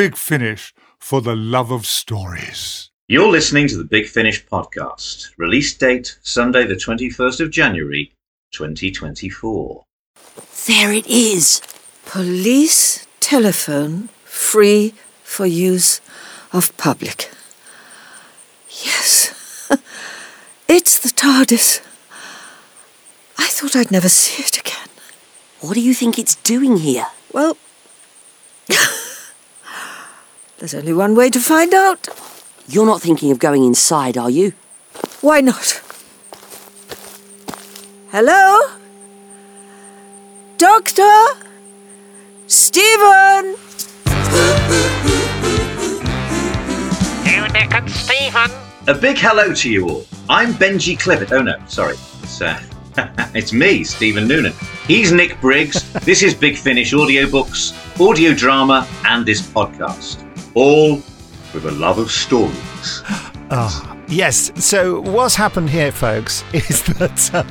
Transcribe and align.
Big 0.00 0.16
Finish 0.16 0.72
for 0.98 1.20
the 1.20 1.36
love 1.36 1.70
of 1.70 1.84
stories. 1.84 2.88
You're 3.06 3.28
listening 3.28 3.68
to 3.68 3.76
the 3.76 3.84
Big 3.84 4.06
Finish 4.06 4.46
podcast. 4.46 5.28
Release 5.36 5.76
date 5.76 6.16
Sunday, 6.22 6.64
the 6.66 6.74
21st 6.74 7.40
of 7.40 7.50
January, 7.50 8.10
2024. 8.52 9.84
There 10.66 10.90
it 10.90 11.06
is. 11.06 11.60
Police 12.06 13.06
telephone 13.20 14.08
free 14.24 14.94
for 15.22 15.44
use 15.44 16.00
of 16.50 16.74
public. 16.78 17.30
Yes, 18.70 19.68
it's 20.66 20.98
the 20.98 21.10
TARDIS. 21.10 21.82
I 23.36 23.48
thought 23.48 23.76
I'd 23.76 23.90
never 23.90 24.08
see 24.08 24.42
it 24.42 24.58
again. 24.58 24.88
What 25.60 25.74
do 25.74 25.82
you 25.82 25.92
think 25.92 26.18
it's 26.18 26.36
doing 26.36 26.78
here? 26.78 27.08
Well, 27.34 27.58
there's 30.60 30.74
only 30.74 30.92
one 30.92 31.16
way 31.16 31.30
to 31.30 31.40
find 31.40 31.72
out. 31.74 32.06
You're 32.68 32.86
not 32.86 33.00
thinking 33.00 33.32
of 33.32 33.38
going 33.38 33.64
inside, 33.64 34.16
are 34.18 34.30
you? 34.30 34.52
Why 35.22 35.40
not? 35.40 35.82
Hello? 38.10 38.76
Doctor? 40.58 41.24
Stephen? 42.46 43.56
You 47.24 47.48
Nick 47.52 47.74
and 47.74 47.90
Stephen. 47.90 48.50
A 48.86 48.94
big 48.94 49.16
hello 49.16 49.54
to 49.54 49.70
you 49.70 49.88
all. 49.88 50.06
I'm 50.28 50.52
Benji 50.52 50.98
Clifford. 50.98 51.32
Oh 51.32 51.40
no, 51.42 51.56
sorry. 51.68 51.94
It's, 52.22 52.42
uh, 52.42 52.60
it's 53.34 53.54
me, 53.54 53.82
Stephen 53.82 54.28
Noonan. 54.28 54.52
He's 54.86 55.10
Nick 55.10 55.40
Briggs. 55.40 55.90
this 56.04 56.22
is 56.22 56.34
Big 56.34 56.58
Finish 56.58 56.92
audiobooks, 56.92 57.72
audio 57.98 58.34
drama, 58.34 58.86
and 59.04 59.24
this 59.24 59.40
podcast. 59.40 60.29
All 60.54 60.96
with 61.54 61.64
a 61.64 61.70
love 61.70 61.98
of 61.98 62.10
stories. 62.10 63.02
Oh, 63.52 63.96
yes. 64.06 64.52
So, 64.64 65.00
what's 65.00 65.34
happened 65.34 65.70
here, 65.70 65.90
folks, 65.90 66.44
is 66.52 66.84
that 66.84 67.34
uh, 67.34 67.42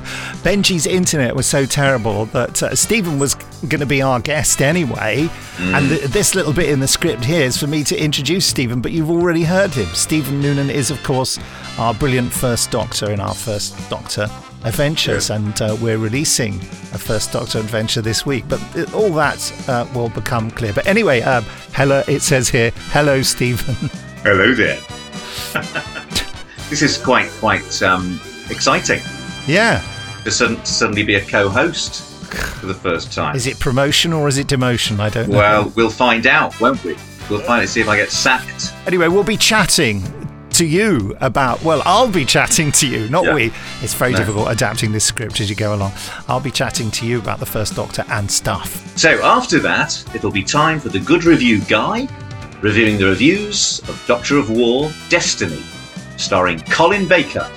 Benji's 0.44 0.88
internet 0.88 1.36
was 1.36 1.46
so 1.46 1.66
terrible 1.66 2.26
that 2.28 2.64
uh, 2.64 2.74
Stephen 2.74 3.20
was 3.20 3.36
going 3.68 3.82
to 3.82 3.86
be 3.86 4.02
our 4.02 4.22
guest 4.22 4.62
anyway. 4.62 5.30
And 5.60 5.90
th- 5.90 6.04
this 6.04 6.36
little 6.36 6.54
bit 6.54 6.70
in 6.70 6.80
the 6.80 6.88
script 6.88 7.26
here 7.26 7.42
is 7.42 7.58
for 7.58 7.68
me 7.68 7.84
to 7.84 8.02
introduce 8.02 8.46
Stephen, 8.46 8.80
but 8.80 8.94
you've 8.94 9.12
already 9.12 9.44
heard 9.44 9.72
him. 9.72 9.88
Stephen 9.88 10.42
Noonan 10.42 10.70
is, 10.70 10.90
of 10.90 11.04
course, 11.04 11.38
our 11.78 11.94
brilliant 11.94 12.32
first 12.32 12.72
Doctor 12.72 13.12
in 13.12 13.20
our 13.20 13.36
First 13.36 13.78
Doctor 13.90 14.30
adventures, 14.64 15.30
and 15.32 15.62
uh, 15.62 15.76
we're 15.82 15.98
releasing 15.98 16.56
a 16.94 16.98
First 16.98 17.34
Doctor 17.34 17.60
adventure 17.60 18.02
this 18.02 18.26
week. 18.26 18.46
But 18.48 18.62
uh, 18.78 18.86
all 18.96 19.12
that 19.16 19.54
uh, 19.68 19.86
will 19.94 20.10
become 20.10 20.50
clear. 20.50 20.72
But 20.72 20.88
anyway, 20.88 21.22
um, 21.22 21.44
hello, 21.74 22.04
it 22.08 22.22
says 22.22 22.48
here, 22.48 22.72
hello, 22.92 23.22
Stephen. 23.22 23.76
Hello 24.24 24.54
there. 24.54 24.78
this 26.70 26.82
is 26.82 26.98
quite 26.98 27.30
quite 27.40 27.82
um, 27.82 28.20
exciting 28.50 29.00
yeah. 29.48 29.84
to 30.24 30.32
sudden, 30.32 30.64
suddenly 30.66 31.04
be 31.04 31.16
a 31.16 31.26
co-host 31.26 32.04
for 32.60 32.68
the 32.68 32.74
first 32.74 33.12
time. 33.12 33.36
Is 33.36 33.48
it 33.48 33.60
promotion 33.60 34.14
or 34.14 34.28
is 34.28 34.38
it 34.38 34.48
demotion? 34.48 35.00
I 35.00 35.10
don't 35.10 35.30
know. 35.30 35.38
Well, 35.38 35.74
we'll 35.76 35.90
find 35.90 36.28
out, 36.28 36.60
won't 36.62 36.84
we? 36.84 36.96
We'll 37.30 37.42
find 37.42 37.64
out. 37.64 37.70
See 37.70 37.82
if 37.82 37.88
I 37.88 37.96
get 37.96 38.12
sacked. 38.12 38.74
Anyway, 38.86 39.08
we'll 39.08 39.24
be 39.24 39.38
chatting 39.38 40.04
to 40.52 40.66
you 40.66 41.16
about. 41.22 41.64
Well, 41.64 41.82
I'll 41.86 42.12
be 42.12 42.26
chatting 42.26 42.72
to 42.74 42.88
you, 42.88 43.08
not 43.10 43.24
Yeah. 43.24 43.34
we. 43.36 43.52
It's 43.82 43.94
very 43.94 44.12
No. 44.12 44.18
difficult 44.18 44.52
adapting 44.52 44.92
this 44.92 45.06
script 45.06 45.40
as 45.40 45.50
you 45.50 45.56
go 45.56 45.74
along. 45.74 45.94
I'll 46.28 46.40
be 46.40 46.52
chatting 46.52 46.92
to 46.92 47.06
you 47.06 47.18
about 47.20 47.40
the 47.40 47.46
First 47.46 47.76
Doctor 47.76 48.04
and 48.10 48.30
stuff. 48.30 48.84
So 48.98 49.24
after 49.24 49.60
that, 49.60 50.04
it'll 50.14 50.32
be 50.32 50.44
time 50.44 50.80
for 50.80 50.90
the 50.90 51.00
good 51.00 51.24
review 51.24 51.60
guy, 51.62 52.08
reviewing 52.62 52.98
the 52.98 53.06
reviews 53.06 53.80
of 53.90 54.04
Doctor 54.08 54.38
of 54.38 54.50
War: 54.50 54.92
Destiny, 55.10 55.62
starring 56.18 56.60
Colin 56.62 57.08
Baker 57.08 57.50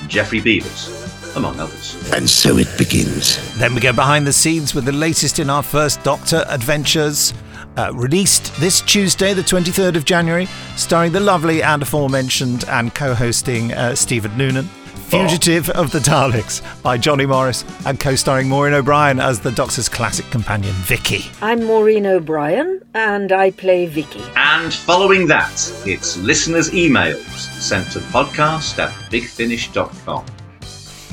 and 0.00 0.10
Geoffrey 0.10 0.40
Beevers, 0.40 1.36
among 1.36 1.58
others. 1.60 2.12
And 2.12 2.28
so 2.28 2.56
it 2.58 2.68
begins. 2.78 3.58
Then 3.58 3.74
we 3.74 3.80
go 3.80 3.92
behind 3.92 4.26
the 4.26 4.32
scenes 4.32 4.74
with 4.74 4.84
the 4.84 4.92
latest 4.92 5.38
in 5.38 5.50
our 5.50 5.62
First 5.62 6.02
Doctor 6.02 6.44
adventures. 6.48 7.34
Uh, 7.76 7.92
released 7.94 8.52
this 8.56 8.80
Tuesday, 8.80 9.32
the 9.32 9.42
23rd 9.42 9.96
of 9.96 10.04
January, 10.04 10.48
starring 10.74 11.12
the 11.12 11.20
lovely 11.20 11.62
and 11.62 11.82
aforementioned 11.82 12.64
and 12.68 12.92
co 12.94 13.14
hosting 13.14 13.72
uh, 13.72 13.94
Stephen 13.94 14.36
Noonan. 14.36 14.68
Fugitive 15.08 15.70
oh. 15.74 15.80
of 15.80 15.90
the 15.90 16.00
Daleks 16.00 16.60
by 16.82 16.98
Johnny 16.98 17.24
Morris 17.24 17.64
and 17.86 17.98
co 17.98 18.14
starring 18.14 18.46
Maureen 18.46 18.74
O'Brien 18.74 19.18
as 19.18 19.40
the 19.40 19.50
Doctor's 19.50 19.88
classic 19.88 20.26
companion, 20.26 20.74
Vicky. 20.74 21.30
I'm 21.40 21.64
Maureen 21.64 22.04
O'Brien, 22.04 22.82
and 22.92 23.32
I 23.32 23.52
play 23.52 23.86
Vicky. 23.86 24.22
And 24.36 24.72
following 24.72 25.26
that, 25.28 25.54
it's 25.86 26.18
listeners' 26.18 26.70
emails 26.72 27.38
sent 27.38 27.90
to 27.92 28.00
podcast 28.00 28.78
at 28.78 28.90
bigfinish.com. 29.10 30.26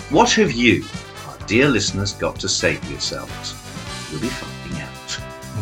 What 0.10 0.32
have 0.32 0.52
you, 0.52 0.84
our 1.30 1.38
dear 1.48 1.70
listeners, 1.70 2.12
got 2.12 2.38
to 2.42 2.50
say 2.50 2.76
to 2.76 2.88
yourselves? 2.90 3.56
You'll 4.12 4.20
be 4.20 4.28
finding 4.28 4.50
out. 4.50 4.55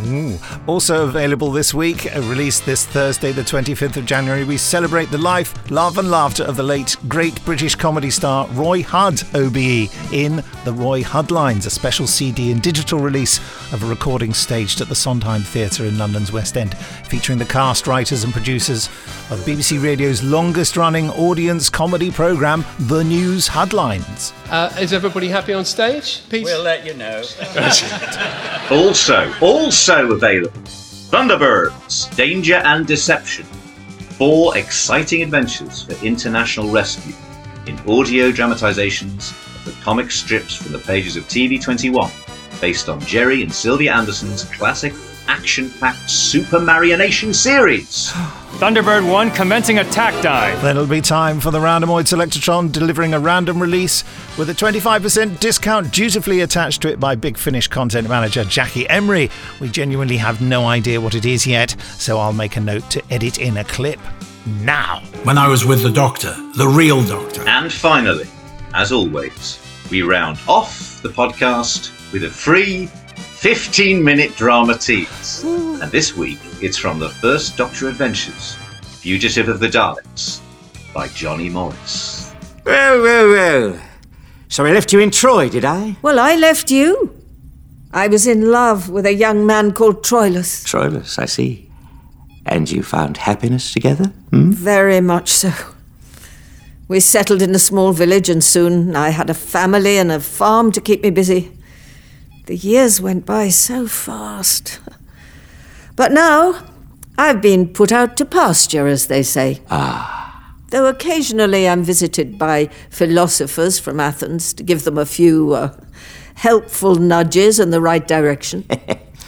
Ooh. 0.07 0.37
Also 0.67 1.03
available 1.07 1.51
this 1.51 1.73
week, 1.73 2.15
uh, 2.15 2.21
released 2.21 2.65
this 2.65 2.85
Thursday, 2.85 3.31
the 3.31 3.41
25th 3.41 3.97
of 3.97 4.05
January, 4.05 4.43
we 4.43 4.57
celebrate 4.57 5.09
the 5.11 5.17
life, 5.17 5.53
love, 5.71 5.97
and 5.97 6.09
laughter 6.09 6.43
of 6.43 6.55
the 6.55 6.63
late, 6.63 6.95
great 7.07 7.43
British 7.45 7.75
comedy 7.75 8.09
star 8.09 8.47
Roy 8.49 8.81
Hudd, 8.81 9.23
OBE, 9.35 9.89
in 10.13 10.43
The 10.65 10.73
Roy 10.73 11.01
Huddlines, 11.03 11.65
a 11.65 11.69
special 11.69 12.07
CD 12.07 12.51
and 12.51 12.61
digital 12.61 12.99
release 12.99 13.39
of 13.73 13.83
a 13.83 13.87
recording 13.87 14.33
staged 14.33 14.81
at 14.81 14.89
the 14.89 14.95
Sondheim 14.95 15.41
Theatre 15.41 15.85
in 15.85 15.97
London's 15.97 16.31
West 16.31 16.57
End, 16.57 16.77
featuring 16.77 17.39
the 17.39 17.45
cast, 17.45 17.87
writers, 17.87 18.23
and 18.23 18.33
producers 18.33 18.87
of 19.31 19.39
BBC 19.45 19.81
Radio's 19.83 20.23
longest 20.23 20.77
running 20.77 21.09
audience 21.11 21.69
comedy 21.69 22.11
programme, 22.11 22.65
The 22.79 23.03
News 23.03 23.47
Huddlines. 23.47 24.33
Uh, 24.49 24.71
is 24.79 24.93
everybody 24.93 25.27
happy 25.27 25.53
on 25.53 25.65
stage? 25.65 26.21
Peace. 26.29 26.45
We'll 26.45 26.63
let 26.63 26.85
you 26.85 26.93
know. 26.93 27.23
Also, 28.71 29.31
also 29.41 29.92
available 29.99 30.61
Thunderbirds, 31.13 32.15
Danger 32.15 32.55
and 32.55 32.87
Deception. 32.87 33.45
Four 34.17 34.57
exciting 34.57 35.21
adventures 35.21 35.83
for 35.83 35.93
international 36.03 36.69
rescue 36.69 37.13
in 37.67 37.77
audio 37.87 38.31
dramatizations 38.31 39.31
of 39.31 39.65
the 39.65 39.83
comic 39.83 40.09
strips 40.09 40.55
from 40.55 40.71
the 40.71 40.79
pages 40.79 41.15
of 41.15 41.25
TV 41.25 41.61
21, 41.61 42.11
based 42.59 42.89
on 42.89 42.99
Gerry 43.01 43.43
and 43.43 43.53
Sylvia 43.53 43.93
Anderson's 43.93 44.45
classic 44.45 44.93
action 45.27 45.69
packed 45.79 46.09
Super 46.09 46.59
Marionation 46.59 47.33
series. 47.33 48.11
Thunderbird 48.53 49.09
1 49.11 49.31
commencing 49.31 49.79
attack 49.79 50.21
dive. 50.23 50.61
Then 50.61 50.77
it'll 50.77 50.87
be 50.87 51.01
time 51.01 51.39
for 51.39 51.51
the 51.51 51.59
Randomoid 51.59 52.03
Selectotron 52.03 52.71
delivering 52.71 53.13
a 53.13 53.19
random 53.19 53.61
release 53.61 54.03
with 54.37 54.49
a 54.49 54.53
25% 54.53 55.39
discount 55.39 55.91
dutifully 55.91 56.41
attached 56.41 56.81
to 56.83 56.89
it 56.89 56.99
by 56.99 57.15
Big 57.15 57.37
Finish 57.37 57.67
content 57.67 58.07
manager 58.07 58.43
Jackie 58.43 58.87
Emery. 58.89 59.29
We 59.59 59.69
genuinely 59.69 60.17
have 60.17 60.39
no 60.39 60.65
idea 60.65 61.01
what 61.01 61.15
it 61.15 61.25
is 61.25 61.47
yet, 61.47 61.75
so 61.97 62.19
I'll 62.19 62.31
make 62.31 62.55
a 62.55 62.61
note 62.61 62.89
to 62.91 63.03
edit 63.11 63.39
in 63.39 63.57
a 63.57 63.63
clip 63.63 63.99
now. 64.45 65.01
When 65.23 65.37
I 65.37 65.47
was 65.47 65.65
with 65.65 65.81
the 65.81 65.91
doctor, 65.91 66.33
the 66.55 66.67
real 66.67 67.03
doctor. 67.03 67.43
And 67.47 67.71
finally, 67.71 68.27
as 68.73 68.91
always, 68.91 69.59
we 69.89 70.01
round 70.03 70.37
off 70.47 71.01
the 71.01 71.09
podcast 71.09 71.91
with 72.13 72.23
a 72.23 72.29
free 72.29 72.89
15 73.43 74.01
minute 74.01 74.33
drama 74.37 74.77
tease. 74.77 75.43
And 75.43 75.91
this 75.91 76.15
week, 76.15 76.39
it's 76.61 76.77
from 76.77 76.97
the 76.97 77.09
First 77.09 77.57
Doctor 77.57 77.89
Adventures 77.89 78.55
Fugitive 78.83 79.49
of 79.49 79.59
the 79.59 79.67
Daleks 79.67 80.39
by 80.93 81.09
Johnny 81.09 81.49
Morris. 81.49 82.33
Well, 82.63 83.01
well, 83.01 83.27
well. 83.27 83.81
So 84.47 84.63
I 84.63 84.71
left 84.71 84.93
you 84.93 85.01
in 85.01 85.11
Troy, 85.11 85.49
did 85.49 85.65
I? 85.65 85.97
Well, 86.01 86.21
I 86.21 86.37
left 86.37 86.71
you. 86.71 87.21
I 87.91 88.07
was 88.07 88.27
in 88.27 88.49
love 88.49 88.87
with 88.87 89.05
a 89.05 89.13
young 89.13 89.45
man 89.45 89.73
called 89.73 90.05
Troilus. 90.05 90.63
Troilus, 90.63 91.19
I 91.19 91.25
see. 91.25 91.69
And 92.45 92.71
you 92.71 92.81
found 92.81 93.17
happiness 93.17 93.73
together? 93.73 94.05
Hmm? 94.29 94.51
Very 94.51 95.01
much 95.01 95.29
so. 95.29 95.51
We 96.87 97.01
settled 97.01 97.41
in 97.41 97.53
a 97.53 97.59
small 97.59 97.91
village, 97.91 98.29
and 98.29 98.41
soon 98.41 98.95
I 98.95 99.09
had 99.09 99.29
a 99.29 99.33
family 99.33 99.97
and 99.97 100.13
a 100.13 100.21
farm 100.21 100.71
to 100.71 100.79
keep 100.79 101.03
me 101.03 101.09
busy. 101.09 101.51
The 102.45 102.55
years 102.57 102.99
went 102.99 103.25
by 103.25 103.49
so 103.49 103.87
fast. 103.87 104.79
But 105.95 106.11
now, 106.11 106.61
I've 107.17 107.41
been 107.41 107.69
put 107.69 107.91
out 107.91 108.17
to 108.17 108.25
pasture, 108.25 108.87
as 108.87 109.07
they 109.07 109.23
say. 109.23 109.61
Ah. 109.69 110.55
Though 110.69 110.87
occasionally 110.87 111.67
I'm 111.69 111.83
visited 111.83 112.37
by 112.39 112.67
philosophers 112.89 113.79
from 113.79 113.99
Athens 113.99 114.53
to 114.55 114.63
give 114.63 114.83
them 114.83 114.97
a 114.97 115.05
few 115.05 115.53
uh, 115.53 115.77
helpful 116.35 116.95
nudges 116.95 117.59
in 117.59 117.69
the 117.69 117.79
right 117.79 118.05
direction. 118.07 118.65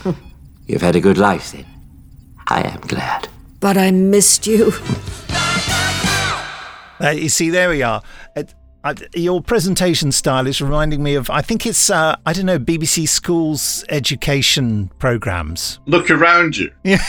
You've 0.68 0.82
had 0.82 0.96
a 0.96 1.00
good 1.02 1.18
life 1.20 1.52
then. 1.52 1.66
I 2.48 2.62
am 2.64 2.82
glad. 2.82 3.28
but 3.60 3.78
I 3.78 3.92
missed 3.92 4.46
you. 4.48 4.74
Uh, 7.02 7.10
you 7.10 7.28
see, 7.30 7.50
there 7.50 7.70
we 7.70 7.84
are. 7.84 8.02
Your 9.16 9.42
presentation 9.42 10.12
style 10.12 10.46
is 10.48 10.62
reminding 10.62 11.02
me 11.02 11.16
of, 11.16 11.30
I 11.30 11.42
think 11.42 11.66
it's, 11.66 11.90
uh, 11.90 12.16
I 12.26 12.34
don't 12.34 12.46
know, 12.46 12.60
BBC 12.60 13.08
Schools 13.08 13.84
education 13.90 14.92
programs. 15.00 15.80
Look 15.86 16.10
around 16.12 16.58
you. 16.58 16.72
Yeah. 16.84 17.00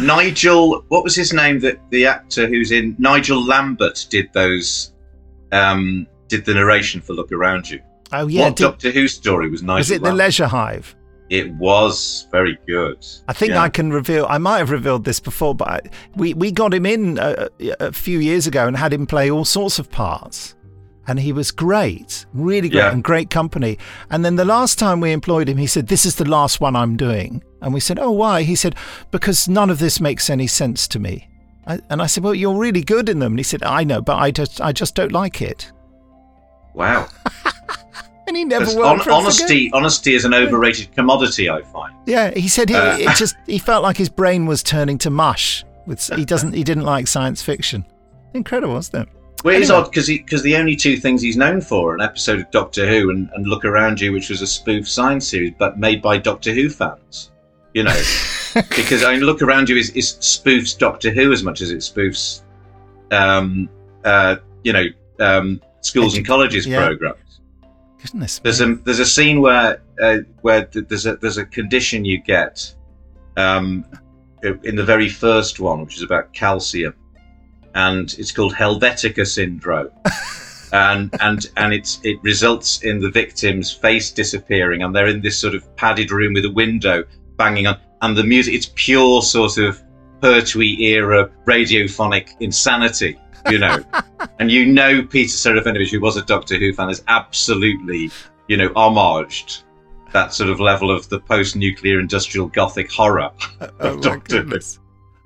Nigel, 0.00 0.84
what 0.88 1.02
was 1.02 1.14
his 1.16 1.32
name? 1.32 1.58
That 1.60 1.78
the 1.90 2.06
actor 2.06 2.46
who's 2.46 2.70
in 2.70 2.94
Nigel 2.98 3.44
Lambert 3.44 4.06
did 4.10 4.32
those, 4.32 4.92
um, 5.52 6.06
did 6.28 6.44
the 6.44 6.54
narration 6.54 7.00
for 7.00 7.14
Look 7.14 7.32
Around 7.32 7.68
You. 7.68 7.80
Oh 8.12 8.26
yeah, 8.26 8.44
what 8.44 8.56
did, 8.56 8.62
Doctor 8.62 8.90
Who 8.90 9.08
story 9.08 9.50
was 9.50 9.62
Nigel? 9.62 9.78
Was 9.78 9.90
it 9.90 10.02
Lambert? 10.02 10.10
the 10.18 10.24
Leisure 10.24 10.46
Hive? 10.46 10.94
It 11.30 11.52
was 11.54 12.26
very 12.32 12.58
good. 12.66 13.04
I 13.28 13.32
think 13.34 13.50
Yeah. 13.52 13.62
I 13.62 13.68
can 13.68 13.92
reveal. 13.92 14.26
I 14.28 14.38
might 14.38 14.58
have 14.58 14.70
revealed 14.70 15.04
this 15.04 15.20
before, 15.20 15.54
but 15.54 15.68
I, 15.68 15.80
we 16.16 16.32
we 16.34 16.50
got 16.50 16.72
him 16.72 16.86
in 16.86 17.18
a, 17.18 17.48
a 17.80 17.92
few 17.92 18.18
years 18.18 18.46
ago 18.46 18.66
and 18.66 18.76
had 18.76 18.92
him 18.92 19.06
play 19.06 19.30
all 19.30 19.44
sorts 19.44 19.78
of 19.78 19.90
parts, 19.90 20.54
and 21.06 21.20
he 21.20 21.32
was 21.32 21.50
great, 21.50 22.24
really 22.32 22.68
great, 22.70 22.78
Yeah. 22.78 22.92
and 22.92 23.04
great 23.04 23.28
company. 23.30 23.78
And 24.10 24.24
then 24.24 24.36
the 24.36 24.44
last 24.46 24.78
time 24.78 25.00
we 25.00 25.12
employed 25.12 25.48
him, 25.50 25.58
he 25.58 25.66
said, 25.66 25.88
"This 25.88 26.06
is 26.06 26.14
the 26.16 26.24
last 26.28 26.60
one 26.62 26.74
I'm 26.74 26.96
doing," 26.96 27.42
and 27.60 27.74
we 27.74 27.80
said, 27.80 27.98
"Oh, 27.98 28.10
why?" 28.12 28.42
He 28.42 28.54
said, 28.54 28.74
"Because 29.10 29.48
none 29.48 29.68
of 29.70 29.78
this 29.80 30.00
makes 30.00 30.30
any 30.30 30.46
sense 30.46 30.88
to 30.88 30.98
me." 30.98 31.28
I, 31.66 31.80
and 31.90 32.00
I 32.00 32.06
said, 32.06 32.24
"Well, 32.24 32.34
you're 32.34 32.56
really 32.56 32.82
good 32.82 33.10
in 33.10 33.18
them." 33.18 33.32
And 33.32 33.38
he 33.38 33.42
said, 33.42 33.62
"I 33.62 33.84
know, 33.84 34.00
but 34.00 34.16
I 34.16 34.30
just 34.30 34.60
I 34.62 34.72
just 34.72 34.94
don't 34.94 35.12
like 35.12 35.42
it." 35.42 35.70
Wow. 36.74 37.08
And 38.28 38.36
he 38.36 38.44
never 38.44 38.66
Because 38.66 38.76
worked 38.76 38.88
hon- 38.88 38.98
for 39.00 39.10
us 39.10 39.38
again. 39.40 39.46
honesty, 39.46 39.70
honesty 39.72 40.14
is 40.14 40.24
an 40.26 40.34
overrated 40.34 40.92
commodity. 40.94 41.48
I 41.48 41.62
find. 41.62 41.94
Yeah, 42.04 42.30
he 42.30 42.46
said 42.46 42.68
he 42.68 42.74
Uh, 42.74 42.98
it 42.98 43.16
just 43.16 43.34
he 43.46 43.58
felt 43.58 43.82
like 43.82 43.96
his 43.96 44.10
brain 44.10 44.44
was 44.44 44.62
turning 44.62 44.98
to 44.98 45.10
mush. 45.10 45.64
With 45.86 46.06
he 46.14 46.24
doesn't 46.32 46.52
he 46.52 46.62
didn't 46.62 46.84
like 46.84 47.06
science 47.06 47.40
fiction. 47.40 47.86
Incredible, 48.34 48.74
wasn't 48.74 49.08
it? 49.08 49.14
Well, 49.44 49.54
it's 49.54 49.70
odd 49.70 49.90
because 49.90 50.08
because 50.08 50.42
the 50.42 50.56
only 50.56 50.76
two 50.76 50.98
things 50.98 51.22
he's 51.22 51.38
known 51.38 51.62
for 51.62 51.92
are 51.92 51.94
an 51.94 52.02
episode 52.02 52.40
of 52.40 52.50
Doctor 52.50 52.86
Who 52.86 53.08
and, 53.10 53.30
and 53.34 53.46
Look 53.46 53.64
Around 53.64 54.00
You, 54.00 54.12
which 54.12 54.28
was 54.28 54.42
a 54.42 54.46
spoof 54.46 54.86
science 54.86 55.26
series, 55.26 55.54
but 55.58 55.78
made 55.78 56.02
by 56.02 56.18
Doctor 56.18 56.52
Who 56.52 56.68
fans. 56.68 57.30
You 57.72 57.84
know, 57.84 58.02
because 58.76 59.04
I 59.04 59.14
mean, 59.14 59.22
Look 59.22 59.40
Around 59.40 59.70
You 59.70 59.76
is, 59.76 59.90
is 59.90 60.14
spoofs 60.20 60.76
Doctor 60.76 61.10
Who 61.10 61.32
as 61.32 61.42
much 61.42 61.62
as 61.62 61.70
it 61.70 61.78
spoofs, 61.78 62.42
um, 63.10 63.70
uh, 64.04 64.36
you 64.64 64.72
know, 64.74 64.84
um, 65.18 65.62
schools 65.80 66.16
and 66.16 66.26
colleges 66.26 66.66
yeah. 66.66 66.84
programs. 66.84 67.18
Goodness. 68.02 68.38
There's 68.38 68.60
a 68.60 68.74
there's 68.84 69.00
a 69.00 69.06
scene 69.06 69.40
where 69.40 69.82
uh, 70.00 70.18
where 70.42 70.68
there's 70.72 71.06
a 71.06 71.16
there's 71.16 71.38
a 71.38 71.44
condition 71.44 72.04
you 72.04 72.18
get 72.18 72.72
um, 73.36 73.84
in 74.42 74.76
the 74.76 74.84
very 74.84 75.08
first 75.08 75.58
one, 75.58 75.84
which 75.84 75.96
is 75.96 76.02
about 76.02 76.32
calcium, 76.32 76.94
and 77.74 78.14
it's 78.18 78.30
called 78.30 78.54
Helvetica 78.54 79.26
syndrome, 79.26 79.90
and 80.72 81.14
and 81.20 81.50
and 81.56 81.74
it's 81.74 82.00
it 82.04 82.22
results 82.22 82.82
in 82.82 83.00
the 83.00 83.10
victim's 83.10 83.72
face 83.72 84.12
disappearing, 84.12 84.82
and 84.82 84.94
they're 84.94 85.08
in 85.08 85.20
this 85.20 85.38
sort 85.38 85.54
of 85.54 85.74
padded 85.76 86.12
room 86.12 86.34
with 86.34 86.44
a 86.44 86.52
window 86.52 87.04
banging 87.36 87.66
on, 87.66 87.80
and 88.02 88.16
the 88.16 88.24
music 88.24 88.54
it's 88.54 88.70
pure 88.76 89.22
sort 89.22 89.58
of 89.58 89.82
Pertwee 90.20 90.76
era 90.80 91.30
radiophonic 91.46 92.30
insanity. 92.40 93.18
You 93.50 93.58
know, 93.58 93.82
and 94.38 94.50
you 94.50 94.66
know 94.66 95.02
Peter 95.02 95.28
Serafinowicz, 95.30 95.90
who 95.90 96.00
was 96.00 96.16
a 96.16 96.22
Doctor 96.24 96.58
Who 96.58 96.72
fan, 96.72 96.88
has 96.88 97.02
absolutely, 97.08 98.10
you 98.48 98.56
know, 98.56 98.68
homaged 98.70 99.62
that 100.12 100.32
sort 100.32 100.48
of 100.48 100.58
level 100.58 100.90
of 100.90 101.06
the 101.10 101.20
post-nuclear 101.20 102.00
industrial 102.00 102.46
gothic 102.48 102.90
horror 102.90 103.30
Oh, 103.60 103.68
of 103.80 103.96
my 103.96 104.00
Doctor 104.00 104.42
Who. 104.42 104.58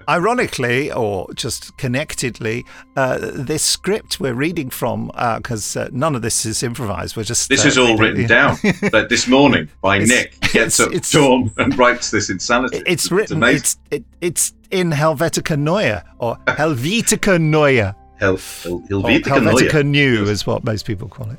Ironically, 0.08 0.90
or 0.90 1.32
just 1.34 1.76
connectedly, 1.76 2.64
uh, 2.96 3.18
this 3.20 3.62
script 3.62 4.18
we're 4.18 4.34
reading 4.34 4.68
from, 4.68 5.12
because 5.36 5.76
uh, 5.76 5.88
none 5.92 6.16
of 6.16 6.22
this 6.22 6.44
is 6.44 6.64
improvised. 6.64 7.16
We're 7.16 7.22
just 7.22 7.48
This 7.48 7.64
uh, 7.64 7.68
is 7.68 7.78
all 7.78 7.96
written 7.96 8.26
down. 8.26 8.56
But 8.90 9.08
this 9.08 9.28
morning 9.28 9.68
by 9.80 9.98
It's- 9.98 10.08
Nick 10.08 10.40
gets 10.52 10.80
it's- 10.80 10.80
up 10.80 10.88
it's- 10.88 11.12
dawn 11.12 11.52
and 11.56 11.78
writes 11.78 12.10
this 12.10 12.30
insanity. 12.30 12.82
It's 12.84 13.12
written. 13.12 13.40
It's 13.44 13.78
it, 13.92 14.04
it's 14.20 14.52
in 14.72 14.90
Helvetica 14.90 15.56
Neue 15.56 16.00
or 16.18 16.36
Helvetica 16.48 17.40
Neue. 17.40 17.94
Hel- 18.22 18.36
Hel- 18.62 18.80
Helvetica 18.88 19.42
Neue. 19.42 19.52
Helvetica 19.52 19.84
New 19.86 20.24
is 20.24 20.46
what 20.46 20.64
most 20.64 20.86
people 20.86 21.08
call 21.08 21.28
it. 21.30 21.38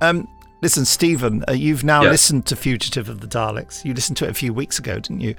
Um, 0.00 0.26
listen, 0.62 0.84
Stephen, 0.84 1.44
uh, 1.48 1.52
you've 1.52 1.84
now 1.84 2.02
Yeah. 2.02 2.10
listened 2.10 2.46
to 2.46 2.56
Fugitive 2.56 3.08
of 3.08 3.20
the 3.20 3.26
Daleks. 3.28 3.84
You 3.84 3.94
listened 3.94 4.16
to 4.18 4.24
it 4.24 4.30
a 4.30 4.34
few 4.34 4.52
weeks 4.52 4.78
ago, 4.78 4.94
didn't 4.94 5.20
you? 5.20 5.34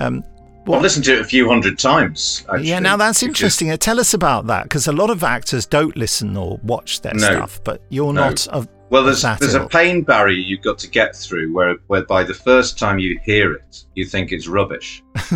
Um, 0.00 0.24
I've 0.68 0.82
listened 0.82 1.04
to 1.04 1.14
it 1.14 1.20
a 1.20 1.24
few 1.24 1.48
hundred 1.48 1.78
times. 1.78 2.44
Actually, 2.52 2.68
yeah, 2.70 2.80
now 2.80 2.96
that's 2.96 3.22
interesting. 3.22 3.70
Uh, 3.70 3.76
Tell 3.76 4.00
us 4.00 4.12
about 4.14 4.48
that 4.48 4.64
because 4.64 4.88
a 4.88 4.92
lot 4.92 5.10
of 5.10 5.22
actors 5.22 5.64
don't 5.64 5.96
listen 5.96 6.36
or 6.36 6.58
watch 6.64 7.02
their 7.02 7.14
No. 7.14 7.20
stuff, 7.20 7.60
but 7.62 7.82
you're 7.88 8.12
No. 8.12 8.30
not. 8.30 8.48
Of, 8.48 8.66
Well, 8.90 9.04
there's 9.04 9.22
that 9.22 9.38
there's 9.38 9.54
a 9.54 9.66
pain 9.68 10.02
barrier 10.02 10.36
you've 10.38 10.62
got 10.62 10.78
to 10.78 10.88
get 10.90 11.14
through, 11.14 11.52
where 11.52 11.76
whereby 11.86 12.24
the 12.24 12.34
first 12.34 12.78
time 12.80 12.98
you 12.98 13.16
hear 13.24 13.52
it, 13.52 13.84
you 13.94 14.04
think 14.06 14.32
it's 14.32 14.48
rubbish. 14.48 15.04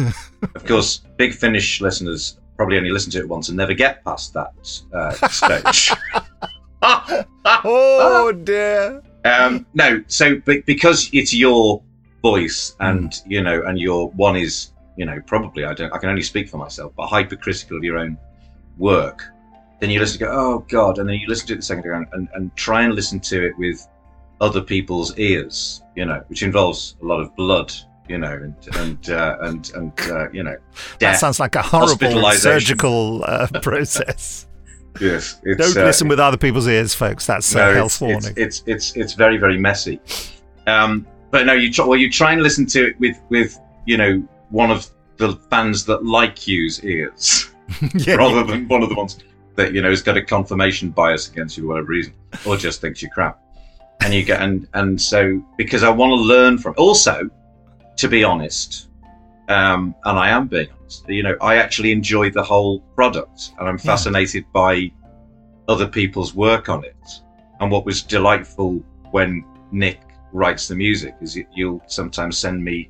of 0.54 0.64
course, 0.66 1.02
Big 1.16 1.32
Finish 1.32 1.80
listeners 1.80 2.38
probably 2.60 2.76
only 2.76 2.90
listen 2.90 3.10
to 3.10 3.18
it 3.18 3.26
once 3.26 3.48
and 3.48 3.56
never 3.56 3.72
get 3.72 4.04
past 4.04 4.34
that 4.34 4.52
uh, 4.92 5.12
stage. 5.30 5.90
oh 7.64 8.32
dear. 8.44 9.02
Um, 9.24 9.64
no, 9.72 10.04
so 10.08 10.36
be- 10.40 10.60
because 10.66 11.08
it's 11.14 11.32
your 11.32 11.82
voice, 12.20 12.76
and 12.80 13.18
you 13.26 13.42
know, 13.42 13.62
and 13.64 13.78
your 13.78 14.10
one 14.10 14.36
is, 14.36 14.72
you 14.98 15.06
know, 15.06 15.22
probably 15.26 15.64
I 15.64 15.72
don't, 15.72 15.90
I 15.90 15.96
can 15.96 16.10
only 16.10 16.22
speak 16.22 16.50
for 16.50 16.58
myself, 16.58 16.92
but 16.98 17.06
hypercritical 17.06 17.78
of 17.78 17.82
your 17.82 17.96
own 17.96 18.18
work. 18.76 19.24
Then 19.80 19.88
you 19.88 19.98
listen 19.98 20.18
to 20.18 20.26
go, 20.26 20.30
oh 20.30 20.58
god, 20.68 20.98
and 20.98 21.08
then 21.08 21.16
you 21.16 21.28
listen 21.28 21.46
to 21.46 21.54
it 21.54 21.56
the 21.56 21.62
second 21.62 21.90
time, 21.90 22.06
and, 22.12 22.28
and 22.34 22.54
try 22.56 22.82
and 22.82 22.94
listen 22.94 23.20
to 23.20 23.46
it 23.46 23.56
with 23.56 23.88
other 24.42 24.60
people's 24.60 25.18
ears, 25.18 25.80
you 25.96 26.04
know, 26.04 26.22
which 26.26 26.42
involves 26.42 26.96
a 27.00 27.06
lot 27.06 27.20
of 27.22 27.34
blood, 27.36 27.72
you 28.10 28.18
know, 28.18 28.32
and 28.32 28.54
and 28.76 29.10
uh, 29.10 29.36
and 29.42 29.70
and 29.74 30.00
uh, 30.10 30.28
you 30.32 30.42
know, 30.42 30.56
That 30.98 31.16
sounds 31.16 31.38
like 31.38 31.54
a 31.54 31.62
horrible 31.62 32.32
surgical 32.32 33.22
uh, 33.24 33.46
process. 33.62 34.48
Yes, 35.00 35.40
it's, 35.44 35.74
Don't 35.74 35.82
uh, 35.82 35.86
listen 35.86 36.08
with 36.08 36.18
other 36.18 36.36
people's 36.36 36.66
ears, 36.66 36.92
folks. 36.92 37.24
That's 37.24 37.54
no, 37.54 37.70
a 37.70 37.74
health 37.74 37.92
it's, 37.92 38.00
warning. 38.00 38.34
it's 38.36 38.64
it's 38.66 38.96
it's 38.96 39.12
very 39.12 39.36
very 39.36 39.56
messy. 39.58 40.00
Um, 40.66 41.06
but 41.30 41.46
no, 41.46 41.52
you 41.52 41.72
try, 41.72 41.86
well 41.86 41.98
you 41.98 42.10
try 42.10 42.32
and 42.32 42.42
listen 42.42 42.66
to 42.66 42.88
it 42.88 42.98
with 42.98 43.16
with 43.28 43.56
you 43.86 43.96
know 43.96 44.20
one 44.50 44.72
of 44.72 44.90
the 45.18 45.36
fans 45.48 45.84
that 45.84 46.04
like 46.04 46.48
you's 46.48 46.82
ears 46.82 47.50
Yeah. 47.94 48.14
rather 48.16 48.42
than 48.42 48.66
one 48.66 48.82
of 48.82 48.88
the 48.88 48.96
ones 48.96 49.18
that 49.54 49.72
you 49.72 49.82
know 49.82 49.90
has 49.90 50.02
got 50.02 50.16
a 50.16 50.22
confirmation 50.22 50.90
bias 50.90 51.30
against 51.30 51.56
you 51.56 51.62
for 51.62 51.68
whatever 51.68 51.86
reason 51.86 52.12
or 52.44 52.56
just 52.56 52.80
thinks 52.80 53.00
you're 53.02 53.12
crap. 53.12 53.40
And 54.00 54.12
you 54.12 54.24
get 54.24 54.42
and 54.42 54.66
and 54.74 55.00
so 55.00 55.40
because 55.56 55.84
I 55.84 55.90
want 55.90 56.10
to 56.10 56.16
learn 56.16 56.58
from 56.58 56.74
also 56.76 57.30
to 57.96 58.08
be 58.08 58.24
honest. 58.24 58.88
Um, 59.48 59.94
and 60.04 60.18
I 60.18 60.28
am 60.30 60.46
being 60.46 60.68
honest. 60.80 61.08
You 61.08 61.22
know, 61.22 61.36
I 61.40 61.56
actually 61.56 61.92
enjoy 61.92 62.30
the 62.30 62.42
whole 62.42 62.80
product, 62.94 63.52
and 63.58 63.68
I'm 63.68 63.76
Yeah. 63.76 63.92
fascinated 63.92 64.44
by 64.52 64.90
other 65.68 65.86
people's 65.86 66.34
work 66.34 66.68
on 66.68 66.84
it. 66.84 66.96
And 67.60 67.70
what 67.70 67.84
was 67.84 68.02
delightful 68.02 68.82
when 69.10 69.44
Nick 69.72 70.00
writes 70.32 70.68
the 70.68 70.74
music 70.76 71.14
is 71.20 71.36
you- 71.36 71.46
you'll 71.54 71.82
sometimes 71.86 72.38
send 72.38 72.64
me, 72.64 72.88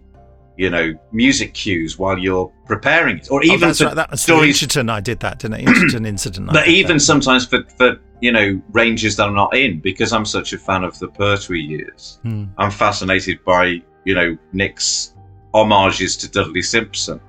you 0.57 0.69
know, 0.71 0.95
music 1.13 1.55
cues 1.55 1.99
while 1.99 2.19
you're 2.19 2.53
preparing 2.67 3.19
it, 3.19 3.29
or 3.31 3.41
Oh, 3.41 3.45
even 3.45 3.61
that's 3.61 3.79
for 3.79 3.87
right. 3.87 3.95
That 3.97 4.11
was 4.11 4.21
stories. 4.21 4.61
the 4.61 4.67
Inchiton 4.67 4.91
I 4.91 5.01
did 5.01 5.21
that, 5.21 5.39
didn't 5.39 5.55
I? 5.55 5.65
Inchiton 5.65 6.07
incident. 6.07 6.51
I 6.51 6.53
But 6.53 6.69
even 6.69 6.97
that. 6.97 7.01
sometimes 7.01 7.47
for, 7.47 7.65
for 7.79 7.99
you 8.21 8.31
know 8.33 8.61
ranges 8.73 9.17
that 9.17 9.27
I'm 9.29 9.35
not 9.35 9.57
in 9.57 9.81
because 9.81 10.13
I'm 10.13 10.27
such 10.27 10.53
a 10.53 10.59
fan 10.59 10.85
of 10.85 10.99
the 10.99 11.09
Pertwee 11.09 11.61
years. 11.63 12.19
Hmm. 12.23 12.45
I'm 12.59 12.71
fascinated 12.71 13.43
by 13.47 13.83
you 14.05 14.15
know 14.15 14.37
Nick's 14.53 15.15
homages 15.53 16.17
to 16.19 16.31
Dudley 16.31 16.63
Simpson, 16.63 17.21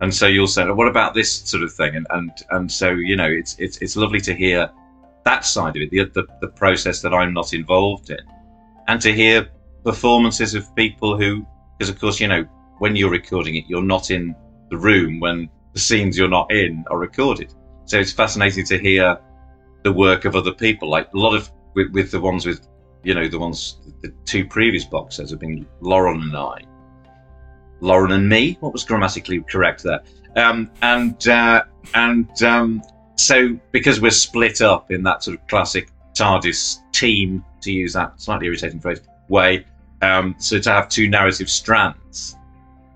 and 0.00 0.14
so 0.14 0.26
you'll 0.26 0.46
say, 0.46 0.68
"What 0.70 0.88
about 0.88 1.14
this 1.14 1.32
sort 1.32 1.62
of 1.62 1.72
thing?" 1.72 1.96
And 1.96 2.06
and 2.10 2.32
and 2.50 2.70
so 2.70 2.90
you 2.90 3.16
know, 3.16 3.28
it's 3.28 3.56
it's 3.58 3.78
it's 3.78 3.96
lovely 3.96 4.20
to 4.22 4.34
hear 4.34 4.70
that 5.24 5.44
side 5.44 5.76
of 5.76 5.82
it, 5.82 5.90
the 5.90 6.04
the, 6.14 6.26
the 6.40 6.48
process 6.48 7.00
that 7.02 7.14
I'm 7.14 7.32
not 7.32 7.52
involved 7.52 8.10
in, 8.10 8.20
and 8.88 9.00
to 9.00 9.12
hear 9.12 9.48
performances 9.84 10.54
of 10.54 10.74
people 10.74 11.16
who, 11.16 11.46
because 11.78 11.90
of 11.90 12.00
course 12.00 12.20
you 12.20 12.28
know 12.28 12.44
when 12.78 12.96
you're 12.96 13.10
recording 13.10 13.56
it, 13.56 13.64
you're 13.68 13.82
not 13.82 14.10
in 14.10 14.34
the 14.70 14.76
room 14.76 15.20
when 15.20 15.48
the 15.72 15.80
scenes 15.80 16.18
you're 16.18 16.28
not 16.28 16.50
in 16.52 16.84
are 16.90 16.98
recorded. 16.98 17.52
So 17.86 17.98
it's 17.98 18.12
fascinating 18.12 18.64
to 18.66 18.78
hear 18.78 19.18
the 19.82 19.92
work 19.92 20.24
of 20.24 20.34
other 20.34 20.52
people, 20.52 20.88
like 20.88 21.12
a 21.12 21.18
lot 21.18 21.34
of 21.34 21.50
with, 21.74 21.92
with 21.92 22.10
the 22.10 22.20
ones 22.20 22.46
with 22.46 22.66
you 23.04 23.14
know 23.14 23.28
the 23.28 23.38
ones 23.38 23.78
the 24.02 24.12
two 24.24 24.46
previous 24.46 24.84
box 24.84 25.16
sets 25.16 25.30
have 25.30 25.40
been 25.40 25.66
Lauren 25.80 26.22
and 26.22 26.36
I, 26.36 26.62
Lauren 27.80 28.12
and 28.12 28.28
me. 28.28 28.56
What 28.60 28.72
was 28.72 28.84
grammatically 28.84 29.40
correct 29.42 29.82
there? 29.82 30.02
Um, 30.36 30.70
and 30.82 31.28
uh, 31.28 31.64
and 31.94 32.42
um, 32.42 32.82
so 33.16 33.58
because 33.72 34.00
we're 34.00 34.10
split 34.10 34.60
up 34.60 34.90
in 34.90 35.02
that 35.04 35.22
sort 35.22 35.38
of 35.38 35.46
classic 35.46 35.90
TARDIS 36.14 36.78
team, 36.92 37.44
to 37.62 37.72
use 37.72 37.92
that 37.92 38.20
slightly 38.20 38.46
irritating 38.46 38.80
phrase, 38.80 39.00
way. 39.28 39.64
Um, 40.02 40.34
so 40.38 40.58
to 40.58 40.70
have 40.70 40.88
two 40.88 41.08
narrative 41.08 41.48
strands, 41.48 42.36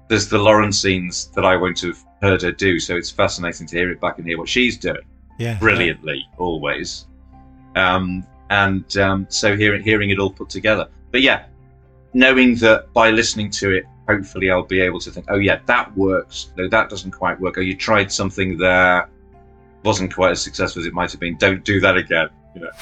there's 0.09 0.29
the 0.29 0.38
Lauren 0.38 0.73
scenes 0.73 1.29
that 1.35 1.45
I 1.45 1.57
won't 1.57 1.81
have 1.81 1.99
heard 2.21 2.43
her 2.43 2.53
do. 2.53 2.79
So 2.79 2.97
it's 2.97 3.11
fascinating 3.11 3.67
to 3.69 3.77
hear 3.77 3.91
it 3.91 4.00
back 4.00 4.19
and 4.19 4.27
hear 4.27 4.37
what 4.37 4.49
she's 4.49 4.77
doing 4.77 5.00
yeah, 5.38 5.59
brilliantly 5.59 6.27
always 6.37 7.07
um, 7.77 8.27
and 8.50 8.97
um, 8.97 9.26
so 9.28 9.57
hearing 9.57 9.83
hearing 9.83 10.11
it 10.11 10.19
all 10.19 10.31
put 10.31 10.49
together 10.49 10.88
but 11.11 11.21
yeah 11.21 11.45
knowing 12.14 12.55
that 12.57 12.93
by 12.93 13.11
listening 13.11 13.50
to 13.50 13.71
it 13.71 13.85
hopefully 14.09 14.50
I'll 14.50 14.64
be 14.64 14.81
able 14.81 14.99
to 15.00 15.11
think, 15.11 15.26
oh 15.28 15.38
yeah, 15.38 15.61
that 15.67 15.95
works. 15.97 16.50
No, 16.57 16.67
that 16.69 16.88
doesn't 16.88 17.11
quite 17.11 17.38
work. 17.38 17.59
Oh, 17.59 17.61
you 17.61 17.76
tried 17.76 18.11
something 18.11 18.57
there, 18.57 19.09
wasn't 19.85 20.12
quite 20.12 20.33
as 20.33 20.43
successful 20.43 20.81
as 20.81 20.87
it 20.87 20.95
might 20.95 21.12
have 21.12 21.21
been. 21.21 21.37
Don't 21.37 21.64
do 21.64 21.78
that 21.81 21.97
again. 21.97 22.31
You 22.55 22.62
know. 22.62 22.71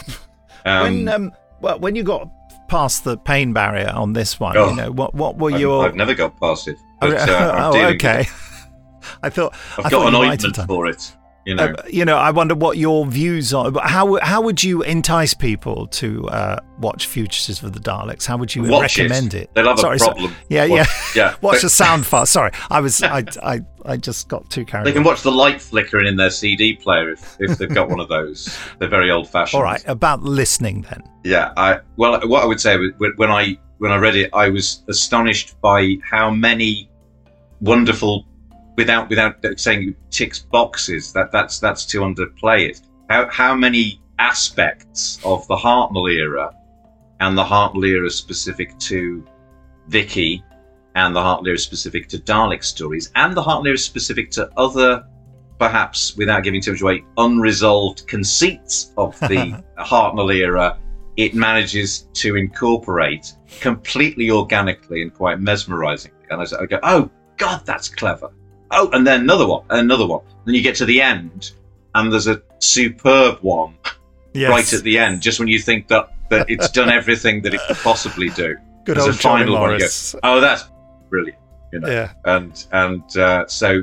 Um, 0.65 0.83
when 0.83 1.09
um, 1.09 1.33
well, 1.61 1.79
when 1.79 1.95
you 1.95 2.03
got 2.03 2.29
past 2.67 3.05
the 3.05 3.17
pain 3.17 3.53
barrier 3.53 3.93
on 3.95 4.15
this 4.15 4.41
one, 4.41 4.57
Oh. 4.57 4.71
you 4.71 4.75
know 4.75 4.91
what 4.91 5.15
what 5.15 5.39
were 5.39 5.53
I've, 5.53 5.61
your 5.61 5.85
I've 5.87 5.95
never 5.95 6.13
got 6.13 6.41
past 6.41 6.67
it. 6.67 6.77
Oh, 7.03 7.11
But, 7.13 7.29
uh, 7.29 7.71
oh, 7.73 7.85
okay. 7.91 8.27
I 9.23 9.31
thought 9.31 9.55
I've 9.79 9.87
I 9.87 9.91
got 9.91 10.09
an 10.09 10.17
ointment 10.17 10.57
for 10.67 10.89
it. 10.89 11.15
You 11.47 11.55
know. 11.55 11.67
Uh, 11.67 11.83
you 11.89 12.05
know, 12.05 12.17
I 12.17 12.33
wonder 12.33 12.57
what 12.57 12.77
your 12.77 13.07
views 13.07 13.55
are. 13.55 13.71
How 13.83 14.19
how 14.21 14.41
would 14.43 14.65
you 14.65 14.83
entice 14.83 15.33
people 15.33 15.87
to 15.89 16.29
uh, 16.29 16.59
watch 16.81 17.07
Fugitive 17.07 17.63
of 17.63 17.73
the 17.73 17.79
Daleks? 17.79 18.27
How 18.27 18.37
would 18.37 18.53
you 18.55 18.65
Watch 18.65 18.99
recommend 18.99 19.33
it? 19.35 19.49
They'll 19.55 19.67
have 19.69 19.79
a 19.79 19.81
Sorry, 19.81 19.99
so- 20.01 20.07
problem. 20.07 20.35
yeah, 20.49 20.67
Watch- 20.67 20.89
yeah, 21.15 21.31
yeah. 21.31 21.35
Watch 21.43 21.63
the 21.63 21.71
sound 21.71 22.05
fast. 22.13 22.33
Sorry, 22.33 22.51
I 22.69 22.81
was 22.81 23.01
I, 23.03 23.23
I 23.45 23.61
I 23.85 23.97
just 23.97 24.27
got 24.29 24.51
too 24.51 24.65
carried. 24.65 24.87
They 24.87 24.93
can 24.93 25.03
away. 25.03 25.13
watch 25.13 25.23
the 25.23 25.31
light 25.31 25.63
flickering 25.63 26.09
in 26.09 26.17
their 26.17 26.31
CD 26.31 26.75
player 26.75 27.11
if, 27.13 27.37
if 27.39 27.57
they've 27.59 27.73
got 27.73 27.89
one 27.89 28.01
of 28.01 28.09
those. 28.09 28.59
They're 28.81 28.89
very 28.89 29.13
old 29.13 29.29
fashioned. 29.31 29.59
All 29.59 29.65
right, 29.65 29.83
about 29.87 30.23
listening 30.25 30.83
then. 30.91 31.05
Yeah, 31.23 31.53
I 31.57 31.79
well, 31.97 32.21
what 32.29 32.43
I 32.43 32.47
would 32.47 32.61
say 32.61 32.77
when 32.99 33.31
I 33.31 33.57
when 33.79 33.93
I 33.93 33.99
read 33.99 34.17
it, 34.17 34.31
I 34.33 34.49
was 34.49 34.83
astonished 34.89 35.61
by 35.61 35.97
how 36.03 36.29
many 36.31 36.91
wonderful, 37.61 38.27
without 38.77 39.09
without 39.09 39.37
saying 39.57 39.95
ticks 40.11 40.39
boxes. 40.39 41.13
That 41.13 41.33
that's 41.33 41.59
that's 41.59 41.85
to 41.87 42.01
underplay 42.01 42.69
it. 42.71 42.81
How 43.09 43.29
how 43.31 43.55
many 43.55 44.01
aspects 44.19 45.21
of 45.25 45.47
the 45.49 45.57
Hartnell 45.57 46.13
era, 46.13 46.53
and 47.21 47.37
the 47.37 47.45
Hartnell 47.45 47.87
era 47.87 48.11
specific 48.11 48.79
to 48.81 49.25
Vicky, 49.89 50.43
and 50.95 51.15
the 51.15 51.21
Hartnell 51.21 51.49
era 51.49 51.59
specific 51.59 52.09
to 52.09 52.19
Dalek 52.19 52.65
stories, 52.65 53.11
and 53.15 53.37
the 53.37 53.43
Hartnell 53.43 53.69
era 53.69 53.79
specific 53.79 54.31
to 54.33 54.51
other 54.57 55.05
perhaps 55.59 56.17
without 56.17 56.43
giving 56.43 56.61
too 56.61 56.73
much 56.73 56.83
away, 56.83 57.05
unresolved 57.17 58.07
conceits 58.07 58.93
of 58.97 59.19
the 59.21 59.63
Hartnell 59.79 60.35
era, 60.35 60.79
it 61.17 61.35
manages 61.35 62.09
to 62.13 62.37
incorporate 62.37 63.33
completely 63.61 64.31
organically 64.31 65.03
and 65.03 65.15
quite 65.15 65.41
mesmerizingly. 65.41 66.13
And 66.31 66.43
I, 66.43 66.63
I 66.63 66.67
go, 66.67 66.79
oh, 66.83 67.11
God, 67.37 67.65
that's 67.65 67.89
clever. 67.89 68.31
Oh, 68.71 68.91
and 68.93 69.07
then 69.07 69.21
another 69.23 69.47
one, 69.47 69.65
another 69.71 70.07
one. 70.07 70.23
Then 70.45 70.55
you 70.55 70.63
get 70.63 70.75
to 70.77 70.85
the 70.85 71.01
end, 71.01 71.53
and 71.95 72.13
there's 72.13 72.27
a 72.27 72.43
superb 72.59 73.39
one 73.41 73.75
Yes. 74.33 74.51
right 74.51 74.73
at 74.73 74.83
the 74.83 74.99
end, 74.99 75.23
just 75.23 75.39
when 75.39 75.49
you 75.49 75.59
think 75.59 75.89
that, 75.89 76.13
that 76.31 76.51
it's 76.51 76.71
done 76.71 76.91
everything 76.91 77.43
that 77.43 77.55
it 77.55 77.61
could 77.67 77.77
possibly 77.79 78.29
do. 78.31 78.57
Good 78.85 78.97
There's 78.97 79.07
old 79.07 79.15
a 79.17 79.19
final 79.19 79.55
Johnny 79.57 79.83
one. 79.83 80.21
Oh, 80.23 80.41
that's 80.41 80.65
brilliant. 81.11 81.39
You 81.73 81.81
know 81.81 81.89
Yeah. 81.89 82.13
and 82.27 82.67
and 82.73 83.17
uh, 83.17 83.47
so 83.49 83.83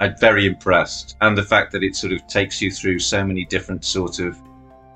I'm 0.00 0.16
very 0.18 0.46
impressed, 0.46 1.16
and 1.20 1.36
the 1.36 1.42
fact 1.42 1.72
that 1.72 1.82
it 1.82 1.96
sort 1.96 2.12
of 2.12 2.26
takes 2.26 2.60
you 2.62 2.70
through 2.70 2.98
so 3.00 3.24
many 3.24 3.44
different 3.44 3.84
sort 3.84 4.18
of 4.20 4.36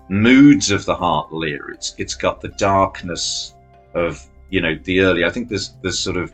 moods 0.09 0.71
of 0.71 0.85
the 0.85 0.95
heart 0.95 1.29
era. 1.33 1.73
It's 1.75 1.95
it's 1.99 2.15
got 2.15 2.41
the 2.41 2.49
darkness 2.51 3.55
of 3.95 4.25
you 4.51 4.61
know 4.61 4.77
the 4.85 5.01
early. 5.01 5.25
I 5.25 5.31
think 5.31 5.49
there's 5.49 5.75
there's 5.83 5.99
sort 5.99 6.17
of 6.17 6.33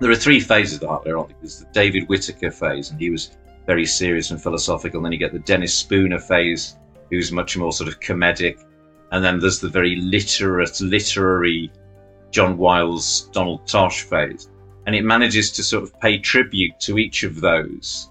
there 0.00 0.10
are 0.10 0.16
three 0.16 0.40
phases 0.40 0.74
of 0.74 0.80
the 0.80 1.16
aren't? 1.16 1.40
There's 1.40 1.60
the 1.60 1.66
David 1.72 2.08
Whitaker 2.08 2.50
phase, 2.50 2.90
and 2.90 3.00
he 3.00 3.10
was 3.10 3.36
very 3.66 3.86
serious 3.86 4.30
and 4.30 4.42
philosophical. 4.42 4.98
And 4.98 5.06
then 5.06 5.12
you 5.12 5.18
get 5.18 5.32
the 5.32 5.38
Dennis 5.38 5.74
Spooner 5.74 6.18
phase, 6.18 6.76
who's 7.10 7.30
much 7.30 7.56
more 7.56 7.72
sort 7.72 7.88
of 7.88 8.00
comedic. 8.00 8.64
And 9.12 9.24
then 9.24 9.38
there's 9.38 9.60
the 9.60 9.68
very 9.68 9.96
literate, 9.96 10.80
literary 10.80 11.70
John 12.30 12.56
Wiles, 12.56 13.28
Donald 13.32 13.66
Tosh 13.66 14.02
phase 14.02 14.48
and 14.86 14.94
it 14.94 15.04
manages 15.04 15.52
to 15.52 15.62
sort 15.62 15.82
of 15.82 15.98
pay 16.00 16.18
tribute 16.18 16.78
to 16.80 16.98
each 16.98 17.22
of 17.22 17.40
those 17.40 18.10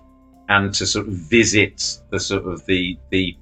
and 0.50 0.74
to 0.74 0.86
sort 0.86 1.08
of 1.08 1.14
visit 1.14 2.00
the 2.10 2.20
sort 2.20 2.46
of 2.46 2.66
the 2.66 2.98
the 3.10 3.36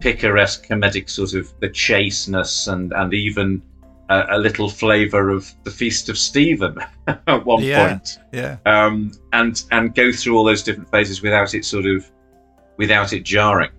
picaresque 0.00 0.66
comedic 0.68 1.10
sort 1.10 1.34
of 1.34 1.52
the 1.60 1.68
chasteness 1.68 2.68
and 2.68 2.92
and 2.92 3.12
even 3.14 3.62
a, 4.08 4.24
a 4.30 4.38
little 4.38 4.68
flavor 4.68 5.30
of 5.30 5.52
the 5.64 5.70
Feast 5.70 6.08
of 6.08 6.16
Steven 6.18 6.78
at 7.06 7.44
one 7.44 7.62
Yeah. 7.62 7.88
point 7.88 8.18
Yeah. 8.32 8.56
um, 8.66 9.12
and 9.32 9.62
and 9.70 9.94
go 9.94 10.12
through 10.12 10.36
all 10.36 10.44
those 10.44 10.62
different 10.62 10.90
phases 10.90 11.22
without 11.22 11.54
it 11.54 11.64
sort 11.64 11.86
of 11.86 12.10
without 12.76 13.12
it 13.12 13.24
jarring. 13.24 13.70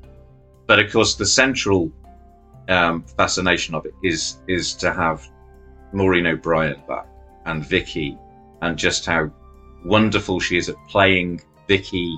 But 0.67 0.79
of 0.79 0.91
course, 0.91 1.15
the 1.15 1.25
central 1.25 1.91
um, 2.67 3.03
fascination 3.17 3.73
of 3.75 3.85
it 3.85 3.93
is 4.03 4.37
is 4.47 4.73
to 4.75 4.93
have 4.93 5.27
Maureen 5.93 6.27
O'Brien 6.27 6.81
back 6.87 7.07
and 7.45 7.65
Vicky, 7.65 8.17
and 8.61 8.77
just 8.77 9.05
how 9.05 9.31
wonderful 9.85 10.39
she 10.39 10.57
is 10.57 10.69
at 10.69 10.75
playing 10.87 11.41
Vicky, 11.67 12.15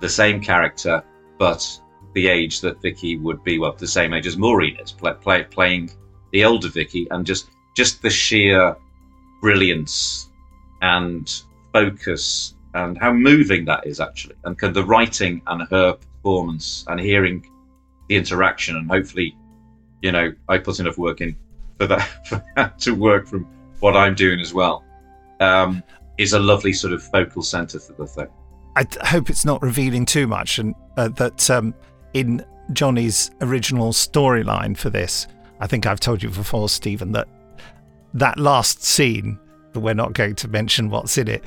the 0.00 0.08
same 0.08 0.40
character, 0.40 1.02
but 1.38 1.66
the 2.14 2.28
age 2.28 2.60
that 2.60 2.80
Vicky 2.82 3.16
would 3.16 3.42
be, 3.42 3.58
well, 3.58 3.72
the 3.72 3.86
same 3.86 4.12
age 4.12 4.26
as 4.26 4.36
Maureen 4.36 4.76
is, 4.78 4.92
play, 4.92 5.14
play, 5.20 5.42
playing 5.44 5.90
the 6.32 6.44
older 6.44 6.68
Vicky, 6.68 7.06
and 7.10 7.24
just 7.24 7.50
just 7.76 8.02
the 8.02 8.10
sheer 8.10 8.76
brilliance 9.40 10.30
and 10.82 11.42
focus 11.72 12.54
and 12.74 12.98
how 12.98 13.12
moving 13.12 13.64
that 13.64 13.86
is 13.86 14.00
actually 14.00 14.34
and 14.44 14.58
kind 14.58 14.70
of 14.70 14.74
the 14.74 14.84
writing 14.84 15.42
and 15.46 15.68
her 15.68 15.92
performance 15.92 16.84
and 16.88 17.00
hearing 17.00 17.46
the 18.08 18.16
interaction 18.16 18.76
and 18.76 18.88
hopefully 18.90 19.36
you 20.02 20.10
know 20.10 20.32
i 20.48 20.58
put 20.58 20.80
enough 20.80 20.98
work 20.98 21.20
in 21.20 21.36
for 21.78 21.86
that, 21.86 22.26
for 22.26 22.44
that 22.56 22.78
to 22.78 22.92
work 22.92 23.26
from 23.26 23.46
what 23.80 23.96
i'm 23.96 24.14
doing 24.14 24.40
as 24.40 24.54
well. 24.54 24.84
Um, 25.40 25.82
is 26.18 26.32
a 26.32 26.38
lovely 26.38 26.72
sort 26.72 26.92
of 26.92 27.02
focal 27.02 27.42
center 27.42 27.78
for 27.78 27.92
the 27.92 28.06
thing. 28.06 28.28
I 28.74 28.84
th- 28.84 29.04
hope 29.06 29.30
it's 29.30 29.44
not 29.44 29.62
revealing 29.62 30.06
too 30.06 30.26
much, 30.26 30.58
and 30.58 30.74
uh, 30.96 31.08
that 31.08 31.50
um, 31.50 31.74
in 32.14 32.44
Johnny's 32.72 33.30
original 33.40 33.92
storyline 33.92 34.76
for 34.76 34.90
this, 34.90 35.26
I 35.60 35.66
think 35.66 35.86
I've 35.86 36.00
told 36.00 36.22
you 36.22 36.30
before, 36.30 36.68
Stephen, 36.68 37.12
that 37.12 37.28
that 38.14 38.38
last 38.38 38.82
scene. 38.82 39.38
that 39.72 39.80
We're 39.80 39.94
not 39.94 40.12
going 40.12 40.34
to 40.36 40.48
mention 40.48 40.90
what's 40.90 41.18
in 41.18 41.28
it. 41.28 41.44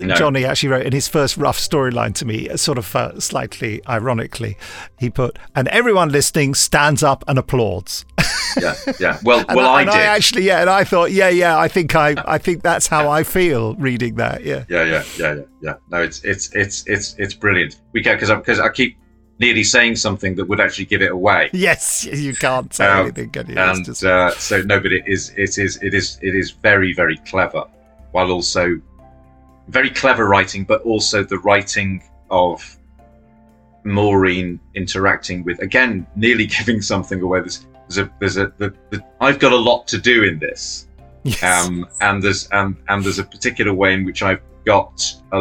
No. 0.00 0.14
Johnny 0.16 0.44
actually 0.44 0.70
wrote 0.70 0.86
in 0.86 0.92
his 0.92 1.06
first 1.06 1.36
rough 1.36 1.58
storyline 1.58 2.14
to 2.16 2.24
me, 2.24 2.54
sort 2.56 2.78
of 2.78 2.96
uh, 2.96 3.18
slightly 3.20 3.80
ironically, 3.88 4.56
he 4.98 5.08
put, 5.08 5.38
"And 5.54 5.68
everyone 5.68 6.10
listening 6.10 6.54
stands 6.54 7.02
up 7.02 7.24
and 7.28 7.38
applauds." 7.38 8.04
yeah 8.60 8.74
yeah 9.00 9.18
well 9.24 9.44
well 9.54 9.68
I, 9.68 9.78
i, 9.78 9.80
and 9.82 9.90
did 9.90 9.96
I 9.96 10.02
actually, 10.02 10.44
yeah, 10.44 10.60
and 10.60 10.70
I 10.70 10.84
thought, 10.84 11.12
yeah, 11.12 11.28
yeah, 11.28 11.58
I 11.58 11.68
think 11.68 11.94
I, 11.94 12.14
I 12.26 12.38
think 12.38 12.62
that's 12.62 12.86
how 12.86 13.08
I 13.08 13.22
feel 13.22 13.74
reading 13.76 14.16
that. 14.16 14.44
Yeah. 14.44 14.64
yeah 14.68 14.84
yeah 14.84 15.04
yeah 15.16 15.34
yeah 15.34 15.42
yeah 15.62 15.74
no 15.90 16.02
it's 16.02 16.22
it's 16.24 16.52
it's 16.54 16.84
it's 16.86 17.14
it's 17.18 17.34
brilliant 17.34 17.80
we 17.92 18.02
can 18.02 18.16
because 18.16 18.30
because 18.30 18.60
I 18.60 18.68
keep 18.70 18.96
nearly 19.40 19.64
saying 19.64 19.96
something 19.96 20.34
that 20.36 20.44
would 20.46 20.60
actually 20.60 20.84
give 20.84 21.02
it 21.02 21.10
away 21.10 21.50
Yes, 21.52 22.04
you 22.04 22.34
can't 22.34 22.72
say 22.72 22.86
Um, 22.86 23.00
anything, 23.06 23.30
can 23.30 23.48
you? 23.48 23.56
And 23.58 23.84
just- 23.84 24.04
uh, 24.04 24.30
so 24.32 24.62
no, 24.62 24.80
but 24.80 24.92
it 24.92 25.04
is 25.06 25.32
it 25.36 25.58
is 25.58 25.78
it 25.82 25.94
is 25.94 26.18
it 26.22 26.34
is 26.34 26.50
very 26.52 26.92
very 26.92 27.16
clever, 27.18 27.64
while 28.12 28.30
also 28.30 28.80
very 29.68 29.90
clever 29.90 30.26
writing, 30.28 30.62
but 30.64 30.82
also 30.82 31.24
the 31.24 31.38
writing 31.38 32.02
of 32.30 32.62
Maureen 33.84 34.58
interacting 34.74 35.44
with 35.44 35.60
again 35.60 36.06
nearly 36.16 36.46
giving 36.58 36.80
something 36.80 37.20
away. 37.20 37.40
There's 37.40 37.66
there's 37.88 37.98
a 37.98 38.10
there's 38.20 38.36
a 38.38 38.52
the, 38.58 38.74
the, 38.90 39.04
I've 39.20 39.38
got 39.38 39.52
a 39.52 39.56
lot 39.56 39.86
to 39.88 39.98
do 39.98 40.24
in 40.24 40.38
this, 40.38 40.86
Yes. 41.24 41.42
um, 41.42 41.86
and 42.00 42.22
there's 42.22 42.46
and 42.48 42.76
and 42.88 43.04
there's 43.04 43.18
a 43.18 43.24
particular 43.24 43.74
way 43.74 43.92
in 43.94 44.04
which 44.04 44.22
I've 44.22 44.40
got 44.64 45.02
a 45.32 45.40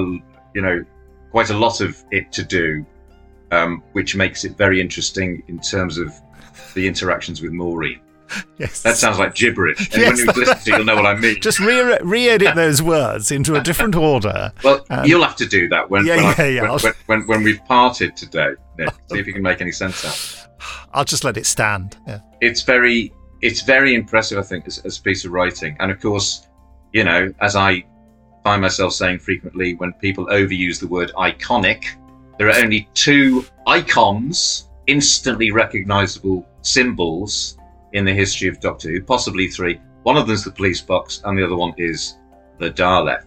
you 0.54 0.62
know 0.62 0.84
quite 1.32 1.50
a 1.52 1.58
lot 1.58 1.80
of 1.82 2.04
it 2.12 2.32
to 2.34 2.44
do, 2.44 2.86
um, 3.54 3.84
which 3.94 4.16
makes 4.16 4.44
it 4.44 4.58
very 4.58 4.82
interesting 4.82 5.44
in 5.48 5.60
terms 5.60 5.98
of 5.98 6.12
the 6.74 6.88
interactions 6.88 7.42
with 7.42 7.52
Maureen. 7.52 8.00
yes. 8.58 8.82
That 8.82 8.98
sounds 8.98 9.20
like 9.20 9.36
gibberish. 9.36 9.80
And 9.94 10.02
Yes. 10.02 10.10
when 10.10 10.18
you 10.18 10.26
listen 10.42 10.46
to 10.46 10.52
it, 10.62 10.68
you'll 10.78 10.86
know 10.86 10.96
what 10.96 11.06
I 11.06 11.16
mean. 11.16 11.40
Just 11.42 11.60
re- 11.60 12.00
re-edit 12.02 12.56
those 12.56 12.82
words 12.82 13.32
into 13.32 13.56
a 13.56 13.62
different 13.62 13.96
order. 13.96 14.52
well, 14.64 14.84
um, 14.90 15.06
you'll 15.06 15.24
have 15.24 15.36
to 15.36 15.46
do 15.46 15.68
that 15.70 15.90
when 15.90 16.06
yeah, 16.06 16.16
when, 16.16 16.26
I- 16.26 16.36
yeah, 16.38 16.46
yeah, 16.48 16.62
when, 16.72 16.80
when, 16.82 16.94
when, 17.06 17.28
when 17.28 17.44
we've 17.44 17.64
parted 17.66 18.16
today. 18.18 18.54
Nick. 18.80 18.90
See 19.12 19.20
if 19.20 19.28
you 19.28 19.34
can 19.34 19.44
make 19.44 19.62
any 19.62 19.72
sense 19.72 20.04
out. 20.04 20.48
I'll 20.94 21.06
just 21.06 21.24
let 21.24 21.38
it 21.38 21.46
stand. 21.46 21.98
Yeah. 22.08 22.20
It's 22.42 22.62
very 22.64 23.14
it's 23.42 23.62
very 23.62 23.94
impressive, 23.94 24.38
I 24.40 24.42
think, 24.44 24.66
as, 24.68 24.80
as 24.80 24.98
a 24.98 25.02
piece 25.02 25.26
of 25.26 25.32
writing. 25.32 25.76
And 25.80 25.92
of 25.92 26.00
course, 26.00 26.48
you 26.94 27.04
know, 27.04 27.32
as 27.42 27.56
I 27.56 27.84
find 28.44 28.62
myself 28.62 28.94
saying 28.94 29.20
frequently, 29.20 29.76
when 29.76 29.92
people 29.94 30.26
overuse 30.28 30.80
the 30.80 30.88
word 30.88 31.12
iconic, 31.18 31.86
there 32.38 32.50
are 32.50 32.64
only 32.64 32.90
two 32.94 33.46
icons, 33.68 34.70
instantly 34.88 35.52
recognizable 35.52 36.46
symbols 36.62 37.58
in 37.94 38.06
the 38.06 38.14
history 38.14 38.48
of 38.48 38.60
Doctor 38.60 38.90
Who, 38.90 39.02
possibly 39.02 39.48
three. 39.48 39.80
One 40.04 40.18
of 40.18 40.28
them's 40.28 40.44
the 40.44 40.52
police 40.52 40.82
box, 40.82 41.22
and 41.24 41.38
the 41.38 41.46
other 41.46 41.56
one 41.56 41.74
is 41.78 42.18
the 42.60 42.72
Dalek. 42.72 43.26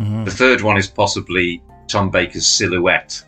Mhm. 0.00 0.24
The 0.24 0.30
third 0.30 0.60
one 0.60 0.76
is 0.76 0.86
possibly 0.86 1.62
Tom 1.88 2.10
Baker's 2.10 2.46
silhouette, 2.46 3.22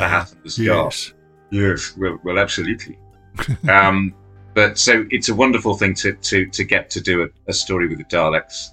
the 0.00 0.08
hat 0.08 0.32
and 0.32 0.42
the 0.44 0.50
scarf. 0.50 1.14
Yes, 1.50 1.94
well, 1.96 2.18
well, 2.24 2.38
absolutely. 2.38 2.98
um, 3.68 4.14
but 4.54 4.78
so 4.78 5.04
it's 5.10 5.28
a 5.28 5.34
wonderful 5.34 5.76
thing 5.76 5.94
to 5.94 6.12
to 6.14 6.46
to 6.46 6.64
get 6.64 6.90
to 6.90 7.00
do 7.00 7.22
a, 7.22 7.28
a 7.48 7.52
story 7.52 7.88
with 7.88 7.98
the 7.98 8.04
Daleks, 8.04 8.70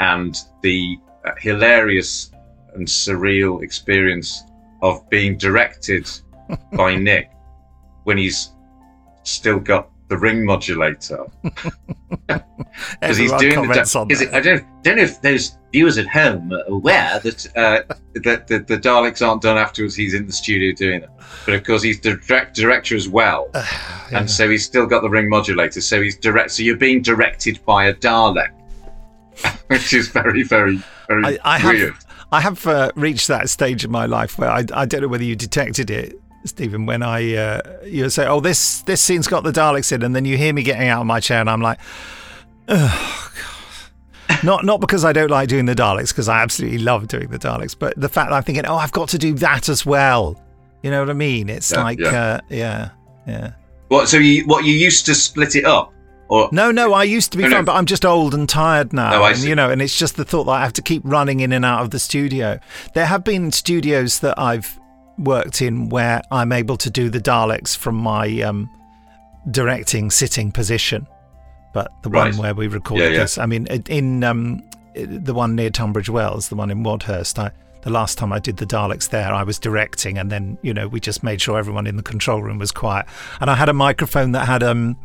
and 0.00 0.38
the 0.62 0.96
uh, 1.24 1.32
hilarious 1.38 2.30
and 2.74 2.86
surreal 2.86 3.62
experience 3.62 4.44
of 4.82 5.08
being 5.10 5.36
directed 5.36 6.08
by 6.72 6.94
Nick 6.96 7.30
when 8.04 8.18
he's 8.18 8.52
still 9.22 9.58
got 9.58 9.90
the 10.08 10.16
ring 10.16 10.44
modulator 10.44 11.26
because 12.26 13.16
he's 13.16 13.32
doing 13.34 13.68
the. 13.68 14.06
Is 14.08 14.22
it. 14.22 14.32
I 14.32 14.40
don't 14.40 14.64
don't 14.82 14.96
know 14.96 15.02
if 15.02 15.20
those 15.20 15.58
viewers 15.72 15.98
at 15.98 16.06
home 16.08 16.52
are 16.52 16.62
aware 16.66 17.20
that 17.20 17.46
uh, 17.56 17.94
that 18.22 18.46
the, 18.46 18.60
the 18.60 18.78
Daleks 18.78 19.26
aren't 19.26 19.42
done 19.42 19.58
afterwards. 19.58 19.94
He's 19.94 20.14
in 20.14 20.26
the 20.26 20.32
studio 20.32 20.74
doing 20.74 21.02
it, 21.02 21.10
but 21.44 21.54
of 21.54 21.64
course 21.64 21.82
he's 21.82 22.00
the 22.00 22.16
direct, 22.16 22.56
director 22.56 22.96
as 22.96 23.08
well, 23.08 23.50
and 24.12 24.30
so 24.30 24.48
he's 24.48 24.64
still 24.64 24.86
got 24.86 25.02
the 25.02 25.10
ring 25.10 25.28
modulator. 25.28 25.80
So 25.80 26.00
he's 26.00 26.16
direct. 26.16 26.52
So 26.52 26.62
you're 26.62 26.76
being 26.76 27.02
directed 27.02 27.60
by 27.66 27.86
a 27.86 27.94
Dalek, 27.94 28.52
which 29.66 29.92
is 29.92 30.08
very 30.08 30.42
very 30.42 30.82
very 31.06 31.38
I, 31.40 31.56
I 31.56 31.58
have, 31.58 31.72
weird. 31.72 31.94
I 32.30 32.40
have 32.40 32.66
uh, 32.66 32.92
reached 32.94 33.28
that 33.28 33.48
stage 33.48 33.84
in 33.84 33.90
my 33.90 34.06
life 34.06 34.38
where 34.38 34.50
I, 34.50 34.64
I 34.74 34.84
don't 34.84 35.00
know 35.02 35.08
whether 35.08 35.24
you 35.24 35.34
detected 35.34 35.90
it, 35.90 36.20
Stephen, 36.44 36.86
when 36.86 37.02
I 37.02 37.34
uh, 37.34 37.60
you 37.84 38.08
say, 38.10 38.26
"Oh, 38.26 38.40
this 38.40 38.82
this 38.82 39.00
scene's 39.00 39.26
got 39.26 39.44
the 39.44 39.52
Daleks 39.52 39.92
in," 39.92 40.02
and 40.02 40.14
then 40.14 40.24
you 40.24 40.36
hear 40.36 40.52
me 40.52 40.62
getting 40.62 40.88
out 40.88 41.00
of 41.00 41.06
my 41.06 41.20
chair, 41.20 41.40
and 41.40 41.48
I'm 41.50 41.62
like, 41.62 41.78
"Oh 42.68 43.32
God." 43.34 44.44
Not 44.44 44.64
not 44.64 44.80
because 44.80 45.04
I 45.04 45.12
don't 45.12 45.30
like 45.30 45.48
doing 45.48 45.64
the 45.64 45.74
Daleks, 45.74 46.08
because 46.08 46.28
I 46.28 46.42
absolutely 46.42 46.78
love 46.78 47.08
doing 47.08 47.28
the 47.28 47.38
Daleks, 47.38 47.74
but 47.76 47.94
the 47.96 48.08
fact 48.08 48.30
that 48.30 48.36
I'm 48.36 48.42
thinking, 48.42 48.66
"Oh, 48.66 48.76
I've 48.76 48.92
got 48.92 49.08
to 49.10 49.18
do 49.18 49.32
that 49.34 49.68
as 49.68 49.86
well." 49.86 50.40
You 50.82 50.90
know 50.90 51.00
what 51.00 51.10
I 51.10 51.14
mean? 51.14 51.48
It's 51.48 51.72
Yeah, 51.72 51.82
like, 51.82 51.98
yeah. 51.98 52.08
Uh, 52.08 52.40
yeah, 52.50 52.90
yeah. 53.26 53.52
What? 53.88 54.08
So 54.08 54.18
you 54.18 54.44
what 54.46 54.64
you 54.64 54.74
used 54.74 55.06
to 55.06 55.14
split 55.14 55.56
it 55.56 55.64
up, 55.64 55.92
or 56.28 56.48
No, 56.52 56.70
no, 56.70 56.92
I 56.92 57.04
used 57.04 57.32
to 57.32 57.38
be 57.38 57.44
No, 57.44 57.48
no. 57.50 57.62
but 57.62 57.74
I'm 57.74 57.86
just 57.86 58.04
old 58.04 58.34
and 58.34 58.48
tired 58.48 58.92
now. 58.92 59.20
Oh, 59.20 59.22
I 59.24 59.30
and, 59.30 59.38
see. 59.38 59.48
you 59.48 59.54
know, 59.54 59.70
and 59.70 59.80
it's 59.82 59.96
just 59.96 60.16
the 60.16 60.24
thought 60.24 60.44
that 60.44 60.52
I 60.52 60.60
have 60.62 60.72
to 60.74 60.82
keep 60.82 61.02
running 61.04 61.40
in 61.40 61.52
and 61.52 61.64
out 61.64 61.82
of 61.82 61.90
the 61.90 61.98
studio. 61.98 62.58
There 62.94 63.06
have 63.06 63.24
been 63.24 63.50
studios 63.52 64.20
that 64.20 64.38
I've 64.38 64.78
worked 65.18 65.60
in 65.62 65.88
where 65.88 66.22
I'm 66.30 66.52
able 66.52 66.76
to 66.76 66.90
do 66.90 67.10
the 67.10 67.20
Daleks 67.20 67.76
from 67.76 67.96
my 67.96 68.40
um, 68.42 68.70
directing 69.50 70.10
sitting 70.10 70.52
position. 70.52 71.06
But 71.72 71.90
the 72.02 72.10
Right. 72.10 72.30
one 72.32 72.38
where 72.42 72.54
we 72.54 72.66
recorded 72.68 73.04
Yeah, 73.04 73.10
yeah. 73.10 73.18
this, 73.20 73.38
I 73.38 73.46
mean, 73.46 73.66
in 73.66 74.24
um, 74.24 74.62
the 74.94 75.34
one 75.34 75.54
near 75.54 75.70
Tunbridge 75.70 76.08
Wells, 76.08 76.48
the 76.48 76.56
one 76.56 76.70
in 76.70 76.82
Wadhurst, 76.82 77.38
I, 77.38 77.50
the 77.82 77.90
last 77.90 78.18
time 78.18 78.32
I 78.32 78.38
did 78.38 78.56
the 78.56 78.66
Daleks 78.66 79.10
there, 79.10 79.32
I 79.32 79.42
was 79.44 79.58
directing, 79.58 80.18
and 80.18 80.30
then 80.32 80.58
you 80.62 80.74
know 80.74 80.88
we 80.88 80.98
just 80.98 81.22
made 81.22 81.40
sure 81.40 81.58
everyone 81.58 81.86
in 81.86 81.96
the 81.96 82.02
control 82.02 82.42
room 82.42 82.58
was 82.58 82.72
quiet, 82.72 83.06
and 83.40 83.48
I 83.50 83.54
had 83.54 83.68
a 83.68 83.72
microphone 83.72 84.32
that 84.32 84.46
had 84.48 84.62
um, 84.62 84.96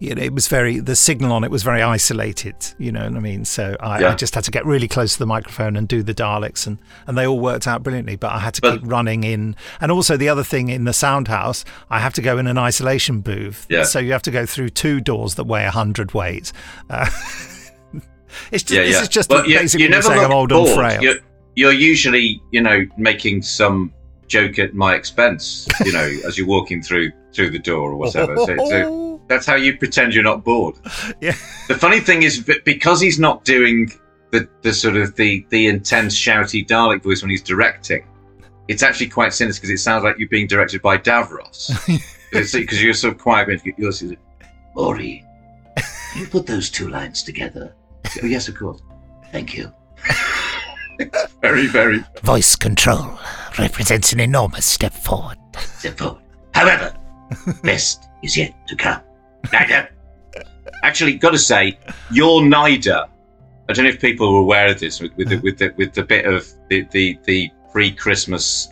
you 0.00 0.14
know, 0.14 0.22
it 0.22 0.32
was 0.32 0.46
very 0.46 0.78
the 0.78 0.94
signal 0.94 1.32
on 1.32 1.42
it 1.42 1.50
was 1.50 1.62
very 1.62 1.82
isolated. 1.82 2.54
You 2.78 2.92
know 2.92 3.04
what 3.04 3.16
I 3.16 3.20
mean? 3.20 3.44
So 3.44 3.76
I, 3.80 4.00
Yeah. 4.00 4.12
I 4.12 4.14
just 4.14 4.34
had 4.34 4.44
to 4.44 4.50
get 4.52 4.64
really 4.64 4.86
close 4.86 5.14
to 5.14 5.18
the 5.18 5.26
microphone 5.26 5.76
and 5.76 5.88
do 5.88 6.02
the 6.04 6.14
Daleks, 6.14 6.66
and 6.66 6.78
and 7.06 7.18
they 7.18 7.26
all 7.26 7.40
worked 7.40 7.66
out 7.66 7.82
brilliantly. 7.82 8.16
But 8.16 8.32
I 8.32 8.38
had 8.38 8.54
to 8.54 8.60
But- 8.60 8.80
keep 8.80 8.90
running 8.90 9.24
in, 9.24 9.56
and 9.80 9.90
also 9.90 10.16
the 10.16 10.28
other 10.28 10.44
thing 10.44 10.68
in 10.68 10.84
the 10.84 10.92
sound 10.92 11.28
house, 11.28 11.64
I 11.90 11.98
have 12.00 12.12
to 12.14 12.22
go 12.22 12.38
in 12.38 12.46
an 12.46 12.58
isolation 12.58 13.20
booth. 13.20 13.66
Yeah. 13.68 13.82
So 13.84 13.98
you 13.98 14.12
have 14.12 14.22
to 14.22 14.30
go 14.30 14.46
through 14.46 14.68
two 14.70 15.00
doors 15.00 15.34
that 15.34 15.44
weigh 15.44 15.64
hundred 15.66 16.14
weight. 16.14 16.52
Uh, 16.88 17.08
it's 18.52 18.62
just 18.62 18.70
yeah, 18.70 18.82
this 18.84 19.02
is 19.02 19.08
just 19.08 19.30
Well, 19.30 19.46
you, 19.48 19.58
basically 19.58 19.84
you 19.84 19.90
never 19.90 20.02
saying 20.02 20.20
I'm 20.24 20.32
old 20.32 20.50
bored. 20.50 20.68
and 20.68 20.76
frail. 20.78 21.02
You're, 21.02 21.16
you're 21.56 21.72
usually, 21.72 22.40
you 22.52 22.60
know, 22.60 22.86
making 22.96 23.42
some 23.42 23.92
joke 24.28 24.58
at 24.58 24.74
my 24.74 24.94
expense, 24.94 25.66
you 25.84 25.92
know, 25.92 26.08
as 26.26 26.38
you're 26.38 26.46
walking 26.46 26.82
through 26.82 27.10
through 27.34 27.50
the 27.50 27.58
door 27.58 27.90
or 27.92 27.96
whatever. 27.96 28.36
So, 28.36 28.46
so 28.68 29.04
that's 29.28 29.46
how 29.46 29.54
you 29.54 29.76
pretend 29.76 30.14
you're 30.14 30.24
not 30.24 30.44
bored. 30.44 30.76
Yeah. 31.20 31.34
The 31.68 31.74
funny 31.74 32.00
thing 32.00 32.22
is, 32.22 32.48
because 32.64 33.00
he's 33.00 33.18
not 33.18 33.44
doing 33.44 33.90
the 34.30 34.48
the 34.62 34.72
sort 34.72 34.96
of 34.96 35.14
the 35.16 35.44
the 35.50 35.66
intense 35.66 36.16
shouty 36.16 36.66
Dalek 36.66 37.02
voice 37.02 37.22
when 37.22 37.30
he's 37.30 37.42
directing, 37.42 38.06
it's 38.68 38.82
actually 38.82 39.08
quite 39.08 39.32
sinister 39.32 39.60
because 39.60 39.70
it 39.70 39.78
sounds 39.82 40.04
like 40.04 40.18
you're 40.18 40.28
being 40.28 40.46
directed 40.46 40.82
by 40.82 40.98
Davros. 40.98 41.70
Because 42.30 42.82
you're 42.82 42.92
so 42.92 43.14
quiet, 43.14 43.48
but 43.64 43.78
you're 43.78 43.90
sort 43.90 44.12
of, 44.12 44.18
Maury, 44.76 45.24
you 46.14 46.26
put 46.26 46.44
those 46.46 46.68
two 46.68 46.88
lines 46.88 47.22
together? 47.22 47.74
oh 48.22 48.26
yes, 48.26 48.48
of 48.48 48.54
course. 48.54 48.82
Thank 49.32 49.56
you. 49.56 49.72
Very, 51.40 51.68
very. 51.68 52.04
Voice 52.22 52.56
control 52.56 53.18
represents 53.58 54.12
an 54.12 54.20
enormous 54.20 54.66
step 54.66 54.92
forward. 54.92 55.38
Step 55.56 55.96
forward. 55.96 56.22
However, 56.52 56.92
best 57.62 58.08
is 58.22 58.36
yet 58.36 58.52
to 58.68 58.74
come. 58.76 59.00
Nyder. 59.46 59.88
Actually, 60.82 61.14
got 61.14 61.30
to 61.30 61.38
say, 61.38 61.78
your 62.10 62.42
Nyder. 62.42 63.08
I 63.68 63.72
don't 63.72 63.84
know 63.84 63.90
if 63.90 64.00
people 64.00 64.32
were 64.32 64.40
aware 64.40 64.68
of 64.70 64.80
this 64.80 65.00
with, 65.00 65.14
with 65.16 65.28
the 65.28 65.36
with 65.38 65.58
the 65.58 65.74
with 65.76 65.92
the 65.92 66.02
bit 66.02 66.24
of 66.24 66.48
the 66.68 66.86
the, 66.90 67.18
the 67.24 67.50
pre-Christmas, 67.70 68.68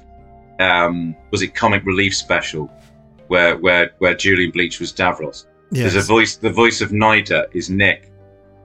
um, 0.58 1.14
was 1.30 1.42
it 1.42 1.54
comic 1.54 1.84
relief 1.84 2.16
special, 2.16 2.70
where 3.28 3.58
where 3.58 3.90
where 3.98 4.14
Julian 4.14 4.52
Bleach 4.52 4.80
was 4.80 4.92
Davros. 4.92 5.46
There's 5.70 5.96
a 5.96 6.00
voice. 6.00 6.36
The 6.36 6.50
voice 6.50 6.80
of 6.80 6.90
Nyder 6.90 7.46
is 7.52 7.68
Nick, 7.68 8.10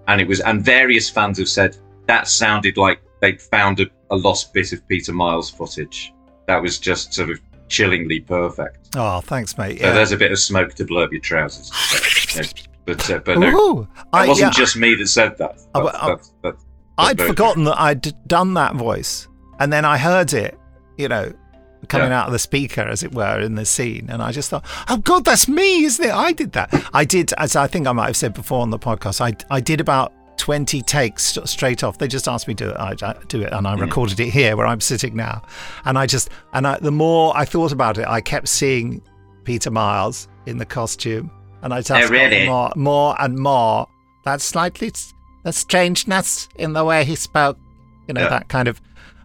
and 0.08 0.22
it 0.22 0.28
was. 0.28 0.40
And 0.40 0.62
various 0.64 1.10
fans 1.10 1.38
have 1.40 1.50
said 1.50 1.76
that 2.08 2.28
sounded 2.28 2.78
like 2.78 3.02
they'd 3.22 3.42
found 3.42 3.80
a, 3.80 3.88
a 4.12 4.16
lost 4.16 4.54
bit 4.54 4.72
of 4.72 4.88
Peter 4.88 5.12
Miles 5.12 5.50
footage. 5.50 6.14
That 6.48 6.62
was 6.62 6.80
just 6.80 7.14
sort 7.14 7.30
of 7.32 7.40
chillingly 7.72 8.20
perfect. 8.20 8.90
Oh, 8.96 9.22
thanks, 9.22 9.58
mate. 9.58 9.80
So 9.80 9.86
Yeah. 9.88 9.94
there's 9.94 10.12
a 10.12 10.18
bit 10.18 10.32
of 10.32 10.40
smoke 10.40 10.74
to 10.76 10.86
blur 10.86 11.06
up 11.06 11.12
your 11.12 11.22
trousers. 11.22 11.72
But 12.84 13.10
uh, 13.12 13.20
but 13.20 13.38
no, 13.38 13.88
I- 14.12 14.26
it 14.26 14.28
wasn't 14.30 14.54
yeah. 14.54 14.60
just 14.60 14.76
me 14.76 14.96
that 14.96 15.06
said 15.08 15.38
that. 15.38 15.56
I- 15.76 15.80
That's- 15.84 16.02
I- 16.02 16.08
that's- 16.08 16.34
that's- 16.42 16.66
I'd 16.98 17.22
forgotten 17.22 17.64
that 17.66 17.80
I'd 17.80 18.28
done 18.28 18.56
that 18.56 18.74
voice, 18.76 19.28
and 19.60 19.72
then 19.72 19.86
I 19.86 20.00
heard 20.00 20.34
it, 20.34 20.58
you 20.98 21.08
know, 21.08 21.32
coming 21.90 22.10
Yeah. 22.10 22.22
out 22.22 22.26
of 22.28 22.34
the 22.34 22.40
speaker, 22.40 22.82
as 22.82 23.04
it 23.04 23.14
were, 23.14 23.40
in 23.40 23.54
the 23.54 23.66
scene, 23.66 24.08
and 24.10 24.22
I 24.22 24.32
just 24.32 24.50
thought, 24.50 24.66
"Oh 24.90 24.98
God, 24.98 25.26
that's 25.26 25.48
me, 25.48 25.84
isn't 25.84 26.04
it?" 26.04 26.12
I 26.14 26.32
did 26.32 26.54
that. 26.54 26.74
I 26.92 27.06
did, 27.06 27.34
as 27.38 27.56
I 27.56 27.68
think 27.68 27.86
I 27.88 27.92
might 27.92 28.08
have 28.08 28.18
said 28.18 28.34
before 28.34 28.62
on 28.62 28.72
the 28.72 28.80
podcast. 28.80 29.22
I 29.22 29.36
I 29.56 29.60
did 29.62 29.80
about 29.80 30.12
twenty 30.42 30.82
takes 30.82 31.38
straight 31.46 31.84
off. 31.84 32.00
They 32.00 32.08
just 32.08 32.28
asked 32.28 32.48
me 32.48 32.56
to 32.56 32.64
do 32.66 32.70
it. 32.72 32.76
I 32.78 32.96
I 33.04 33.14
do 33.28 33.42
it, 33.42 33.54
and 33.54 33.68
I 33.68 33.76
Mm. 33.76 33.82
recorded 33.82 34.20
it 34.20 34.30
here 34.32 34.58
where 34.58 34.66
I'm 34.66 34.82
sitting 34.82 35.16
now. 35.16 35.44
And 35.86 35.98
I 36.00 36.06
just, 36.08 36.30
and 36.54 36.66
I, 36.66 36.80
the 36.80 36.92
more 36.92 37.32
I 37.38 37.46
thought 37.46 37.72
about 37.72 37.98
it, 38.00 38.08
I 38.08 38.22
kept 38.22 38.48
seeing 38.48 39.02
Peter 39.44 39.70
Miles 39.70 40.28
in 40.48 40.58
the 40.58 40.66
costume, 40.66 41.30
and 41.62 41.72
I 41.74 41.82
just 41.82 41.92
Oh, 41.92 42.08
really? 42.10 42.48
more, 42.48 42.72
more 42.76 43.16
and 43.20 43.38
more. 43.38 43.86
That 44.26 44.42
slightly, 44.42 44.92
the 45.44 45.54
strangeness 45.54 46.50
in 46.56 46.74
the 46.74 46.84
way 46.84 47.04
he 47.06 47.16
spoke, 47.16 47.58
you 48.08 48.14
know, 48.16 48.22
Yeah. 48.22 48.30
that 48.30 48.48
kind 48.50 48.68
of. 48.68 48.82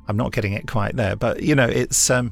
I'm 0.09 0.17
not 0.19 0.33
getting 0.33 0.53
it 0.53 0.67
quite 0.69 0.97
there, 0.97 1.17
but 1.17 1.43
you 1.43 1.55
know, 1.55 1.67
it's 1.83 2.11
um. 2.11 2.31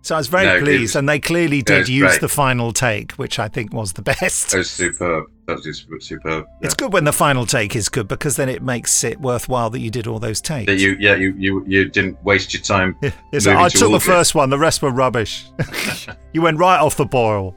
So 0.00 0.14
I 0.14 0.18
was 0.18 0.28
very 0.28 0.46
No, 0.46 0.60
pleased, 0.60 0.80
was- 0.82 0.96
and 0.96 1.08
they 1.08 1.18
clearly 1.18 1.60
did 1.60 1.88
use 1.88 2.08
great. 2.12 2.20
the 2.20 2.28
final 2.28 2.72
take, 2.72 3.12
which 3.12 3.38
I 3.38 3.48
think 3.48 3.72
was 3.74 3.92
the 3.92 4.02
best. 4.20 4.50
That 4.52 4.58
was 4.58 4.70
superb. 4.70 5.24
That 5.46 5.56
was 5.64 6.06
superb. 6.06 6.46
It's 6.62 6.74
good 6.74 6.92
when 6.92 7.04
the 7.04 7.12
final 7.12 7.44
take 7.46 7.74
is 7.74 7.88
good 7.88 8.06
because 8.06 8.36
then 8.36 8.48
it 8.48 8.62
makes 8.62 9.02
it 9.04 9.20
worthwhile 9.20 9.70
that 9.70 9.80
you 9.80 9.90
did 9.90 10.06
all 10.06 10.18
those 10.18 10.40
takes. 10.40 10.66
That 10.66 10.78
you, 10.78 10.96
yeah, 11.00 11.14
you, 11.16 11.34
you, 11.36 11.64
you 11.66 11.88
didn't 11.88 12.22
waste 12.24 12.54
your 12.54 12.62
time. 12.62 12.96
Moving 13.02 13.12
like, 13.54 13.56
I 13.56 13.68
took 13.68 13.90
the 13.92 14.00
first 14.00 14.34
one, 14.34 14.50
the 14.50 14.58
rest 14.58 14.82
were 14.82 14.90
rubbish. 14.92 15.44
you 16.32 16.42
went 16.42 16.58
right 16.58 16.78
off 16.78 16.96
the 16.96 17.06
boil. 17.06 17.54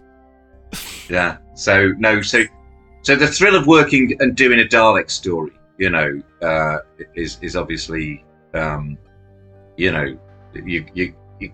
Yeah. 1.09 1.37
So 1.55 1.91
no. 1.97 2.21
So 2.21 2.43
so 3.03 3.15
the 3.15 3.27
thrill 3.27 3.55
of 3.55 3.67
working 3.67 4.15
and 4.19 4.35
doing 4.35 4.59
a 4.59 4.63
Dalek 4.63 5.09
story, 5.11 5.51
you 5.77 5.89
know, 5.89 6.21
uh, 6.41 6.77
is 7.15 7.37
is 7.41 7.55
obviously, 7.55 8.23
um, 8.53 8.97
you 9.77 9.91
know, 9.91 10.17
you, 10.53 10.85
you 10.93 11.13
you 11.39 11.51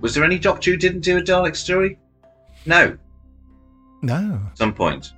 was 0.00 0.14
there 0.14 0.24
any 0.24 0.38
Doctor 0.38 0.70
who 0.72 0.76
didn't 0.76 1.00
do 1.00 1.16
a 1.18 1.20
Dalek 1.22 1.56
story? 1.56 1.98
No. 2.66 2.96
No, 4.02 4.40
At 4.50 4.58
some 4.58 4.74
point. 4.74 5.12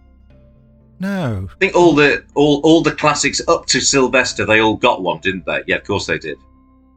no. 1.00 1.48
I 1.50 1.54
think 1.58 1.74
all 1.74 1.94
the 1.94 2.24
all 2.34 2.60
all 2.62 2.82
the 2.82 2.92
classics 2.92 3.40
up 3.48 3.66
to 3.66 3.80
Sylvester, 3.80 4.44
they 4.44 4.60
all 4.60 4.76
got 4.76 5.02
one, 5.02 5.20
didn't 5.20 5.44
they? 5.46 5.62
Yeah, 5.66 5.76
of 5.76 5.84
course 5.84 6.06
they 6.06 6.18
did. 6.18 6.38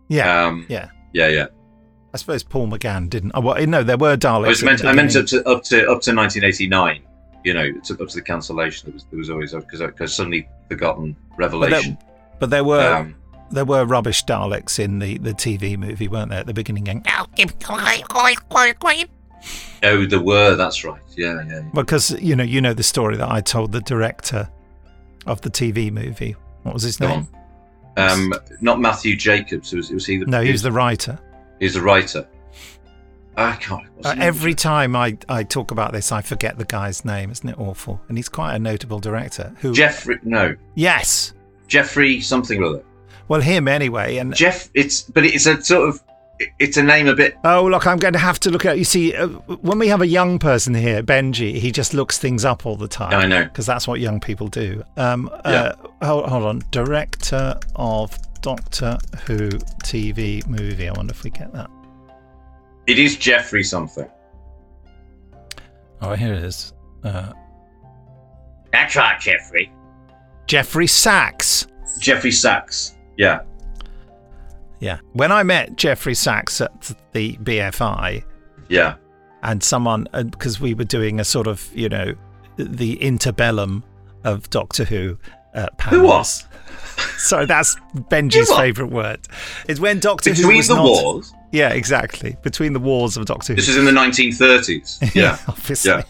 Yeah, 0.07 0.45
Um, 0.45 0.65
yeah. 0.69 0.89
yeah, 1.13 1.27
yeah. 1.27 1.45
I 2.13 2.17
suppose 2.17 2.43
Paul 2.43 2.67
McGann 2.67 3.09
didn't. 3.09 3.31
Oh, 3.35 3.39
well, 3.41 3.65
no, 3.65 3.83
there 3.83 3.97
were 3.97 4.17
Daleks. 4.17 4.45
I 4.45 4.49
was 4.49 4.63
meant 4.63 4.85
I 4.85 4.91
meant 4.93 5.15
up 5.15 5.25
to 5.27 5.37
up 5.47 5.63
to 5.65 5.77
up 5.89 6.01
to 6.01 6.13
1989. 6.13 7.01
You 7.43 7.53
know, 7.55 7.71
to, 7.71 7.93
up 7.93 8.09
to 8.09 8.15
the 8.15 8.21
cancellation. 8.21 8.87
There 8.89 8.93
was 8.93 9.05
there 9.09 9.17
was 9.17 9.29
always 9.29 9.53
because 9.53 9.79
because 9.79 10.13
suddenly 10.15 10.47
forgotten 10.69 11.15
But 11.31 11.37
revelation. 11.39 11.97
there, 11.99 12.07
but 12.39 12.49
there 12.49 12.63
were 12.63 12.95
Um, 12.95 13.15
there 13.51 13.65
were 13.65 13.85
rubbish 13.85 14.23
Daleks 14.25 14.79
in 14.79 14.99
the, 14.99 15.17
the 15.17 15.33
TV 15.33 15.77
movie, 15.77 16.07
weren't 16.07 16.29
there? 16.29 16.39
At 16.39 16.47
the 16.47 16.53
beginning, 16.53 16.83
going, 16.83 17.01
Now 17.05 17.25
keep 17.35 17.61
quiet, 17.63 18.07
quiet, 18.07 18.37
quiet, 18.49 18.79
quiet. 18.79 19.09
oh, 19.83 20.05
there 20.05 20.21
were. 20.21 20.55
That's 20.55 20.83
right. 20.83 21.01
Yeah, 21.15 21.35
yeah. 21.47 21.61
yeah. 21.61 21.61
because 21.73 22.11
you 22.21 22.35
know 22.35 22.43
you 22.43 22.61
know 22.61 22.73
the 22.73 22.83
story 22.83 23.17
that 23.17 23.29
I 23.29 23.41
told 23.41 23.71
the 23.71 23.81
director 23.81 24.49
of 25.25 25.41
the 25.41 25.49
TV 25.49 25.91
movie. 25.91 26.35
What 26.63 26.73
was 26.73 26.83
his 26.83 26.97
Go 26.97 27.07
name? 27.07 27.27
Um, 27.97 28.33
not 28.61 28.79
Matthew 28.79 29.15
Jacobs. 29.17 29.73
It 29.73 29.77
was, 29.77 29.91
it 29.91 29.93
was 29.95 30.05
he 30.05 30.17
the 30.17 30.25
No, 30.25 30.41
he 30.41 30.51
was 30.51 30.61
the 30.61 30.71
writer. 30.71 31.19
he's 31.59 31.73
the 31.73 31.81
writer. 31.81 32.27
I 33.37 33.55
can't. 33.55 33.87
Uh, 34.03 34.13
every 34.19 34.53
time 34.53 34.95
I, 34.95 35.17
I 35.29 35.43
talk 35.43 35.71
about 35.71 35.93
this, 35.93 36.11
I 36.11 36.21
forget 36.21 36.57
the 36.57 36.65
guy's 36.65 37.05
name. 37.05 37.31
Isn't 37.31 37.47
it 37.47 37.57
awful? 37.57 38.01
And 38.09 38.17
he's 38.17 38.27
quite 38.29 38.55
a 38.55 38.59
notable 38.59 38.99
director. 38.99 39.53
Who? 39.61 39.73
Geoffrey. 39.73 40.19
No, 40.23 40.55
Yes. 40.75 41.33
Geoffrey 41.67 42.19
something 42.19 42.61
or 42.61 42.65
other. 42.65 42.83
Well, 43.31 43.39
him 43.39 43.69
anyway, 43.69 44.17
and 44.17 44.35
Jeff. 44.35 44.69
It's 44.73 45.03
but 45.03 45.23
it's 45.23 45.45
a 45.45 45.61
sort 45.61 45.87
of 45.87 46.03
it's 46.59 46.75
a 46.75 46.83
name 46.83 47.07
a 47.07 47.15
bit. 47.15 47.37
Oh, 47.45 47.65
look, 47.65 47.87
I'm 47.87 47.95
going 47.95 48.11
to 48.11 48.19
have 48.19 48.41
to 48.41 48.49
look 48.49 48.65
at. 48.65 48.77
You 48.77 48.83
see, 48.83 49.15
uh, 49.15 49.27
when 49.27 49.79
we 49.79 49.87
have 49.87 50.01
a 50.01 50.05
young 50.05 50.37
person 50.37 50.75
here, 50.75 51.01
Benji, 51.01 51.53
he 51.53 51.71
just 51.71 51.93
looks 51.93 52.17
things 52.17 52.43
up 52.43 52.65
all 52.65 52.75
the 52.75 52.89
time. 52.89 53.13
I 53.13 53.25
know 53.25 53.45
because 53.45 53.65
that's 53.65 53.87
what 53.87 54.01
young 54.01 54.19
people 54.19 54.49
do. 54.49 54.83
Um, 54.97 55.29
uh, 55.45 55.71
hold, 56.03 56.25
hold 56.27 56.43
on, 56.43 56.61
director 56.71 57.57
of 57.77 58.17
Doctor 58.41 58.97
Who 59.27 59.47
TV 59.85 60.45
movie. 60.45 60.89
I 60.89 60.91
wonder 60.91 61.11
if 61.11 61.23
we 61.23 61.29
get 61.29 61.53
that. 61.53 61.71
It 62.85 62.99
is 62.99 63.15
Geoffrey 63.15 63.63
something. 63.63 64.09
Oh, 66.01 66.15
here 66.15 66.33
it 66.33 66.43
is. 66.43 66.73
Uh, 67.01 67.31
That's 68.73 68.93
right, 68.97 69.17
Geoffrey. 69.21 69.71
Geoffrey 70.47 70.87
Sax. 70.87 71.65
Geoffrey 71.97 72.33
Sax. 72.33 72.97
Yeah. 73.17 73.41
Yeah. 74.79 74.99
When 75.13 75.31
I 75.31 75.43
met 75.43 75.75
Geoffrey 75.75 76.15
Sax 76.15 76.61
at 76.61 76.93
the 77.13 77.37
BFI, 77.37 78.23
yeah, 78.67 78.95
and 79.43 79.63
someone 79.63 80.07
because 80.13 80.59
we 80.59 80.73
were 80.73 80.85
doing 80.85 81.19
a 81.19 81.23
sort 81.23 81.47
of 81.47 81.69
you 81.73 81.89
know 81.89 82.13
the 82.57 82.97
interbellum 82.97 83.83
of 84.23 84.49
Doctor 84.49 84.83
Who 84.83 85.17
uh, 85.53 85.67
panels. 85.77 86.01
Who 86.01 86.07
was? 86.07 86.47
Sorry, 87.17 87.45
that's 87.45 87.75
Benji's 87.95 88.51
favourite 88.51 88.91
word. 88.91 89.19
It's 89.67 89.79
when 89.79 89.99
Doctor 89.99 90.31
Between 90.31 90.51
Who 90.51 90.57
was 90.57 90.67
the 90.67 90.75
not, 90.75 90.83
wars. 90.83 91.33
Yeah, 91.51 91.69
exactly. 91.69 92.37
Between 92.43 92.73
the 92.73 92.79
wars 92.79 93.17
of 93.17 93.25
Doctor 93.25 93.53
Who. 93.53 93.57
This 93.57 93.67
is 93.67 93.77
in 93.77 93.85
the 93.85 93.91
1930s. 93.91 95.15
Yeah, 95.15 95.37
obviously. 95.47 95.91
Yeah. 95.91 96.03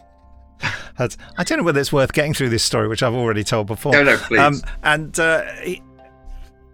I 1.37 1.43
don't 1.43 1.57
know 1.57 1.63
whether 1.63 1.79
it's 1.79 1.91
worth 1.91 2.13
getting 2.13 2.33
through 2.33 2.49
this 2.49 2.63
story, 2.63 2.87
which 2.87 3.01
I've 3.01 3.15
already 3.15 3.43
told 3.43 3.65
before. 3.65 3.93
No, 3.93 4.03
no, 4.03 4.17
please. 4.17 4.61
and 4.83 5.19
uh, 5.19 5.43
he, 5.63 5.81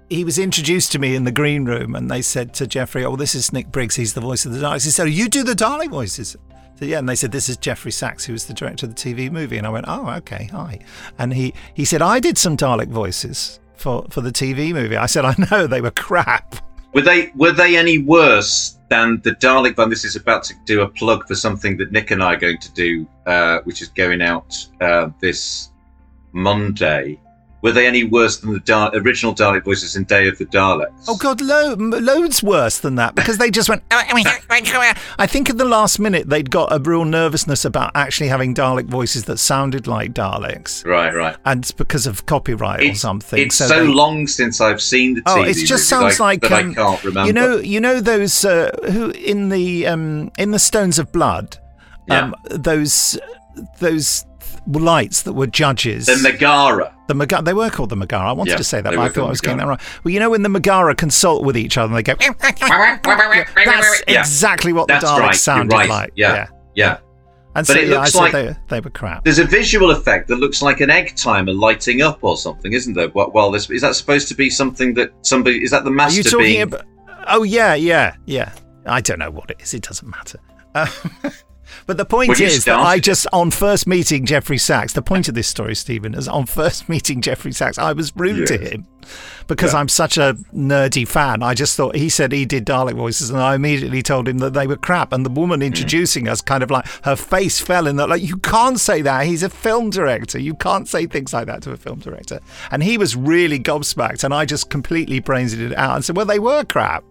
he 0.09 0.23
was 0.23 0.37
introduced 0.37 0.91
to 0.93 0.99
me 0.99 1.15
in 1.15 1.23
the 1.23 1.31
green 1.31 1.65
room, 1.65 1.95
and 1.95 2.09
they 2.09 2.21
said 2.21 2.53
to 2.55 2.67
Geoffrey, 2.67 3.03
"Oh, 3.03 3.15
this 3.15 3.35
is 3.35 3.51
Nick 3.51 3.71
Briggs. 3.71 3.95
He's 3.95 4.13
the 4.13 4.21
voice 4.21 4.45
of 4.45 4.53
the 4.53 4.59
Daleks." 4.59 4.85
He 4.85 4.91
said, 4.91 5.03
oh, 5.03 5.05
"You 5.05 5.27
do 5.27 5.43
the 5.43 5.53
Dalek 5.53 5.89
voices." 5.89 6.35
So, 6.79 6.85
yeah, 6.85 6.99
and 6.99 7.09
they 7.09 7.15
said 7.15 7.31
this 7.31 7.49
is 7.49 7.57
Geoffrey 7.57 7.91
Sax, 7.91 8.25
who 8.25 8.33
was 8.33 8.45
the 8.45 8.53
director 8.53 8.85
of 8.85 8.95
the 8.95 9.01
TV 9.01 9.31
movie, 9.31 9.57
and 9.57 9.65
I 9.65 9.69
went, 9.69 9.85
"Oh, 9.87 10.09
okay, 10.17 10.45
hi." 10.51 10.79
And 11.17 11.33
he 11.33 11.53
he 11.73 11.85
said, 11.85 12.01
"I 12.01 12.19
did 12.19 12.37
some 12.37 12.55
Dalek 12.55 12.89
voices 12.89 13.59
for 13.75 14.05
for 14.09 14.21
the 14.21 14.31
TV 14.31 14.73
movie." 14.73 14.95
I 14.95 15.07
said, 15.07 15.25
"I 15.25 15.35
know 15.51 15.67
they 15.67 15.81
were 15.81 15.91
crap." 15.91 16.55
Were 16.93 17.01
they 17.01 17.31
were 17.35 17.51
they 17.51 17.75
any 17.75 17.97
worse 17.99 18.77
than 18.89 19.21
the 19.23 19.31
Dalek 19.31 19.75
Band? 19.75 19.91
This 19.91 20.05
is 20.05 20.15
about 20.15 20.43
to 20.43 20.53
do 20.65 20.81
a 20.81 20.87
plug 20.87 21.27
for 21.27 21.35
something 21.35 21.77
that 21.77 21.91
Nick 21.91 22.11
and 22.11 22.23
I 22.23 22.33
are 22.33 22.39
going 22.39 22.59
to 22.59 22.71
do, 22.73 23.07
uh, 23.25 23.59
which 23.65 23.81
is 23.81 23.89
going 23.89 24.21
out 24.21 24.55
uh, 24.79 25.09
this 25.19 25.69
Monday. 26.31 27.19
Were 27.67 27.73
they 27.73 27.85
any 27.85 28.05
worse 28.05 28.37
than 28.37 28.53
the 28.53 28.61
Dal- 28.61 28.95
original 28.95 29.35
Dalek 29.35 29.65
voices 29.65 29.97
in 29.97 30.05
Day 30.05 30.29
of 30.29 30.37
the 30.37 30.45
Daleks? 30.45 31.03
Oh 31.09 31.17
God, 31.17 31.41
lo- 31.41 31.73
loads 31.75 32.41
worse 32.41 32.77
than 32.77 32.95
that 32.95 33.13
because 33.13 33.37
they 33.39 33.51
just 33.51 33.67
went. 33.67 33.83
I 33.91 34.13
mean, 34.13 34.25
I 35.19 35.27
think 35.27 35.49
at 35.49 35.57
the 35.57 35.65
last 35.65 35.99
minute 35.99 36.29
they'd 36.29 36.49
got 36.49 36.71
a 36.71 36.79
real 36.79 37.03
nervousness 37.03 37.65
about 37.65 37.91
actually 37.93 38.29
having 38.29 38.55
Dalek 38.55 38.85
voices 38.85 39.25
that 39.25 39.35
sounded 39.37 39.85
like 39.85 40.13
Daleks, 40.13 40.85
Right, 40.85 41.13
right. 41.13 41.35
and 41.43 41.61
it's 41.61 41.71
because 41.73 42.07
of 42.07 42.25
copyright 42.25 42.89
or 42.89 42.95
something. 42.95 43.37
it's 43.37 43.55
so, 43.55 43.67
they- 43.67 43.85
long 43.85 44.27
since 44.27 44.61
I've 44.61 44.81
seen 44.81 45.15
the 45.15 45.21
TV 45.23 45.37
Oh, 45.37 45.43
it 45.43 45.55
just 45.55 45.89
sounds 45.89 46.21
I, 46.21 46.23
like 46.23 46.49
um, 46.49 46.71
I 46.71 46.73
can't 46.73 47.03
remember. 47.03 47.27
You 47.27 47.33
know, 47.33 47.57
you 47.57 47.81
know 47.81 47.99
those 47.99 48.45
uh, 48.45 48.71
who 48.93 49.09
in 49.09 49.49
the 49.49 49.87
um, 49.87 50.31
in 50.37 50.51
the 50.51 50.59
Stones 50.59 50.99
of 50.99 51.11
Blood, 51.11 51.57
um, 52.09 52.33
those 52.49 53.19
those 53.79 54.23
lights 54.67 55.21
that 55.23 55.33
were 55.33 55.47
judges. 55.47 56.05
the 56.07 56.17
Megara. 56.17 56.93
The 57.07 57.13
Megara, 57.13 57.41
they 57.41 57.53
were 57.53 57.69
called 57.69 57.89
the 57.89 57.95
Megara. 57.95 58.29
I 58.29 58.31
wanted 58.33 58.51
Yeah, 58.51 58.57
to 58.57 58.63
say 58.63 58.81
that, 58.81 58.89
but 58.93 58.99
I 58.99 59.09
thought 59.09 59.27
I 59.27 59.29
was 59.29 59.41
getting 59.41 59.57
that 59.59 59.67
wrong. 59.67 59.79
Well, 60.03 60.13
you 60.13 60.19
know 60.19 60.29
when 60.29 60.41
the 60.43 60.49
Megara 60.49 60.93
consult 60.95 61.43
with 61.43 61.55
each 61.57 61.77
other 61.77 61.95
and 61.95 61.97
they 61.97 62.03
go, 62.03 62.15
that's 62.41 62.61
Yeah. 62.61 64.19
exactly 64.19 64.73
what 64.73 64.87
the 64.87 64.93
That's 64.95 65.05
Daleks 65.05 65.19
right, 65.19 65.35
sounded 65.35 65.73
right. 65.75 65.89
like. 65.89 66.11
Yeah, 66.15 66.47
yeah. 66.75 66.97
And 67.55 67.65
But 67.65 67.73
so 67.73 67.79
it 67.79 67.87
yeah, 67.87 67.95
I 67.95 67.99
looks 67.99 68.11
said 68.11 68.19
like- 68.19 68.31
they, 68.33 68.55
they 68.67 68.79
were 68.81 68.89
crap. 68.91 69.23
There's 69.23 69.39
a 69.39 69.45
visual 69.45 69.89
effect 69.91 70.27
that 70.27 70.35
looks 70.35 70.61
like 70.61 70.79
an 70.81 70.89
egg 70.91 71.15
timer 71.15 71.53
lighting 71.53 72.01
up 72.03 72.19
or 72.21 72.37
something, 72.37 72.71
isn't 72.73 72.93
there? 72.93 73.07
Wh- 73.07 73.33
While 73.33 73.49
this 73.51 73.67
is 73.69 73.81
that 73.81 73.95
supposed 73.95 74.27
to 74.27 74.35
be 74.35 74.49
something 74.49 74.93
that 74.95 75.11
somebody 75.21 75.63
is 75.63 75.71
that 75.71 75.83
the 75.83 75.89
Are 75.89 75.93
master 75.93 76.17
you 76.17 76.23
talking 76.23 76.39
being? 76.39 76.61
about? 76.63 76.83
Oh 77.27 77.43
yeah, 77.43 77.73
yeah, 77.73 78.15
yeah. 78.25 78.51
I 78.85 79.01
don't 79.01 79.17
know 79.19 79.31
what 79.31 79.49
it 79.49 79.57
is. 79.61 79.73
It 79.73 79.81
doesn't 79.83 80.07
matter. 80.07 80.39
Uh, 80.75 80.87
but 81.85 81.97
the 81.97 82.05
point 82.05 82.39
is 82.39 82.65
that 82.65 82.79
I 82.79 82.99
just 82.99 83.27
on 83.33 83.51
first 83.51 83.87
meeting 83.87 84.25
Geoffrey 84.25 84.57
Sax. 84.57 84.93
The 84.93 85.01
point 85.01 85.27
of 85.27 85.35
this 85.35 85.47
story, 85.47 85.75
Stephen, 85.75 86.13
is 86.13 86.27
on 86.27 86.45
first 86.45 86.87
meeting 86.89 87.21
Geoffrey 87.21 87.51
Sax, 87.51 87.77
I 87.77 87.93
was 87.93 88.13
rude 88.15 88.47
to 88.47 88.57
him 88.57 88.85
because 89.47 89.73
I'm 89.73 89.87
such 89.87 90.17
a 90.17 90.33
nerdy 90.53 91.07
fan. 91.07 91.41
I 91.41 91.53
just 91.53 91.77
thought 91.77 91.95
he 91.95 92.09
said 92.09 92.33
he 92.33 92.45
did 92.45 92.65
Dalek 92.65 92.95
voices, 92.95 93.29
and 93.29 93.39
I 93.39 93.55
immediately 93.55 94.01
told 94.03 94.27
him 94.27 94.39
that 94.39 94.53
they 94.53 94.67
were 94.67 94.75
crap. 94.75 95.13
And 95.13 95.25
the 95.25 95.29
woman 95.29 95.61
Mm. 95.61 95.67
introducing 95.67 96.27
us, 96.27 96.41
kind 96.41 96.61
of 96.61 96.69
like 96.69 96.85
her 97.03 97.15
face 97.15 97.59
fell 97.59 97.87
in 97.87 97.95
that, 97.95 98.09
like 98.09 98.21
you 98.21 98.35
can't 98.37 98.79
say 98.79 99.01
that. 99.03 99.25
He's 99.25 99.43
a 99.43 99.49
film 99.49 99.89
director. 99.89 100.37
You 100.39 100.55
can't 100.55 100.87
say 100.89 101.05
things 101.07 101.33
like 101.33 101.47
that 101.47 101.61
to 101.63 101.71
a 101.71 101.77
film 101.77 101.99
director. 101.99 102.39
And 102.71 102.83
he 102.83 102.97
was 102.97 103.15
really 103.15 103.59
gobsmacked, 103.59 104.23
and 104.25 104.33
I 104.33 104.43
just 104.45 104.69
completely 104.69 105.19
brains 105.19 105.53
it 105.53 105.73
out 105.77 105.95
and 105.95 106.03
said, 106.03 106.17
well, 106.17 106.25
they 106.25 106.39
were 106.39 106.65
crap. 106.65 107.03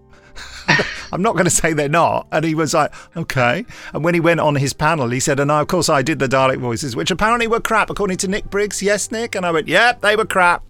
I'm 1.12 1.22
not 1.22 1.34
going 1.34 1.44
to 1.44 1.50
say 1.50 1.72
they're 1.72 1.88
not. 1.88 2.26
And 2.32 2.44
he 2.44 2.54
was 2.54 2.74
like, 2.74 2.92
okay. 3.16 3.64
And 3.94 4.02
when 4.04 4.14
he 4.14 4.20
went 4.20 4.40
on 4.40 4.54
his 4.56 4.72
panel, 4.72 5.08
he 5.10 5.20
said, 5.20 5.38
and 5.40 5.50
I, 5.52 5.60
of 5.60 5.68
course 5.68 5.88
I 5.88 6.02
did 6.02 6.18
the 6.18 6.26
Dalek 6.28 6.58
voices, 6.58 6.96
which 6.96 7.10
apparently 7.10 7.46
were 7.46 7.60
crap, 7.60 7.90
according 7.90 8.16
to 8.18 8.28
Nick 8.28 8.50
Briggs. 8.50 8.82
Yes, 8.82 9.10
Nick. 9.10 9.34
And 9.34 9.46
I 9.46 9.50
went, 9.50 9.68
yep, 9.68 10.00
they 10.00 10.16
were 10.16 10.24
crap. 10.26 10.64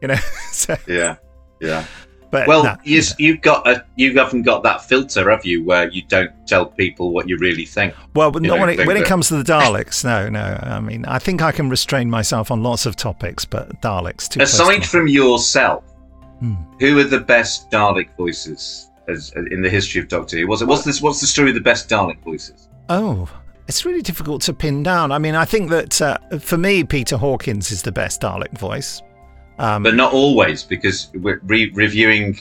You 0.00 0.08
know, 0.08 0.14
so, 0.52 0.76
Yeah, 0.86 1.16
yeah. 1.60 1.84
but 2.30 2.46
Well, 2.46 2.62
no, 2.64 2.76
you, 2.84 3.02
you've 3.18 3.40
got 3.42 3.66
a 3.68 3.84
you 3.96 4.16
haven't 4.16 4.42
got 4.42 4.62
that 4.62 4.84
filter, 4.84 5.28
have 5.30 5.44
you, 5.44 5.64
where 5.64 5.88
you 5.90 6.02
don't 6.02 6.30
tell 6.46 6.66
people 6.66 7.12
what 7.12 7.28
you 7.28 7.36
really 7.38 7.66
think. 7.66 7.92
well, 8.14 8.30
but 8.30 8.42
not 8.42 8.54
know, 8.56 8.60
when 8.60 8.70
it, 8.80 8.86
when 8.86 8.96
it 8.96 9.04
comes 9.04 9.28
to 9.28 9.42
the 9.42 9.42
Daleks. 9.52 10.04
No, 10.04 10.28
no. 10.28 10.58
I 10.62 10.80
mean, 10.80 11.04
I 11.04 11.18
think 11.18 11.42
I 11.42 11.52
can 11.52 11.68
restrain 11.68 12.08
myself 12.08 12.50
on 12.50 12.62
lots 12.62 12.86
of 12.86 12.94
topics, 12.96 13.44
but 13.44 13.80
Daleks 13.82 14.28
too. 14.28 14.40
Aside 14.40 14.86
from 14.86 15.08
yourself, 15.08 15.84
Hmm. 16.38 16.54
who 16.78 16.98
are 16.98 17.04
the 17.04 17.20
best 17.20 17.70
Dalek 17.70 18.16
voices 18.16 18.89
as, 19.10 19.32
in 19.50 19.62
the 19.62 19.70
history 19.70 20.00
of 20.00 20.08
Doctor 20.08 20.38
Who? 20.38 20.46
What's 20.46 20.62
it? 20.62 20.66
What's 20.66 20.84
this? 20.84 21.02
What's 21.02 21.20
the 21.20 21.26
story 21.26 21.50
of 21.50 21.54
the 21.54 21.60
best 21.60 21.88
Dalek 21.88 22.20
voices? 22.22 22.68
Oh, 22.88 23.28
it's 23.68 23.84
really 23.84 24.02
difficult 24.02 24.42
to 24.42 24.52
pin 24.52 24.82
down. 24.82 25.12
I 25.12 25.18
mean, 25.18 25.34
I 25.34 25.44
think 25.44 25.70
that 25.70 26.00
uh, 26.00 26.18
for 26.38 26.56
me, 26.56 26.84
Peter 26.84 27.16
Hawkins 27.16 27.70
is 27.70 27.82
the 27.82 27.92
best 27.92 28.20
Dalek 28.20 28.58
voice. 28.58 29.02
Um, 29.58 29.82
but 29.82 29.94
not 29.94 30.12
always, 30.12 30.62
because 30.62 31.10
we're 31.14 31.40
re- 31.44 31.70
reviewing 31.74 32.38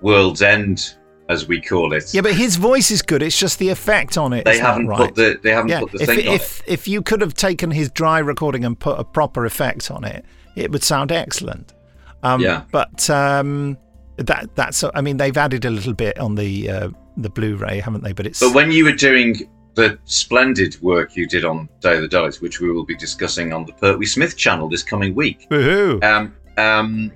World's 0.00 0.40
End, 0.40 0.94
as 1.28 1.46
we 1.46 1.60
call 1.60 1.92
it. 1.92 2.12
Yeah, 2.14 2.22
but 2.22 2.34
his 2.34 2.56
voice 2.56 2.90
is 2.90 3.02
good. 3.02 3.22
It's 3.22 3.38
just 3.38 3.58
the 3.58 3.68
effect 3.68 4.16
on 4.16 4.32
it. 4.32 4.44
They 4.44 4.58
haven't 4.58 4.86
right. 4.86 4.98
put 4.98 5.14
the- 5.14 5.38
they 5.42 5.50
haven't 5.50 5.68
yeah, 5.68 5.80
put 5.80 5.92
the 5.92 6.02
if, 6.02 6.08
thing 6.08 6.28
on 6.28 6.34
if 6.34 6.62
if 6.66 6.88
you 6.88 7.02
could 7.02 7.20
have 7.20 7.34
taken 7.34 7.70
his 7.70 7.90
dry 7.90 8.18
recording 8.18 8.64
and 8.64 8.78
put 8.78 8.98
a 8.98 9.04
proper 9.04 9.44
effect 9.44 9.90
on 9.90 10.04
it, 10.04 10.24
it 10.56 10.70
would 10.72 10.82
sound 10.82 11.12
excellent. 11.12 11.74
Um, 12.22 12.40
Yeah. 12.40 12.62
But 12.70 13.08
um, 13.10 13.76
that 14.16 14.54
that's. 14.54 14.84
I 14.94 15.00
mean, 15.00 15.16
they've 15.16 15.36
added 15.36 15.64
a 15.64 15.70
little 15.70 15.94
bit 15.94 16.18
on 16.18 16.34
the 16.34 16.70
uh, 16.70 16.88
the 17.16 17.30
Blu-ray, 17.30 17.80
haven't 17.80 18.02
they? 18.04 18.12
But 18.12 18.26
it's. 18.26 18.40
But 18.40 18.54
when 18.54 18.70
you 18.70 18.84
were 18.84 18.92
doing 18.92 19.36
the 19.74 19.98
splendid 20.04 20.80
work 20.82 21.16
you 21.16 21.26
did 21.26 21.44
on 21.44 21.68
Day 21.80 21.96
of 21.96 22.02
the 22.02 22.08
Daleks, 22.08 22.40
which 22.42 22.60
we 22.60 22.70
will 22.70 22.84
be 22.84 22.94
discussing 22.96 23.52
on 23.52 23.64
the 23.64 23.72
Pertwee 23.72 24.06
Smith 24.06 24.36
channel 24.36 24.68
this 24.68 24.82
coming 24.82 25.14
week, 25.14 25.48
Woohoo. 25.50 26.02
um, 26.04 26.34
um, 26.58 27.12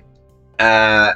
uh, 0.59 1.13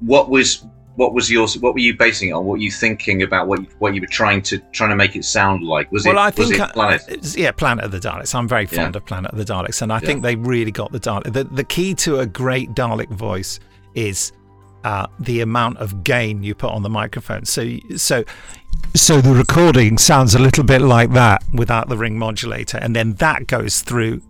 what 0.00 0.30
was 0.30 0.64
what 0.96 1.14
was 1.14 1.30
yours? 1.30 1.56
What 1.56 1.72
were 1.74 1.80
you 1.80 1.96
basing 1.96 2.30
it 2.30 2.32
on? 2.32 2.44
What 2.44 2.52
were 2.54 2.58
you 2.58 2.70
thinking 2.72 3.22
about? 3.22 3.46
What 3.46 3.60
you, 3.60 3.68
what 3.78 3.94
you 3.94 4.00
were 4.00 4.06
trying 4.08 4.42
to 4.42 4.58
trying 4.72 4.90
to 4.90 4.96
make 4.96 5.14
it 5.16 5.24
sound 5.24 5.62
like? 5.62 5.90
Was 5.92 6.04
well, 6.04 6.16
it? 6.16 6.20
I 6.20 6.30
think 6.30 6.58
it 6.58 6.72
Planet? 6.72 7.02
it's- 7.08 7.36
yeah, 7.36 7.52
Planet 7.52 7.84
of 7.84 7.92
the 7.92 8.00
Daleks. 8.00 8.34
I'm 8.34 8.48
very 8.48 8.66
fond 8.66 8.94
Yeah. 8.94 8.98
of 8.98 9.06
Planet 9.06 9.30
of 9.30 9.38
the 9.38 9.44
Daleks, 9.44 9.80
and 9.82 9.92
I 9.92 9.96
Yeah. 9.96 10.06
think 10.06 10.22
they 10.22 10.34
really 10.36 10.72
got 10.72 10.90
the 10.92 11.00
Dalek. 11.00 11.32
The, 11.32 11.44
the 11.44 11.64
key 11.64 11.94
to 11.94 12.18
a 12.18 12.26
great 12.26 12.74
Dalek 12.74 13.08
voice 13.10 13.60
is 13.94 14.32
uh, 14.84 15.06
the 15.18 15.40
amount 15.40 15.78
of 15.78 16.04
gain 16.04 16.42
you 16.42 16.54
put 16.54 16.70
on 16.72 16.82
the 16.82 16.90
microphone. 16.90 17.44
So, 17.44 17.76
so, 17.96 18.24
so 18.94 19.20
the 19.20 19.34
recording 19.34 19.98
sounds 19.98 20.34
a 20.34 20.38
little 20.38 20.64
bit 20.64 20.80
like 20.80 21.12
that 21.12 21.42
without 21.52 21.88
the 21.88 21.96
ring 21.96 22.18
modulator, 22.18 22.78
and 22.78 22.94
then 22.96 23.14
that 23.14 23.46
goes 23.46 23.82
through 23.82 24.22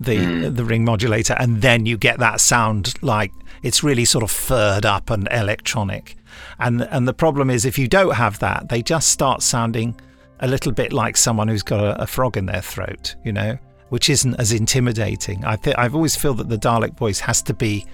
the 0.00 0.16
Hmm. 0.16 0.54
the 0.54 0.64
ring 0.64 0.84
modulator, 0.84 1.34
and 1.38 1.62
then 1.62 1.86
you 1.86 1.96
get 1.96 2.18
that 2.18 2.40
sound 2.40 2.94
like 3.00 3.32
it's 3.62 3.82
really 3.82 4.04
sort 4.04 4.24
of 4.24 4.30
furred 4.30 4.84
up 4.84 5.08
and 5.08 5.28
electronic. 5.30 6.16
And 6.58 6.82
and 6.90 7.06
the 7.06 7.14
problem 7.14 7.48
is 7.48 7.64
if 7.64 7.78
you 7.78 7.88
don't 7.88 8.14
have 8.14 8.40
that, 8.40 8.68
they 8.68 8.82
just 8.82 9.08
start 9.08 9.40
sounding 9.42 9.98
a 10.40 10.48
little 10.48 10.72
bit 10.72 10.92
like 10.92 11.16
someone 11.16 11.46
who's 11.48 11.62
got 11.62 11.80
a, 11.80 12.02
a 12.02 12.06
frog 12.06 12.36
in 12.36 12.46
their 12.46 12.60
throat, 12.60 13.14
you 13.24 13.32
know, 13.32 13.56
which 13.88 14.10
isn't 14.10 14.34
as 14.34 14.52
intimidating. 14.52 15.44
I 15.44 15.56
think 15.56 15.78
I've 15.78 15.94
always 15.94 16.16
feel 16.16 16.34
that 16.34 16.48
the 16.48 16.58
Dalek 16.58 16.98
voice 16.98 17.20
has 17.20 17.40
to 17.42 17.54
be 17.54 17.86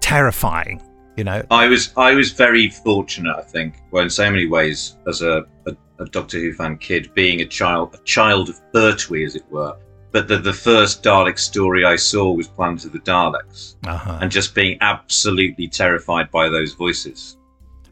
terrifying, 0.00 0.80
you 1.18 1.24
know. 1.24 1.42
I 1.50 1.66
was 1.68 1.92
I 1.96 2.14
was 2.14 2.30
very 2.32 2.70
fortunate, 2.70 3.36
I 3.36 3.42
think, 3.42 3.74
well, 3.90 4.02
in 4.04 4.10
so 4.10 4.30
many 4.30 4.46
ways, 4.46 4.96
as 5.06 5.20
a, 5.22 5.44
a, 5.66 5.76
a 5.98 6.06
Doctor 6.06 6.38
Who 6.38 6.52
fan 6.54 6.78
kid, 6.78 7.12
being 7.14 7.40
a 7.42 7.46
child 7.46 7.94
a 7.94 7.98
child 8.04 8.48
of 8.48 8.56
Pertwee, 8.72 9.24
as 9.24 9.34
it 9.34 9.44
were. 9.50 9.76
but 10.12 10.26
the, 10.28 10.38
the 10.38 10.52
first 10.54 11.02
Dalek 11.02 11.38
story 11.38 11.84
I 11.84 11.96
saw 11.96 12.32
was 12.32 12.48
Planet 12.48 12.84
of 12.86 12.92
the 12.92 13.00
Daleks, 13.00 13.74
Uh-huh. 13.86 14.18
and 14.22 14.30
just 14.30 14.54
being 14.54 14.78
absolutely 14.80 15.68
terrified 15.68 16.30
by 16.30 16.48
those 16.48 16.72
voices. 16.74 17.36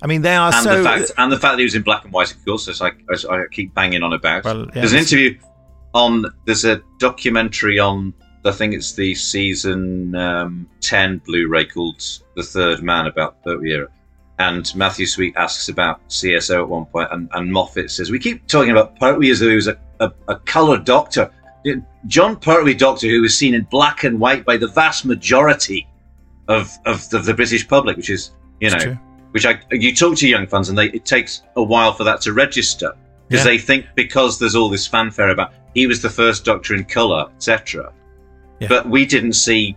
I 0.02 0.06
mean, 0.06 0.22
they 0.22 0.36
are 0.36 0.52
and 0.54 0.62
so. 0.64 0.78
the 0.78 0.84
fact 0.84 1.10
and 1.18 1.32
the 1.32 1.38
fact 1.38 1.52
that 1.54 1.58
he 1.58 1.64
was 1.64 1.74
in 1.74 1.82
black 1.82 2.04
and 2.04 2.12
white, 2.12 2.30
of 2.32 2.44
course, 2.44 2.68
as 2.68 2.80
I, 2.80 2.92
as 3.12 3.24
I 3.24 3.44
keep 3.50 3.74
banging 3.74 4.02
on 4.02 4.12
about. 4.12 4.44
Well, 4.44 4.66
there's 4.72 4.92
an 4.92 4.98
interview 5.00 5.38
on. 5.94 6.24
There's 6.46 6.64
a 6.64 6.80
documentary 6.98 7.78
on. 7.78 8.12
I 8.44 8.53
think 8.53 8.75
it's 8.75 8.92
the 8.92 9.14
season 9.14 10.14
um, 10.14 10.68
ten 10.81 11.18
Blu-ray 11.27 11.66
called 11.66 12.03
"The 12.37 12.42
Third 12.42 12.83
Man" 12.83 13.07
about 13.07 13.42
the 13.44 13.59
era. 13.61 13.88
And 14.38 14.70
Matthew 14.77 15.07
Sweet 15.07 15.35
asks 15.37 15.68
about 15.70 16.07
CSO 16.09 16.61
at 16.62 16.68
one 16.68 16.85
point, 16.87 17.09
and, 17.11 17.29
and 17.33 17.51
Moffat 17.51 17.90
says, 17.90 18.11
"We 18.11 18.18
keep 18.18 18.46
talking 18.46 18.70
about 18.70 18.99
Pertwee 19.01 19.31
as 19.31 19.40
though 19.40 19.49
he 19.49 19.55
was 19.57 19.68
a, 19.68 19.79
a, 20.01 20.12
a 20.29 20.37
colour 20.40 20.79
doctor. 20.79 21.31
Jon 22.07 22.37
Pertwee, 22.37 22.75
Doctor 22.75 23.09
Who, 23.09 23.22
was 23.22 23.37
seen 23.37 23.55
in 23.55 23.62
black 23.64 24.05
and 24.05 24.20
white 24.20 24.44
by 24.44 24.57
the 24.57 24.68
vast 24.68 25.05
majority 25.05 25.88
of 26.49 26.70
of 26.85 27.09
the, 27.11 27.18
the 27.18 27.35
British 27.35 27.66
public, 27.66 27.96
which 27.96 28.11
is 28.11 28.31
you 28.61 28.70
know, 28.70 28.79
true. 28.79 28.99
which 29.33 29.44
I 29.46 29.59
you 29.72 29.94
talk 29.94 30.16
to 30.18 30.29
young 30.29 30.46
fans 30.46 30.68
and 30.68 30.79
they 30.79 30.87
it 30.90 31.05
takes 31.05 31.42
a 31.57 31.62
while 31.62 31.92
for 31.92 32.05
that 32.05 32.20
to 32.22 32.33
register 32.33 32.92
because 33.29 33.44
Yeah. 33.44 33.53
they 33.53 33.59
think 33.59 33.87
because 33.96 34.38
there's 34.38 34.55
all 34.55 34.68
this 34.68 34.87
fanfare 34.87 35.31
about 35.31 35.53
he 35.75 35.87
was 35.88 36.01
the 36.01 36.11
first 36.11 36.44
Doctor 36.44 36.75
in 36.75 36.85
colour, 36.85 37.29
etc. 37.35 37.92
Yeah. 38.61 38.69
But 38.69 38.88
we 38.88 39.05
didn't 39.07 39.35
see 39.35 39.77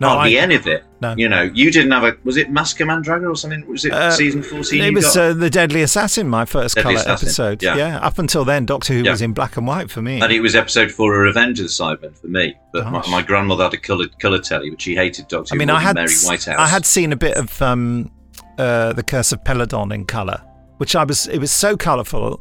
No, 0.00 0.08
hardly 0.10 0.38
I- 0.38 0.42
any 0.42 0.54
of 0.54 0.66
it. 0.66 0.84
No. 1.02 1.14
You 1.16 1.28
know, 1.30 1.42
you 1.42 1.70
didn't 1.72 1.90
have 1.92 2.04
a 2.04 2.16
was 2.24 2.36
it 2.36 2.50
Mask 2.50 2.78
of 2.80 2.88
Mandragora 2.88 3.30
or 3.30 3.36
something? 3.36 3.66
Was 3.66 3.84
it 3.86 3.92
Uh, 3.92 4.10
season 4.10 4.42
fourteen? 4.42 4.82
It 4.84 4.94
was 4.94 5.16
uh, 5.16 5.32
the 5.32 5.48
Deadly 5.48 5.80
Assassin, 5.82 6.28
my 6.28 6.44
first 6.44 6.74
Deadly 6.74 6.94
colour 6.96 7.14
Assassin, 7.14 7.26
episode. 7.26 7.62
yeah. 7.62 7.98
Up 7.98 8.18
until 8.18 8.44
then, 8.44 8.66
Doctor 8.66 8.92
Who 8.94 9.02
Yeah. 9.04 9.12
was 9.12 9.22
in 9.22 9.32
black 9.32 9.56
and 9.56 9.66
white 9.66 9.90
for 9.90 10.02
me. 10.02 10.20
and 10.20 10.30
it 10.30 10.40
was 10.40 10.54
episode 10.54 10.90
four 10.92 11.14
of 11.14 11.20
Revenge 11.22 11.58
of 11.58 11.64
the 11.66 11.70
Cybermen 11.70 12.16
for 12.20 12.26
me. 12.28 12.54
But 12.72 12.90
my, 12.90 13.02
my 13.10 13.22
grandmother 13.22 13.64
had 13.64 13.74
a 13.74 13.78
coloured 13.78 14.18
colour 14.20 14.38
telly, 14.40 14.70
which 14.70 14.82
she 14.82 14.94
hated 14.94 15.26
Doctor 15.28 15.54
I 15.54 15.56
Who 15.56 15.58
mean, 15.58 15.68
more 15.68 15.76
I 15.78 15.80
had 15.80 15.94
Mary 15.96 16.12
Whitehouse. 16.24 16.56
I 16.58 16.66
had 16.66 16.84
seen 16.84 17.12
a 17.12 17.16
bit 17.16 17.36
of 17.38 17.60
um, 17.62 18.10
uh, 18.58 18.92
the 18.92 19.02
Curse 19.02 19.32
of 19.32 19.42
Peladon 19.42 19.90
in 19.94 20.04
colour, 20.04 20.42
which 20.76 20.94
I 20.94 21.04
was. 21.04 21.26
It 21.28 21.38
was 21.38 21.50
so 21.50 21.78
colourful, 21.78 22.40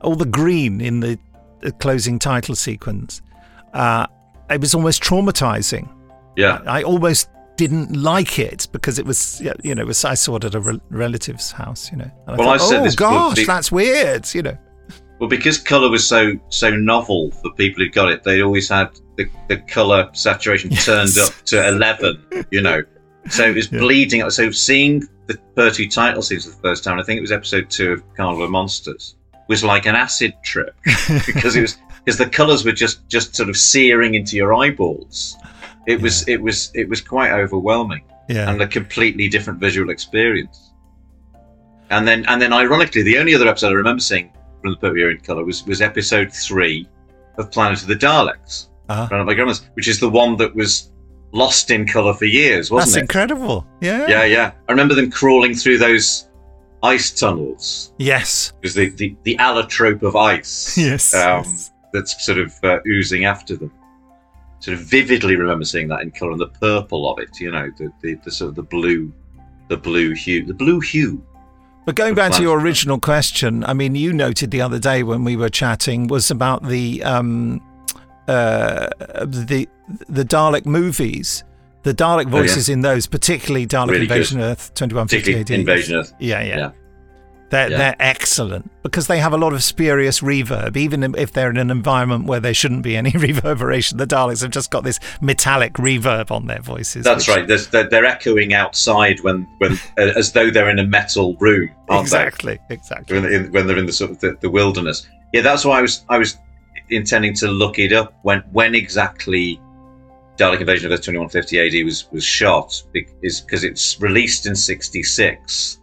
all 0.00 0.14
the 0.16 0.24
green 0.24 0.80
in 0.80 1.00
the, 1.00 1.18
the 1.60 1.72
closing 1.72 2.18
title 2.18 2.54
sequence. 2.54 3.20
Uh, 3.74 4.06
it 4.54 4.60
was 4.60 4.74
almost 4.74 5.02
traumatizing. 5.02 5.88
yeah. 6.36 6.60
I 6.66 6.82
almost 6.82 7.28
didn't 7.56 7.94
like 7.94 8.38
it 8.38 8.66
because 8.72 8.98
it 8.98 9.04
was, 9.06 9.40
you 9.62 9.74
know, 9.74 9.82
it 9.82 9.86
was 9.86 10.04
I 10.04 10.14
saw 10.14 10.36
it 10.36 10.44
at 10.44 10.54
a 10.54 10.60
re- 10.60 10.80
relative's 10.90 11.50
house, 11.52 11.90
you 11.92 11.98
know. 11.98 12.10
And 12.26 12.38
Well, 12.38 12.48
I 12.50 12.58
thought, 12.58 12.68
said 12.68 12.86
oh 12.86 12.94
gosh, 12.96 13.36
be- 13.36 13.44
that's 13.44 13.70
weird, 13.70 14.32
you 14.34 14.42
know. 14.42 14.56
Well, 15.18 15.28
because 15.28 15.58
colour 15.58 15.88
was 15.88 16.06
so 16.06 16.32
so 16.48 16.70
novel 16.70 17.30
for 17.30 17.52
people 17.54 17.84
who 17.84 17.90
got 17.90 18.08
it, 18.10 18.24
they 18.24 18.42
always 18.42 18.68
had 18.68 18.88
the, 19.16 19.28
the 19.48 19.58
colour 19.58 20.08
saturation 20.14 20.70
turned 20.70 21.16
up 21.18 21.32
to 21.46 21.68
eleven. 21.68 22.24
You 22.50 22.62
know, 22.62 22.82
so 23.28 23.44
it 23.44 23.54
was 23.54 23.70
Yeah. 23.70 23.78
bleeding. 23.80 24.28
So 24.30 24.50
seeing 24.50 25.04
the 25.28 25.38
Pertwee 25.54 25.86
title 25.88 26.22
scenes 26.22 26.46
for 26.46 26.50
the 26.50 26.62
first 26.62 26.82
time, 26.82 26.98
I 26.98 27.04
think 27.04 27.18
it 27.18 27.20
was 27.20 27.30
episode 27.32 27.70
two 27.70 27.92
of 27.92 28.14
Carnival 28.16 28.44
of 28.44 28.50
Monsters, 28.50 29.14
was 29.48 29.62
like 29.62 29.86
an 29.86 29.94
acid 29.94 30.34
trip 30.42 30.74
because 31.26 31.54
it 31.54 31.60
was 31.60 31.76
because 32.04 32.18
the 32.18 32.28
colours 32.28 32.64
were 32.64 32.72
just 32.72 33.08
just 33.08 33.34
sort 33.36 33.48
of 33.48 33.56
searing 33.56 34.14
into 34.14 34.36
your 34.36 34.54
eyeballs. 34.54 35.36
It 35.86 36.00
was 36.00 36.26
it 36.28 36.40
was 36.40 36.70
it 36.74 36.88
was 36.88 37.00
quite 37.00 37.30
overwhelming 37.32 38.04
Yeah. 38.28 38.50
and 38.50 38.60
a 38.62 38.66
completely 38.66 39.28
different 39.28 39.58
visual 39.60 39.90
experience. 39.90 40.70
And 41.90 42.08
then, 42.08 42.24
and 42.26 42.40
then, 42.40 42.52
ironically, 42.54 43.02
the 43.02 43.18
only 43.18 43.34
other 43.34 43.46
episode 43.48 43.68
I 43.68 43.72
remember 43.74 44.00
seeing 44.00 44.30
from 44.62 44.76
the 44.80 44.92
era 44.94 45.10
in 45.10 45.18
colour 45.18 45.44
was 45.44 45.64
was 45.66 45.80
episode 45.82 46.32
three 46.32 46.88
of 47.38 47.50
Planet 47.50 47.82
of 47.82 47.88
the 47.88 47.96
Daleks, 47.96 48.68
Uh-huh. 48.88 49.08
run 49.10 49.26
by 49.26 49.34
Gremlins, 49.34 49.62
which 49.74 49.88
is 49.88 50.00
the 50.00 50.08
one 50.08 50.36
that 50.36 50.54
was 50.54 50.90
lost 51.32 51.70
in 51.70 51.86
colour 51.86 52.14
for 52.14 52.24
years, 52.26 52.70
wasn't 52.70 52.90
it? 52.90 52.92
That's 52.92 53.02
incredible. 53.02 53.66
Yeah. 53.80 54.06
Yeah, 54.08 54.24
yeah. 54.24 54.52
I 54.68 54.72
remember 54.72 54.94
them 54.94 55.10
crawling 55.10 55.54
through 55.54 55.78
those 55.78 56.28
ice 56.82 57.10
tunnels 57.10 57.92
Yes. 57.98 58.52
because 58.60 58.74
the, 58.74 58.88
the 58.90 59.16
the 59.24 59.36
allotrope 59.36 60.02
of 60.02 60.14
ice, 60.16 60.76
Yes, 60.78 61.12
um, 61.14 61.44
yes. 61.44 61.70
That's 61.92 62.24
sort 62.24 62.38
of 62.38 62.52
uh, 62.62 62.78
oozing 62.86 63.24
after 63.24 63.56
them. 63.56 63.72
Sort 64.60 64.76
of 64.78 64.84
vividly 64.84 65.34
remember 65.36 65.64
seeing 65.64 65.88
that 65.88 66.02
in 66.02 66.10
colour 66.12 66.32
and 66.32 66.40
the 66.40 66.46
purple 66.48 67.10
of 67.12 67.18
it. 67.18 67.40
You 67.40 67.50
know, 67.50 67.70
the, 67.78 67.92
the, 68.00 68.14
the 68.24 68.30
sort 68.30 68.50
of 68.50 68.54
the 68.54 68.62
blue, 68.62 69.12
the 69.68 69.76
blue 69.76 70.12
hue, 70.14 70.44
the 70.46 70.54
blue 70.54 70.78
hue. 70.80 71.24
But 71.84 71.96
going 71.96 72.14
back 72.14 72.30
to 72.34 72.42
your 72.42 72.60
original 72.60 73.00
question, 73.00 73.64
I 73.64 73.72
mean, 73.72 73.96
you 73.96 74.12
noted 74.12 74.52
the 74.52 74.60
other 74.60 74.78
day 74.78 75.02
when 75.02 75.24
we 75.24 75.36
were 75.36 75.48
chatting 75.48 76.06
was 76.06 76.30
about 76.30 76.68
the 76.68 77.02
um, 77.02 77.60
uh, 78.28 78.88
the 79.24 79.68
the 80.08 80.24
Dalek 80.24 80.64
movies, 80.64 81.42
the 81.82 81.92
Dalek 81.92 82.26
Oh, 82.26 82.36
yeah. 82.36 82.42
voices 82.42 82.68
in 82.68 82.82
those, 82.82 83.08
particularly 83.08 83.66
Dalek 83.66 83.88
Really 83.88 84.06
good. 84.06 84.12
Invasion 84.18 84.40
Earth 84.40 84.72
twenty 84.74 84.94
one 84.94 85.08
fifty 85.08 85.34
AD. 85.34 85.50
Invasion 85.50 85.96
Earth. 85.96 86.14
Yeah, 86.20 86.40
yeah. 86.44 86.56
Yeah. 86.56 86.70
They're, 87.52 87.70
Yeah. 87.70 87.76
they're 87.78 87.96
excellent 88.00 88.70
because 88.82 89.06
they 89.08 89.18
have 89.18 89.32
a 89.32 89.36
lot 89.36 89.52
of 89.52 89.62
spurious 89.62 90.20
reverb, 90.20 90.76
even 90.76 91.14
if 91.14 91.32
they're 91.32 91.50
in 91.50 91.58
an 91.58 91.70
environment 91.70 92.24
where 92.24 92.40
there 92.40 92.54
shouldn't 92.54 92.82
be 92.82 92.96
any 92.96 93.10
reverberation. 93.14 93.98
The 93.98 94.06
Daleks 94.06 94.40
have 94.40 94.50
just 94.50 94.70
got 94.70 94.84
this 94.84 94.98
metallic 95.20 95.74
reverb 95.74 96.30
on 96.30 96.46
their 96.46 96.60
voices. 96.60 97.04
That's 97.04 97.28
which- 97.28 97.36
right. 97.36 97.46
They're, 97.70 97.88
they're 97.88 98.04
echoing 98.06 98.54
outside 98.54 99.20
when, 99.20 99.46
when 99.58 99.74
uh, 99.98 100.12
as 100.16 100.32
though 100.32 100.50
they're 100.50 100.70
in 100.70 100.78
a 100.78 100.86
metal 100.86 101.36
room, 101.40 101.70
aren't 101.88 102.02
Exactly, 102.06 102.58
they? 102.68 102.74
exactly. 102.74 103.20
When, 103.20 103.30
in, 103.32 103.52
when 103.52 103.66
they're 103.66 103.78
in 103.78 103.86
the 103.86 103.92
sort 103.92 104.10
of 104.12 104.20
the, 104.20 104.36
the 104.40 104.50
wilderness. 104.50 105.06
Yeah, 105.34 105.42
that's 105.42 105.64
why 105.64 105.78
I 105.78 105.82
was 105.82 106.04
I 106.08 106.16
was 106.18 106.38
intending 106.88 107.34
to 107.34 107.48
look 107.48 107.78
it 107.78 107.92
up 107.92 108.14
when 108.22 108.40
when 108.52 108.74
exactly 108.74 109.60
Dalek 110.38 110.60
Invasion 110.60 110.86
of 110.90 110.92
Earth 110.98 111.04
2150 111.04 111.80
AD 111.80 111.84
was 111.84 112.10
was 112.12 112.24
shot 112.24 112.82
is 113.22 113.40
because 113.42 113.62
it's 113.62 114.00
released 114.00 114.46
in 114.46 114.56
66, 114.56 115.78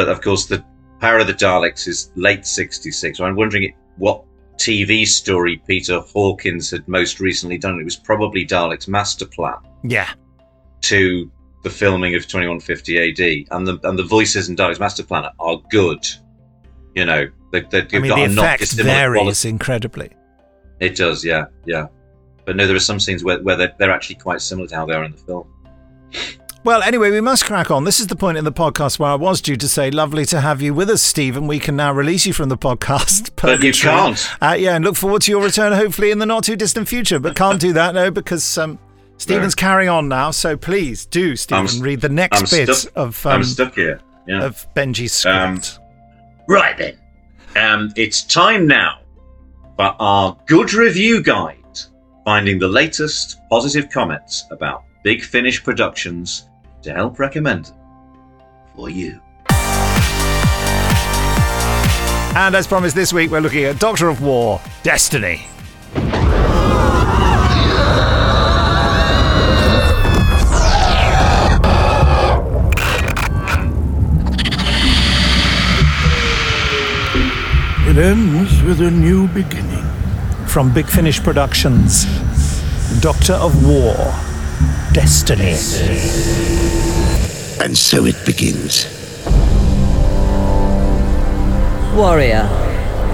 but 0.00 0.08
of 0.08 0.20
course 0.22 0.46
the 0.46 0.64
Power 1.00 1.18
of 1.18 1.26
the 1.26 1.34
Daleks 1.34 1.86
is 1.88 2.10
late 2.14 2.46
66. 2.46 3.18
So 3.18 3.24
I'm 3.24 3.36
wondering 3.36 3.74
what 3.96 4.24
TV 4.56 5.06
story 5.06 5.62
Peter 5.66 6.00
Hawkins 6.00 6.70
had 6.70 6.86
most 6.88 7.20
recently 7.20 7.58
done. 7.58 7.78
It 7.80 7.84
was 7.84 7.96
probably 7.96 8.46
Dalek's 8.46 8.88
Master 8.88 9.26
Plan 9.26 9.56
Yeah. 9.82 10.08
to 10.82 11.30
the 11.64 11.70
filming 11.70 12.14
of 12.14 12.22
2150 12.26 12.98
AD, 12.98 13.46
and 13.56 13.66
the 13.66 13.78
and 13.88 13.98
the 13.98 14.04
voices 14.04 14.48
in 14.48 14.56
Dalek's 14.56 14.80
Master 14.80 15.02
Plan 15.02 15.24
are 15.38 15.58
good. 15.70 16.06
You 16.94 17.04
know, 17.04 17.28
they, 17.52 17.60
they've 17.62 17.86
I 17.94 17.98
mean, 17.98 18.08
got 18.08 18.16
the 18.16 18.24
effect 18.24 18.72
varies 18.72 19.20
quality. 19.20 19.48
incredibly. 19.50 20.10
It 20.80 20.96
does, 20.96 21.22
yeah, 21.24 21.44
yeah. 21.66 21.86
But 22.46 22.56
no, 22.56 22.66
there 22.66 22.74
are 22.76 22.80
some 22.80 22.98
scenes 22.98 23.22
where, 23.22 23.42
where 23.42 23.56
they're, 23.56 23.74
they're 23.78 23.90
actually 23.90 24.16
quite 24.16 24.40
similar 24.40 24.66
to 24.68 24.74
how 24.74 24.86
they 24.86 24.94
are 24.94 25.04
in 25.04 25.12
the 25.12 25.18
film. 25.18 25.46
Well, 26.62 26.82
anyway, 26.82 27.10
we 27.10 27.22
must 27.22 27.46
crack 27.46 27.70
on. 27.70 27.84
This 27.84 28.00
is 28.00 28.08
the 28.08 28.16
point 28.16 28.36
in 28.36 28.44
the 28.44 28.52
podcast 28.52 28.98
where 28.98 29.10
I 29.10 29.14
was 29.14 29.40
due 29.40 29.56
to 29.56 29.66
say, 29.66 29.90
lovely 29.90 30.26
to 30.26 30.42
have 30.42 30.60
you 30.60 30.74
with 30.74 30.90
us, 30.90 31.00
Stephen. 31.00 31.46
We 31.46 31.58
can 31.58 31.74
now 31.74 31.90
release 31.90 32.26
you 32.26 32.34
from 32.34 32.50
the 32.50 32.58
podcast. 32.58 33.30
But 33.40 33.62
you 33.62 33.72
can't. 33.72 34.28
Uh, 34.42 34.56
yeah, 34.58 34.76
and 34.76 34.84
look 34.84 34.96
forward 34.96 35.22
to 35.22 35.30
your 35.30 35.42
return, 35.42 35.72
hopefully, 35.72 36.10
in 36.10 36.18
the 36.18 36.26
not 36.26 36.44
too 36.44 36.56
distant 36.56 36.86
future. 36.86 37.18
But 37.18 37.34
can't 37.34 37.58
do 37.58 37.72
that, 37.72 37.94
no, 37.94 38.10
because 38.10 38.58
um, 38.58 38.78
Stephen's 39.16 39.54
carrying 39.54 39.88
on 39.88 40.08
now. 40.08 40.30
So 40.32 40.54
please 40.58 41.06
do, 41.06 41.34
Stephen, 41.34 41.80
read 41.80 42.02
the 42.02 42.10
next 42.10 42.40
I'm 42.52 42.58
bit 42.66 42.74
stuck- 42.74 42.92
of, 42.94 43.24
I'm 43.26 43.36
um, 43.36 43.44
stuck 43.44 43.74
here. 43.74 44.00
Yeah. 44.26 44.44
of 44.44 44.66
Benji's 44.74 45.12
script. 45.14 45.78
Um, 45.78 45.84
Right 46.46 46.76
then. 46.76 46.98
Um, 47.56 47.90
it's 47.96 48.22
time 48.22 48.66
now 48.66 49.00
for 49.76 49.94
our 49.98 50.36
good 50.46 50.74
review 50.74 51.22
guide, 51.22 51.56
finding 52.26 52.58
the 52.58 52.68
latest 52.68 53.38
positive 53.48 53.88
comments 53.88 54.44
about 54.50 54.84
Big 55.02 55.24
Finish 55.24 55.64
Productions 55.64 56.48
to 56.82 56.92
help 56.92 57.18
recommend 57.18 57.72
for 58.74 58.88
you. 58.90 59.20
and 62.36 62.54
as 62.54 62.66
promised, 62.66 62.94
this 62.94 63.12
week 63.12 63.30
we're 63.30 63.40
looking 63.40 63.64
at 63.64 63.78
Doctor 63.78 64.08
of 64.08 64.22
War, 64.22 64.60
Destiny. 64.82 65.46
It 77.90 77.96
ends 77.96 78.62
with 78.62 78.80
a 78.80 78.90
new 78.90 79.26
beginning. 79.28 79.84
From 80.46 80.72
Big 80.72 80.86
Finish 80.86 81.20
Productions, 81.20 82.04
Doctor 83.00 83.32
of 83.32 83.66
War, 83.66 83.94
Destiny. 84.92 86.59
And 87.62 87.76
so 87.76 88.06
it 88.06 88.16
begins. 88.24 88.86
Warrior, 91.94 92.48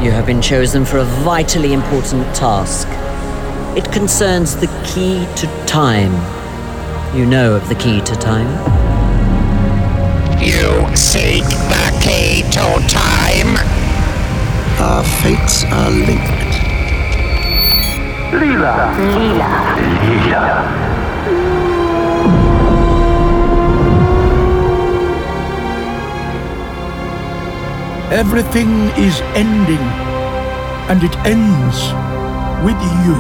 you 0.00 0.12
have 0.12 0.24
been 0.24 0.40
chosen 0.40 0.85
for 0.85 0.98
a 0.98 1.04
vitally 1.04 1.72
important 1.72 2.32
task. 2.35 2.87
It 3.76 3.90
concerns 3.92 4.54
the 4.54 4.68
key 4.85 5.26
to 5.37 5.46
time. 5.66 6.12
You 7.16 7.26
know 7.26 7.54
of 7.56 7.68
the 7.68 7.74
key 7.74 8.00
to 8.02 8.14
time? 8.14 8.46
You 10.40 10.94
seek 10.94 11.42
the 11.42 12.00
key 12.00 12.42
to 12.52 12.78
time? 12.88 13.56
Our 14.78 15.02
fates 15.22 15.64
are 15.64 15.90
linked. 15.90 16.54
Leela. 18.30 18.94
Leela. 20.06 21.56
Everything 28.11 28.88
is 28.97 29.21
ending, 29.35 29.83
and 30.88 31.03
it 31.03 31.16
ends 31.27 31.77
with 32.64 32.81
you. 33.03 33.16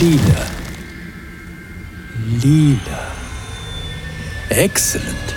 Leela. 0.00 0.48
Leela. 2.40 3.12
Excellent. 4.50 5.34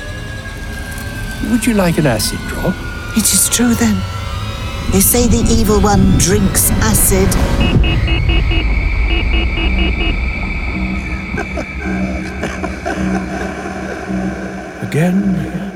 Would 1.51 1.65
you 1.65 1.73
like 1.73 1.97
an 1.97 2.07
acid 2.07 2.39
drop? 2.47 2.73
It 3.17 3.25
is 3.25 3.49
true 3.49 3.75
then. 3.75 4.01
They 4.93 5.01
say 5.01 5.27
the 5.27 5.43
evil 5.51 5.81
one 5.81 6.17
drinks 6.17 6.71
acid. 6.71 7.29
Again 14.87 15.23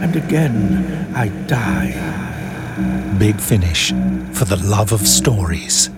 and 0.02 0.16
again, 0.16 1.14
I 1.16 1.30
die. 1.48 1.96
Big 3.18 3.42
Finish 3.42 3.90
for 4.34 4.46
the 4.46 4.62
love 4.64 4.94
of 4.94 5.08
stories. 5.08 5.90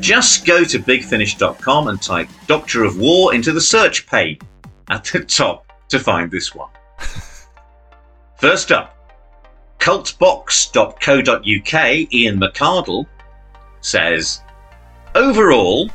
Just 0.00 0.44
go 0.44 0.62
to 0.62 0.78
bigfinish.com 0.78 1.88
and 1.88 2.02
type 2.02 2.28
Doctor 2.46 2.84
of 2.84 2.98
War 2.98 3.34
into 3.34 3.50
the 3.50 3.62
search 3.62 4.06
pane 4.06 4.38
at 4.90 5.04
the 5.04 5.24
top 5.24 5.72
to 5.88 5.98
find 5.98 6.30
this 6.30 6.54
one. 6.54 6.68
First 8.36 8.70
up, 8.70 8.94
cultbox.co.uk, 9.78 12.12
Ian 12.12 12.38
McCardle 12.38 13.06
says, 13.86 14.40
Overall. 15.14 15.88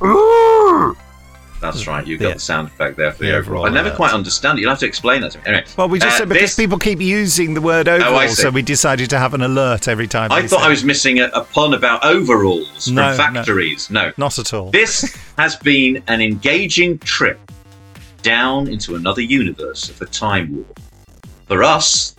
That's 1.62 1.86
right, 1.86 2.08
you've 2.08 2.20
got 2.20 2.30
Yeah. 2.30 2.34
the 2.34 2.40
sound 2.40 2.70
effect 2.70 2.98
there 2.98 3.12
for 3.12 3.20
the, 3.20 3.26
The 3.30 3.38
overall. 3.38 3.60
overall 3.60 3.66
I 3.68 3.70
never 3.70 3.90
alert. 3.90 3.96
quite 3.98 4.14
understand 4.14 4.58
it. 4.58 4.62
You'll 4.62 4.72
have 4.72 4.80
to 4.80 4.88
explain 4.88 5.22
that 5.22 5.34
to 5.34 5.38
me. 5.38 5.44
Anyway, 5.46 5.66
Well, 5.78 5.90
we 5.90 6.00
just 6.00 6.16
uh, 6.16 6.18
said 6.20 6.30
because 6.30 6.42
this- 6.42 6.56
people 6.56 6.80
keep 6.80 7.00
using 7.00 7.54
the 7.54 7.62
word 7.62 7.88
overall, 7.88 8.20
Oh, 8.22 8.28
so 8.28 8.50
we 8.50 8.64
decided 8.64 9.12
to 9.12 9.20
have 9.20 9.36
an 9.36 9.44
alert 9.44 9.88
every 9.88 10.08
time. 10.08 10.32
I 10.32 10.48
thought 10.48 10.62
say 10.62 10.66
I 10.66 10.70
was 10.70 10.84
missing 10.84 11.20
a, 11.20 11.26
a 11.36 11.42
pun 11.44 11.76
about 11.76 12.04
overalls 12.04 12.86
from 12.86 12.96
No, 12.96 13.12
no. 13.12 13.18
factories. 13.18 13.92
No, 13.92 14.12
Not 14.18 14.40
at 14.40 14.56
all. 14.56 14.72
This 14.72 15.16
has 15.38 15.56
been 15.58 16.02
an 16.08 16.20
engaging 16.20 16.98
trip 17.00 17.40
down 18.24 18.68
into 18.68 18.96
another 18.96 19.22
universe 19.22 19.88
of 19.88 20.00
the 20.00 20.08
Time 20.08 20.56
War. 20.56 20.66
For 21.48 21.64
us, 21.64 22.16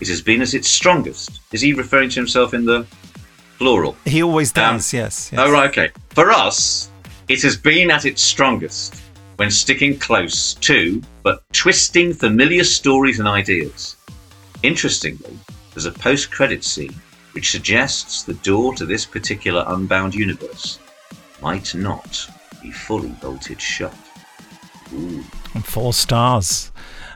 it 0.00 0.08
has 0.08 0.20
been 0.20 0.42
at 0.42 0.52
its 0.52 0.68
strongest. 0.68 1.40
Is 1.52 1.62
he 1.62 1.72
referring 1.72 2.10
to 2.10 2.16
himself 2.20 2.52
in 2.52 2.66
the 2.66 2.84
plural? 3.64 3.96
He 4.04 4.22
always 4.22 4.50
Um, 4.50 4.76
does, 4.76 4.92
yes. 4.92 5.30
yes. 5.32 5.40
Oh, 5.40 5.50
right, 5.50 5.70
okay. 5.70 5.88
For 6.10 6.30
us, 6.30 6.90
it 7.28 7.40
has 7.42 7.56
been 7.56 7.90
at 7.90 8.04
its 8.04 8.22
strongest 8.22 8.94
when 9.36 9.50
sticking 9.50 9.98
close 9.98 10.52
to, 10.68 11.02
but 11.22 11.42
twisting 11.54 12.12
familiar 12.12 12.62
stories 12.62 13.20
and 13.20 13.26
ideas. 13.26 13.96
Interestingly, 14.62 15.38
there's 15.72 15.86
a 15.86 15.92
post 15.92 16.30
credit 16.30 16.62
scene 16.62 16.94
which 17.32 17.50
suggests 17.50 18.22
the 18.22 18.34
door 18.34 18.74
to 18.74 18.84
this 18.84 19.06
particular 19.06 19.64
unbound 19.68 20.14
universe 20.14 20.78
might 21.40 21.74
not 21.74 22.28
be 22.62 22.70
fully 22.70 23.14
bolted 23.22 23.60
shut. 23.60 23.94
Ooh. 24.92 25.24
And 25.54 25.64
four 25.64 25.94
stars, 25.94 26.70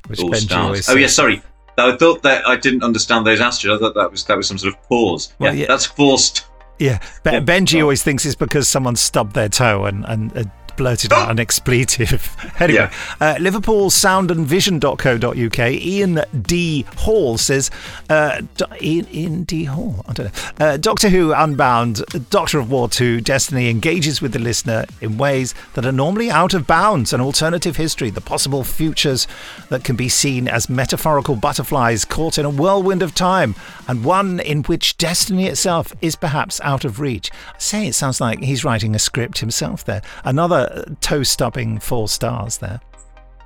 which 0.06 0.20
All 0.20 0.30
Benji 0.30 0.46
stars. 0.46 0.88
Oh 0.88 0.96
yeah, 0.96 1.08
sorry. 1.08 1.42
I 1.80 1.96
thought 1.96 2.22
that 2.22 2.46
I 2.46 2.56
didn't 2.56 2.82
understand 2.82 3.26
those 3.26 3.40
asterisks. 3.40 3.76
I 3.76 3.84
thought 3.84 3.94
that 3.94 4.10
was 4.10 4.24
that 4.24 4.36
was 4.36 4.48
some 4.48 4.58
sort 4.58 4.74
of 4.74 4.82
pause. 4.84 5.32
Well, 5.38 5.54
yeah, 5.54 5.62
yeah. 5.62 5.66
that's 5.66 5.86
forced. 5.86 6.46
Yeah, 6.78 7.00
Benji 7.24 7.82
always 7.82 8.04
thinks 8.04 8.24
it's 8.24 8.36
because 8.36 8.68
someone 8.68 8.94
stubbed 8.94 9.34
their 9.34 9.48
toe 9.48 9.86
and, 9.86 10.04
and 10.04 10.36
uh, 10.36 10.44
blurted 10.78 11.12
out 11.12 11.30
an 11.30 11.38
expletive. 11.40 12.34
anyway, 12.60 12.88
uh, 13.20 13.34
Liverpool 13.40 13.90
Sound 13.90 14.30
and 14.30 14.46
Vision.co.uk, 14.46 15.58
Ian 15.58 16.22
D. 16.40 16.86
Hall 16.96 17.36
says, 17.36 17.70
uh, 18.08 18.40
Do- 18.56 18.64
Ian, 18.80 19.06
Ian 19.12 19.42
D. 19.42 19.64
Hall, 19.64 20.04
I 20.08 20.12
don't 20.14 20.26
know. 20.26 20.66
Uh, 20.66 20.76
Doctor 20.78 21.08
Who 21.10 21.32
Unbound, 21.32 22.04
Doctor 22.30 22.60
of 22.60 22.70
War 22.70 22.88
2, 22.88 23.20
Destiny 23.20 23.68
engages 23.68 24.22
with 24.22 24.32
the 24.32 24.38
listener 24.38 24.86
in 25.00 25.18
ways 25.18 25.54
that 25.74 25.84
are 25.84 25.92
normally 25.92 26.30
out 26.30 26.54
of 26.54 26.66
bounds, 26.66 27.12
an 27.12 27.20
alternative 27.20 27.76
history, 27.76 28.08
the 28.08 28.20
possible 28.20 28.62
futures 28.62 29.26
that 29.68 29.82
can 29.84 29.96
be 29.96 30.08
seen 30.08 30.46
as 30.46 30.70
metaphorical 30.70 31.34
butterflies 31.34 32.04
caught 32.04 32.38
in 32.38 32.46
a 32.46 32.50
whirlwind 32.50 33.02
of 33.02 33.14
time, 33.14 33.56
and 33.88 34.04
one 34.04 34.38
in 34.38 34.62
which 34.62 34.96
destiny 34.96 35.46
itself 35.46 35.92
is 36.00 36.14
perhaps 36.14 36.60
out 36.60 36.84
of 36.84 37.00
reach. 37.00 37.30
I 37.48 37.58
say 37.58 37.86
it 37.88 37.94
sounds 37.94 38.20
like 38.20 38.40
he's 38.40 38.64
writing 38.64 38.94
a 38.94 38.98
script 38.98 39.38
himself 39.38 39.84
there. 39.84 40.02
Another 40.24 40.67
toe 41.00 41.22
stubbing 41.22 41.78
four 41.78 42.08
stars 42.08 42.58
there. 42.58 42.80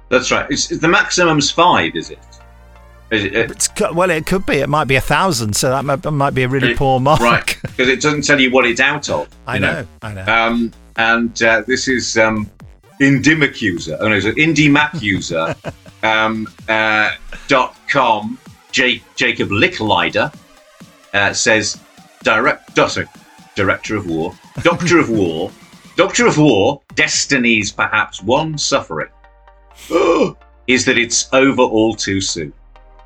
That's 0.09 0.31
right. 0.31 0.47
It's, 0.51 0.69
the 0.69 0.89
maximum's 0.89 1.51
five, 1.51 1.97
is 1.97 2.11
it? 2.11 2.19
Is 3.11 3.25
it 3.25 3.35
uh, 3.35 3.53
It's, 3.53 3.69
well, 3.95 4.11
it 4.11 4.27
could 4.27 4.45
be. 4.47 4.57
It 4.57 4.69
might 4.69 4.85
be 4.87 4.97
a 4.97 5.01
thousand, 5.01 5.55
so 5.55 5.71
that 5.71 5.85
might, 5.85 6.05
might 6.11 6.35
be 6.35 6.43
a 6.43 6.49
really 6.49 6.75
poor 6.75 7.01
mark. 7.01 7.21
Right, 7.21 7.59
because 7.63 7.89
it 7.89 8.01
doesn't 8.01 8.23
tell 8.23 8.41
you 8.41 8.51
what 8.51 8.67
it's 8.67 8.81
out 8.81 9.09
of. 9.09 9.29
I 9.47 9.55
you 9.55 9.61
know, 9.61 9.87
I 10.03 10.15
know. 10.15 10.25
Um, 10.27 10.73
and 10.97 11.43
uh, 11.43 11.63
this 11.67 11.89
is 11.89 12.19
um, 12.19 12.51
Indimac 13.01 13.61
user. 13.61 13.97
Oh 14.01 14.09
no, 14.09 14.17
it's 14.17 14.27
Indimac 14.27 15.01
user. 15.03 15.55
um, 16.03 16.49
uh, 16.69 17.13
dot 17.49 17.77
com. 17.89 18.39
Jake, 18.71 19.03
Jacob 19.17 19.51
Licklider 19.51 20.35
uh, 21.13 21.33
says 21.35 21.79
direct. 22.23 22.79
oh, 22.79 22.89
sorry, 22.89 23.07
director 23.55 23.97
of 23.97 24.07
war, 24.07 24.35
doctor 24.63 24.99
of 24.99 25.11
war, 25.11 25.51
doctor 25.97 26.27
of 26.27 26.39
war. 26.39 26.81
Destiny's 26.95 27.73
perhaps 27.73 28.23
one 28.23 28.59
suffering 28.59 29.11
is 30.67 30.85
that 30.85 30.99
it's 30.99 31.29
over 31.33 31.63
all 31.63 31.95
too 31.95 32.21
soon. 32.21 32.53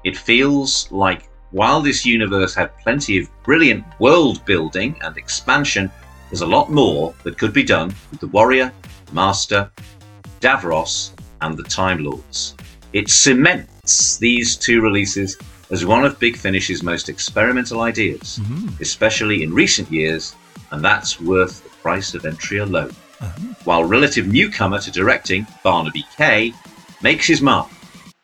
It 0.04 0.16
feels 0.16 0.90
like 0.92 1.28
while 1.50 1.80
this 1.80 2.04
universe 2.04 2.54
had 2.54 2.76
plenty 2.78 3.18
of 3.18 3.30
brilliant 3.42 3.84
world 3.98 4.44
building 4.44 4.96
and 5.02 5.16
expansion, 5.16 5.90
there's 6.30 6.42
a 6.42 6.46
lot 6.46 6.70
more 6.70 7.14
that 7.22 7.38
could 7.38 7.52
be 7.52 7.62
done 7.62 7.94
with 8.10 8.20
the 8.20 8.26
Warrior, 8.28 8.72
Master, 9.12 9.70
Davros, 10.40 11.12
and 11.40 11.56
the 11.56 11.62
Time 11.62 12.04
Lords. 12.04 12.54
It 12.92 13.08
cements 13.08 14.16
these 14.18 14.56
two 14.56 14.80
releases 14.80 15.36
as 15.70 15.84
one 15.84 16.04
of 16.04 16.18
Big 16.18 16.36
Finish's 16.36 16.82
most 16.82 17.08
experimental 17.08 17.80
ideas, 17.80 18.38
mm-hmm. 18.42 18.80
especially 18.80 19.42
in 19.42 19.52
recent 19.52 19.90
years, 19.90 20.34
and 20.70 20.84
that's 20.84 21.20
worth 21.20 21.65
price 21.86 22.14
of 22.14 22.26
entry 22.26 22.58
alone. 22.58 22.90
Uh-huh. 23.20 23.54
While 23.62 23.84
relative 23.84 24.26
newcomer 24.26 24.80
to 24.80 24.90
directing, 24.90 25.46
Barnaby 25.62 26.04
Kay, 26.16 26.52
makes 27.00 27.28
his 27.28 27.40
mark 27.40 27.70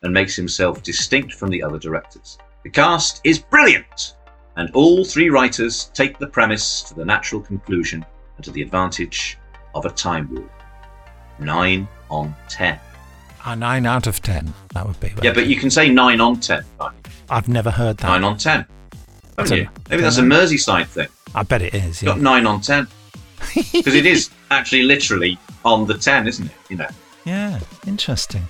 and 0.02 0.12
makes 0.12 0.34
himself 0.34 0.82
distinct 0.82 1.34
from 1.34 1.48
the 1.48 1.62
other 1.62 1.78
directors. 1.78 2.38
The 2.64 2.70
cast 2.70 3.20
is 3.22 3.38
brilliant, 3.38 4.16
and 4.56 4.68
all 4.74 5.04
three 5.04 5.30
writers 5.30 5.92
take 5.94 6.18
the 6.18 6.26
premise 6.26 6.82
to 6.88 6.94
the 6.94 7.04
natural 7.04 7.40
conclusion 7.40 8.04
and 8.36 8.44
to 8.44 8.50
the 8.50 8.62
advantage 8.62 9.38
of 9.76 9.86
a 9.86 9.90
time 9.90 10.34
war. 10.34 10.50
Nine 11.38 11.86
on 12.10 12.34
ten. 12.48 12.80
A 13.44 13.54
nine 13.54 13.86
out 13.86 14.08
of 14.08 14.20
ten. 14.22 14.52
That 14.74 14.84
would 14.88 14.98
be. 14.98 15.12
Yeah, 15.22 15.34
but 15.34 15.46
you 15.46 15.54
can 15.54 15.70
say 15.70 15.88
nine 15.88 16.20
on 16.20 16.40
ten. 16.40 16.64
can't? 16.80 16.96
I've 17.30 17.48
never 17.48 17.70
heard 17.70 17.98
that. 17.98 18.08
Nine 18.08 18.24
on 18.24 18.38
ten. 18.38 18.66
Haven't 19.38 19.56
you? 19.56 19.66
Uh, 19.66 19.80
Maybe 19.88 20.02
that's 20.02 20.18
a 20.18 20.22
Merseyside 20.22 20.88
thing. 20.88 21.08
I 21.32 21.44
bet 21.44 21.62
it 21.62 21.74
is. 21.76 22.02
Yeah. 22.02 22.08
Got 22.10 22.20
nine 22.20 22.44
on 22.44 22.60
ten. 22.60 22.88
Because 23.54 23.94
it 23.94 24.06
is 24.06 24.30
actually 24.50 24.82
literally 24.82 25.38
on 25.64 25.86
the 25.86 25.94
ten, 25.98 26.26
isn't 26.26 26.46
it? 26.46 26.52
You 26.68 26.76
know. 26.76 26.88
Yeah, 27.24 27.60
interesting. 27.86 28.42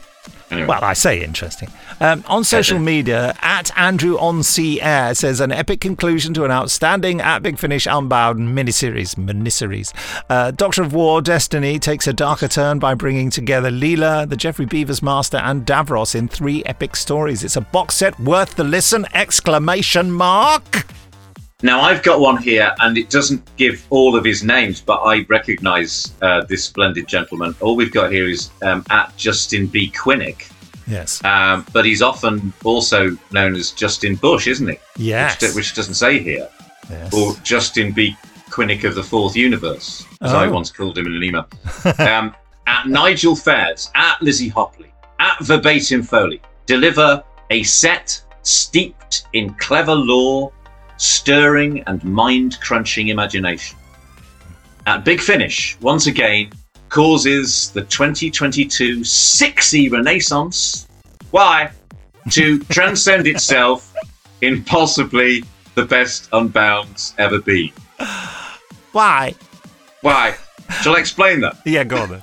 Anyway. 0.51 0.69
Well, 0.69 0.85
I 0.85 0.93
say 0.93 1.25
interesting. 1.25 1.71
Um, 1.99 2.23
on 2.29 2.45
social 2.45 2.79
media, 2.79 3.35
at 3.41 3.77
Andrew 3.77 4.19
on 4.19 4.43
Sea 4.43 4.83
Air 4.83 5.15
says 5.15 5.41
an 5.41 5.51
epic 5.51 5.81
conclusion 5.81 6.35
to 6.35 6.45
an 6.45 6.51
outstanding 6.51 7.23
at 7.23 7.43
Big 7.43 7.59
Finish 7.59 7.87
Unbound 7.87 8.39
miniseries. 8.39 9.15
Miniseries. 9.15 9.95
Uh, 10.29 10.51
Doctor 10.51 10.83
of 10.83 10.93
War 10.93 11.23
Destiny 11.23 11.79
takes 11.79 12.07
a 12.07 12.13
darker 12.13 12.49
turn 12.49 12.79
by 12.79 12.95
bringing 12.95 13.31
together 13.31 13.71
Leela, 13.71 14.29
the 14.29 14.37
Geoffrey 14.37 14.67
Beevers 14.67 15.03
Master, 15.03 15.39
and 15.39 15.65
Davros 15.65 16.15
in 16.15 16.29
three 16.29 16.63
epic 16.65 16.97
stories. 16.97 17.43
It's 17.43 17.57
a 17.57 17.63
box 17.63 17.95
set 17.95 18.19
worth 18.21 18.55
the 18.55 18.65
listen! 18.65 19.07
Exclamation 19.15 20.11
mark. 20.11 20.87
Now 21.65 21.81
I've 21.81 22.03
got 22.03 22.19
one 22.21 22.37
here, 22.43 22.75
and 22.81 22.99
it 22.99 23.09
doesn't 23.09 23.57
give 23.57 23.87
all 23.91 24.17
of 24.17 24.25
his 24.25 24.43
names, 24.43 24.81
but 24.81 24.97
I 25.03 25.25
recognise 25.29 26.13
uh, 26.21 26.45
this 26.49 26.65
splendid 26.65 27.07
gentleman. 27.07 27.55
All 27.61 27.77
we've 27.77 27.93
got 27.93 28.11
here 28.11 28.29
is 28.29 28.51
um, 28.63 28.85
at 28.91 29.17
Justin 29.17 29.67
B. 29.69 29.91
Quinnick, 29.91 30.51
Yes. 30.89 31.23
um, 31.25 31.65
but 31.73 31.85
he's 31.85 32.03
often 32.03 32.53
also 32.65 33.17
known 33.31 33.55
as 33.55 33.71
Justin 33.71 34.17
Bush, 34.17 34.49
isn't 34.49 34.67
he? 34.69 34.79
Yes. 34.97 35.41
Which, 35.41 35.55
which 35.55 35.75
doesn't 35.75 35.95
say 35.95 36.19
here. 36.19 36.49
Yes. 36.91 37.15
Or 37.15 37.35
Justin 37.45 37.93
B. 37.93 38.17
Quinnick 38.51 38.83
of 38.85 38.95
the 38.97 39.03
Fourth 39.03 39.37
Universe, 39.37 40.05
as 40.21 40.33
I 40.35 40.47
Oh. 40.47 40.53
once 40.53 40.71
called 40.73 40.99
him 40.99 41.07
in 41.07 41.15
an 41.15 41.23
email. 41.23 41.47
um, 42.01 42.35
at 42.67 42.87
Nigel 42.89 43.37
Fairs, 43.37 43.89
at 43.95 44.21
Lizzie 44.21 44.51
Hopley, 44.51 44.91
at 45.21 45.39
Verbatim 45.43 46.03
Foley, 46.03 46.41
deliver 46.67 47.23
a 47.51 47.63
set 47.63 48.21
steeped 48.43 49.27
in 49.33 49.55
clever 49.55 49.95
lore, 49.95 50.53
stirring 51.03 51.83
and 51.89 52.03
mind 52.05 52.61
crunching 52.61 53.09
imagination. 53.09 53.77
At 54.87 55.05
Big 55.05 55.21
Finish, 55.21 55.77
once 55.81 56.07
again, 56.07 56.53
causes 56.89 57.71
the 57.71 57.83
2022 57.83 59.01
6E 59.01 59.91
Renaissance. 59.91 60.87
Why? 61.31 61.73
To 62.31 62.59
transcend 62.71 63.27
itself 63.27 63.93
in 64.43 64.63
possibly 64.65 65.45
the 65.75 65.85
best 65.85 66.31
Unbounds 66.31 67.15
ever 67.19 67.41
been. 67.41 67.73
Why? 68.93 69.35
Why? 70.03 70.37
Shall 70.83 70.97
I 70.97 71.01
explain 71.01 71.41
that? 71.41 71.57
Yeah, 71.65 71.85
go 71.85 71.97
on 71.97 72.11
then. 72.11 72.23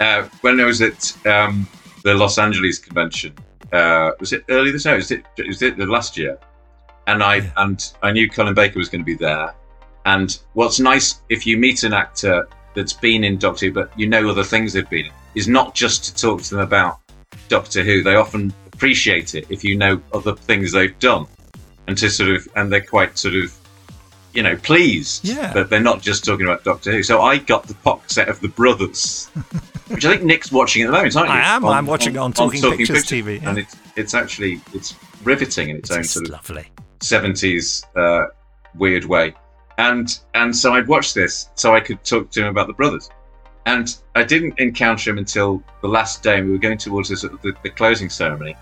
Uh, 0.00 0.28
when 0.40 0.60
I 0.60 0.64
was 0.64 0.82
at 0.82 1.26
um, 1.26 1.66
the 2.04 2.14
Los 2.14 2.38
Angeles 2.38 2.78
convention, 2.78 3.34
uh, 3.72 4.10
was 4.20 4.32
it 4.32 4.44
early 4.48 4.72
this 4.72 4.84
year? 4.84 4.96
Was 4.96 5.10
it, 5.10 5.24
was 5.46 5.62
it 5.62 5.78
the 5.78 5.86
last 5.86 6.18
year? 6.18 6.38
And 7.06 7.22
I 7.22 7.52
and 7.56 7.92
I 8.02 8.12
knew 8.12 8.28
Colin 8.28 8.54
Baker 8.54 8.78
was 8.78 8.88
going 8.88 9.02
to 9.02 9.06
be 9.06 9.14
there. 9.14 9.54
And 10.04 10.36
what's 10.54 10.80
nice 10.80 11.20
if 11.28 11.46
you 11.46 11.56
meet 11.56 11.82
an 11.84 11.92
actor 11.92 12.48
that's 12.74 12.92
been 12.92 13.24
in 13.24 13.38
Doctor 13.38 13.66
Who, 13.66 13.72
but 13.72 13.98
you 13.98 14.06
know 14.06 14.28
other 14.28 14.44
things 14.44 14.72
they've 14.72 14.88
been 14.88 15.06
in, 15.06 15.12
is 15.34 15.48
not 15.48 15.74
just 15.74 16.04
to 16.04 16.14
talk 16.14 16.42
to 16.42 16.50
them 16.50 16.60
about 16.60 16.98
Doctor 17.48 17.82
Who. 17.82 18.02
They 18.02 18.16
often 18.16 18.52
appreciate 18.72 19.34
it 19.34 19.46
if 19.48 19.62
you 19.62 19.76
know 19.76 20.00
other 20.12 20.34
things 20.34 20.72
they've 20.72 20.98
done, 20.98 21.26
and 21.86 21.96
to 21.98 22.10
sort 22.10 22.30
of 22.30 22.48
and 22.56 22.72
they're 22.72 22.80
quite 22.80 23.18
sort 23.18 23.34
of 23.34 23.54
you 24.32 24.42
know 24.42 24.56
pleased 24.56 25.24
Yeah. 25.24 25.52
that 25.52 25.70
they're 25.70 25.80
not 25.80 26.02
just 26.02 26.24
talking 26.24 26.46
about 26.46 26.64
Doctor 26.64 26.92
Who. 26.92 27.02
So 27.02 27.22
I 27.22 27.38
got 27.38 27.64
the 27.64 27.74
box 27.74 28.14
set 28.14 28.28
of 28.28 28.40
the 28.40 28.48
Brothers, 28.48 29.26
which 29.88 30.04
I 30.04 30.10
think 30.12 30.22
Nick's 30.22 30.50
watching 30.50 30.82
at 30.82 30.86
the 30.86 30.92
moment. 30.92 31.16
Aren't 31.16 31.28
you? 31.28 31.34
I 31.34 31.54
am. 31.54 31.64
I'm 31.64 31.86
watching 31.86 32.14
it 32.14 32.18
on 32.18 32.32
Talking 32.32 32.60
Pictures 32.62 33.04
TV, 33.04 33.40
yeah. 33.40 33.50
and 33.50 33.58
it's 33.58 33.76
it's 33.96 34.14
actually 34.14 34.60
it's 34.72 34.94
riveting 35.24 35.68
in 35.70 35.76
its, 35.76 35.90
own 35.90 36.04
sort 36.04 36.26
of 36.26 36.32
lovely. 36.32 36.66
70s 37.02 37.84
uh, 37.96 38.28
weird 38.74 39.04
way. 39.04 39.34
And 39.78 40.18
and 40.34 40.54
so 40.54 40.74
I'd 40.74 40.86
watch 40.86 41.14
this 41.14 41.50
so 41.54 41.74
I 41.74 41.80
could 41.80 42.04
talk 42.04 42.30
to 42.30 42.40
him 42.42 42.48
about 42.48 42.66
the 42.66 42.72
brothers. 42.72 43.10
And 43.66 43.96
I 44.14 44.24
didn't 44.24 44.58
encounter 44.58 45.10
him 45.10 45.18
until 45.18 45.62
the 45.82 45.88
last 45.88 46.22
day. 46.22 46.42
We 46.42 46.50
were 46.50 46.58
going 46.58 46.78
towards 46.78 47.08
the, 47.08 47.28
the, 47.42 47.52
the 47.62 47.70
closing 47.70 48.10
ceremony. 48.10 48.56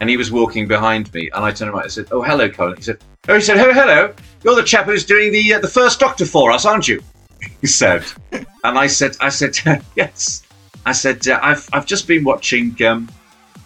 And 0.00 0.08
he 0.08 0.16
was 0.16 0.30
walking 0.30 0.68
behind 0.68 1.12
me. 1.12 1.28
And 1.34 1.44
I 1.44 1.50
turned 1.50 1.72
around 1.72 1.82
and 1.82 1.92
said, 1.92 2.06
Oh, 2.12 2.22
hello, 2.22 2.48
Colin. 2.48 2.76
He 2.76 2.82
said, 2.82 2.98
Oh, 3.28 3.34
he 3.34 3.40
said, 3.40 3.58
Oh, 3.58 3.72
hello. 3.72 4.14
You're 4.44 4.54
the 4.54 4.62
chap 4.62 4.86
who's 4.86 5.04
doing 5.04 5.32
the 5.32 5.54
uh, 5.54 5.58
the 5.58 5.68
first 5.68 5.98
doctor 5.98 6.24
for 6.24 6.50
us, 6.52 6.64
aren't 6.64 6.88
you? 6.88 7.02
He 7.60 7.66
said. 7.66 8.04
and 8.32 8.78
I 8.78 8.86
said, 8.86 9.16
I 9.20 9.28
said, 9.28 9.56
Yes. 9.96 10.44
I 10.86 10.92
said, 10.92 11.26
uh, 11.28 11.38
I've, 11.42 11.68
I've 11.72 11.86
just 11.86 12.06
been 12.06 12.24
watching 12.24 12.76
um, 12.84 13.08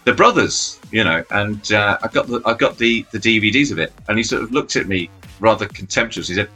the 0.05 0.13
brothers, 0.13 0.81
you 0.91 1.05
know, 1.05 1.25
and 1.31 1.73
uh, 1.73 1.99
I 2.03 2.09
got 2.09 2.27
the 2.27 2.43
I 2.45 2.55
got 2.55 2.79
the 2.79 3.05
the 3.13 3.19
DVDs 3.19 3.71
of 3.71 3.79
it, 3.79 3.93
and 4.09 4.19
he 4.19 4.25
sort 4.25 4.43
of 4.43 4.53
looked 4.53 4.77
at 4.77 4.89
me 4.89 5.11
rather 5.41 5.67
contemptuously. 5.67 6.35
He 6.35 6.41
said, 6.41 6.51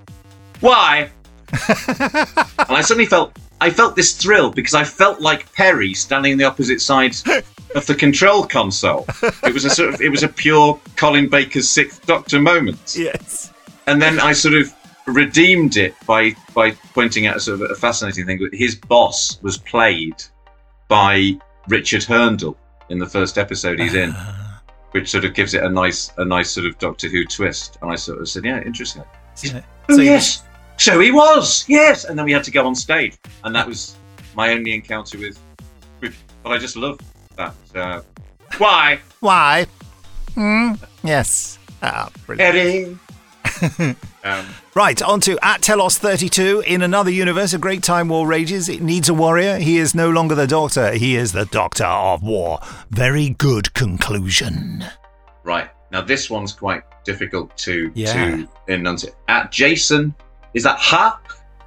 "Why?" 0.61 1.11
and 1.69 2.77
I 2.77 2.81
suddenly 2.83 3.07
felt 3.07 3.39
I 3.61 3.71
felt 3.71 3.97
this 3.97 4.17
thrill 4.17 4.51
because 4.51 4.75
I 4.75 4.85
felt 4.85 5.21
like 5.21 5.53
Peri 5.55 5.95
standing 5.95 6.33
on 6.33 6.39
the 6.39 6.45
opposite 6.45 6.81
side 6.81 7.15
of 7.75 7.87
the 7.87 7.95
control 7.95 8.45
console. 8.45 9.07
It 9.45 9.55
was 9.55 9.65
a 9.65 9.71
sort 9.71 9.95
of 9.95 10.01
it 10.01 10.11
was 10.11 10.23
a 10.23 10.29
pure 10.29 10.81
Colin 10.97 11.29
Baker's 11.29 11.69
Sixth 11.69 12.05
Doctor 12.07 12.41
moment. 12.41 12.97
Yes. 12.99 13.53
And 13.87 14.03
then 14.03 14.19
I 14.19 14.33
sort 14.33 14.55
of 14.55 14.75
redeemed 15.07 15.77
it 15.77 15.95
by 16.07 16.35
by 16.53 16.73
pointing 16.93 17.27
out 17.27 17.37
a 17.37 17.41
sort 17.41 17.61
of 17.61 17.71
a 17.71 17.75
fascinating 17.77 18.27
thing 18.27 18.39
that 18.41 18.55
his 18.55 18.75
boss 18.75 19.41
was 19.43 19.57
played 19.57 20.17
by 20.89 21.35
Richard 21.69 22.03
Hurndall 22.03 22.57
in 22.89 22.99
the 22.99 23.07
first 23.07 23.39
episode 23.39 23.79
he's 23.79 23.95
in, 23.95 24.13
which 24.93 25.11
sort 25.11 25.25
of 25.25 25.35
gives 25.35 25.55
it 25.55 25.63
a 25.63 25.69
nice 25.69 26.13
a 26.19 26.25
nice 26.25 26.51
sort 26.51 26.67
of 26.67 26.79
Doctor 26.79 27.09
Who 27.09 27.25
twist. 27.25 27.79
And 27.83 27.91
I 27.91 27.97
sort 27.97 28.21
of 28.21 28.29
said, 28.29 28.45
yeah, 28.45 28.63
interesting. 28.63 29.03
Yeah. 29.43 29.63
Oh 29.89 29.99
yes, 30.01 30.43
so 30.79 30.99
he 31.01 31.11
was 31.11 31.65
yes. 31.69 32.05
And 32.05 32.19
then 32.19 32.25
we 32.25 32.33
had 32.33 32.45
to 32.45 32.51
go 32.51 32.67
on 32.67 32.75
stage, 32.75 33.17
and 33.45 33.55
that 33.55 33.67
was 33.67 33.97
my 34.35 34.51
only 34.51 34.75
encounter 34.75 35.19
with. 35.19 35.39
with 36.01 36.17
but 36.43 36.51
I 36.51 36.59
just 36.59 36.77
love 36.77 36.99
that. 37.37 37.55
Uh, 37.75 38.01
why, 38.59 39.01
Why? 39.21 39.67
Hmm. 40.35 40.75
Yes. 41.05 41.59
Ah, 41.83 42.11
brilliant. 42.27 42.57
Eddie? 42.57 42.99
um, 44.25 44.47
Right, 44.75 45.01
on 45.03 45.21
to 45.23 45.39
at 45.43 45.63
Telos32. 45.63 46.65
In 46.65 46.83
another 46.83 47.11
universe, 47.11 47.55
a 47.55 47.59
great 47.59 47.83
time 47.83 48.09
war 48.09 48.27
rages. 48.27 48.69
It 48.69 48.83
needs 48.83 49.09
a 49.09 49.15
warrior. 49.15 49.57
He 49.59 49.79
is 49.79 49.95
no 49.95 50.11
longer 50.11 50.35
the 50.35 50.47
Doctor. 50.47 50.93
He 50.93 51.17
is 51.17 51.33
the 51.33 51.47
Doctor 51.47 51.85
of 51.85 52.23
War. 52.23 52.59
Very 52.91 53.31
good 53.31 53.73
conclusion. 53.75 54.85
Right. 55.45 55.71
Now 55.93 56.03
this 56.03 56.29
one's 56.29 56.53
quite 56.53 56.83
difficult 57.05 57.57
to 57.59 57.91
Yeah. 57.95 58.13
to 58.13 58.49
enunciate. 58.69 59.15
At 59.29 59.53
Jason, 59.53 60.15
is 60.55 60.65
that 60.65 60.79
Ha? 60.79 61.21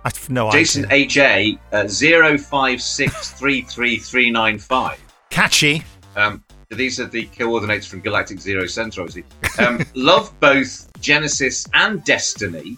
I've 0.05 0.29
no 0.29 0.51
Jason 0.51 0.85
idea. 0.85 1.07
HA 1.07 1.59
uh, 1.73 1.87
zero 1.87 2.37
five 2.37 2.81
six 2.81 3.31
three 3.31 3.61
three 3.61 3.97
three 3.97 4.29
nine 4.31 4.57
five. 4.59 4.99
Catchy. 5.29 5.83
Um, 6.15 6.43
these 6.69 6.99
are 6.99 7.05
the 7.05 7.25
coordinates 7.37 7.87
from 7.87 8.01
Galactic 8.01 8.39
Zero 8.39 8.65
Center, 8.67 9.01
obviously. 9.01 9.23
Um, 9.63 9.83
love 9.95 10.37
both 10.39 10.88
Genesis 11.01 11.67
and 11.73 12.03
Destiny, 12.03 12.77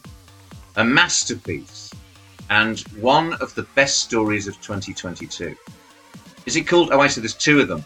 a 0.76 0.84
masterpiece, 0.84 1.92
and 2.50 2.80
one 3.00 3.34
of 3.36 3.54
the 3.56 3.64
best 3.76 4.02
stories 4.02 4.48
of 4.48 4.56
2022. 4.62 5.56
Is 6.46 6.56
it 6.56 6.68
called? 6.68 6.90
Oh, 6.92 7.00
I 7.00 7.08
see. 7.08 7.22
There's 7.22 7.34
two 7.34 7.60
of 7.60 7.68
them 7.68 7.84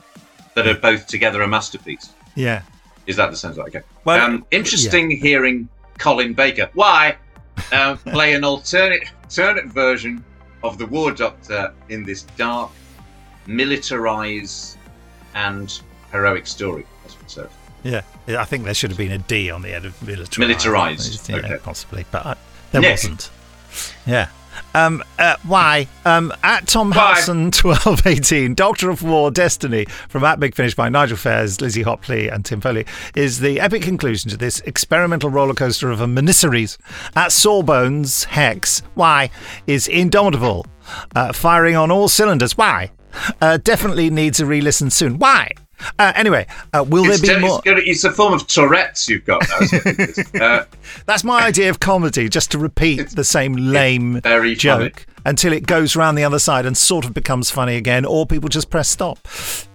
that 0.56 0.68
are 0.68 0.76
both 0.76 1.08
together 1.08 1.42
a 1.42 1.48
masterpiece. 1.48 2.14
Yeah. 2.36 2.62
Is 3.06 3.18
that 3.18 3.30
the 3.30 3.38
sense? 3.38 3.58
Okay. 3.58 3.82
Well, 4.06 4.20
um, 4.20 4.46
interesting 4.52 5.12
hearing 5.12 5.70
Colin 5.98 6.34
Baker. 6.34 6.70
Why 6.74 7.18
uh, 7.72 7.96
play 8.06 8.34
an 8.34 8.44
alternate 8.44 9.10
alternate 9.24 9.66
version 9.66 10.24
of 10.64 10.78
the 10.78 10.86
War 10.86 11.12
Doctor 11.12 11.74
in 11.90 12.04
this 12.04 12.24
dark, 12.38 12.72
militarized, 13.46 14.78
and 15.36 15.80
heroic 16.12 16.48
story? 16.48 16.86
That's 17.04 17.16
what 17.16 17.24
it 17.24 17.32
says. 17.32 17.50
Yeah. 17.84 18.02
I 18.28 18.44
think 18.46 18.64
there 18.66 18.74
should 18.74 18.90
have 18.92 18.98
been 18.98 19.12
a 19.12 19.18
D 19.20 19.52
on 19.52 19.62
the 19.62 19.74
end 19.74 19.86
of 19.86 20.02
military. 20.06 20.48
Militarised, 20.54 21.30
Yeah, 21.30 21.36
okay. 21.38 21.58
possibly, 21.64 22.06
but 22.12 22.26
uh, 22.26 22.36
there 22.72 22.82
Nick. 22.82 22.92
wasn't. 22.92 23.30
Yeah. 24.06 24.30
Um, 24.74 25.04
uh, 25.20 25.36
why? 25.44 25.88
Um, 26.06 26.34
at 26.42 26.66
Tom 26.68 26.92
twelve 27.52 28.08
eighteen, 28.08 28.54
Doctor 28.56 28.90
of 28.90 29.04
War, 29.04 29.30
Destiny, 29.30 29.86
from 30.08 30.24
At 30.24 30.40
Big 30.40 30.56
Finish 30.56 30.76
by 30.76 30.88
Nigel 30.90 31.18
Fairs, 31.18 31.60
Lizzie 31.60 31.84
Hopley, 31.84 32.34
and 32.34 32.44
Tim 32.46 32.62
Foley, 32.62 32.86
is 33.16 33.40
the 33.42 33.60
epic 33.60 33.82
conclusion 33.82 34.32
to 34.32 34.38
this 34.38 34.62
experimental 34.62 35.30
roller 35.30 35.54
coaster 35.54 35.92
of 35.92 36.00
a 36.02 36.06
miniseries. 36.08 36.78
At 37.18 37.32
Sawbones, 37.34 38.24
Hex, 38.26 38.82
why 38.96 39.30
is 39.68 39.88
indomitable, 39.90 40.66
uh, 41.16 41.34
firing 41.34 41.76
on 41.76 41.92
all 41.92 42.08
cylinders. 42.08 42.58
Why? 42.58 42.92
Uh, 43.42 43.58
definitely 43.58 44.10
needs 44.10 44.40
a 44.40 44.46
re-listen 44.46 44.90
soon. 44.90 45.20
Why? 45.20 45.52
Uh, 46.00 46.14
anyway, 46.16 46.48
uh, 46.74 46.84
will 46.88 47.06
It's, 47.10 47.22
there 47.22 47.36
be 47.40 47.46
more? 47.46 47.62
it's 47.66 48.04
a 48.04 48.12
form 48.12 48.34
of 48.34 48.48
Tourette's 48.48 49.08
you've 49.10 49.26
got 49.26 49.44
now. 50.34 50.42
uh, 50.42 50.66
That's 51.06 51.24
my 51.24 51.44
idea 51.46 51.70
of 51.70 51.80
comedy, 51.80 52.30
just 52.30 52.52
to 52.52 52.58
repeat 52.58 53.10
the 53.12 53.24
same 53.24 53.54
lame 53.56 54.22
very 54.22 54.56
funny. 54.56 54.92
Until 55.26 55.52
it 55.54 55.66
goes 55.66 55.96
round 55.96 56.18
the 56.18 56.24
other 56.24 56.40
side 56.40 56.66
and 56.66 56.78
sort 56.78 57.04
of 57.06 57.14
becomes 57.14 57.50
funny 57.52 57.76
again, 57.76 58.06
or 58.06 58.26
people 58.26 58.48
just 58.50 58.70
press 58.70 58.88
stop. 58.88 59.18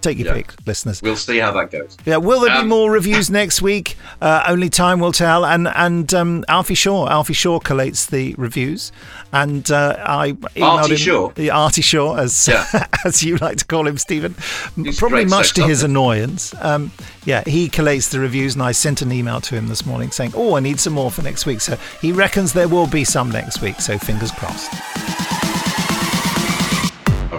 Take 0.01 0.17
your 0.19 0.29
Yeah. 0.29 0.35
pick, 0.35 0.55
listeners. 0.67 1.03
we'll 1.03 1.17
see 1.17 1.39
how 1.39 1.53
that 1.53 1.71
goes. 1.71 1.97
Yeah, 2.07 2.17
will 2.17 2.41
there 2.41 2.51
be 2.51 2.61
Um, 2.63 2.69
more 2.69 2.91
reviews 2.91 3.29
next 3.41 3.61
week? 3.61 3.97
Uh, 4.23 4.45
only 4.49 4.71
time 4.71 4.99
will 5.01 5.13
tell. 5.13 5.45
And 5.45 5.69
and 5.69 6.13
um, 6.15 6.45
Alfie 6.49 6.75
Shaw, 6.75 7.09
Alfie 7.09 7.35
Shaw 7.35 7.59
collates 7.61 8.09
the 8.09 8.35
reviews, 8.39 8.93
and 9.33 9.71
uh, 9.71 9.97
I 9.99 10.37
Artie 10.61 10.93
him, 10.93 10.97
Shaw? 10.99 11.33
Yeah, 11.37 11.57
Artie 11.59 11.83
Shaw, 11.83 12.15
as 12.17 12.49
Yeah. 12.49 12.87
as 13.05 13.23
you 13.23 13.37
like 13.39 13.59
to 13.59 13.65
call 13.67 13.87
him, 13.87 13.99
Stephen. 13.99 14.35
He's 14.77 14.99
Probably 14.99 15.25
much 15.27 15.53
to 15.55 15.65
his 15.67 15.83
annoyance. 15.83 16.55
Um, 16.61 16.93
yeah, 17.27 17.43
he 17.47 17.69
collates 17.69 18.09
the 18.11 18.21
reviews, 18.21 18.55
and 18.55 18.63
I 18.63 18.73
sent 18.73 19.03
an 19.03 19.13
email 19.13 19.41
to 19.43 19.55
him 19.55 19.69
this 19.69 19.85
morning 19.85 20.11
saying, 20.13 20.33
"Oh, 20.35 20.57
I 20.57 20.61
need 20.61 20.81
some 20.81 20.95
more 20.95 21.11
for 21.11 21.23
next 21.23 21.45
week." 21.45 21.61
So 21.61 21.77
he 22.01 22.13
reckons 22.13 22.53
there 22.55 22.69
will 22.69 22.87
be 22.87 23.05
some 23.05 23.31
next 23.31 23.61
week. 23.61 23.81
So 23.81 23.99
fingers 23.99 24.31
crossed. 24.31 25.40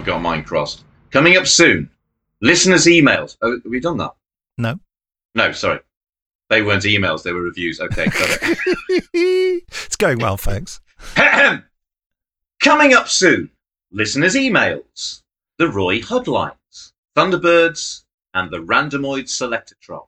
I've 0.01 0.07
got 0.07 0.19
mine 0.19 0.43
crossed. 0.43 0.83
Coming 1.11 1.37
up 1.37 1.45
soon, 1.45 1.87
listeners' 2.41 2.87
emails. 2.87 3.37
Oh, 3.43 3.51
have 3.51 3.65
we 3.69 3.79
done 3.79 3.97
that? 3.97 4.15
No. 4.57 4.79
No, 5.35 5.51
sorry. 5.51 5.81
They 6.49 6.63
weren't 6.63 6.81
emails, 6.85 7.21
they 7.21 7.31
were 7.31 7.43
reviews. 7.43 7.79
Okay, 7.79 8.05
got 8.07 8.39
it. 8.41 8.57
it's 9.71 9.95
going 9.97 10.17
well, 10.17 10.37
thanks. 10.37 10.81
Coming 12.61 12.93
up 12.95 13.09
soon, 13.09 13.51
listeners' 13.91 14.33
emails, 14.33 15.21
the 15.59 15.67
Roy 15.67 15.99
Huddlines, 15.99 16.93
Thunderbirds, 17.15 18.01
and 18.33 18.49
the 18.49 18.57
Randomoid 18.57 19.25
Selectotron. 19.25 20.07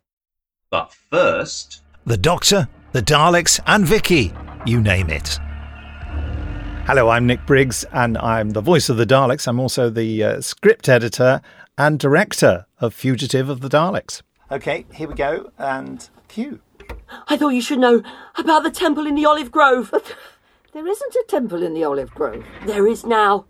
But 0.72 0.92
first, 1.12 1.84
The 2.08 2.18
Doctor, 2.18 2.68
the 2.94 3.04
Daleks, 3.04 3.60
and 3.68 3.86
Vicky. 3.86 4.34
You 4.66 4.82
name 4.82 5.12
it. 5.12 5.38
Hello, 6.86 7.08
I'm 7.08 7.26
Nick 7.26 7.46
Briggs, 7.46 7.86
and 7.94 8.18
I'm 8.18 8.50
the 8.50 8.60
voice 8.60 8.90
of 8.90 8.98
the 8.98 9.06
Daleks. 9.06 9.48
I'm 9.48 9.58
also 9.58 9.90
the 9.90 10.22
uh, 10.22 10.42
script 10.42 10.90
editor 10.90 11.42
and 11.78 11.98
director 11.98 12.66
of 12.82 12.94
Fugitive 12.94 13.48
of 13.48 13.62
the 13.62 13.70
Daleks. 13.70 14.22
Okay, 14.52 14.86
here 14.94 15.08
we 15.08 15.16
go, 15.16 15.50
and 15.58 16.10
cue. 16.28 16.60
I 17.30 17.38
thought 17.38 17.50
you 17.50 17.62
should 17.62 17.80
know 17.80 18.04
about 18.38 18.64
the 18.64 18.70
temple 18.70 19.08
in 19.08 19.16
the 19.16 19.26
olive 19.26 19.50
grove. 19.50 19.94
There 20.74 20.88
isn't 20.88 21.16
a 21.16 21.24
temple 21.28 21.62
in 21.62 21.76
the 21.76 21.84
olive 21.84 22.10
grove. 22.16 22.44
There 22.66 22.88
is 22.88 23.06
now. 23.06 23.46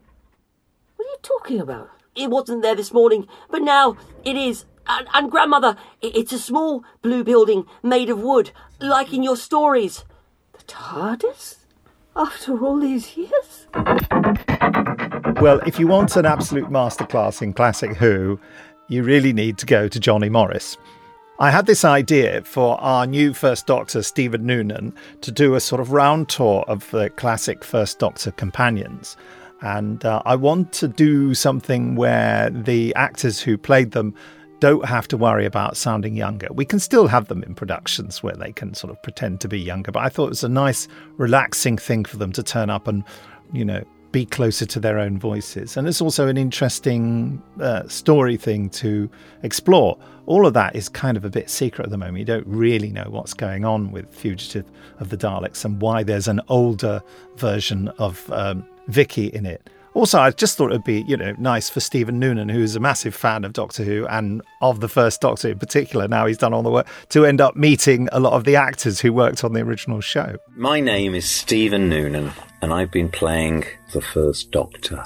What 0.97 1.07
are 1.07 1.09
you 1.09 1.17
talking 1.21 1.59
about? 1.61 1.89
It 2.15 2.29
wasn't 2.29 2.61
there 2.61 2.75
this 2.75 2.91
morning, 2.91 3.27
but 3.49 3.61
now 3.61 3.95
it 4.25 4.35
is. 4.35 4.65
And, 4.87 5.07
and 5.13 5.31
grandmother, 5.31 5.77
it's 6.01 6.33
a 6.33 6.37
small 6.37 6.83
blue 7.01 7.23
building 7.23 7.65
made 7.81 8.09
of 8.09 8.19
wood, 8.19 8.51
like 8.81 9.13
in 9.13 9.23
your 9.23 9.37
stories. 9.37 10.03
The 10.51 10.63
TARDIS? 10.65 11.62
After 12.15 12.63
all 12.63 12.79
these 12.79 13.17
years? 13.17 13.67
Well, 15.41 15.59
if 15.65 15.79
you 15.79 15.87
want 15.87 16.15
an 16.15 16.27
absolute 16.27 16.69
masterclass 16.69 17.41
in 17.41 17.53
classic 17.53 17.95
Who, 17.95 18.39
you 18.87 19.01
really 19.01 19.33
need 19.33 19.57
to 19.57 19.65
go 19.65 19.87
to 19.87 19.99
Johnny 19.99 20.29
Morris. 20.29 20.77
I 21.39 21.49
had 21.49 21.65
this 21.65 21.83
idea 21.83 22.43
for 22.43 22.79
our 22.79 23.07
new 23.07 23.33
First 23.33 23.65
Doctor, 23.65 24.03
Stephen 24.03 24.45
Noonan, 24.45 24.93
to 25.21 25.31
do 25.31 25.55
a 25.55 25.59
sort 25.59 25.81
of 25.81 25.91
round 25.91 26.29
tour 26.29 26.63
of 26.67 26.89
the 26.91 27.09
classic 27.09 27.63
First 27.63 27.97
Doctor 27.97 28.29
companions. 28.29 29.17
And 29.61 30.05
uh, 30.05 30.21
I 30.23 30.35
want 30.35 30.71
to 30.73 30.87
do 30.87 31.33
something 31.33 31.95
where 31.95 32.51
the 32.51 32.93
actors 32.93 33.39
who 33.39 33.57
played 33.57 33.91
them 33.91 34.13
don't 34.63 34.85
have 34.85 35.09
to 35.09 35.17
worry 35.17 35.45
about 35.45 35.75
sounding 35.75 36.15
younger. 36.15 36.47
We 36.49 36.63
can 36.63 36.79
still 36.79 37.07
have 37.07 37.27
them 37.27 37.43
in 37.43 37.53
productions 37.53 38.23
where 38.23 38.33
they 38.33 38.53
can 38.53 38.73
sort 38.73 38.91
of 38.91 39.03
pretend 39.03 39.41
to 39.41 39.49
be 39.49 39.59
younger, 39.59 39.91
but 39.91 39.99
I 39.99 40.07
thought 40.07 40.27
it 40.27 40.29
was 40.29 40.45
a 40.45 40.47
nice, 40.47 40.87
relaxing 41.17 41.77
thing 41.77 42.05
for 42.05 42.15
them 42.15 42.31
to 42.31 42.41
turn 42.41 42.69
up 42.69 42.87
and, 42.87 43.03
you 43.51 43.65
know, 43.65 43.83
be 44.13 44.25
closer 44.25 44.65
to 44.65 44.79
their 44.79 44.99
own 44.99 45.19
voices. 45.19 45.75
And 45.75 45.85
it's 45.85 45.99
also 45.99 46.29
an 46.29 46.37
interesting 46.37 47.43
uh, 47.59 47.85
story 47.89 48.37
thing 48.37 48.69
to 48.69 49.09
explore. 49.41 49.97
All 50.27 50.47
of 50.47 50.53
that 50.53 50.77
is 50.77 50.87
kind 50.87 51.17
of 51.17 51.25
a 51.25 51.29
bit 51.29 51.49
secret 51.49 51.83
at 51.83 51.91
the 51.91 51.97
moment. 51.97 52.19
You 52.19 52.25
don't 52.25 52.47
really 52.47 52.89
know 52.89 53.07
what's 53.09 53.33
going 53.33 53.65
on 53.65 53.91
with 53.91 54.15
Fugitive 54.15 54.71
of 55.01 55.09
the 55.09 55.17
Daleks 55.17 55.65
and 55.65 55.81
why 55.81 56.03
there's 56.03 56.29
an 56.29 56.39
older 56.47 57.03
version 57.35 57.89
of 57.97 58.31
um, 58.31 58.65
Vicky 58.87 59.27
in 59.27 59.45
it. 59.45 59.69
Also, 59.93 60.19
I 60.19 60.31
just 60.31 60.57
thought 60.57 60.71
it'd 60.71 60.83
be, 60.83 61.01
you 61.03 61.15
know, 61.15 61.35
nice 61.37 61.69
for 61.69 61.79
Stephen 61.79 62.17
Noonan, 62.17 62.49
who's 62.49 62.75
a 62.75 62.79
massive 62.79 63.13
fan 63.13 63.43
of 63.43 63.53
Doctor 63.53 63.83
Who 63.83 64.07
and 64.07 64.41
of 64.61 64.79
the 64.79 64.89
first 64.89 65.21
Doctor 65.21 65.49
in 65.49 65.59
particular. 65.59 66.07
Now 66.07 66.25
he's 66.25 66.37
done 66.37 66.53
all 66.53 66.63
the 66.63 66.71
work 66.71 66.87
to 67.09 67.25
end 67.25 67.39
up 67.39 67.55
meeting 67.55 68.09
a 68.11 68.19
lot 68.19 68.33
of 68.33 68.43
the 68.43 68.55
actors 68.55 68.99
who 69.01 69.13
worked 69.13 69.43
on 69.43 69.53
the 69.53 69.61
original 69.61 70.01
show. 70.01 70.37
My 70.55 70.79
name 70.79 71.13
is 71.13 71.29
Stephen 71.29 71.89
Noonan, 71.89 72.31
and 72.61 72.73
I've 72.73 72.91
been 72.91 73.09
playing 73.09 73.65
the 73.93 74.01
first 74.01 74.51
Doctor 74.51 75.05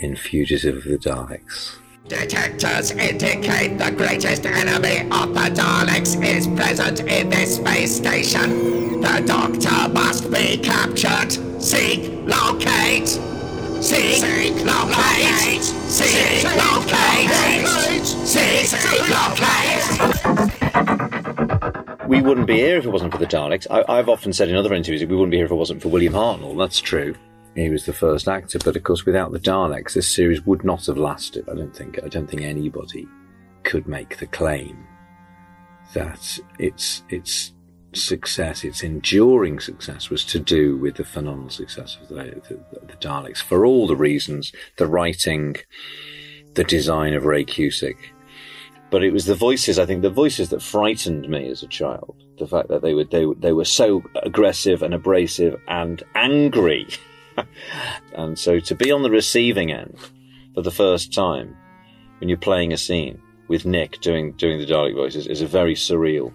in 0.00 0.16
Fugitive 0.16 0.78
of 0.78 0.84
the 0.84 0.96
Daleks. 0.96 1.76
Detectors 2.08 2.90
indicate 2.90 3.78
the 3.78 3.92
greatest 3.92 4.44
enemy 4.46 5.02
of 5.10 5.34
the 5.34 5.50
Daleks 5.54 6.22
is 6.24 6.46
present 6.48 7.00
in 7.00 7.28
this 7.28 7.56
space 7.56 7.96
station. 7.96 9.00
The 9.00 9.22
Doctor 9.26 9.92
must 9.92 10.30
be 10.30 10.56
captured. 10.58 11.32
Seek, 11.62 12.10
locate. 12.26 13.20
We 22.08 22.22
wouldn't 22.22 22.46
be 22.46 22.58
here 22.58 22.76
if 22.76 22.84
it 22.84 22.90
wasn't 22.90 23.12
for 23.12 23.18
the 23.18 23.26
Daleks. 23.26 23.66
I, 23.70 23.84
I've 23.88 24.08
often 24.08 24.32
said 24.32 24.48
in 24.48 24.54
other 24.54 24.72
interviews 24.72 25.00
that 25.00 25.08
we 25.08 25.16
wouldn't 25.16 25.32
be 25.32 25.38
here 25.38 25.46
if 25.46 25.50
it 25.50 25.56
wasn't 25.56 25.82
for 25.82 25.88
William 25.88 26.12
Hartnell. 26.12 26.56
That's 26.56 26.80
true. 26.80 27.16
He 27.56 27.70
was 27.70 27.84
the 27.84 27.92
first 27.92 28.28
actor, 28.28 28.60
but 28.64 28.76
of 28.76 28.84
course, 28.84 29.04
without 29.04 29.32
the 29.32 29.40
Daleks, 29.40 29.94
this 29.94 30.08
series 30.08 30.46
would 30.46 30.62
not 30.62 30.86
have 30.86 30.96
lasted. 30.96 31.48
I 31.48 31.54
don't 31.54 31.74
think. 31.74 31.98
I 32.04 32.08
don't 32.08 32.30
think 32.30 32.42
anybody 32.42 33.08
could 33.64 33.88
make 33.88 34.18
the 34.18 34.26
claim 34.26 34.86
that 35.92 36.38
its 36.60 37.02
its 37.08 37.52
success, 37.94 38.64
its 38.64 38.82
enduring 38.82 39.60
success, 39.60 40.10
was 40.10 40.24
to 40.26 40.38
do 40.38 40.76
with 40.76 40.96
the 40.96 41.04
phenomenal 41.04 41.50
success 41.50 41.98
of 42.00 42.08
the, 42.08 42.42
the, 42.48 42.60
the 42.86 42.96
Daleks 42.96 43.42
for 43.42 43.64
all 43.66 43.86
the 43.86 43.96
reasons: 43.96 44.52
the 44.76 44.86
writing, 44.86 45.56
the 46.54 46.64
design 46.64 47.14
of 47.14 47.24
Ray 47.24 47.44
Cusick. 47.44 47.96
But 48.90 49.02
it 49.02 49.12
was 49.12 49.24
the 49.24 49.34
voices. 49.34 49.78
I 49.78 49.86
think 49.86 50.02
the 50.02 50.10
voices 50.10 50.50
that 50.50 50.62
frightened 50.62 51.28
me 51.28 51.48
as 51.48 51.62
a 51.62 51.68
child. 51.68 52.22
The 52.38 52.46
fact 52.46 52.68
that 52.68 52.82
they 52.82 52.94
were 52.94 53.04
they 53.04 53.26
they 53.38 53.52
were 53.52 53.64
so 53.64 54.02
aggressive 54.22 54.82
and 54.82 54.94
abrasive 54.94 55.60
and 55.68 56.02
angry. 56.14 56.88
and 58.14 58.38
so 58.38 58.60
to 58.60 58.74
be 58.74 58.92
on 58.92 59.02
the 59.02 59.10
receiving 59.10 59.72
end 59.72 59.96
for 60.54 60.62
the 60.62 60.70
first 60.70 61.12
time 61.12 61.56
when 62.18 62.28
you're 62.28 62.38
playing 62.38 62.72
a 62.72 62.76
scene 62.76 63.20
with 63.48 63.64
Nick 63.64 64.00
doing 64.00 64.32
doing 64.32 64.58
the 64.58 64.66
Dalek 64.66 64.94
voices 64.94 65.26
is 65.26 65.40
a 65.40 65.46
very 65.46 65.74
surreal 65.74 66.32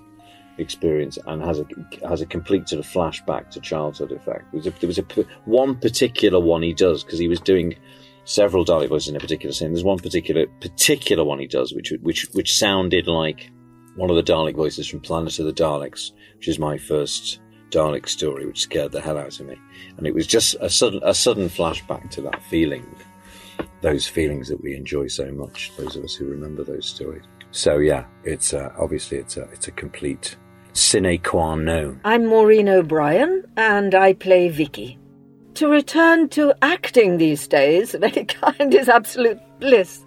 experience 0.57 1.17
and 1.27 1.41
has 1.43 1.59
a 1.59 1.65
has 2.07 2.21
a 2.21 2.25
complete 2.25 2.69
sort 2.69 2.79
of 2.79 2.91
flashback 2.91 3.49
to 3.51 3.59
childhood 3.59 4.11
effect. 4.11 4.51
There 4.51 4.59
was 4.59 4.67
a, 4.67 4.71
there 4.71 4.87
was 4.87 4.97
a 4.99 5.05
one 5.45 5.75
particular 5.75 6.39
one 6.39 6.63
he 6.63 6.73
does 6.73 7.03
because 7.03 7.19
he 7.19 7.27
was 7.27 7.39
doing 7.39 7.75
several 8.25 8.65
Dalek 8.65 8.89
voices 8.89 9.09
in 9.09 9.15
a 9.15 9.19
particular 9.19 9.53
scene. 9.53 9.71
There's 9.71 9.83
one 9.83 9.99
particular 9.99 10.47
particular 10.61 11.23
one 11.23 11.39
he 11.39 11.47
does 11.47 11.73
which 11.73 11.93
which 12.01 12.27
which 12.33 12.57
sounded 12.57 13.07
like 13.07 13.49
one 13.95 14.09
of 14.09 14.15
the 14.15 14.23
Dalek 14.23 14.55
voices 14.55 14.87
from 14.87 14.99
Planet 14.99 15.39
of 15.39 15.45
the 15.45 15.53
Daleks, 15.53 16.11
which 16.35 16.47
is 16.47 16.59
my 16.59 16.77
first 16.77 17.39
Dalek 17.71 18.07
story, 18.07 18.45
which 18.45 18.61
scared 18.61 18.91
the 18.91 19.01
hell 19.01 19.17
out 19.17 19.39
of 19.39 19.47
me. 19.47 19.57
And 19.97 20.05
it 20.05 20.13
was 20.13 20.27
just 20.27 20.55
a 20.61 20.69
sudden 20.69 21.01
a 21.03 21.13
sudden 21.13 21.49
flashback 21.49 22.09
to 22.11 22.21
that 22.21 22.41
feeling, 22.43 22.85
those 23.81 24.07
feelings 24.07 24.47
that 24.49 24.61
we 24.61 24.75
enjoy 24.75 25.07
so 25.07 25.31
much. 25.31 25.71
Those 25.77 25.95
of 25.95 26.03
us 26.03 26.15
who 26.15 26.25
remember 26.25 26.63
those 26.63 26.85
stories. 26.85 27.23
So 27.51 27.77
yeah, 27.77 28.05
it's 28.23 28.53
uh, 28.53 28.73
obviously 28.77 29.17
it's 29.17 29.37
a 29.37 29.43
it's 29.43 29.67
a 29.67 29.71
complete 29.71 30.35
sine 30.77 31.17
qua 31.23 31.55
non. 31.55 31.99
I'm 32.05 32.27
Maureen 32.27 32.69
O'Brien, 32.69 33.43
and 33.57 33.95
I 33.95 34.13
play 34.13 34.47
Vicky. 34.49 34.99
To 35.55 35.67
return 35.67 36.29
to 36.29 36.53
acting 36.61 37.17
these 37.17 37.47
days 37.47 37.93
of 37.95 38.03
any 38.03 38.25
kind 38.25 38.73
is 38.73 38.87
absolute 38.87 39.39
bliss. 39.59 40.05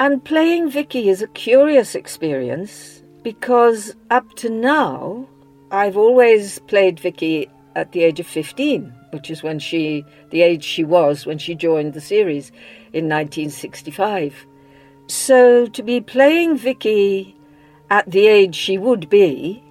And 0.00 0.24
playing 0.24 0.70
Vicky 0.70 1.08
is 1.08 1.22
a 1.22 1.28
curious 1.28 1.94
experience 1.94 3.02
because 3.22 3.94
up 4.10 4.34
to 4.34 4.50
now, 4.50 5.28
I've 5.70 5.96
always 5.96 6.58
played 6.60 6.98
Vicky 6.98 7.48
at 7.76 7.92
the 7.92 8.02
age 8.02 8.18
of 8.18 8.26
15, 8.26 8.92
which 9.12 9.30
is 9.30 9.44
when 9.44 9.60
she, 9.60 10.04
the 10.30 10.42
age 10.42 10.64
she 10.64 10.82
was 10.82 11.24
when 11.24 11.38
she 11.38 11.54
joined 11.54 11.92
the 11.92 12.00
series 12.00 12.48
in 12.92 13.08
1965. 13.08 14.44
So 15.06 15.66
to 15.66 15.82
be 15.82 16.00
playing 16.00 16.56
Vicky 16.56 17.36
at 17.90 18.10
the 18.10 18.26
age 18.26 18.56
she 18.56 18.76
would 18.76 19.08
be 19.08 19.62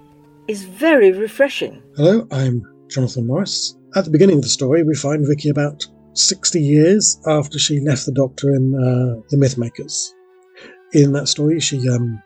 is 0.50 0.64
very 0.64 1.12
refreshing. 1.12 1.80
Hello, 1.96 2.28
I'm 2.32 2.64
Jonathan 2.88 3.28
Morris. 3.28 3.78
At 3.96 4.06
the 4.06 4.10
beginning 4.10 4.38
of 4.38 4.42
the 4.42 4.50
story, 4.50 4.82
we 4.82 4.96
find 4.96 5.24
Vicky 5.28 5.50
about 5.50 5.86
60 6.14 6.60
years 6.60 7.22
after 7.28 7.60
she 7.60 7.80
left 7.82 8.08
the 8.08 8.12
Doctor 8.12 8.50
in 8.50 8.74
uh, 8.74 9.22
The 9.30 9.38
Mythmakers. 9.38 10.10
In 10.94 11.14
that 11.14 11.28
story, 11.28 11.60
she 11.60 11.88
um, 11.88 12.20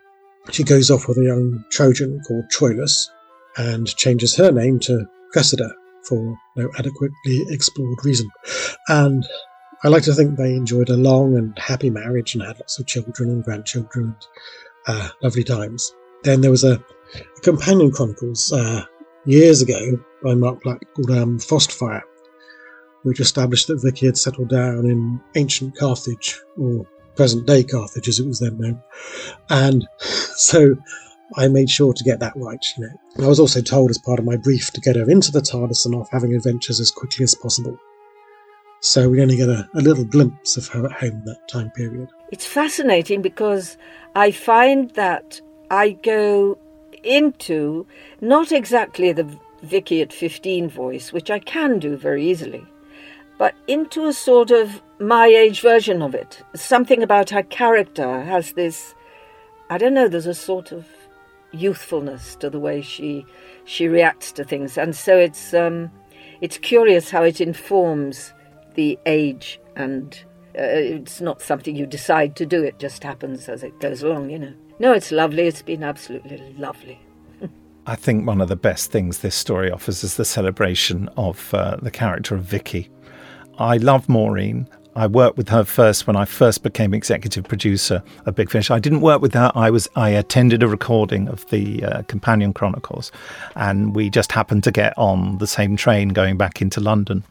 she 0.52 0.64
goes 0.64 0.90
off 0.90 1.10
with 1.10 1.18
a 1.18 1.26
young 1.26 1.66
Trojan 1.70 2.22
called 2.26 2.46
Troilus 2.50 3.10
and 3.58 3.94
changes 3.98 4.38
her 4.38 4.52
name 4.52 4.80
to 4.80 5.06
Cressida 5.34 5.70
for 6.08 6.38
no 6.56 6.70
adequately 6.78 7.44
explored 7.50 8.06
reason. 8.06 8.30
And 8.88 9.28
I 9.84 9.90
like 9.90 10.04
to 10.04 10.14
think 10.14 10.38
they 10.38 10.56
enjoyed 10.56 10.90
a 10.90 10.96
long 10.96 11.36
and 11.36 11.60
happy 11.60 11.90
marriage 11.90 12.36
and 12.36 12.44
had 12.44 12.58
lots 12.58 12.80
of 12.80 12.88
children 12.88 13.32
and 13.32 13.44
grandchildren 13.44 14.16
and 14.88 14.98
uh, 14.98 15.10
lovely 15.22 15.44
times. 15.44 15.92
Then 16.24 16.40
there 16.40 16.52
was 16.52 16.64
a, 16.64 16.82
a 17.16 17.42
companion 17.42 17.92
chronicles 17.92 18.52
uh, 18.52 18.84
years 19.26 19.62
ago 19.62 20.00
by 20.24 20.34
Marc 20.34 20.62
Platt 20.62 20.82
called 20.96 21.12
um, 21.12 21.40
Frostfire, 21.40 22.02
which 23.04 23.20
established 23.20 23.68
that 23.68 23.82
Vicky 23.82 24.06
had 24.06 24.18
settled 24.18 24.50
down 24.50 24.86
in 24.86 25.20
ancient 25.36 25.78
Carthage, 25.78 26.40
or 26.58 26.86
present 27.16 27.46
day 27.46 27.64
Carthage 27.64 28.08
as 28.08 28.20
it 28.20 28.28
was 28.28 28.40
then 28.40 28.58
known. 28.58 28.82
And 29.50 29.88
so 30.00 30.76
I 31.36 31.48
made 31.48 31.70
sure 31.70 31.94
to 31.94 32.04
get 32.04 32.20
that 32.20 32.34
right, 32.36 32.64
you 32.78 32.86
know. 32.86 33.26
I 33.26 33.28
was 33.28 33.40
also 33.40 33.62
told 33.62 33.90
as 33.90 33.98
part 33.98 34.20
of 34.20 34.26
my 34.26 34.38
brief 34.38 34.72
to 34.72 34.82
get 34.82 34.96
her 34.96 35.10
into 35.10 35.32
the 35.32 35.42
TARDIS 35.42 35.86
and 35.86 35.96
off 35.96 36.10
having 36.12 36.36
adventures 36.36 36.80
as 36.80 36.92
quickly 36.92 37.24
as 37.24 37.36
possible. 37.36 37.78
So 38.82 39.10
we 39.10 39.22
only 39.22 39.38
get 39.38 39.48
a, 39.48 39.68
a 39.76 39.80
little 39.80 40.04
glimpse 40.04 40.58
of 40.58 40.68
her 40.68 40.86
at 40.86 40.92
home 40.92 41.24
that 41.26 41.48
time 41.48 41.72
period. 41.72 42.10
It's 42.32 42.46
fascinating 42.46 43.22
because 43.22 43.78
I 44.14 44.32
find 44.32 44.90
that 44.92 45.40
I 45.72 45.92
go 45.92 46.58
into 47.04 47.86
not 48.22 48.52
exactly 48.52 49.12
the 49.12 49.28
Vicky 49.62 50.02
at 50.02 50.12
15 50.12 50.70
voice, 50.70 51.14
which 51.14 51.32
I 51.32 51.40
can 51.40 51.80
do 51.80 51.96
very 51.96 52.30
easily, 52.30 52.66
but 53.38 53.56
into 53.68 54.06
a 54.06 54.14
sort 54.14 54.52
of 54.52 54.82
my 55.00 55.28
age 55.28 55.62
version 55.62 56.02
of 56.02 56.14
it. 56.16 56.42
Something 56.56 57.02
about 57.02 57.30
her 57.30 57.44
character 57.44 58.22
has 58.24 58.54
this, 58.54 58.94
I 59.70 59.78
don't 59.78 59.94
know, 59.94 60.08
there's 60.08 60.28
a 60.28 60.34
sort 60.34 60.72
of 60.72 60.86
youthfulness 61.52 62.36
to 62.38 62.50
the 62.50 62.60
way 62.60 62.82
she 62.82 63.26
she 63.66 63.88
reacts 63.88 64.32
to 64.34 64.44
things, 64.44 64.78
and 64.78 64.96
so 64.96 65.18
it's 65.18 65.54
um, 65.54 65.90
it's 66.42 66.58
curious 66.58 67.10
how 67.12 67.24
it 67.24 67.40
informs 67.40 68.34
the 68.76 69.00
age 69.06 69.60
and 69.76 70.26
Uh, 70.56 71.02
it's 71.02 71.20
not 71.20 71.42
something 71.42 71.76
you 71.76 71.88
decide 71.88 72.36
to 72.36 72.46
do, 72.46 72.64
it 72.64 72.78
just 72.78 73.04
happens 73.04 73.50
as 73.50 73.64
it 73.64 73.80
goes 73.80 74.04
along, 74.04 74.30
you 74.30 74.38
know. 74.38 74.54
No, 74.80 74.92
it's 74.92 75.12
lovely. 75.12 75.48
It's 75.48 75.62
been 75.62 75.84
absolutely 75.84 76.56
lovely. 76.58 77.00
I 77.88 77.96
think 77.96 78.26
one 78.26 78.42
of 78.42 78.50
the 78.50 78.56
best 78.56 78.92
things 78.92 79.20
this 79.20 79.36
story 79.36 79.72
offers 79.72 80.04
is 80.04 80.18
the 80.18 80.26
celebration 80.26 81.10
of 81.18 81.54
uh, 81.54 81.78
the 81.82 81.92
character 81.92 82.36
of 82.36 82.44
Vicky. 82.44 82.90
I 83.60 83.78
love 83.78 84.10
Maureen. 84.10 84.68
I 84.96 85.08
worked 85.08 85.38
with 85.38 85.50
her 85.50 85.64
first 85.64 86.06
when 86.06 86.16
I 86.16 86.26
first 86.26 86.62
became 86.62 86.94
executive 86.94 87.46
producer 87.46 88.04
of 88.26 88.36
Big 88.36 88.50
Finish. 88.50 88.70
I 88.70 88.80
didn't 88.80 89.02
work 89.02 89.22
with 89.22 89.34
her. 89.34 89.52
I 89.56 89.70
was 89.72 89.90
I 89.96 90.10
attended 90.10 90.62
a 90.62 90.68
recording 90.68 91.28
of 91.28 91.48
the 91.50 91.84
uh, 91.84 92.02
Companion 92.04 92.54
Chronicles, 92.54 93.12
and 93.56 93.96
we 93.96 94.10
just 94.10 94.32
happened 94.32 94.64
to 94.66 94.72
get 94.72 94.96
on 94.98 95.40
the 95.40 95.48
same 95.48 95.76
train 95.76 96.10
going 96.10 96.38
back 96.38 96.62
into 96.62 96.80
London 96.80 97.24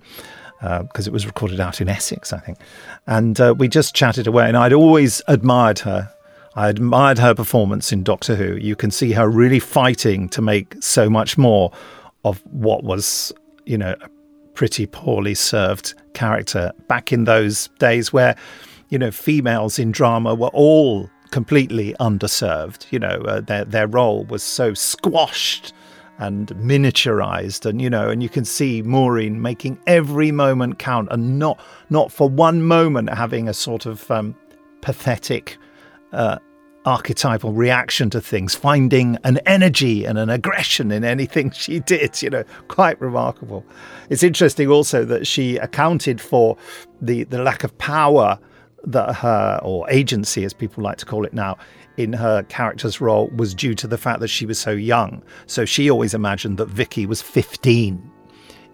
because 0.61 1.07
uh, 1.07 1.11
it 1.11 1.13
was 1.13 1.27
recorded 1.27 1.61
out 1.61 1.81
in 1.81 1.89
Essex, 1.89 2.33
I 2.33 2.39
think. 2.39 2.59
And 3.07 3.41
uh, 3.41 3.55
we 3.57 3.69
just 3.69 3.95
chatted 3.95 4.27
away, 4.27 4.49
and 4.49 4.57
I'd 4.57 4.73
always 4.73 5.23
admired 5.29 5.81
her. 5.81 6.13
I 6.55 6.69
admired 6.69 7.19
her 7.19 7.35
performance 7.35 7.93
in 7.93 8.03
Doctor 8.03 8.35
Who. 8.35 8.57
You 8.57 8.77
can 8.77 8.91
see 8.91 9.13
her 9.13 9.29
really 9.29 9.59
fighting 9.59 10.29
to 10.31 10.43
make 10.43 10.75
so 10.81 11.09
much 11.09 11.39
more 11.39 11.73
of 12.25 12.43
what 12.51 12.85
was, 12.85 13.33
you 13.65 13.79
know, 13.79 13.95
a 14.01 14.09
pretty 14.55 14.87
poorly 14.87 15.35
served 15.35 15.95
character 16.13 16.73
back 16.89 17.13
in 17.13 17.25
those 17.25 17.69
days 17.79 18.13
where, 18.13 18.37
you 18.91 18.99
know, 18.99 19.11
females 19.11 19.79
in 19.79 19.93
drama 19.93 20.35
were 20.35 20.51
all 20.53 21.09
completely 21.31 21.95
underserved. 21.99 22.87
You 22.93 22.99
know, 22.99 23.23
uh, 23.27 23.41
their 23.41 23.65
their 23.65 23.87
role 23.87 24.25
was 24.25 24.43
so 24.43 24.75
squashed 24.75 25.73
and 26.19 26.49
miniaturized 26.49 27.65
and 27.65 27.81
you 27.81 27.89
know 27.89 28.11
and 28.11 28.23
you 28.23 28.29
can 28.29 28.45
see 28.45 28.83
Maureen 28.83 29.41
making 29.41 29.81
every 29.87 30.31
moment 30.31 30.79
count 30.79 31.09
and 31.11 31.39
not 31.39 31.59
not 31.89 32.13
for 32.13 32.29
one 32.29 32.63
moment 32.63 33.09
having 33.09 33.49
a 33.49 33.55
sort 33.55 33.87
of 33.87 34.09
um, 34.11 34.37
pathetic 34.83 35.57
uh, 36.13 36.39
archetypal 36.85 37.53
reaction 37.53 38.11
to 38.11 38.21
things 38.21 38.57
finding 38.57 39.17
an 39.23 39.39
energy 39.47 40.05
and 40.05 40.19
an 40.19 40.29
aggression 40.29 40.91
in 40.91 41.05
anything 41.05 41.51
she 41.53 41.79
did 41.79 42.21
you 42.21 42.29
know 42.29 42.43
quite 42.67 43.01
remarkable 43.01 43.65
it's 44.11 44.25
interesting 44.25 44.69
also 44.69 45.05
that 45.05 45.25
she 45.25 45.57
accounted 45.59 46.21
for 46.21 46.57
the 47.01 47.23
the 47.25 47.41
lack 47.41 47.63
of 47.63 47.77
power 47.79 48.37
that 48.85 49.15
her 49.15 49.61
or 49.63 49.89
agency 49.91 50.45
as 50.45 50.53
people 50.53 50.83
like 50.83 50.99
to 50.99 51.07
call 51.07 51.25
it 51.25 51.33
now 51.33 51.57
in 51.97 52.13
her 52.13 52.43
character's 52.45 53.01
role 53.01 53.29
was 53.37 53.55
due 53.55 53.75
to 53.75 53.87
the 53.87 53.99
fact 53.99 54.21
that 54.21 54.29
she 54.29 54.47
was 54.47 54.59
so 54.59 54.71
young. 54.71 55.23
So 55.47 55.65
she 55.65 55.91
always 55.91 56.15
imagined 56.15 56.59
that 56.59 56.69
Vicky 56.69 57.07
was 57.07 57.21
15, 57.21 58.11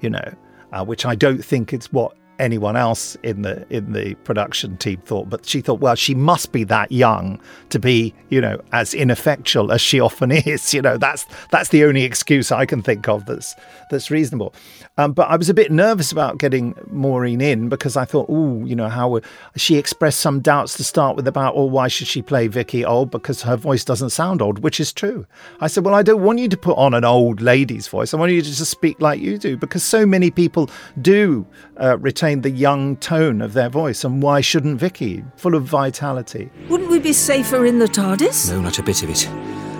you 0.00 0.10
know, 0.10 0.34
uh, 0.72 0.84
which 0.84 1.04
I 1.04 1.14
don't 1.14 1.44
think 1.44 1.72
it's 1.72 1.92
what 1.92 2.16
anyone 2.38 2.76
else 2.76 3.16
in 3.22 3.42
the 3.42 3.66
in 3.74 3.92
the 3.92 4.14
production 4.16 4.76
team 4.76 5.00
thought 5.04 5.28
but 5.28 5.44
she 5.46 5.60
thought 5.60 5.80
well 5.80 5.94
she 5.94 6.14
must 6.14 6.52
be 6.52 6.64
that 6.64 6.90
young 6.92 7.40
to 7.70 7.78
be 7.78 8.14
you 8.28 8.40
know 8.40 8.60
as 8.72 8.94
ineffectual 8.94 9.72
as 9.72 9.80
she 9.80 10.00
often 10.00 10.30
is 10.46 10.72
you 10.72 10.80
know 10.82 10.96
that's 10.96 11.26
that's 11.50 11.70
the 11.70 11.84
only 11.84 12.04
excuse 12.04 12.52
i 12.52 12.64
can 12.64 12.82
think 12.82 13.08
of 13.08 13.26
that's 13.26 13.54
that's 13.90 14.10
reasonable 14.10 14.54
um, 14.98 15.12
but 15.12 15.30
I 15.30 15.36
was 15.36 15.48
a 15.48 15.54
bit 15.54 15.70
nervous 15.70 16.10
about 16.10 16.38
getting 16.38 16.74
Maureen 16.90 17.40
in 17.40 17.68
because 17.68 17.96
I 17.96 18.04
thought, 18.04 18.26
oh, 18.28 18.64
you 18.64 18.74
know, 18.74 18.88
how 18.88 19.08
would 19.10 19.24
she 19.54 19.76
expressed 19.76 20.18
some 20.18 20.40
doubts 20.40 20.76
to 20.76 20.82
start 20.82 21.14
with 21.14 21.28
about, 21.28 21.54
oh, 21.56 21.66
why 21.66 21.86
should 21.86 22.08
she 22.08 22.20
play 22.20 22.48
Vicky 22.48 22.84
old? 22.84 23.12
Because 23.12 23.42
her 23.42 23.56
voice 23.56 23.84
doesn't 23.84 24.10
sound 24.10 24.42
old, 24.42 24.58
which 24.58 24.80
is 24.80 24.92
true. 24.92 25.24
I 25.60 25.68
said, 25.68 25.84
well, 25.84 25.94
I 25.94 26.02
don't 26.02 26.24
want 26.24 26.40
you 26.40 26.48
to 26.48 26.56
put 26.56 26.76
on 26.76 26.94
an 26.94 27.04
old 27.04 27.40
lady's 27.40 27.86
voice. 27.86 28.12
I 28.12 28.16
want 28.16 28.32
you 28.32 28.42
to 28.42 28.48
just 28.48 28.68
speak 28.68 29.00
like 29.00 29.20
you 29.20 29.38
do 29.38 29.56
because 29.56 29.84
so 29.84 30.04
many 30.04 30.32
people 30.32 30.68
do 31.00 31.46
uh, 31.80 31.98
retain 31.98 32.40
the 32.40 32.50
young 32.50 32.96
tone 32.96 33.40
of 33.40 33.52
their 33.52 33.68
voice. 33.68 34.04
And 34.04 34.22
why 34.22 34.40
shouldn't 34.40 34.78
Vicky? 34.78 35.24
Full 35.36 35.54
of 35.54 35.64
vitality. 35.64 36.50
Wouldn't 36.68 36.90
we 36.90 36.98
be 36.98 37.12
safer 37.12 37.64
in 37.64 37.78
the 37.78 37.86
TARDIS? 37.86 38.50
No, 38.50 38.60
not 38.60 38.78
a 38.78 38.82
bit 38.82 39.02
of 39.02 39.10
it. 39.10 39.28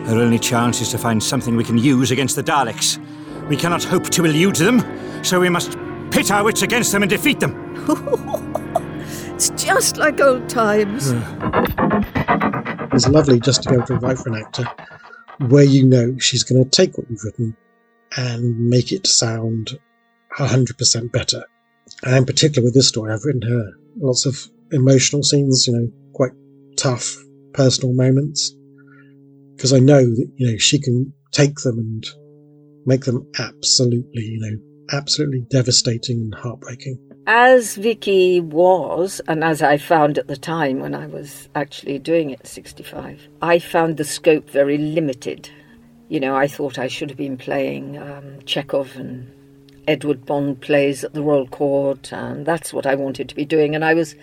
Our 0.09 0.19
only 0.19 0.39
chance 0.39 0.81
is 0.81 0.91
to 0.91 0.99
find 0.99 1.23
something 1.23 1.57
we 1.57 1.65
can 1.65 1.79
use 1.79 2.11
against 2.11 2.37
the 2.37 2.43
Daleks. 2.43 2.99
We 3.49 3.57
cannot 3.57 3.85
hope 3.85 4.09
to 4.11 4.25
elude 4.25 4.57
them, 4.57 4.83
so 5.25 5.41
we 5.41 5.49
must 5.49 5.77
pit 6.11 6.31
our 6.31 6.45
wits 6.45 6.63
against 6.63 6.93
them 6.93 7.03
and 7.03 7.11
defeat 7.11 7.41
them. 7.41 7.75
it's 9.35 9.51
just 9.51 9.97
like 9.97 10.21
old 10.21 10.49
times. 10.49 11.13
it's 12.93 13.09
lovely 13.09 13.41
just 13.41 13.63
to 13.63 13.71
be 13.71 13.77
able 13.77 13.87
to 13.87 13.97
write 13.97 14.19
for 14.19 14.31
an 14.31 14.37
actor 14.37 14.65
where 15.49 15.65
you 15.65 15.85
know 15.85 16.17
she's 16.19 16.43
going 16.43 16.63
to 16.63 16.71
take 16.71 16.97
what 16.99 17.09
you've 17.11 17.23
written 17.25 17.57
and 18.17 18.59
make 18.59 18.93
it 18.93 19.07
sound 19.07 19.79
100% 20.37 21.13
better. 21.13 21.45
And 22.05 22.17
in 22.17 22.27
particular 22.27 22.65
with 22.65 22.75
this 22.75 22.89
story, 22.89 23.13
I've 23.13 23.25
written 23.25 23.43
her 23.43 23.73
lots 23.97 24.27
of 24.27 24.39
emotional 24.73 25.23
scenes, 25.23 25.67
you 25.67 25.75
know, 25.75 25.89
quite 26.15 26.33
tough 26.77 27.17
personal 27.55 27.95
moments. 27.95 28.55
Because 29.57 29.73
I 29.73 29.81
know 29.81 30.03
that, 30.03 30.33
you 30.37 30.51
know, 30.51 30.59
she 30.59 30.81
can 30.81 31.13
take 31.33 31.57
them 31.57 31.79
and 31.79 32.07
make 32.87 33.05
them 33.05 33.29
absolutely, 33.39 34.23
you 34.23 34.41
know, 34.41 34.97
absolutely 34.97 35.41
devastating 35.51 36.21
and 36.21 36.35
heartbreaking. 36.35 36.99
As 37.27 37.75
Vicky 37.75 38.41
was, 38.41 39.21
and 39.29 39.45
as 39.45 39.61
I 39.61 39.77
found 39.77 40.17
at 40.17 40.29
the 40.29 40.37
time 40.37 40.81
when 40.81 40.95
I 40.95 41.07
was 41.07 41.49
actually 41.55 41.99
doing 41.99 42.31
it 42.31 42.47
65, 42.47 43.29
I 43.43 43.59
found 43.59 43.97
the 43.97 44.05
scope 44.05 44.49
very 44.49 44.79
limited. 44.79 45.51
You 46.09 46.21
know, 46.21 46.35
I 46.35 46.47
thought 46.47 46.79
I 46.79 46.89
should 46.89 47.11
have 47.11 47.19
been 47.19 47.37
playing 47.37 47.99
um, 47.99 48.39
Chekhov 48.47 48.97
and 48.97 49.31
Edward 49.89 50.27
Bond 50.27 50.61
plays 50.61 51.03
at 51.03 51.15
the 51.15 51.23
Royal 51.23 51.49
Court, 51.49 52.13
and 52.13 52.45
that's 52.45 52.73
what 52.73 52.87
I 52.87 52.95
wanted 52.95 53.29
to 53.31 53.35
be 53.35 53.47
doing. 53.47 53.75
And 53.75 53.85
I 53.85 53.95
was, 53.95 54.15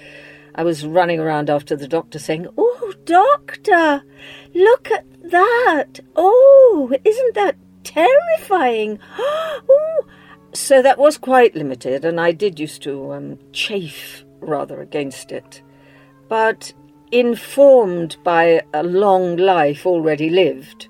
I 0.54 0.64
was 0.64 0.86
running 0.86 1.20
around 1.20 1.50
after 1.50 1.76
the 1.76 1.88
doctor 1.88 2.20
saying, 2.20 2.48
"Oh, 2.58 2.94
doctor, 3.04 4.04
look 4.54 4.92
at 4.92 5.06
that! 5.32 6.00
Oh, 6.16 6.94
isn't 7.04 7.36
that 7.36 7.58
terrifying. 7.84 9.00
Ooh. 9.70 10.02
So 10.54 10.82
that 10.82 10.98
was 10.98 11.18
quite 11.18 11.54
limited, 11.54 12.06
and 12.06 12.18
I 12.18 12.32
did 12.32 12.62
used 12.62 12.82
to 12.84 13.12
um, 13.12 13.38
chafe 13.52 14.24
rather 14.40 14.80
against 14.80 15.34
it. 15.34 15.62
But 16.30 16.72
informed 17.12 18.16
by 18.24 18.62
a 18.74 18.82
long 18.82 19.36
life 19.36 19.86
already 19.86 20.30
lived, 20.30 20.88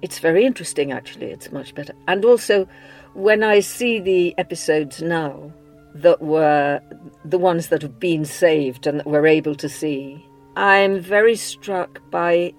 it's 0.00 0.20
very 0.20 0.46
interesting 0.46 0.92
actually, 0.92 1.26
it's 1.26 1.50
much 1.50 1.74
better. 1.74 1.92
And 2.06 2.24
also, 2.24 2.68
when 3.14 3.44
I 3.44 3.60
see 3.60 4.00
the 4.00 4.34
episodes 4.38 5.00
now 5.00 5.52
that 5.94 6.20
were 6.20 6.80
the 7.24 7.38
ones 7.38 7.68
that 7.68 7.82
have 7.82 8.00
been 8.00 8.24
saved 8.24 8.86
and 8.86 8.98
that 9.00 9.06
we're 9.06 9.26
able 9.26 9.54
to 9.54 9.68
see, 9.68 10.24
I'm 10.56 11.00
very 11.00 11.36
struck 11.36 12.00
by, 12.10 12.52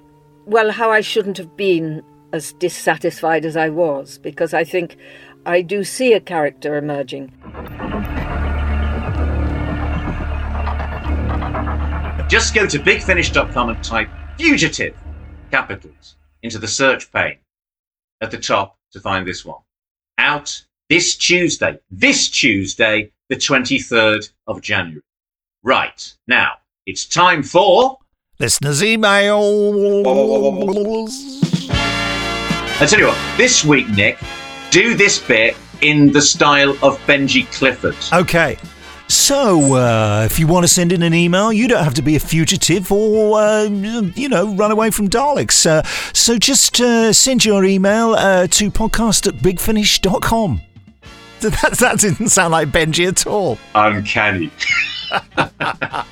well, 0.45 0.71
how 0.71 0.91
I 0.91 1.01
shouldn't 1.01 1.37
have 1.37 1.55
been 1.57 2.01
as 2.31 2.53
dissatisfied 2.53 3.45
as 3.45 3.57
I 3.57 3.69
was, 3.69 4.17
because 4.17 4.53
I 4.53 4.63
think 4.63 4.97
I 5.45 5.61
do 5.61 5.83
see 5.83 6.13
a 6.13 6.19
character 6.19 6.75
emerging. 6.77 7.33
Just 12.27 12.55
go 12.55 12.65
to 12.65 12.79
bigfinish.com 12.79 13.69
and 13.69 13.83
type 13.83 14.09
fugitive 14.37 14.95
capitals 15.51 16.15
into 16.41 16.57
the 16.57 16.67
search 16.67 17.11
pane 17.11 17.37
at 18.21 18.31
the 18.31 18.37
top 18.37 18.77
to 18.91 18.99
find 18.99 19.27
this 19.27 19.45
one. 19.45 19.64
Out 20.25 20.65
this 20.89 21.15
Tuesday, 21.15 21.77
this 21.91 22.29
Tuesday, 22.29 23.11
the 23.29 23.35
23rd 23.35 24.31
of 24.47 24.59
January. 24.59 25.03
Right, 25.61 26.15
now 26.27 26.53
it's 26.87 27.05
time 27.05 27.43
for 27.43 27.99
listeners' 28.39 28.81
emails. 28.81 30.03
I 32.81 32.87
tell 32.87 32.99
you 32.99 33.05
what, 33.05 33.37
this 33.37 33.63
week, 33.63 33.87
Nick, 33.89 34.17
do 34.71 34.95
this 34.95 35.19
bit 35.19 35.55
in 35.81 36.11
the 36.11 36.23
style 36.23 36.71
of 36.81 36.97
Benji 37.05 37.45
Clifford. 37.51 37.95
Okay. 38.11 38.57
So, 39.07 39.75
uh, 39.75 40.23
if 40.25 40.39
you 40.39 40.47
want 40.47 40.63
to 40.63 40.67
send 40.67 40.91
in 40.91 41.03
an 41.03 41.13
email, 41.13 41.53
you 41.53 41.67
don't 41.67 41.83
have 41.83 41.93
to 41.95 42.01
be 42.01 42.15
a 42.15 42.19
fugitive 42.19 42.91
or, 42.91 43.39
uh, 43.39 43.63
you 43.63 44.27
know, 44.27 44.55
run 44.55 44.71
away 44.71 44.89
from 44.89 45.09
Daleks. 45.09 45.65
Uh, 45.65 45.83
so 46.13 46.37
just 46.37 46.81
uh, 46.81 47.13
send 47.13 47.45
your 47.45 47.63
email 47.65 48.13
uh, 48.13 48.47
to 48.47 48.71
podcast 48.71 49.27
at 49.27 49.35
bigfinish.com. 49.35 50.61
That, 51.41 51.77
that 51.79 51.99
didn't 51.99 52.29
sound 52.29 52.53
like 52.53 52.69
Benji 52.69 53.07
at 53.07 53.27
all. 53.27 53.59
Uncanny. 53.75 54.49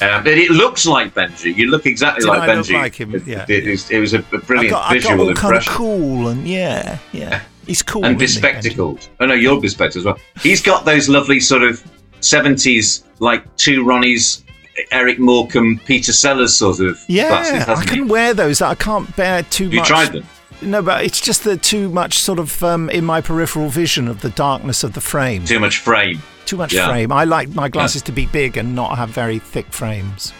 But 0.00 0.26
it 0.26 0.50
looks 0.50 0.86
like 0.86 1.14
Benji. 1.14 1.54
You 1.54 1.70
look 1.70 1.86
exactly 1.86 2.22
Did 2.22 2.28
like 2.28 2.48
I 2.48 2.54
Benji. 2.54 2.72
Look 2.72 2.82
like 2.82 2.94
him? 2.94 3.22
Yeah. 3.26 3.46
It, 3.48 3.66
it, 3.66 3.70
was, 3.70 3.90
it 3.90 4.00
was 4.00 4.14
a, 4.14 4.18
brilliant 4.20 4.74
I 4.74 4.80
got, 4.80 4.92
visual 4.92 5.12
I 5.12 5.16
got 5.16 5.22
all 5.22 5.28
impression. 5.28 5.50
kind 5.50 5.56
of 5.56 5.66
cool 5.66 6.28
and 6.28 6.48
yeah, 6.48 6.98
yeah. 7.12 7.42
He's 7.66 7.82
cool 7.82 8.04
and 8.04 8.18
bespectacled. 8.18 9.08
Oh 9.20 9.26
no, 9.26 9.34
you're 9.34 9.60
bespectacled 9.60 10.00
as 10.00 10.04
well. 10.04 10.18
He's 10.42 10.60
got 10.62 10.84
those 10.84 11.08
lovely 11.08 11.40
sort 11.40 11.62
of 11.62 11.82
seventies, 12.20 13.04
like 13.20 13.44
two 13.56 13.84
Ronnies, 13.84 14.42
Eric 14.90 15.18
Morecambe, 15.18 15.80
Peter 15.84 16.12
Sellers 16.12 16.54
sort 16.54 16.80
of 16.80 16.98
Yeah, 17.08 17.28
glasses, 17.28 17.68
I 17.68 17.84
can 17.84 18.04
he? 18.04 18.10
wear 18.10 18.34
those. 18.34 18.60
I 18.62 18.74
can't 18.74 19.14
bear 19.16 19.42
too 19.44 19.64
You 19.68 19.78
much. 19.80 19.88
You 19.88 19.94
tried 19.94 20.12
them? 20.12 20.24
No, 20.62 20.82
but 20.82 21.04
it's 21.04 21.20
just 21.20 21.44
the 21.44 21.56
too 21.56 21.88
much 21.90 22.18
sort 22.18 22.38
of 22.38 22.62
um, 22.62 22.88
in 22.90 23.04
my 23.04 23.20
peripheral 23.20 23.68
vision 23.68 24.08
of 24.08 24.20
the 24.20 24.30
darkness 24.30 24.82
of 24.84 24.94
the 24.94 25.00
frame. 25.00 25.44
Too 25.44 25.58
much 25.60 25.78
frame. 25.78 26.22
Too 26.46 26.56
much 26.56 26.72
Yeah. 26.72 26.88
frame. 26.88 27.12
I 27.12 27.24
like 27.24 27.48
my 27.54 27.68
glasses 27.68 28.02
to 28.02 28.12
be 28.12 28.26
big 28.26 28.56
and 28.56 28.74
not 28.74 28.96
have 28.96 29.10
very 29.10 29.38
thick 29.38 29.66
frames. 29.72 30.32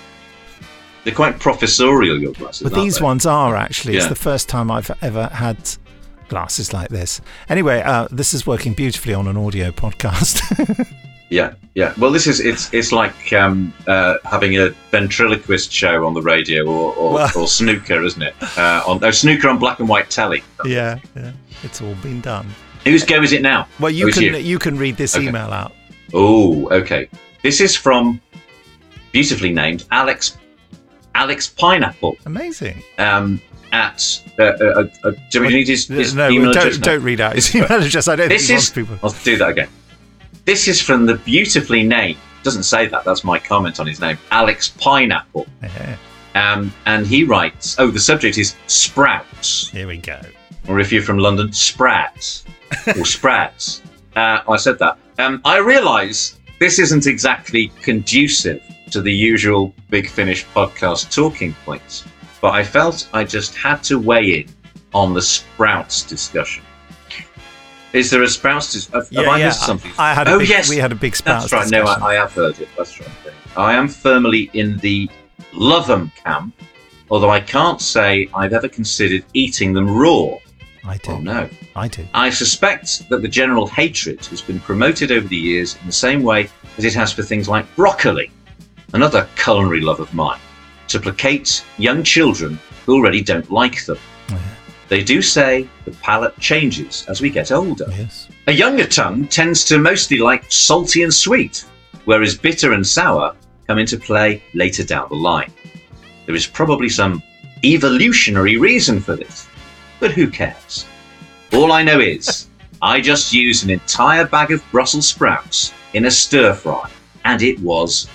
They're 1.03 1.15
quite 1.15 1.39
professorial, 1.39 2.19
your 2.19 2.33
glasses. 2.33 2.63
But 2.63 2.75
these 2.75 2.99
they? 2.99 3.05
ones 3.05 3.27
are 3.27 3.55
actually. 3.57 3.97
It's 3.97 4.07
the 4.07 4.15
first 4.15 4.49
time 4.49 4.71
I've 4.71 4.91
ever 5.03 5.27
had 5.33 5.59
glasses 6.29 6.73
like 6.73 6.89
this. 6.89 7.21
Anyway, 7.49 7.81
uh, 7.83 8.09
this 8.11 8.35
is 8.35 8.47
working 8.47 8.73
beautifully 8.75 9.15
on 9.15 9.27
an 9.29 9.37
audio 9.37 9.71
podcast. 9.71 10.41
Yeah, 11.31 11.55
yeah. 11.75 11.95
Well, 11.99 12.13
this 12.13 12.27
is 12.27 12.39
it's 12.39 12.73
it's 12.73 12.93
like 12.93 13.33
um, 13.33 13.73
uh, 13.89 14.19
having 14.25 14.59
a 14.59 14.71
ventriloquist 14.91 15.73
show 15.73 16.07
on 16.07 16.15
the 16.15 16.23
radio 16.23 16.65
or 16.67 16.95
or, 16.95 17.15
Well- 17.15 17.31
or 17.37 17.49
snooker, 17.49 18.03
isn't 18.05 18.23
it? 18.23 18.35
Uh, 18.57 18.83
on 18.87 19.03
oh, 19.03 19.11
snooker 19.11 19.49
on 19.49 19.59
black 19.59 19.81
and 19.81 19.89
white 19.89 20.11
telly. 20.11 20.45
yeah, 20.65 20.99
yeah. 21.17 21.33
It's 21.63 21.81
all 21.81 21.95
been 21.97 22.21
done. 22.21 22.47
Whose 22.85 23.05
go 23.05 23.23
is 23.23 23.33
it 23.33 23.41
now? 23.43 23.67
Well, 23.81 23.91
you 23.91 24.13
can 24.13 24.45
you. 24.45 24.59
can 24.59 24.77
read 24.77 24.97
this 24.97 25.17
Okay. 25.17 25.27
email 25.27 25.51
out. 25.53 25.73
Oh, 26.13 26.69
okay. 26.71 27.09
This 27.43 27.61
is 27.61 27.75
from 27.75 28.21
beautifully 29.11 29.53
named 29.53 29.87
Alex 29.91 30.37
Alex 31.15 31.49
Pineapple. 31.49 32.17
Amazing. 32.27 32.83
Um, 32.99 33.41
at 33.73 34.23
uh, 34.39 34.43
uh, 34.43 34.89
uh, 35.03 35.13
do 35.31 35.41
we 35.41 35.49
need 35.49 35.67
his, 35.67 35.89
his 35.89 36.15
no, 36.15 36.29
email 36.29 36.53
don't, 36.53 36.67
address? 36.69 36.79
don't 36.79 37.03
read 37.03 37.21
out 37.21 37.35
his 37.35 37.53
email 37.57 37.83
address. 37.83 38.07
I 38.07 38.17
don't 38.17 38.29
This 38.29 38.47
think 38.47 38.59
is. 38.59 38.71
people. 38.71 38.97
I'll 39.03 39.11
do 39.25 39.37
that 39.39 39.51
again. 39.51 39.69
This 40.45 40.69
is 40.69 40.81
from 40.81 41.07
the 41.07 41.17
beautifully 41.17 41.83
named. 41.83 42.19
Doesn't 42.43 42.65
say 42.65 42.87
that. 42.87 43.05
That's 43.05 43.25
my 43.25 43.39
comment 43.39 43.81
on 43.81 43.87
his 43.87 44.01
name. 44.01 44.19
Alex 44.31 44.69
Pineapple. 44.69 45.47
Yeah. 45.63 45.97
Um, 46.35 46.73
and 46.87 47.07
he 47.07 47.25
writes. 47.25 47.77
Oh, 47.79 47.91
the 47.91 48.01
subject 48.01 48.39
is 48.39 48.55
sprouts. 48.67 49.71
Here 49.71 49.87
we 49.87 49.97
go. 49.97 50.21
Or 50.69 50.79
if 50.79 50.93
you're 50.93 51.03
from 51.03 51.19
London, 51.19 51.53
sprats 51.53 52.45
or 52.99 53.05
sprats. 53.05 53.83
Uh, 54.15 54.41
I 54.49 54.57
said 54.57 54.79
that. 54.79 54.99
Um, 55.19 55.41
I 55.45 55.59
realise 55.59 56.39
this 56.61 56.79
isn't 56.79 57.07
exactly 57.07 57.69
conducive 57.83 58.63
to 58.95 59.03
the 59.03 59.13
usual 59.13 59.75
Big 59.91 60.09
Finish 60.09 60.47
podcast 60.55 61.13
talking 61.13 61.53
points, 61.65 62.05
but 62.41 62.53
I 62.55 62.63
felt 62.63 63.09
I 63.13 63.25
just 63.25 63.57
had 63.57 63.83
to 63.85 63.99
weigh 63.99 64.41
in 64.43 64.49
on 64.95 65.13
the 65.13 65.21
sprouts 65.21 66.05
discussion. 66.05 66.63
Is 67.93 68.09
there 68.11 68.23
a 68.23 68.29
sprouts? 68.29 68.87
Have, 68.93 69.09
Yeah, 69.11 69.23
I 69.23 69.39
yeah, 69.41 69.47
missed 69.47 69.67
something? 69.67 69.91
I- 69.99 70.13
I 70.13 70.15
had 70.15 70.29
a 70.29 70.35
oh 70.35 70.39
big- 70.39 70.49
yes, 70.49 70.71
we 70.71 70.77
had 70.77 70.93
a 70.93 70.95
big 70.95 71.17
sprouts 71.17 71.51
That's 71.51 71.73
right. 71.73 71.85
No. 71.85 71.91
I, 71.91 72.13
I 72.13 72.15
have 72.15 72.33
heard 72.35 72.61
it. 72.61 72.69
That's 72.77 73.01
right. 73.01 73.11
I 73.57 73.75
am 73.75 73.89
firmly 73.89 74.49
in 74.53 74.77
the 74.79 75.11
love 75.53 75.91
'em 75.91 76.13
camp, 76.25 76.55
although 77.11 77.31
I 77.31 77.41
can't 77.41 77.81
say 77.81 78.29
I've 78.33 78.53
ever 78.53 78.69
considered 78.69 79.25
eating 79.33 79.73
them 79.73 79.91
raw. 79.91 80.37
I 80.87 80.99
do. 80.99 81.13
Oh 81.13 81.19
no. 81.19 81.49
I 81.75 81.89
do. 81.89 82.07
I 82.15 82.31
suspect 82.31 83.09
that 83.09 83.23
the 83.23 83.29
general 83.29 83.67
hatred 83.67 84.25
has 84.27 84.41
been 84.41 84.61
promoted 84.61 85.11
over 85.11 85.27
the 85.27 85.37
years 85.37 85.75
in 85.81 85.87
the 85.89 85.93
same 86.07 86.23
way 86.23 86.49
as 86.79 86.85
it 86.85 86.95
has 86.95 87.13
for 87.13 87.23
things 87.25 87.49
like 87.49 87.65
broccoli, 87.75 88.31
another 88.95 89.29
culinary 89.37 89.81
love 89.81 90.01
of 90.01 90.15
mine, 90.15 90.41
to 90.89 90.99
placate 90.99 91.65
young 91.77 92.03
children 92.03 92.59
who 92.87 92.95
already 92.95 93.21
don't 93.21 93.51
like 93.51 93.85
them. 93.85 93.99
Oh, 94.31 94.41
they 94.89 95.03
do 95.03 95.21
say 95.21 95.69
the 95.85 95.91
palate 95.93 96.39
changes 96.39 97.05
as 97.09 97.21
we 97.21 97.29
get 97.29 97.53
older. 97.53 97.87
Yes. 97.91 98.29
A 98.47 98.53
younger 98.53 98.87
tongue 98.87 99.27
tends 99.27 99.65
to 99.67 99.79
mostly 99.79 100.19
like 100.19 100.51
salty 100.51 101.03
and 101.03 101.13
sweet, 101.13 101.65
whereas 102.05 102.37
bitter 102.39 102.73
and 102.73 102.87
sour 102.87 103.35
come 103.67 103.79
into 103.79 103.99
play 103.99 104.43
later 104.55 104.85
down 104.85 105.09
the 105.09 105.17
line. 105.17 105.53
There 106.27 106.35
is 106.35 106.47
probably 106.47 106.89
some 106.89 107.23
evolutionary 107.65 108.57
reason 108.57 109.01
for 109.01 109.17
this, 109.17 109.49
but 110.01 110.13
who 110.13 110.29
cares? 110.29 110.87
All 111.53 111.73
I 111.73 111.83
know 111.83 112.01
is 112.01 112.49
I 112.83 113.01
just 113.01 113.33
used 113.33 113.65
an 113.65 113.71
entire 113.71 114.27
bag 114.27 114.53
of 114.53 114.63
Brussels 114.71 115.09
sprouts 115.09 115.73
in 115.95 116.05
a 116.05 116.11
stir 116.11 116.55
fry, 116.55 116.91
and 117.25 117.43
it 117.43 117.59
was 117.61 118.09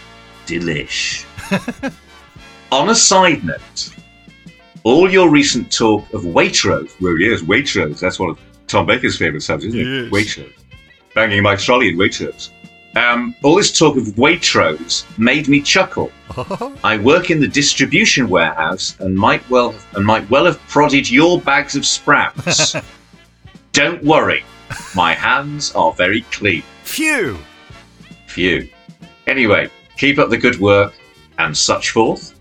delish. 0.50 1.26
On 2.72 2.90
a 2.90 2.96
side 2.96 3.44
note, 3.44 3.96
all 4.84 5.10
your 5.12 5.30
recent 5.30 5.72
talk 5.72 6.12
of 6.14 6.22
Waitrose, 6.22 7.00
well, 7.02 7.18
yes, 7.18 7.42
Waitrose, 7.42 8.00
that's 8.00 8.20
one 8.20 8.32
of 8.32 8.40
Tom 8.68 8.86
Baker's 8.86 9.18
favourite 9.18 9.44
subjects, 9.44 9.76
isn't 9.76 9.88
it? 9.88 10.04
Yes. 10.04 10.12
Waitrose. 10.12 10.54
Banging 11.16 11.44
my 11.44 11.56
trolley 11.56 11.90
in 11.90 11.98
Waitrose. 11.98 12.50
Um, 12.96 13.36
all 13.44 13.56
this 13.56 13.78
talk 13.78 13.98
of 13.98 14.04
Waitrose 14.16 15.06
made 15.18 15.48
me 15.48 15.62
chuckle. 15.62 16.12
I 16.84 16.98
work 16.98 17.30
in 17.30 17.40
the 17.40 17.48
distribution 17.48 18.30
warehouse 18.30 18.96
and 19.00 19.16
might 19.16 19.48
well 19.50 19.76
and 19.94 20.06
might 20.06 20.28
well 20.30 20.46
have 20.46 20.60
prodded 20.68 21.10
your 21.10 21.40
bags 21.42 21.76
of 21.76 21.86
sprouts. 21.86 22.76
Don't 23.74 24.04
worry, 24.04 24.44
my 24.96 25.14
hands 25.14 25.72
are 25.74 25.94
very 25.94 26.22
clean. 26.32 26.64
Phew. 26.84 27.38
Phew. 28.28 28.68
Anyway, 29.28 29.70
keep 30.00 30.18
up 30.18 30.30
the 30.30 30.38
good 30.38 30.60
work 30.60 30.94
and 31.38 31.56
such 31.56 31.92
forth. 31.92 32.34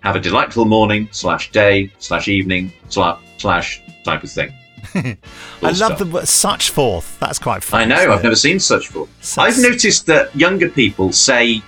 Have 0.00 0.16
a 0.16 0.20
delightful 0.20 0.64
morning 0.64 1.08
slash 1.12 1.52
day 1.52 1.92
slash 1.98 2.26
evening 2.26 2.72
slash 2.88 3.20
slash 3.36 3.82
type 4.02 4.24
of 4.24 4.30
thing. 4.30 4.52
I 4.94 5.16
love 5.62 5.76
stop. 5.76 5.98
the 5.98 6.06
word 6.06 6.26
such 6.26 6.70
forth. 6.70 7.18
That's 7.20 7.38
quite 7.38 7.62
fun. 7.62 7.82
I 7.82 7.84
know. 7.84 8.12
I've 8.12 8.22
never 8.22 8.34
seen 8.34 8.58
such 8.58 8.88
forth. 8.88 9.10
I've 9.38 9.58
noticed 9.58 10.06
that 10.06 10.34
younger 10.34 10.70
people 10.70 11.12
say 11.12 11.62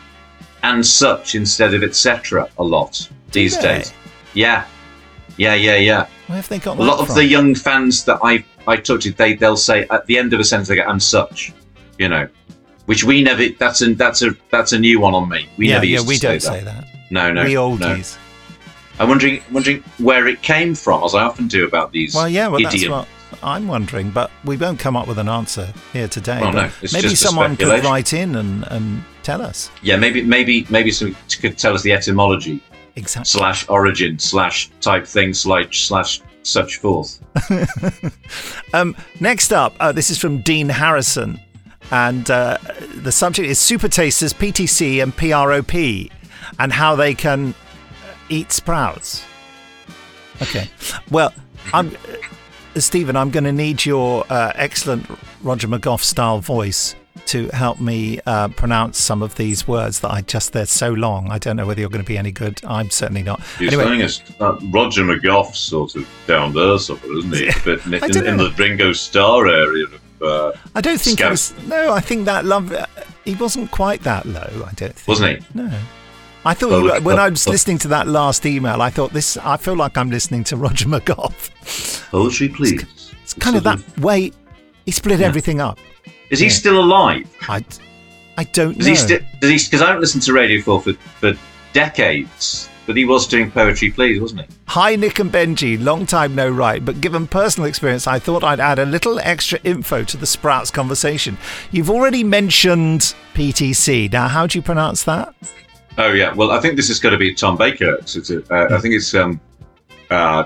"and 0.62 0.84
such" 0.84 1.34
instead 1.34 1.74
of 1.74 1.82
"etc." 1.82 2.48
a 2.58 2.64
lot 2.64 3.06
these 3.32 3.56
they? 3.56 3.62
days. 3.62 3.92
Yeah, 4.32 4.64
yeah, 5.36 5.54
yeah, 5.54 5.76
yeah. 5.76 6.06
Where 6.26 6.36
have 6.36 6.48
they 6.48 6.58
got 6.58 6.78
A 6.78 6.82
lot 6.82 7.00
of 7.00 7.14
the 7.14 7.24
young 7.24 7.54
fans 7.54 8.04
that 8.06 8.18
I 8.22 8.44
I 8.66 8.76
talk 8.76 9.02
to, 9.02 9.12
they 9.12 9.34
they'll 9.34 9.58
say 9.58 9.86
at 9.90 10.06
the 10.06 10.16
end 10.16 10.32
of 10.32 10.40
a 10.40 10.44
sentence 10.44 10.68
they 10.68 10.76
go 10.76 10.88
"and 10.88 11.02
such," 11.02 11.52
you 11.98 12.08
know, 12.08 12.26
which 12.87 13.05
we 13.05 13.22
never. 13.22 13.49
That's 13.59 13.83
a 13.83 13.95
that's 13.95 14.22
a 14.22 14.37
that's 14.51 14.72
a 14.72 14.78
new 14.78 15.01
one 15.01 15.14
on 15.14 15.28
me. 15.28 15.49
We 15.57 15.68
yeah, 15.68 15.74
never 15.74 15.87
used 15.87 16.03
to. 16.03 16.05
yeah, 16.05 16.09
we 16.09 16.16
to 16.16 16.26
don't 16.26 16.41
say 16.41 16.59
say 16.59 16.64
that. 16.64 16.85
that. 16.85 16.89
No, 17.11 17.33
no, 17.33 17.45
we 17.45 17.55
no. 17.55 17.70
oldies. 17.70 18.18
I'm 18.99 19.09
wondering 19.09 19.43
wondering 19.51 19.83
where 19.99 20.26
it 20.28 20.43
came 20.43 20.74
from, 20.74 21.03
as 21.05 21.14
I 21.14 21.22
often 21.22 21.49
do 21.49 21.66
about 21.66 21.93
these. 21.93 22.14
Well, 22.14 22.28
yeah, 22.28 22.49
well, 22.49 22.61
that's 22.62 22.89
what 22.89 23.09
I'm 23.43 23.66
wondering, 23.66 24.11
but 24.11 24.30
we 24.45 24.57
won't 24.57 24.78
come 24.78 24.97
up 24.97 25.09
with 25.09 25.18
an 25.18 25.28
answer 25.28 25.72
here 25.93 26.09
today. 26.09 26.41
Well, 26.41 26.53
no, 26.53 26.70
it's 26.83 26.93
maybe 26.93 27.14
someone 27.14 27.57
could 27.57 27.85
write 27.85 28.12
in 28.12 28.37
and, 28.37 28.64
and 28.70 29.03
tell 29.22 29.43
us. 29.43 29.70
Yeah, 29.83 29.97
maybe 29.97 30.22
maybe 30.22 30.66
maybe 30.70 30.91
some 30.91 31.16
could 31.41 31.59
tell 31.59 31.74
us 31.74 31.83
the 31.83 31.93
etymology 31.93 32.62
Exactly. 32.97 33.24
slash 33.24 33.68
origin 33.68 34.18
slash 34.18 34.70
type 34.80 35.07
thing 35.07 35.33
slash 35.33 35.87
slash 35.87 36.20
such 36.43 36.76
forth. 36.78 37.20
Um, 38.74 38.97
next 39.20 39.53
up, 39.53 39.74
uh, 39.80 39.93
this 39.93 40.09
is 40.09 40.16
from 40.16 40.41
Dean 40.41 40.66
Harrison, 40.66 41.39
and 41.93 42.30
uh, 42.30 42.57
the 42.97 43.12
subject 43.12 43.49
is 43.49 43.59
super 43.59 43.86
tasters, 43.86 44.32
PTC, 44.32 45.03
and 45.03 45.14
PROP, 45.14 46.11
and 46.59 46.72
how 46.72 46.97
they 46.97 47.14
can 47.14 47.51
uh, 47.51 48.14
eat 48.30 48.51
sprouts. 48.51 49.24
Okay, 50.40 50.68
well, 51.11 51.32
I'm 51.72 51.95
uh, 52.74 52.80
Stephen. 52.80 53.14
I'm 53.14 53.30
going 53.30 53.45
to 53.45 53.53
need 53.53 53.84
your 53.84 54.24
uh, 54.30 54.53
excellent 54.55 55.07
Roger 55.43 55.68
McGough 55.68 56.01
style 56.01 56.40
voice 56.40 56.97
to 57.26 57.49
help 57.51 57.78
me 57.78 58.20
uh, 58.26 58.49
pronounce 58.49 58.99
some 58.99 59.22
of 59.22 59.34
these 59.36 59.68
words 59.68 60.01
that 60.01 60.11
I 60.11 60.22
just 60.22 60.55
they're 60.55 60.66
so 60.66 60.93
long. 60.93 61.30
I 61.30 61.38
don't 61.38 61.57
know 61.57 61.66
whether 61.66 61.80
you're 61.80 61.90
going 61.90 62.03
to 62.03 62.09
be 62.09 62.18
any 62.18 62.32
good. 62.32 62.61
I'm 62.64 62.90
certainly 62.90 63.22
not. 63.22 63.43
He's 63.59 63.74
saying 63.74 64.01
it's 64.01 64.22
uh, 64.40 64.59
Roger 64.70 65.05
McGough 65.05 65.55
sort 65.55 65.95
of 65.95 66.09
down 66.26 66.55
there 66.55 66.78
somewhere, 66.78 67.18
isn't 67.18 67.34
he? 67.34 67.49
A 67.49 67.64
bit 67.64 67.86
in, 67.86 67.95
in, 67.95 68.26
in 68.26 68.36
the 68.38 68.51
Ringo 68.57 68.93
Starr 68.93 69.47
area 69.47 69.84
of. 69.84 70.01
Uh, 70.22 70.52
I 70.74 70.80
don't 70.80 71.00
think 71.00 71.18
Scout. 71.18 71.30
was. 71.32 71.52
No, 71.66 71.92
I 71.92 72.00
think 72.00 72.24
that 72.26 72.44
love. 72.44 72.72
uh, 72.72 72.86
He 73.24 73.34
wasn't 73.34 73.70
quite 73.70 74.02
that 74.02 74.24
low. 74.26 74.40
I 74.66 74.72
don't 74.74 74.94
think. 74.94 75.08
Wasn't 75.08 75.38
he? 75.40 75.46
No. 75.54 75.70
I 76.44 76.54
thought 76.54 77.02
when 77.02 77.18
I 77.20 77.28
was 77.28 77.48
listening 77.48 77.78
to 77.78 77.88
that 77.88 78.08
last 78.08 78.44
email, 78.46 78.82
I 78.82 78.90
thought 78.90 79.12
this. 79.12 79.36
I 79.36 79.56
feel 79.56 79.76
like 79.76 79.96
I'm 79.96 80.10
listening 80.10 80.42
to 80.44 80.56
Roger 80.66 80.86
McGough. 80.86 82.10
Poetry, 82.10 82.48
please. 82.48 82.84
It's 83.22 83.34
kind 83.34 83.56
of 83.56 83.62
that 83.64 83.80
way. 83.98 84.32
He 84.84 84.90
split 84.90 85.20
Yeah. 85.20 85.26
everything 85.28 85.60
up. 85.60 85.78
Is 86.30 86.40
he 86.40 86.48
still 86.48 86.82
alive? 86.82 87.28
I, 87.48 87.64
I 88.38 88.44
don't 88.44 88.76
Does 88.78 88.86
know. 89.08 89.16
he? 89.18 89.24
Does 89.40 89.50
he? 89.50 89.66
Because 89.68 89.82
I 89.82 89.86
haven't 89.86 90.00
listened 90.00 90.22
to 90.24 90.32
Radio 90.32 90.60
Four 90.62 90.80
for 90.82 90.94
for 90.94 91.34
decades, 91.72 92.68
but 92.87 92.97
he 92.97 93.05
was 93.05 93.26
doing 93.26 93.51
poetry, 93.51 93.91
please, 93.91 94.20
wasn't 94.20 94.41
he? 94.43 94.47
Hi, 94.68 94.97
Nick 94.97 95.18
and 95.18 95.30
Benji. 95.30 95.83
Long 95.83 96.07
time 96.07 96.35
no 96.35 96.49
write, 96.51 96.85
but 96.85 97.01
given 97.01 97.26
personal 97.26 97.68
experience, 97.68 98.07
I 98.07 98.18
thought 98.18 98.43
I'd 98.43 98.61
add 98.61 98.78
a 98.78 98.85
little 98.87 99.18
extra 99.20 99.59
info 99.64 100.03
to 100.05 100.16
the 100.16 100.26
Sprouts 100.26 100.70
conversation. 100.70 101.37
You've 101.70 101.91
already 101.91 102.24
mentioned 102.24 103.14
PTC. 103.35 104.11
Now, 104.12 104.28
how 104.28 104.47
do 104.47 104.59
you 104.59 104.62
pronounce 104.62 105.05
that? 105.05 105.35
Oh 105.99 106.12
yeah. 106.12 106.33
Well, 106.35 106.51
I 106.51 106.61
think 106.61 106.76
this 106.76 106.89
is 106.91 106.99
going 106.99 107.12
to 107.12 107.18
be 107.18 107.35
Tom 107.35 107.57
Baker. 107.57 107.99
So 108.07 108.18
it's 108.20 108.30
a- 108.30 108.43
uh, 108.55 108.76
I 108.76 108.80
think 108.80 108.95
it's 108.95 109.14
um, 109.14 109.41
uh. 110.11 110.45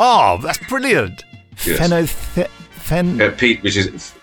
Oh, 0.00 0.38
that's 0.42 0.58
brilliant. 0.68 1.24
Yes. 1.64 1.78
Phenoth- 1.78 2.48
phen- 2.78 3.20
Uh, 3.20 3.30
Pete, 3.36 3.62
which 3.62 3.76
is 3.76 3.86
f- 3.88 4.16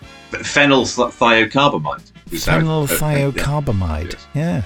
phenylthiocarbamide. 0.55 2.11
how- 2.45 2.57
uh, 2.57 2.83
uh, 2.83 2.87
phenylthiocarbamide. 2.87 4.15
Yeah. 4.33 4.63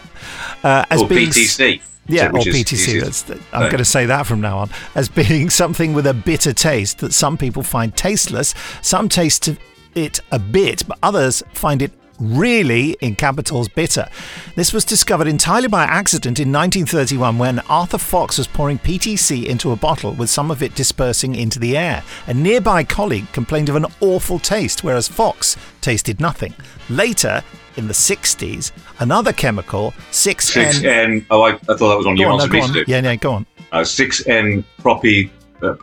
Uh, 0.64 0.86
as 0.90 1.02
Or 1.02 1.08
being 1.08 1.30
PTC. 1.30 1.82
Yeah, 2.08 2.32
which 2.32 2.48
or 2.48 2.52
PTC. 2.52 2.96
is- 3.02 3.24
That's, 3.24 3.42
I'm 3.54 3.62
no. 3.62 3.68
going 3.68 3.78
to 3.78 3.86
say 3.86 4.06
that 4.08 4.26
from 4.26 4.42
now 4.42 4.58
on 4.60 4.70
as 4.96 5.08
being 5.08 5.50
something 5.62 5.94
with 5.94 6.08
a 6.08 6.14
bitter 6.14 6.52
taste 6.54 6.98
that 7.00 7.14
some 7.14 7.38
people 7.38 7.64
find 7.64 7.96
tasteless, 7.96 8.54
some 8.82 9.08
taste 9.08 9.50
it 9.96 10.20
a 10.32 10.40
bit, 10.40 10.84
but 10.88 10.98
others 11.04 11.44
find 11.54 11.82
it 11.82 11.92
really, 12.22 12.96
in 13.02 13.16
capitals, 13.16 13.68
bitter. 13.68 14.08
This 14.56 14.72
was 14.72 14.86
discovered 14.86 15.28
entirely 15.28 15.68
by 15.68 15.84
accident 15.84 16.40
in 16.40 16.52
1931 16.52 17.38
when 17.38 17.60
Arthur 17.62 17.98
Fox 17.98 18.38
was 18.38 18.48
pouring 18.48 18.80
PTC 18.80 19.46
into 19.46 19.72
a 19.72 19.76
bottle 19.76 20.14
with 20.14 20.30
some 20.30 20.52
of 20.52 20.62
it 20.62 20.76
dispersing 20.76 21.36
into 21.36 21.60
the 21.60 21.76
air. 21.76 22.04
A 22.28 22.34
nearby 22.34 22.84
colleague 22.84 23.32
complained 23.34 23.70
of 23.70 23.76
an 23.76 23.88
awful 24.00 24.40
taste, 24.40 24.84
whereas 24.84 25.08
Fox 25.08 25.58
tasted 25.82 26.20
nothing. 26.20 26.54
Later, 26.90 27.44
in 27.78 27.88
the 27.88 27.94
60s, 27.94 28.72
another 29.00 29.34
chemical, 29.34 29.94
6N. 30.12 30.82
6N. 30.82 31.26
Oh, 31.30 31.42
I, 31.42 31.50
I 31.50 31.58
thought 31.58 31.90
that 31.90 31.98
was 31.98 32.06
on 32.06 32.16
Go 32.16 32.22
your 32.24 32.32
on, 32.32 32.50
no, 32.50 32.62
on. 32.62 32.74
Yeah, 32.88 33.02
yeah, 33.02 33.16
go 33.16 33.32
on. 33.32 33.46
Uh, 33.72 33.80
6N 33.80 34.64
propi, 34.80 35.30
uh, 35.62 35.76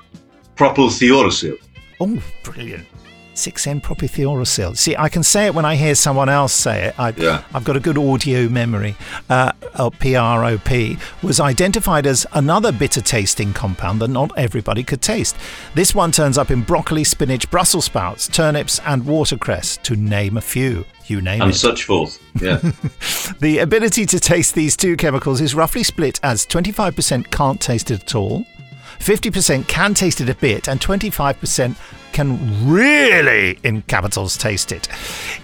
propylthiouracil. 0.55 1.59
Oh, 2.01 2.23
brilliant. 2.45 2.87
6N 3.39 3.81
propythiouracil. 3.83 4.77
See, 4.77 4.97
I 4.97 5.09
can 5.09 5.23
say 5.23 5.47
it 5.47 5.55
when 5.55 5.65
I 5.65 5.77
hear 5.77 5.95
someone 5.95 6.29
else 6.29 6.53
say 6.53 6.87
it. 6.89 6.99
I, 6.99 7.11
Yeah. 7.17 7.43
I've 7.55 7.65
got 7.65 7.77
a 7.77 7.81
good 7.81 7.97
audio 7.97 8.49
memory. 8.49 8.97
Uh, 9.31 9.53
uh, 9.75 9.91
PROP 9.91 10.71
was 11.23 11.41
identified 11.41 12.07
as 12.07 12.27
another 12.33 12.73
bitter 12.73 13.01
tasting 13.01 13.53
compound 13.53 14.01
that 14.01 14.09
not 14.09 14.31
everybody 14.37 14.83
could 14.83 15.01
taste. 15.03 15.37
This 15.75 15.95
one 15.95 16.11
turns 16.13 16.37
up 16.37 16.51
in 16.51 16.63
broccoli, 16.63 17.05
spinach, 17.05 17.51
Brussels 17.51 17.85
sprouts, 17.87 18.29
turnips, 18.29 18.81
and 18.85 19.07
watercress, 19.07 19.77
to 19.85 19.97
name 19.97 20.37
a 20.37 20.41
few. 20.41 20.85
You 21.07 21.21
name 21.23 21.41
And 21.41 21.53
it. 21.53 21.55
such 21.55 21.85
forth. 21.85 22.21
Yeah. 22.41 22.61
The 23.41 23.59
ability 23.59 24.05
to 24.07 24.19
taste 24.21 24.55
these 24.55 24.77
two 24.77 24.97
chemicals 24.97 25.41
is 25.41 25.55
roughly 25.55 25.83
split 25.85 26.19
as 26.25 26.45
25% 26.47 27.31
can't 27.31 27.61
taste 27.61 27.91
it 27.93 28.03
at 28.03 28.15
all, 28.15 28.45
50% 28.99 29.67
can 29.69 29.95
taste 29.95 30.21
it 30.21 30.29
a 30.29 30.35
bit, 30.35 30.69
and 30.69 30.81
25% 30.81 31.77
can 32.13 32.69
really, 32.71 33.59
in 33.63 33.83
capitals, 33.83 34.37
taste 34.37 34.73
it. 34.73 34.89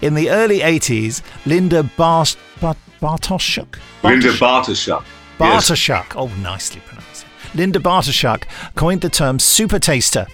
In 0.01 0.13
the 0.15 0.29
early 0.29 0.59
80s, 0.59 1.21
Linda 1.45 1.83
Bart- 1.83 2.37
Bart- 2.61 2.77
Bartoshuk? 3.01 3.77
Linda 4.03 4.31
Bartoshuk. 4.33 5.03
Yes. 5.39 5.69
Bartoshuk. 5.69 6.13
Oh, 6.15 6.27
nicely 6.41 6.81
pronounced. 6.85 7.25
Linda 7.53 7.79
Bartoshuk 7.79 8.43
coined 8.75 9.01
the 9.01 9.09
term 9.09 9.39
super 9.39 9.79
taster 9.79 10.27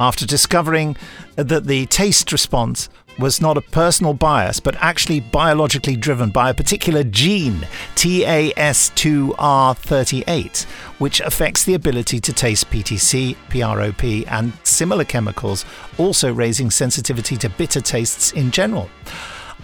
after 0.00 0.26
discovering 0.26 0.96
that 1.36 1.66
the 1.66 1.86
taste 1.86 2.30
response 2.32 2.88
was 3.18 3.40
not 3.40 3.56
a 3.56 3.60
personal 3.60 4.14
bias, 4.14 4.60
but 4.60 4.76
actually 4.76 5.18
biologically 5.20 5.96
driven 5.96 6.30
by 6.30 6.50
a 6.50 6.54
particular 6.54 7.02
gene, 7.02 7.66
TAS2R38, 7.96 10.62
which 10.98 11.20
affects 11.20 11.64
the 11.64 11.74
ability 11.74 12.20
to 12.20 12.32
taste 12.32 12.70
PTC, 12.70 13.34
PROP, 13.48 14.04
and 14.30 14.52
similar 14.62 15.04
chemicals, 15.04 15.64
also 15.98 16.32
raising 16.32 16.70
sensitivity 16.70 17.36
to 17.36 17.50
bitter 17.50 17.80
tastes 17.80 18.30
in 18.32 18.50
general. 18.50 18.88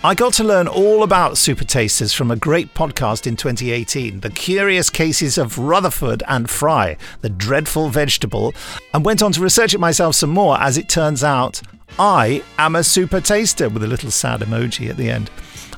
I 0.02 0.14
got 0.14 0.32
to 0.34 0.44
learn 0.44 0.68
all 0.68 1.02
about 1.02 1.38
super 1.38 1.64
tasters 1.64 2.12
from 2.12 2.30
a 2.30 2.36
great 2.36 2.74
podcast 2.74 3.26
in 3.26 3.36
2018, 3.36 4.20
The 4.20 4.28
Curious 4.28 4.90
Cases 4.90 5.38
of 5.38 5.58
Rutherford 5.58 6.22
and 6.28 6.50
Fry, 6.50 6.98
the 7.22 7.30
dreadful 7.30 7.88
vegetable, 7.88 8.52
and 8.92 9.02
went 9.02 9.22
on 9.22 9.32
to 9.32 9.40
research 9.40 9.72
it 9.72 9.80
myself 9.80 10.14
some 10.14 10.28
more. 10.28 10.60
As 10.60 10.76
it 10.76 10.90
turns 10.90 11.24
out, 11.24 11.62
I 11.98 12.42
am 12.58 12.76
a 12.76 12.84
super 12.84 13.20
taster 13.20 13.68
with 13.68 13.84
a 13.84 13.86
little 13.86 14.10
sad 14.10 14.40
emoji 14.40 14.90
at 14.90 14.96
the 14.96 15.10
end. 15.10 15.30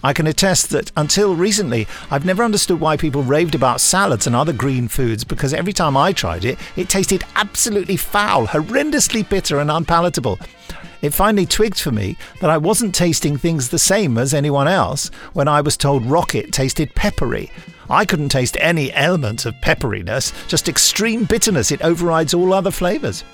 I 0.03 0.13
can 0.13 0.27
attest 0.27 0.71
that 0.71 0.93
until 0.97 1.35
recently, 1.35 1.87
I've 2.11 2.25
never 2.25 2.45
understood 2.45 2.81
why 2.81 2.97
people 2.97 3.23
raved 3.23 3.55
about 3.55 3.81
salads 3.81 4.27
and 4.27 4.37
other 4.37 4.53
green 4.53 4.89
foods 4.89 5.25
because 5.25 5.53
every 5.53 5.73
time 5.73 5.97
I 5.97 6.13
tried 6.13 6.45
it, 6.45 6.59
it 6.77 6.89
tasted 6.89 7.25
absolutely 7.35 7.97
foul, 7.97 8.47
horrendously 8.47 9.29
bitter, 9.29 9.59
and 9.59 9.71
unpalatable. 9.71 10.39
It 11.03 11.13
finally 11.13 11.47
twigged 11.47 11.81
for 11.81 11.93
me 11.93 12.17
that 12.41 12.51
I 12.51 12.57
wasn't 12.57 12.95
tasting 12.95 13.37
things 13.37 13.69
the 13.69 13.79
same 13.79 14.17
as 14.17 14.33
anyone 14.33 14.69
else 14.69 15.09
when 15.33 15.49
I 15.49 15.61
was 15.61 15.77
told 15.77 16.07
rocket 16.07 16.53
tasted 16.53 16.95
peppery. 16.95 17.51
I 17.89 18.05
couldn't 18.05 18.31
taste 18.31 18.57
any 18.61 18.93
element 18.93 19.47
of 19.47 19.55
pepperiness, 19.57 20.33
just 20.49 20.69
extreme 20.69 21.25
bitterness. 21.25 21.71
It 21.71 21.83
overrides 21.83 22.35
all 22.35 22.53
other 22.53 22.71
flavours. 22.71 23.25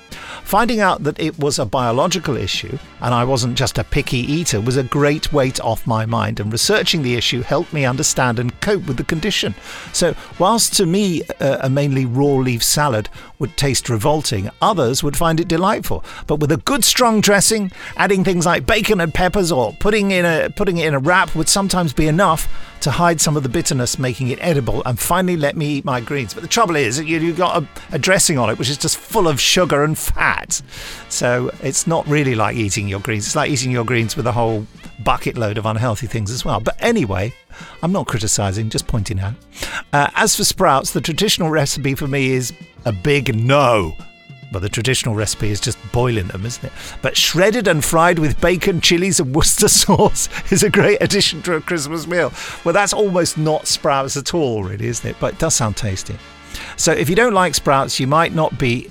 Finding 0.43 0.79
out 0.79 1.03
that 1.03 1.19
it 1.19 1.37
was 1.39 1.59
a 1.59 1.65
biological 1.65 2.37
issue 2.37 2.77
and 3.03 3.13
I 3.13 3.25
wasn't 3.25 3.57
just 3.57 3.77
a 3.77 3.83
picky 3.83 4.19
eater 4.19 4.61
was 4.61 4.77
a 4.77 4.83
great 4.83 5.33
weight 5.33 5.59
off 5.59 5.85
my 5.85 6.05
mind, 6.05 6.39
and 6.39 6.51
researching 6.51 7.03
the 7.03 7.15
issue 7.15 7.41
helped 7.41 7.73
me 7.73 7.83
understand 7.85 8.39
and 8.39 8.57
cope 8.61 8.87
with 8.87 8.95
the 8.95 9.03
condition. 9.03 9.53
So, 9.91 10.15
whilst 10.39 10.73
to 10.75 10.85
me 10.85 11.23
uh, 11.41 11.57
a 11.61 11.69
mainly 11.69 12.05
raw 12.05 12.35
leaf 12.35 12.63
salad 12.63 13.09
would 13.39 13.57
taste 13.57 13.89
revolting, 13.89 14.49
others 14.61 15.03
would 15.03 15.17
find 15.17 15.41
it 15.41 15.49
delightful. 15.49 16.05
But 16.27 16.39
with 16.39 16.51
a 16.53 16.57
good 16.57 16.85
strong 16.85 17.19
dressing, 17.19 17.73
adding 17.97 18.23
things 18.23 18.45
like 18.45 18.65
bacon 18.65 19.01
and 19.01 19.13
peppers 19.13 19.51
or 19.51 19.73
putting 19.79 20.11
in 20.11 20.25
a 20.25 20.49
putting 20.55 20.77
it 20.77 20.87
in 20.87 20.93
a 20.93 20.99
wrap 20.99 21.35
would 21.35 21.49
sometimes 21.49 21.91
be 21.91 22.07
enough 22.07 22.47
to 22.79 22.91
hide 22.91 23.19
some 23.19 23.37
of 23.37 23.43
the 23.43 23.49
bitterness, 23.49 23.99
making 23.99 24.29
it 24.29 24.39
edible, 24.43 24.83
and 24.85 24.99
finally 24.99 25.37
let 25.37 25.55
me 25.55 25.67
eat 25.67 25.85
my 25.85 26.01
greens. 26.01 26.33
But 26.33 26.43
the 26.43 26.49
trouble 26.49 26.75
is, 26.75 26.99
you, 26.99 27.19
you've 27.19 27.37
got 27.37 27.63
a, 27.63 27.67
a 27.93 27.99
dressing 27.99 28.37
on 28.37 28.49
it 28.49 28.59
which 28.59 28.69
is 28.69 28.77
just 28.77 28.97
full 28.97 29.27
of 29.27 29.39
sugar 29.39 29.83
and 29.83 29.97
fat. 29.97 30.61
So 31.09 31.49
it's 31.61 31.87
not 31.87 32.07
really 32.07 32.35
like 32.35 32.55
eating 32.55 32.87
your 32.87 32.99
greens. 32.99 33.25
It's 33.25 33.35
like 33.35 33.51
eating 33.51 33.71
your 33.71 33.85
greens 33.85 34.15
with 34.15 34.27
a 34.27 34.31
whole 34.31 34.65
bucket 35.03 35.37
load 35.37 35.57
of 35.57 35.65
unhealthy 35.65 36.07
things 36.07 36.31
as 36.31 36.45
well. 36.45 36.59
But 36.59 36.75
anyway, 36.79 37.33
I'm 37.81 37.91
not 37.91 38.07
criticizing, 38.07 38.69
just 38.69 38.87
pointing 38.87 39.19
out. 39.19 39.33
Uh, 39.91 40.09
as 40.15 40.35
for 40.35 40.43
sprouts, 40.43 40.91
the 40.91 41.01
traditional 41.01 41.49
recipe 41.49 41.95
for 41.95 42.07
me 42.07 42.31
is 42.31 42.53
a 42.85 42.91
big 42.91 43.35
no. 43.35 43.93
But 44.53 44.61
the 44.61 44.69
traditional 44.69 45.15
recipe 45.15 45.49
is 45.49 45.59
just 45.59 45.77
boiling 45.91 46.27
them, 46.27 46.45
isn't 46.45 46.63
it? 46.63 46.71
But 47.01 47.17
shredded 47.17 47.67
and 47.67 47.83
fried 47.83 48.19
with 48.19 48.39
bacon, 48.39 48.79
chilies, 48.79 49.19
and 49.19 49.35
Worcester 49.35 49.67
sauce 49.67 50.29
is 50.51 50.63
a 50.63 50.69
great 50.69 51.01
addition 51.01 51.41
to 51.41 51.55
a 51.55 51.61
Christmas 51.61 52.07
meal. 52.07 52.31
Well, 52.63 52.73
that's 52.73 52.93
almost 52.93 53.37
not 53.37 53.67
sprouts 53.67 54.15
at 54.15 54.33
all, 54.33 54.63
really, 54.63 54.87
isn't 54.87 55.09
it? 55.09 55.17
But 55.19 55.33
it 55.33 55.39
does 55.39 55.55
sound 55.55 55.75
tasty. 55.75 56.15
So 56.77 56.91
if 56.91 57.09
you 57.09 57.15
don't 57.15 57.33
like 57.33 57.55
sprouts, 57.55 57.99
you 57.99 58.05
might 58.07 58.33
not 58.33 58.57
be 58.59 58.89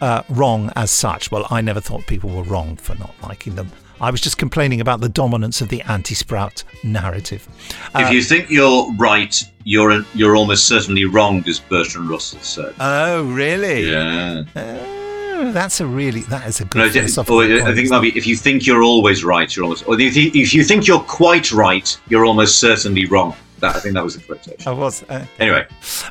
uh, 0.00 0.22
wrong 0.28 0.72
as 0.76 0.90
such. 0.90 1.30
Well, 1.30 1.46
I 1.50 1.60
never 1.60 1.80
thought 1.80 2.06
people 2.06 2.30
were 2.30 2.44
wrong 2.44 2.76
for 2.76 2.94
not 2.94 3.14
liking 3.22 3.56
them. 3.56 3.70
I 4.00 4.10
was 4.10 4.20
just 4.20 4.38
complaining 4.38 4.80
about 4.80 5.00
the 5.00 5.08
dominance 5.08 5.60
of 5.60 5.68
the 5.68 5.82
anti-sprout 5.82 6.64
narrative. 6.82 7.46
if 7.94 8.06
Uh, 8.06 8.10
you 8.10 8.22
think 8.22 8.50
you're 8.50 8.90
right, 8.94 9.42
you're 9.64 10.02
you're 10.14 10.36
almost 10.36 10.66
certainly 10.66 11.04
wrong, 11.04 11.44
as 11.46 11.60
Bertrand 11.60 12.08
Russell 12.08 12.40
said. 12.40 12.74
oh, 12.80 13.24
really? 13.24 13.90
Yeah. 13.90 14.44
Oh, 14.56 15.52
that's 15.52 15.80
a 15.80 15.86
really 15.86 16.20
that 16.22 16.46
is 16.46 16.60
a 16.60 16.64
good 16.66 16.78
No, 16.78 16.84
I 16.84 16.90
philosophical 16.90 17.40
I 17.40 17.46
think 17.46 17.58
it 17.58 17.82
isn't 17.84 17.90
might 17.96 18.02
be 18.12 18.18
if 18.18 18.26
you 18.26 18.36
think 18.36 18.66
you're 18.66 18.82
always 18.82 19.24
right, 19.24 19.54
you're 19.54 19.64
almost. 19.64 19.86
Or 19.86 19.98
if 20.00 20.16
you, 20.16 20.30
if 20.34 20.52
you 20.54 20.64
think 20.64 20.86
you're 20.86 21.00
quite 21.00 21.50
right, 21.52 21.98
you're 22.08 22.24
almost 22.26 22.58
certainly 22.58 23.06
wrong. 23.06 23.34
That, 23.60 23.76
I 23.76 23.80
think 23.80 23.94
that 23.94 24.04
was 24.04 24.16
the 24.16 24.22
quotation. 24.22 24.66
I 24.66 24.72
was. 24.72 25.02
Uh, 25.08 25.24
Anyway, 25.38 25.66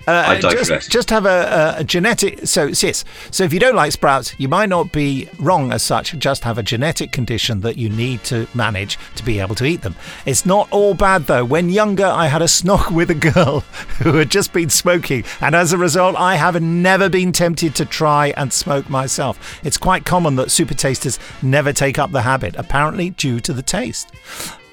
Uh, 0.08 0.12
I 0.28 0.40
digress. 0.40 0.68
just, 0.68 0.92
just 0.92 1.10
have 1.10 1.26
a, 1.26 1.76
a, 1.78 1.82
a 1.82 1.84
genetic. 1.84 2.46
So, 2.48 2.66
yes. 2.68 3.04
So, 3.32 3.44
if 3.44 3.54
you 3.54 3.60
don't 3.60 3.76
like 3.76 3.92
sprouts, 3.92 4.34
you 4.38 4.48
might 4.48 4.70
not 4.70 4.92
be 4.92 5.30
wrong 5.40 5.72
as 5.72 5.84
such. 5.84 6.18
Just 6.18 6.44
have 6.44 6.58
a 6.58 6.64
genetic 6.64 7.12
condition 7.12 7.62
that 7.62 7.78
you 7.78 7.90
need 7.90 8.24
to 8.26 8.48
manage 8.54 8.98
to 9.16 9.24
be 9.24 9.40
able 9.40 9.56
to 9.56 9.66
eat 9.66 9.82
them. 9.82 9.96
It's 10.26 10.46
not 10.46 10.68
all 10.72 10.94
bad 10.94 11.26
though. 11.28 11.44
When 11.46 11.70
younger, 11.70 12.06
I 12.06 12.28
had 12.28 12.42
a 12.42 12.46
snog 12.46 12.92
with 12.96 13.10
a 13.12 13.16
girl 13.16 13.62
who 14.02 14.16
had 14.16 14.30
just 14.30 14.54
been 14.54 14.70
smoking, 14.70 15.24
and 15.42 15.56
as 15.56 15.74
a 15.74 15.78
result, 15.78 16.16
I 16.16 16.36
have 16.36 16.62
never 16.62 17.10
been 17.10 17.32
tempted 17.32 17.76
to 17.76 17.86
try 17.86 18.34
and 18.38 18.52
smoke 18.54 18.90
myself. 18.90 19.60
It's 19.64 19.78
quite 19.78 20.06
common 20.06 20.36
that 20.38 20.52
super 20.52 20.74
tasters 20.74 21.20
never 21.42 21.74
take 21.74 21.98
up 22.00 22.12
the 22.12 22.22
habit, 22.22 22.56
apparently 22.58 23.12
due 23.12 23.40
to 23.42 23.54
the 23.54 23.62
taste. 23.64 24.12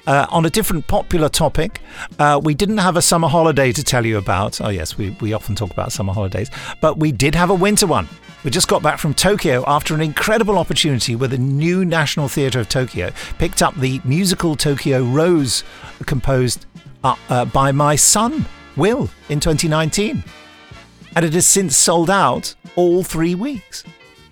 Uh, 0.07 0.25
on 0.29 0.45
a 0.45 0.49
different 0.49 0.87
popular 0.87 1.27
topic, 1.27 1.81
uh, 2.17 2.39
we 2.41 2.55
didn't 2.55 2.77
have 2.77 2.95
a 2.95 3.01
summer 3.01 3.27
holiday 3.27 3.73
to 3.73 3.83
tell 3.83 4.05
you 4.05 4.17
about. 4.17 4.61
Oh, 4.61 4.69
yes, 4.69 4.97
we, 4.97 5.09
we 5.19 5.33
often 5.33 5.53
talk 5.53 5.69
about 5.69 5.91
summer 5.91 6.13
holidays, 6.13 6.49
but 6.79 6.97
we 6.97 7.11
did 7.11 7.35
have 7.35 7.49
a 7.49 7.53
winter 7.53 7.85
one. 7.85 8.07
We 8.45 8.51
just 8.51 8.69
got 8.69 8.81
back 8.81 8.99
from 8.99 9.13
Tokyo 9.13 9.65
after 9.67 9.93
an 9.93 9.99
incredible 9.99 10.57
opportunity 10.57 11.17
where 11.17 11.27
the 11.27 11.37
new 11.37 11.83
National 11.83 12.29
Theatre 12.29 12.61
of 12.61 12.69
Tokyo 12.69 13.11
picked 13.37 13.61
up 13.61 13.75
the 13.75 13.99
musical 14.05 14.55
Tokyo 14.55 15.03
Rose 15.03 15.65
composed 16.05 16.65
uh, 17.03 17.17
uh, 17.27 17.43
by 17.43 17.73
my 17.73 17.97
son, 17.97 18.45
Will, 18.77 19.09
in 19.27 19.41
2019. 19.41 20.23
And 21.17 21.25
it 21.25 21.33
has 21.33 21.45
since 21.45 21.75
sold 21.75 22.09
out 22.09 22.55
all 22.77 23.03
three 23.03 23.35
weeks. 23.35 23.83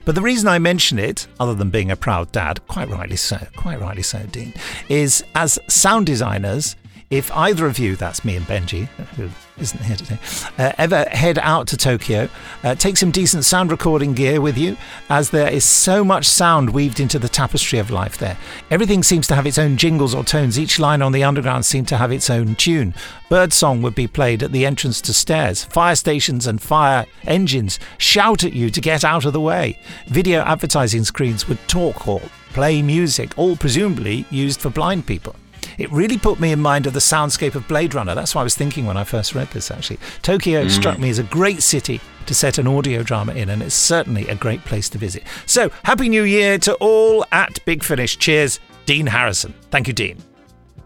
But 0.05 0.13
the 0.13 0.21
reason 0.21 0.47
I 0.47 0.59
mention 0.59 0.99
it, 0.99 1.27
other 1.39 1.55
than 1.55 1.71
being 1.71 1.89
a 1.89 1.95
proud 1.95 2.31
dad, 2.31 2.65
quite 2.67 2.89
rightly 2.89 3.15
so, 3.15 3.39
quite 3.55 3.81
rightly 3.81 4.03
so, 4.03 4.19
Dean, 4.31 4.53
is 4.87 5.23
as 5.33 5.57
sound 5.67 6.05
designers, 6.05 6.75
if 7.09 7.31
either 7.31 7.67
of 7.67 7.77
you, 7.77 7.95
that's 7.95 8.25
me 8.25 8.35
and 8.35 8.45
Benji, 8.45 8.87
who 9.15 9.29
isn't 9.57 9.81
here 9.83 9.95
today, 9.95 10.19
uh, 10.57 10.71
ever 10.77 11.05
head 11.11 11.37
out 11.39 11.67
to 11.67 11.77
Tokyo, 11.77 12.27
uh, 12.63 12.75
take 12.75 12.97
some 12.97 13.11
decent 13.11 13.45
sound 13.45 13.71
recording 13.71 14.13
gear 14.13 14.41
with 14.41 14.57
you, 14.57 14.75
as 15.09 15.29
there 15.29 15.51
is 15.51 15.63
so 15.63 16.03
much 16.03 16.25
sound 16.25 16.71
weaved 16.71 16.99
into 16.99 17.19
the 17.19 17.29
tapestry 17.29 17.79
of 17.79 17.91
life 17.91 18.17
there. 18.17 18.37
Everything 18.71 19.03
seems 19.03 19.27
to 19.27 19.35
have 19.35 19.45
its 19.45 19.57
own 19.57 19.77
jingles 19.77 20.15
or 20.15 20.23
tones. 20.23 20.59
Each 20.59 20.79
line 20.79 21.01
on 21.01 21.11
the 21.11 21.23
underground 21.23 21.65
seems 21.65 21.89
to 21.89 21.97
have 21.97 22.11
its 22.11 22.29
own 22.29 22.55
tune. 22.55 22.93
Birdsong 23.29 23.81
would 23.81 23.95
be 23.95 24.07
played 24.07 24.41
at 24.41 24.51
the 24.51 24.65
entrance 24.65 24.99
to 25.01 25.13
stairs. 25.13 25.63
Fire 25.65 25.95
stations 25.95 26.47
and 26.47 26.61
fire 26.61 27.05
engines 27.23 27.79
shout 27.97 28.43
at 28.43 28.53
you 28.53 28.69
to 28.69 28.81
get 28.81 29.03
out 29.03 29.25
of 29.25 29.33
the 29.33 29.41
way. 29.41 29.79
Video 30.07 30.41
advertising 30.41 31.03
screens 31.03 31.47
would 31.47 31.59
talk 31.67 32.07
or 32.07 32.21
play 32.53 32.81
music, 32.81 33.37
all 33.37 33.55
presumably 33.55 34.25
used 34.31 34.59
for 34.59 34.69
blind 34.69 35.05
people. 35.05 35.35
It 35.77 35.91
really 35.91 36.17
put 36.17 36.39
me 36.39 36.51
in 36.51 36.59
mind 36.61 36.87
of 36.87 36.93
the 36.93 36.99
soundscape 36.99 37.55
of 37.55 37.67
Blade 37.67 37.93
Runner. 37.93 38.15
That's 38.15 38.33
what 38.33 38.41
I 38.41 38.43
was 38.43 38.55
thinking 38.55 38.85
when 38.85 38.97
I 38.97 39.03
first 39.03 39.35
read 39.35 39.49
this, 39.51 39.71
actually. 39.71 39.99
Tokyo 40.21 40.65
Mm. 40.65 40.71
struck 40.71 40.99
me 40.99 41.09
as 41.09 41.19
a 41.19 41.23
great 41.23 41.61
city 41.61 41.99
to 42.25 42.33
set 42.33 42.57
an 42.57 42.67
audio 42.67 43.03
drama 43.03 43.33
in, 43.33 43.49
and 43.49 43.61
it's 43.61 43.75
certainly 43.75 44.27
a 44.27 44.35
great 44.35 44.63
place 44.65 44.89
to 44.89 44.97
visit. 44.97 45.23
So, 45.45 45.69
Happy 45.83 46.09
New 46.09 46.23
Year 46.23 46.57
to 46.59 46.73
all 46.75 47.25
at 47.31 47.63
Big 47.65 47.83
Finish. 47.83 48.17
Cheers, 48.17 48.59
Dean 48.85 49.05
Harrison. 49.07 49.53
Thank 49.71 49.87
you, 49.87 49.93
Dean. 49.93 50.17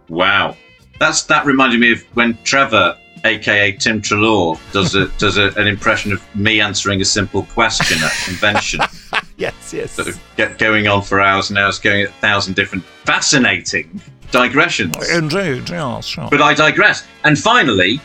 Wow, 0.09 0.57
that's 0.99 1.23
that 1.23 1.45
reminded 1.45 1.79
me 1.79 1.91
of 1.93 2.01
when 2.15 2.37
Trevor, 2.43 2.97
aka 3.25 3.71
Tim 3.73 4.01
Trelaw, 4.01 4.59
does 4.71 4.95
a, 4.95 5.07
does 5.19 5.37
a, 5.37 5.51
an 5.55 5.67
impression 5.67 6.11
of 6.11 6.21
me 6.35 6.59
answering 6.61 6.99
a 7.01 7.05
simple 7.05 7.43
question 7.43 8.01
at 8.03 8.11
a 8.11 8.25
convention. 8.25 8.79
yes, 9.37 9.71
yes. 9.73 9.91
Sort 9.91 10.07
of 10.07 10.19
get 10.35 10.57
going 10.57 10.87
on 10.87 11.03
for 11.03 11.21
hours 11.21 11.49
and 11.51 11.59
hours, 11.59 11.77
going 11.79 12.01
at 12.01 12.09
a 12.09 12.13
thousand 12.13 12.55
different 12.55 12.83
fascinating 13.05 14.01
digressions. 14.31 14.95
Indeed, 15.09 15.69
yes, 15.69 16.05
sure. 16.05 16.27
But 16.29 16.41
I 16.41 16.53
digress. 16.53 17.07
And 17.23 17.37
finally, 17.37 17.99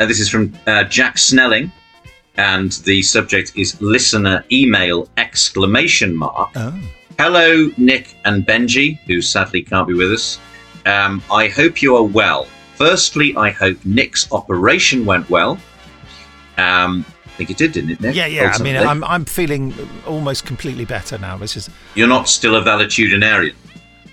uh, 0.00 0.06
this 0.06 0.20
is 0.20 0.28
from 0.28 0.52
uh, 0.66 0.84
Jack 0.84 1.18
Snelling, 1.18 1.72
and 2.36 2.72
the 2.84 3.02
subject 3.02 3.52
is 3.56 3.80
listener 3.80 4.44
email 4.52 5.08
exclamation 5.16 6.14
mark. 6.14 6.50
Oh. 6.56 6.80
Hello, 7.18 7.70
Nick 7.76 8.16
and 8.24 8.46
Benji, 8.46 8.98
who 9.06 9.20
sadly 9.20 9.62
can't 9.62 9.88
be 9.88 9.94
with 9.94 10.12
us. 10.12 10.38
Um, 10.86 11.22
I 11.30 11.48
hope 11.48 11.82
you 11.82 11.96
are 11.96 12.04
well. 12.04 12.46
Firstly, 12.76 13.34
I 13.36 13.50
hope 13.50 13.84
Nick's 13.84 14.30
operation 14.30 15.04
went 15.04 15.28
well. 15.28 15.58
Um, 16.58 17.04
I 17.26 17.30
think 17.30 17.50
it 17.50 17.56
did, 17.56 17.72
didn't 17.72 17.90
it, 17.90 18.00
Nick? 18.00 18.14
Yeah, 18.14 18.26
yeah. 18.26 18.52
I 18.54 18.62
mean, 18.62 18.76
I'm, 18.76 19.02
I'm 19.04 19.24
feeling 19.24 19.74
almost 20.06 20.46
completely 20.46 20.84
better 20.84 21.18
now. 21.18 21.36
This 21.36 21.56
is 21.56 21.68
You're 21.96 22.08
not 22.08 22.28
still 22.28 22.54
a 22.54 22.62
valetudinarian. 22.62 23.54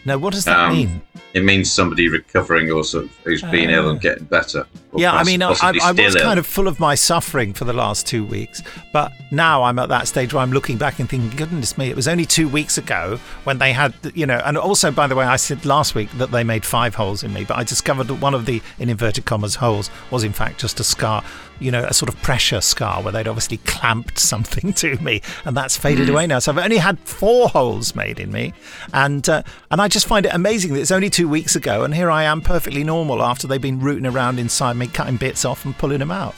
No. 0.06 0.18
What 0.18 0.34
does 0.34 0.46
that 0.46 0.58
Um, 0.58 0.74
mean? 0.74 1.02
It 1.34 1.44
means 1.44 1.70
somebody 1.70 2.08
recovering 2.08 2.72
or 2.72 2.84
sort 2.86 3.06
of 3.06 3.12
who's 3.26 3.42
been 3.42 3.70
ill 3.70 3.90
and 3.90 3.98
Ah. 3.98 4.02
getting 4.02 4.24
better. 4.24 4.66
Yeah, 4.96 5.12
I 5.14 5.26
mean, 5.26 5.42
I, 5.42 5.48
I, 5.48 5.50
possibly 5.50 5.82
I 5.82 5.92
still 5.92 6.06
was 6.06 6.16
ill. 6.16 6.22
kind 6.22 6.40
of 6.40 6.46
full 6.48 6.68
of 6.70 6.80
my 6.80 6.96
suffering 6.96 7.54
for 7.54 7.66
the 7.66 7.74
last 7.74 8.08
two 8.08 8.24
weeks, 8.26 8.64
but 8.94 9.12
now 9.32 9.64
I'm 9.64 9.78
at 9.78 9.90
that 9.90 10.08
stage 10.08 10.34
where 10.34 10.42
I'm 10.42 10.54
looking 10.54 10.78
back 10.78 11.00
and 11.00 11.10
thinking, 11.10 11.36
goodness 11.36 11.78
me, 11.78 11.90
it 11.90 11.96
was 11.98 12.08
only 12.08 12.26
two 12.26 12.48
weeks 12.48 12.78
ago 12.78 13.20
when 13.44 13.58
they 13.58 13.74
had, 13.74 13.94
you 14.14 14.26
know, 14.26 14.42
and 14.46 14.58
also, 14.58 14.92
by 14.92 15.08
the 15.08 15.16
way, 15.16 15.26
I 15.26 15.36
said 15.36 15.66
last 15.66 15.94
week 15.96 16.10
that 16.18 16.32
they 16.32 16.46
made 16.46 16.64
five 16.64 16.96
holes 16.96 17.24
in 17.24 17.34
me, 17.34 17.44
but 17.44 17.58
I 17.58 17.66
discovered 17.66 18.06
that 18.08 18.22
one 18.22 18.34
of 18.34 18.46
the, 18.46 18.62
in 18.80 18.88
inverted 18.90 19.26
commas, 19.26 19.56
holes 19.56 19.90
was 20.12 20.24
in 20.24 20.32
fact 20.32 20.62
just 20.62 20.80
a 20.80 20.86
scar, 20.86 21.22
you 21.60 21.72
know, 21.72 21.84
a 21.84 21.94
sort 21.94 22.10
of 22.10 22.22
pressure 22.22 22.62
scar 22.62 23.02
where 23.02 23.12
they'd 23.12 23.28
obviously 23.28 23.58
clamped 23.58 24.20
something 24.20 24.74
to 24.86 24.98
me, 24.98 25.22
and 25.46 25.56
that's 25.56 25.78
faded 25.78 26.10
away 26.10 26.28
now. 26.28 26.40
So 26.40 26.52
I've 26.52 26.58
only 26.58 26.78
had 26.78 27.00
four 27.00 27.50
holes 27.50 27.96
made 27.96 28.20
in 28.20 28.32
me, 28.32 28.54
and 28.94 29.28
uh, 29.28 29.44
and 29.72 29.82
I 29.82 29.88
just 29.88 30.08
find 30.08 30.26
it 30.26 30.34
amazing 30.34 30.74
that 30.74 30.80
it's 30.80 30.92
only 30.92 31.10
two 31.10 31.28
weeks 31.28 31.56
ago, 31.56 31.84
and 31.84 31.94
here 31.94 32.12
I 32.12 32.24
am 32.24 32.42
perfectly 32.42 32.84
normal 32.84 33.24
after 33.24 33.48
they've 33.48 33.62
been 33.62 33.80
rooting 33.80 34.06
around 34.06 34.40
inside 34.40 34.76
me, 34.76 34.88
cutting 34.88 35.18
bits 35.18 35.46
off 35.46 35.66
and 35.66 35.78
pulling 35.78 36.00
them 36.00 36.12
out. 36.12 36.36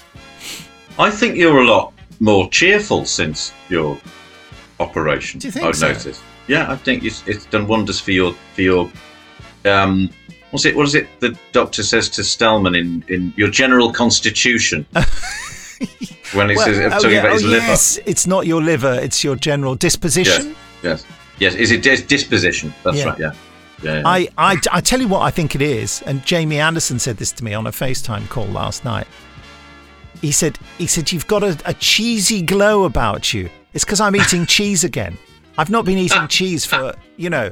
I 0.99 1.11
think 1.11 1.35
you're 1.35 1.61
a 1.61 1.65
lot 1.65 1.93
more 2.19 2.49
cheerful 2.49 3.05
since 3.05 3.53
your 3.69 3.99
operation. 4.79 5.39
Do 5.39 5.47
you 5.47 5.51
think 5.51 5.65
I've 5.65 5.75
so? 5.75 5.89
noticed. 5.89 6.21
Yeah, 6.47 6.71
I 6.71 6.75
think 6.75 7.03
it's, 7.03 7.27
it's 7.27 7.45
done 7.45 7.67
wonders 7.67 7.99
for 7.99 8.11
your 8.11 8.33
for 8.53 8.61
your. 8.61 8.91
Um, 9.65 10.09
what's 10.51 10.65
it? 10.65 10.75
What 10.75 10.85
is 10.87 10.95
it? 10.95 11.07
The 11.19 11.37
doctor 11.51 11.83
says 11.83 12.09
to 12.09 12.21
Stellman 12.21 12.77
in, 12.77 13.03
in 13.07 13.33
your 13.37 13.49
general 13.49 13.91
constitution. 13.91 14.85
when 16.33 16.49
he 16.49 16.55
Well, 16.55 16.65
says 16.65 16.79
oh, 16.79 16.89
talking 16.89 17.11
yeah, 17.11 17.19
about 17.19 17.33
his 17.33 17.45
oh, 17.45 17.47
liver. 17.49 17.65
yes, 17.65 17.99
it's 18.05 18.27
not 18.27 18.47
your 18.47 18.61
liver; 18.61 18.93
it's 18.93 19.23
your 19.23 19.35
general 19.35 19.75
disposition. 19.75 20.47
Yes. 20.47 20.55
Yes. 20.83 21.05
Yes. 21.39 21.55
Is 21.55 21.71
it 21.71 21.83
dis- 21.83 22.03
disposition? 22.03 22.73
That's 22.83 22.97
Yeah. 22.97 23.05
right. 23.05 23.19
Yeah. 23.19 23.33
Yeah. 23.83 23.93
yeah. 23.99 24.01
I, 24.07 24.27
I, 24.37 24.57
I 24.71 24.81
tell 24.81 24.99
you 24.99 25.07
what 25.07 25.21
I 25.21 25.29
think 25.29 25.53
it 25.53 25.61
is, 25.61 26.01
and 26.07 26.25
Jamie 26.25 26.59
Anderson 26.59 26.97
said 26.97 27.17
this 27.17 27.31
to 27.33 27.43
me 27.43 27.53
on 27.53 27.67
a 27.67 27.71
FaceTime 27.71 28.27
call 28.29 28.45
last 28.47 28.83
night. 28.83 29.05
He 30.21 30.31
said, 30.31 30.57
he 30.79 30.87
said, 30.87 31.11
you've 31.11 31.27
got 31.27 31.43
a, 31.43 31.55
a 31.63 31.75
cheesy 31.75 32.41
glow 32.41 32.85
about 32.85 33.35
you. 33.35 33.51
It's 33.75 33.83
because 33.85 33.99
I'm 34.01 34.15
eating 34.15 34.45
cheese 34.47 34.83
again. 34.83 35.15
I've 35.59 35.69
not 35.69 35.85
been 35.85 35.99
eating 35.99 36.27
cheese 36.27 36.65
for, 36.65 36.95
you 37.17 37.29
know, 37.29 37.51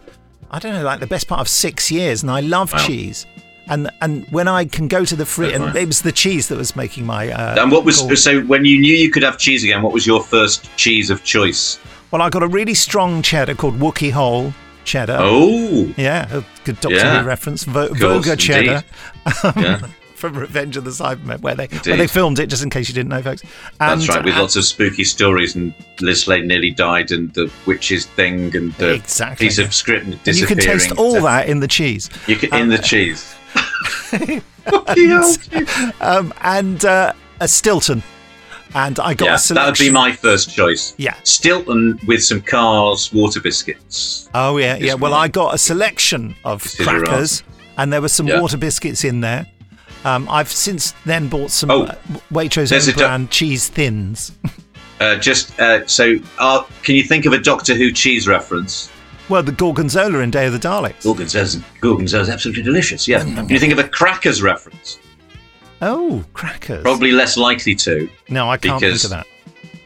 I 0.51 0.59
don't 0.59 0.73
know, 0.73 0.83
like 0.83 0.99
the 0.99 1.07
best 1.07 1.27
part 1.27 1.41
of 1.41 1.47
six 1.47 1.91
years, 1.91 2.21
and 2.23 2.31
I 2.31 2.39
love 2.41 2.71
Wow. 2.73 2.79
cheese. 2.85 3.25
And 3.67 3.89
and 4.01 4.27
when 4.29 4.47
I 4.47 4.65
can 4.65 4.87
go 4.87 5.03
to 5.05 5.15
the 5.15 5.25
fridge, 5.25 5.53
and 5.53 5.63
one. 5.63 5.77
it 5.77 5.87
was 5.87 6.01
the 6.03 6.11
cheese 6.11 6.49
that 6.49 6.57
was 6.57 6.75
making 6.75 7.05
my. 7.05 7.31
Uh, 7.31 7.55
and 7.61 7.71
what 7.71 7.83
was 7.83 7.97
gall- 8.01 8.15
so 8.15 8.41
when 8.41 8.63
you 8.63 8.79
knew 8.79 8.93
you 8.95 9.09
could 9.09 9.23
have 9.23 9.37
cheese 9.39 9.63
again? 9.63 9.81
What 9.81 9.91
was 9.91 10.05
your 10.05 10.21
first 10.23 10.69
cheese 10.77 11.09
of 11.09 11.23
choice? 11.23 11.79
Well, 12.11 12.21
I 12.21 12.29
got 12.29 12.43
a 12.43 12.47
really 12.47 12.75
strong 12.75 13.23
cheddar 13.23 13.55
called 13.55 13.79
Wookey 13.79 14.11
Hole 14.11 14.53
cheddar. 14.83 15.17
Oh. 15.19 15.91
yeah, 15.97 16.27
a 16.31 16.43
good 16.63 16.79
Doctor 16.79 16.95
Yeah. 16.97 17.21
Who 17.21 17.27
reference. 17.27 17.63
Vo- 17.63 17.87
Of 17.87 17.99
course, 17.99 18.27
Voga 18.27 18.37
cheddar. 18.37 18.83
Yeah. 19.59 19.79
From 20.15 20.33
Revenge 20.37 20.77
of 20.77 20.85
the 20.85 20.91
Cybermen, 20.91 21.41
where 21.41 21.55
they 21.55 21.67
where 21.67 21.97
they 21.97 22.07
filmed 22.07 22.39
it, 22.39 22.47
just 22.47 22.63
in 22.63 22.69
case 22.69 22.87
you 22.87 22.95
didn't 22.95 23.09
know, 23.09 23.21
folks. 23.21 23.41
That's 23.79 24.01
And- 24.01 24.09
right, 24.09 24.23
with 24.23 24.33
and- 24.33 24.41
lots 24.41 24.55
of 24.55 24.63
spooky 24.65 25.03
stories 25.03 25.55
and 25.55 25.73
Liz 25.99 26.21
Sladen 26.23 26.47
nearly 26.47 26.71
died 26.71 27.11
and 27.11 27.33
the 27.33 27.51
witch's 27.65 28.05
thing 28.05 28.55
and 28.55 28.73
the 28.75 28.93
Exactly, 28.93 29.47
piece 29.47 29.57
yeah. 29.59 29.65
of 29.65 29.73
script 29.73 30.05
and 30.05 30.37
you 30.37 30.45
can 30.47 30.57
taste 30.57 30.91
all 30.93 31.21
that 31.21 31.47
in 31.49 31.59
the 31.59 31.67
cheese. 31.67 32.09
You 32.27 32.37
can, 32.37 32.53
in 32.55 32.69
the 32.69 32.77
cheese. 32.77 33.35
and 34.11 35.93
um, 36.01 36.33
and 36.41 36.85
uh, 36.85 37.13
a 37.39 37.47
Stilton. 37.47 38.01
And 38.73 38.99
I 38.99 39.13
got 39.13 39.25
yeah, 39.25 39.37
a 39.51 39.53
that 39.53 39.65
would 39.67 39.77
be 39.77 39.89
my 39.91 40.11
first 40.11 40.53
choice. 40.53 40.93
Yeah. 40.97 41.15
Stilton 41.23 41.97
with 42.07 42.21
some 42.23 42.41
Carr's 42.41 43.11
water 43.13 43.39
biscuits. 43.39 44.29
Oh 44.33 44.57
yeah, 44.57 44.75
yeah. 44.75 44.95
Well. 44.95 45.13
I 45.13 45.29
got 45.29 45.53
a 45.53 45.57
selection 45.57 46.35
of 46.43 46.61
This 46.63 46.73
is 46.73 46.79
your 46.85 46.99
crackers, 47.05 47.43
and 47.77 47.93
there 47.93 48.01
were 48.01 48.09
some 48.09 48.27
Yeah. 48.27 48.41
water 48.41 48.57
biscuits 48.57 49.05
in 49.05 49.21
there. 49.21 49.45
Um, 50.05 50.27
I've 50.29 50.49
since 50.51 50.91
then 51.05 51.27
bought 51.27 51.51
some 51.51 51.71
Oh, 51.71 51.83
uh, 51.83 51.95
Waitrose 52.31 52.71
own 52.71 52.93
brand 52.95 53.31
cheese 53.31 53.67
thins. 53.67 54.31
Uh, 55.01 55.17
just 55.17 55.59
uh, 55.59 55.85
so, 55.87 56.15
uh, 56.39 56.63
can 56.83 56.95
you 56.95 57.03
think 57.03 57.25
of 57.25 57.33
a 57.33 57.37
Doctor 57.37 57.75
Who 57.75 57.91
cheese 57.91 58.29
reference? 58.29 58.89
well, 59.27 59.43
the 59.43 59.51
gorgonzola 59.51 60.19
in 60.19 60.31
Day 60.31 60.45
of 60.45 60.53
the 60.53 60.57
Daleks. 60.57 61.03
Gorgonzola's, 61.03 61.57
Gorgonzola's 61.81 62.29
absolutely 62.29 62.63
delicious. 62.63 63.05
Yeah. 63.05 63.19
Mm. 63.19 63.35
Can 63.35 63.49
you 63.49 63.59
think 63.59 63.73
of 63.73 63.79
a 63.79 63.89
crackers 63.89 64.41
reference? 64.41 64.99
Oh, 65.81 66.23
crackers. 66.31 66.81
Probably 66.81 67.11
less 67.11 67.35
likely 67.35 67.75
to. 67.75 68.09
No, 68.29 68.49
I 68.49 68.55
can't 68.55 68.79
think 68.79 69.03
of 69.03 69.09
that. 69.09 69.27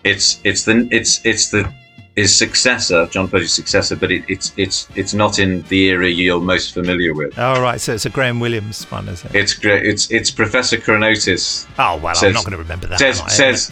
It's 0.03 0.39
it's 0.43 0.63
the 0.63 0.87
it's 0.91 1.25
it's 1.25 1.49
the 1.49 1.73
his 2.19 2.37
successor, 2.37 3.07
John 3.07 3.29
Purdy's 3.29 3.53
successor, 3.53 3.95
but 3.95 4.11
it, 4.11 4.23
it's 4.27 4.53
it's 4.57 4.87
it's 4.95 5.13
not 5.13 5.39
in 5.39 5.61
the 5.63 5.85
era 5.85 6.07
you're 6.07 6.41
most 6.41 6.73
familiar 6.73 7.13
with. 7.13 7.33
Oh 7.37 7.61
right, 7.61 7.79
so 7.79 7.93
it's 7.93 8.05
a 8.05 8.09
Graham 8.09 8.39
Williams 8.41 8.83
one, 8.91 9.07
is 9.07 9.23
it? 9.23 9.33
It's 9.33 9.53
great. 9.53 9.85
It's 9.85 10.11
it's 10.11 10.29
Professor 10.29 10.77
Chronotis. 10.77 11.65
Oh 11.77 11.97
well, 11.97 12.13
I'm 12.21 12.33
not 12.33 12.43
going 12.43 12.51
to 12.51 12.57
remember 12.57 12.87
that. 12.87 12.99
Says 12.99 13.21
I? 13.21 13.27
says 13.29 13.71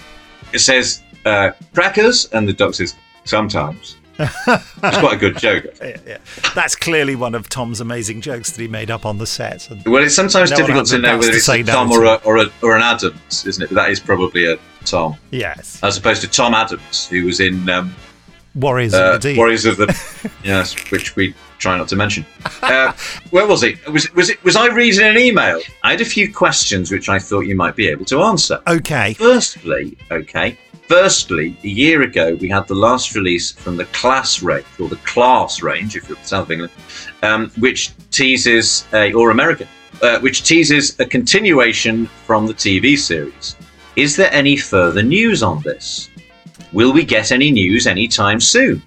it 0.54 0.60
says 0.60 1.02
uh, 1.26 1.52
crackers, 1.74 2.30
and 2.32 2.48
the 2.48 2.54
doctor 2.54 2.86
says 2.88 2.96
sometimes. 3.26 3.98
it's 4.20 4.98
quite 4.98 5.14
a 5.14 5.18
good 5.18 5.38
joke. 5.38 5.66
Yeah, 5.82 5.98
yeah. 6.08 6.18
That's 6.56 6.76
clearly 6.76 7.16
one 7.16 7.36
of 7.36 7.50
Tom's 7.50 7.82
amazing 7.82 8.22
jokes 8.22 8.52
that 8.52 8.60
he 8.60 8.68
made 8.68 8.90
up 8.90 9.06
on 9.06 9.20
the 9.20 9.28
set. 9.28 9.70
And 9.70 9.86
Well, 9.86 10.04
it's 10.04 10.16
sometimes 10.16 10.50
no 10.50 10.58
difficult 10.58 10.88
to 10.88 10.98
know 10.98 11.18
whether 11.18 11.32
to 11.32 11.38
it's 11.38 11.48
a 11.48 11.64
Tom 11.64 11.92
or 11.92 12.04
a, 12.04 12.16
or, 12.26 12.38
a, 12.38 12.46
or 12.64 12.76
an 12.76 12.82
Adams, 12.82 13.46
isn't 13.46 13.62
it? 13.62 13.70
But 13.70 13.76
that 13.76 13.90
is 13.92 14.00
probably 14.00 14.52
a 14.52 14.58
Tom, 14.86 15.18
Yes, 15.32 15.80
as 15.84 15.98
opposed 15.98 16.22
to 16.22 16.28
Tom 16.28 16.56
Adams, 16.56 17.08
who 17.08 17.26
was 17.26 17.40
in 17.40 17.70
um, 17.70 17.94
Warriors 18.58 18.94
uh, 18.94 19.14
of 19.14 19.22
the 19.22 19.30
Deep. 19.30 19.38
Warriors 19.38 19.66
of 19.66 19.78
the 19.78 20.32
yes, 20.44 20.74
which 20.92 21.16
we 21.16 21.34
try 21.60 21.78
not 21.78 21.88
to 21.90 21.96
mention. 21.96 22.26
Uh, 22.62 22.92
where 23.30 23.48
was 23.48 23.64
it? 23.64 23.88
Was 23.88 24.12
was 24.14 24.30
it? 24.30 24.44
Was 24.44 24.56
I 24.56 24.68
reading 24.68 25.06
an 25.06 25.18
email? 25.18 25.62
I 25.84 25.92
had 25.92 26.02
a 26.02 26.06
few 26.06 26.34
questions 26.34 26.92
which 26.92 27.10
I 27.10 27.20
thought 27.20 27.42
you 27.42 27.56
might 27.56 27.76
be 27.76 27.88
able 27.88 28.06
to 28.06 28.22
answer. 28.24 28.62
Okay. 28.68 29.14
Firstly, 29.14 29.98
okay. 30.12 30.58
Firstly, 30.88 31.58
a 31.64 31.68
year 31.68 32.04
ago 32.04 32.36
we 32.36 32.48
had 32.48 32.68
the 32.68 32.76
last 32.76 33.14
release 33.14 33.52
from 33.52 33.76
the 33.76 33.86
Class 33.86 34.42
range 34.42 34.66
or 34.80 34.88
the 34.88 34.96
Class 34.98 35.62
range, 35.62 35.96
if 35.96 36.08
you're 36.08 36.18
south 36.24 36.46
of 36.46 36.52
England, 36.52 36.74
um, 37.24 37.50
which 37.60 37.92
teases 38.10 38.86
a 38.94 39.12
or 39.14 39.32
American, 39.32 39.68
uh, 40.02 40.20
which 40.20 40.44
teases 40.44 40.98
a 41.00 41.06
continuation 41.06 42.06
from 42.26 42.48
the 42.48 42.54
TV 42.54 42.98
series. 42.98 43.56
Is 43.98 44.16
there 44.16 44.32
any 44.32 44.56
further 44.56 45.04
news 45.04 45.44
on 45.44 45.62
this? 45.62 46.10
Will 46.78 46.94
we 46.94 47.04
get 47.04 47.32
any 47.32 47.50
news 47.50 47.88
anytime 47.88 48.40
soon? 48.40 48.84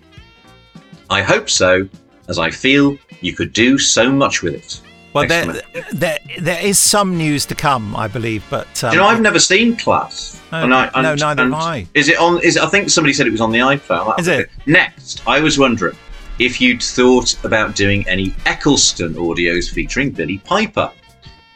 I 1.10 1.22
hope 1.22 1.50
so, 1.50 1.88
as 2.28 2.38
I 2.38 2.48
feel 2.48 2.96
you 3.20 3.32
could 3.34 3.52
do 3.52 3.78
so 3.78 4.12
much 4.12 4.42
with 4.42 4.54
it. 4.54 4.80
Well, 5.12 5.26
there, 5.26 5.60
there, 5.92 6.18
there 6.38 6.64
is 6.64 6.78
some 6.78 7.18
news 7.18 7.44
to 7.46 7.56
come, 7.56 7.96
I 7.96 8.06
believe, 8.06 8.44
but 8.48 8.84
um, 8.84 8.92
you 8.92 8.98
know, 9.00 9.06
I've 9.06 9.20
never 9.20 9.40
seen 9.40 9.76
Class. 9.76 10.40
No, 10.52 10.62
And 10.62 10.72
I- 10.72 10.84
and- 10.94 11.02
no, 11.02 11.14
neither 11.16 11.42
and 11.42 11.52
have 11.52 11.62
I. 11.64 11.86
Is 11.94 12.08
it 12.08 12.16
on? 12.20 12.40
Is 12.44 12.56
I 12.56 12.68
think 12.68 12.90
somebody 12.90 13.12
said 13.12 13.26
it 13.26 13.32
was 13.32 13.40
on 13.40 13.50
the 13.50 13.58
iPhone. 13.58 14.16
Is 14.20 14.28
it? 14.28 14.50
Next, 14.66 15.26
I 15.26 15.40
was 15.40 15.58
wondering 15.58 15.96
if 16.38 16.60
you'd 16.60 16.80
thought 16.80 17.44
about 17.44 17.74
doing 17.74 18.06
any 18.06 18.32
Eccleston 18.46 19.14
audios 19.14 19.68
featuring 19.68 20.12
Billie 20.12 20.38
Piper. 20.38 20.92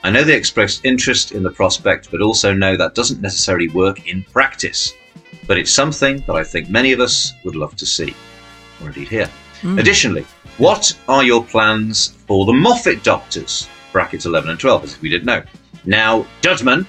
I 0.03 0.11
know 0.11 0.24
they 0.24 0.35
expressed 0.35 0.85
interest 0.85 1.30
in 1.30 1.45
the 1.45 1.51
prospect, 1.51 2.11
but 2.11 2.20
also 2.20 2.53
know 2.53 2.76
that 2.76 2.97
doesn't 2.97 3.20
necessarily 3.20 3.68
work 3.68 4.09
in 4.09 4.24
practice. 4.24 4.93
But 5.47 5.59
it's 5.59 5.70
something 5.70 6.18
that 6.26 6.34
I 6.34 6.45
think 6.45 6.70
many 6.70 6.92
of 6.92 7.01
us 7.01 7.34
would 7.45 7.57
love 7.57 7.76
to 7.76 7.86
see, 7.86 8.14
or 8.80 8.88
indeed 8.88 9.09
hear. 9.09 9.30
Mm. 9.62 9.78
Additionally, 9.78 10.26
what 10.59 10.97
are 11.09 11.24
your 11.24 11.45
plans 11.45 12.09
for 12.26 12.47
the 12.47 12.53
Moffat 12.53 13.03
Doctors? 13.03 13.68
Brackets 13.92 14.26
11 14.26 14.51
and 14.51 14.59
12, 14.59 14.84
as 14.84 14.95
if 14.95 15.03
we 15.03 15.09
didn't 15.09 15.26
know. 15.26 15.42
Now, 15.84 16.26
Dudman 16.42 16.86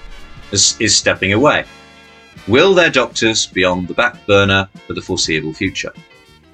is, 0.52 0.76
is 0.80 0.96
stepping 0.96 1.32
away. 1.32 1.64
Will 2.48 2.74
their 2.74 2.90
doctors 2.90 3.46
be 3.46 3.64
on 3.64 3.86
the 3.86 3.94
back 3.94 4.24
burner 4.26 4.68
for 4.86 4.94
the 4.94 5.02
foreseeable 5.02 5.52
future? 5.52 5.92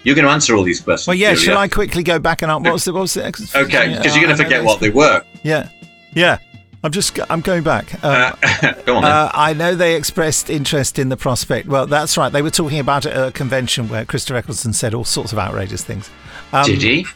You're 0.05 0.15
going 0.15 0.27
to 0.27 0.33
answer 0.33 0.55
all 0.57 0.63
these 0.63 0.81
questions. 0.81 1.09
Well, 1.09 1.17
yeah. 1.17 1.35
Shall 1.35 1.59
I 1.59 1.69
quickly 1.69 2.03
go 2.03 2.19
back 2.19 2.43
and 2.43 2.51
up? 2.51 2.63
What 2.63 2.73
was 2.73 2.85
the? 2.85 2.93
What 2.93 3.03
was 3.03 3.15
the 3.15 3.25
ex- 3.25 3.55
Okay, 3.55 3.95
because 3.97 4.17
you're 4.17 4.25
going 4.25 4.37
to 4.37 4.43
forget 4.43 4.65
what 4.65 4.81
they 4.81 4.91
were. 4.91 5.23
Yeah, 5.43 5.69
yeah. 6.15 6.39
I'm 6.85 6.91
just. 6.93 7.19
I'm 7.31 7.41
going 7.41 7.63
back. 7.63 8.03
Uh, 8.03 8.33
Go 8.87 8.97
on 8.97 9.05
uh, 9.05 9.31
I 9.33 9.53
know 9.55 9.75
they 9.77 9.95
expressed 9.95 10.51
interest 10.51 10.99
in 10.99 11.09
the 11.11 11.17
prospect. 11.17 11.69
Well, 11.69 11.87
that's 11.87 12.17
right. 12.17 12.33
They 12.33 12.43
were 12.43 12.51
talking 12.51 12.81
about 12.81 13.07
it 13.07 13.13
at 13.13 13.29
a 13.29 13.33
convention 13.33 13.89
where 13.89 14.05
Christopher 14.05 14.39
Eccleston 14.39 14.73
said 14.73 14.93
all 14.95 15.05
sorts 15.05 15.33
of 15.33 15.39
outrageous 15.39 15.85
things. 15.85 16.11
Um, 16.53 16.67
Did 16.67 16.83
he? 16.83 17.07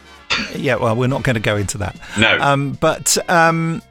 Yeah. 0.54 0.76
Well, 0.76 0.94
we're 0.94 1.08
not 1.08 1.22
going 1.24 1.34
to 1.34 1.40
go 1.40 1.56
into 1.56 1.78
that. 1.78 1.98
No. 2.18 2.38
Um, 2.40 2.72
but 2.72 3.16
um, 3.28 3.82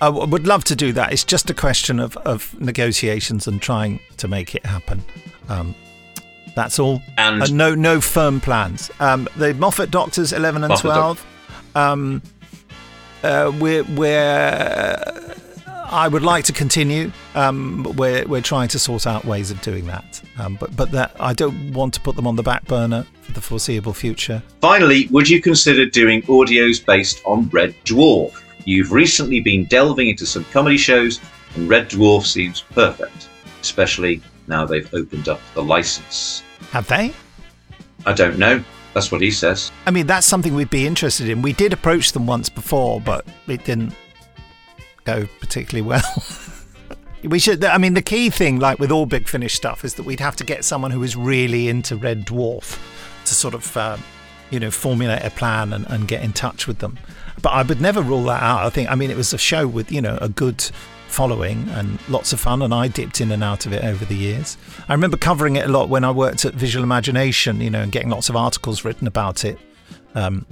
I 0.00 0.06
w- 0.06 0.26
would 0.26 0.46
love 0.46 0.64
to 0.64 0.76
do 0.76 0.92
that. 0.94 1.12
It's 1.12 1.24
just 1.24 1.50
a 1.50 1.54
question 1.54 2.00
of, 2.00 2.16
of 2.18 2.58
negotiations 2.60 3.46
and 3.46 3.62
trying 3.62 4.00
to 4.16 4.26
make 4.28 4.54
it 4.56 4.66
happen. 4.66 5.04
Um, 5.48 5.74
that's 6.56 6.78
all. 6.80 7.00
And- 7.16 7.42
Uh, 7.42 7.46
no, 7.52 7.74
no 7.76 8.00
firm 8.00 8.40
plans. 8.40 8.90
Um, 8.98 9.28
the 9.36 9.54
Moffat 9.54 9.90
Doctors, 9.92 10.32
eleven 10.32 10.64
and 10.64 10.70
Moffat 10.70 10.82
twelve. 10.82 11.26
Um, 11.74 12.22
uh, 13.22 13.52
we're, 13.58 13.84
we're 13.84 14.98
I 15.92 16.08
would 16.08 16.22
like 16.22 16.46
to 16.46 16.54
continue. 16.54 17.12
Um, 17.34 17.82
but 17.82 17.96
we're 17.96 18.26
we're 18.26 18.40
trying 18.40 18.68
to 18.68 18.78
sort 18.78 19.06
out 19.06 19.26
ways 19.26 19.50
of 19.50 19.60
doing 19.60 19.86
that. 19.86 20.22
Um, 20.38 20.56
but 20.58 20.74
but 20.74 20.90
that 20.92 21.14
I 21.20 21.34
don't 21.34 21.72
want 21.74 21.92
to 21.94 22.00
put 22.00 22.16
them 22.16 22.26
on 22.26 22.34
the 22.34 22.42
back 22.42 22.64
burner 22.64 23.06
for 23.20 23.32
the 23.32 23.42
foreseeable 23.42 23.92
future. 23.92 24.42
Finally, 24.60 25.08
would 25.08 25.28
you 25.28 25.40
consider 25.40 25.84
doing 25.84 26.22
audios 26.22 26.84
based 26.84 27.20
on 27.26 27.48
Red 27.50 27.74
Dwarf? 27.84 28.42
You've 28.64 28.90
recently 28.90 29.40
been 29.40 29.66
delving 29.66 30.08
into 30.08 30.24
some 30.24 30.44
comedy 30.46 30.78
shows, 30.78 31.20
and 31.56 31.68
Red 31.68 31.90
Dwarf 31.90 32.24
seems 32.24 32.62
perfect, 32.62 33.28
especially 33.60 34.22
now 34.46 34.64
they've 34.64 34.92
opened 34.94 35.28
up 35.28 35.40
the 35.54 35.62
license. 35.62 36.42
Have 36.70 36.88
they? 36.88 37.12
I 38.06 38.14
don't 38.14 38.38
know. 38.38 38.64
That's 38.94 39.10
what 39.10 39.20
he 39.20 39.30
says. 39.30 39.72
I 39.86 39.90
mean, 39.90 40.06
that's 40.06 40.26
something 40.26 40.54
we'd 40.54 40.70
be 40.70 40.86
interested 40.86 41.28
in. 41.28 41.42
We 41.42 41.52
did 41.52 41.72
approach 41.72 42.12
them 42.12 42.26
once 42.26 42.48
before, 42.48 43.00
but 43.00 43.26
it 43.46 43.64
didn't 43.64 43.94
go 45.04 45.26
particularly 45.40 45.82
well. 45.82 46.24
we 47.24 47.38
should. 47.38 47.64
I 47.64 47.78
mean, 47.78 47.94
the 47.94 48.02
key 48.02 48.30
thing, 48.30 48.58
like 48.58 48.78
with 48.78 48.90
all 48.90 49.06
Big 49.06 49.28
Finish 49.28 49.54
stuff, 49.54 49.84
is 49.84 49.94
that 49.94 50.04
we'd 50.04 50.20
have 50.20 50.36
to 50.36 50.44
get 50.44 50.64
someone 50.64 50.90
who 50.90 51.02
is 51.02 51.16
really 51.16 51.68
into 51.68 51.96
Red 51.96 52.26
Dwarf 52.26 52.78
to 53.24 53.34
sort 53.34 53.54
of, 53.54 53.76
um, 53.76 54.02
you 54.50 54.60
know, 54.60 54.70
formulate 54.70 55.24
a 55.24 55.30
plan 55.30 55.72
and, 55.72 55.86
and 55.88 56.06
get 56.06 56.22
in 56.22 56.32
touch 56.32 56.66
with 56.66 56.78
them. 56.78 56.98
But 57.40 57.50
I 57.50 57.62
would 57.62 57.80
never 57.80 58.02
rule 58.02 58.24
that 58.24 58.42
out. 58.42 58.64
I 58.64 58.70
think. 58.70 58.90
I 58.90 58.94
mean, 58.94 59.10
it 59.10 59.16
was 59.16 59.32
a 59.32 59.38
show 59.38 59.66
with 59.66 59.90
you 59.90 60.02
know 60.02 60.18
a 60.20 60.28
good 60.28 60.70
following 61.12 61.68
and 61.70 61.98
lots 62.08 62.32
of 62.32 62.40
fun, 62.40 62.62
and 62.62 62.72
I 62.74 62.88
dipped 62.88 63.20
in 63.20 63.30
and 63.32 63.44
out 63.44 63.66
of 63.66 63.72
it 63.72 63.84
over 63.84 64.04
the 64.04 64.16
years. 64.16 64.56
I 64.88 64.94
remember 64.94 65.16
covering 65.16 65.56
it 65.56 65.66
a 65.66 65.68
lot 65.68 65.88
when 65.88 66.04
I 66.04 66.10
worked 66.10 66.44
at 66.44 66.54
Visual 66.54 66.82
Imagination, 66.82 67.60
you 67.60 67.70
know, 67.70 67.80
and 67.80 67.92
getting 67.92 68.10
lots 68.10 68.28
of 68.28 68.36
articles 68.36 68.84
written 68.84 69.06
about 69.06 69.44
it. 69.44 69.58
Um, 70.14 70.46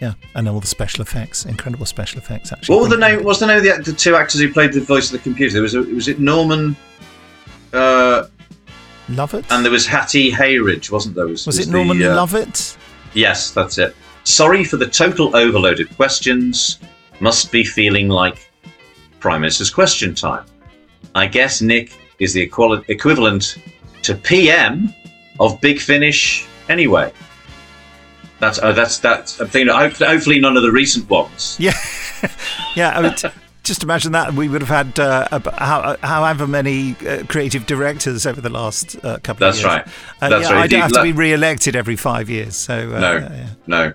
yeah, 0.00 0.14
and 0.34 0.48
all 0.48 0.58
the 0.60 0.66
special 0.66 1.02
effects, 1.02 1.44
incredible 1.44 1.86
special 1.86 2.18
effects. 2.18 2.52
Actually, 2.52 2.74
What 2.74 2.82
were 2.82 2.96
the 2.96 3.00
name? 3.00 3.22
What's 3.22 3.38
the 3.38 3.46
name 3.46 3.58
of 3.58 3.62
the, 3.62 3.92
the 3.92 3.96
two 3.96 4.16
actors 4.16 4.40
who 4.40 4.52
played 4.52 4.72
the 4.72 4.80
voice 4.80 5.06
of 5.06 5.12
the 5.12 5.18
computer? 5.22 5.52
There 5.54 5.62
was 5.62 5.74
a, 5.74 5.82
was 5.82 6.08
it 6.08 6.18
Norman? 6.18 6.76
Uh, 7.72 8.24
Lovett? 9.08 9.44
and 9.50 9.64
there 9.64 9.72
was 9.72 9.86
Hattie 9.86 10.30
Hayridge, 10.30 10.90
wasn't 10.90 11.14
there? 11.14 11.26
Was, 11.26 11.46
Was 11.46 11.58
it 11.58 11.66
the, 11.66 11.72
Norman 11.72 12.02
uh, 12.02 12.14
Lovett? 12.16 12.76
Yes, 13.14 13.50
that's 13.50 13.78
it. 13.78 13.94
Sorry 14.24 14.64
for 14.64 14.76
the 14.76 14.86
total 14.86 15.34
overload 15.36 15.80
of 15.80 15.94
questions. 15.96 16.78
Must 17.20 17.52
be 17.52 17.62
feeling 17.64 18.08
like 18.08 18.50
Prime 19.22 19.40
Minister's 19.40 19.70
question 19.70 20.14
time. 20.14 20.44
I 21.14 21.26
guess 21.26 21.62
Nick 21.62 21.92
is 22.18 22.34
the 22.34 22.42
equal- 22.42 22.82
equivalent 22.88 23.56
to 24.02 24.14
PM 24.16 24.92
of 25.38 25.60
Big 25.60 25.78
Finish 25.80 26.44
anyway. 26.68 27.12
That's 28.40 28.58
uh, 28.58 28.72
that's 28.72 28.98
that's. 28.98 29.40
I'm 29.40 29.46
thinking. 29.46 29.72
Hopefully, 29.72 30.08
hopefully 30.10 30.40
none 30.40 30.56
of 30.56 30.64
the 30.64 30.72
recent 30.72 31.08
ones. 31.08 31.56
Yeah, 31.60 31.72
yeah. 32.76 32.98
I 32.98 33.02
mean, 33.02 33.14
t- 33.14 33.28
just 33.62 33.82
imagine 33.84 34.10
that 34.12 34.34
we 34.34 34.48
would 34.48 34.60
have 34.62 34.68
had 34.86 34.98
uh, 34.98 35.40
how, 35.56 35.96
however 36.02 36.46
many 36.48 36.96
uh, 37.06 37.24
creative 37.26 37.66
directors 37.66 38.26
over 38.26 38.40
the 38.40 38.48
last 38.50 38.96
uh, 39.04 39.18
couple 39.22 39.46
That's 39.46 39.58
of 39.58 39.64
years. 39.64 39.74
right. 39.76 39.86
Uh, 40.20 40.28
That's 40.28 40.48
yeah, 40.48 40.54
right. 40.54 40.64
I 40.64 40.66
don't 40.66 40.80
have 40.80 40.92
to 40.92 41.02
be 41.02 41.12
re-elected 41.12 41.76
every 41.76 41.96
five 41.96 42.28
years. 42.30 42.56
So 42.56 42.74
uh, 42.94 42.98
no, 43.00 43.12
yeah. 43.18 43.46
no. 43.68 43.92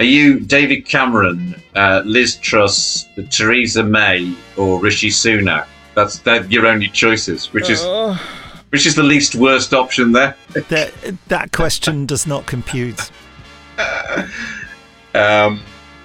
Are 0.00 0.04
you 0.04 0.40
David 0.40 0.86
Cameron, 0.86 1.62
uh, 1.76 2.00
Liz 2.06 2.36
Truss, 2.36 3.06
Theresa 3.28 3.82
May, 3.82 4.34
or 4.56 4.80
Rishi 4.80 5.10
Sunak? 5.10 5.66
That's 5.94 6.20
that 6.20 6.50
your 6.50 6.66
only 6.66 6.88
choices. 6.88 7.52
Which 7.52 7.68
is 7.68 7.82
Uh. 7.82 8.16
which 8.70 8.86
is 8.86 8.94
the 8.94 9.02
least 9.02 9.34
worst 9.34 9.74
option 9.74 10.12
there? 10.12 10.34
that 10.54 10.94
that 11.28 11.52
question 11.52 12.06
does 12.06 12.26
not 12.26 12.46
compute. 12.46 13.10
um, 15.14 15.60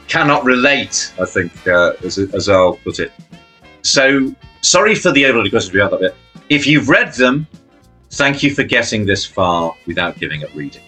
cannot 0.09 0.43
relate, 0.43 1.13
I 1.17 1.23
think, 1.23 1.65
uh, 1.65 1.93
as, 2.03 2.17
as 2.17 2.49
I'll 2.49 2.75
put 2.83 2.99
it. 2.99 3.13
So, 3.83 4.35
sorry 4.59 4.95
for 4.95 5.13
the 5.13 5.25
overloaded 5.25 5.53
questions 5.53 5.73
we 5.73 5.79
had 5.79 5.91
that 5.91 6.01
bit. 6.01 6.15
If 6.49 6.67
you've 6.67 6.89
read 6.89 7.13
them, 7.13 7.47
thank 8.09 8.43
you 8.43 8.53
for 8.53 8.63
getting 8.63 9.05
this 9.05 9.25
far 9.25 9.73
without 9.87 10.17
giving 10.17 10.43
up 10.43 10.53
reading. 10.53 10.83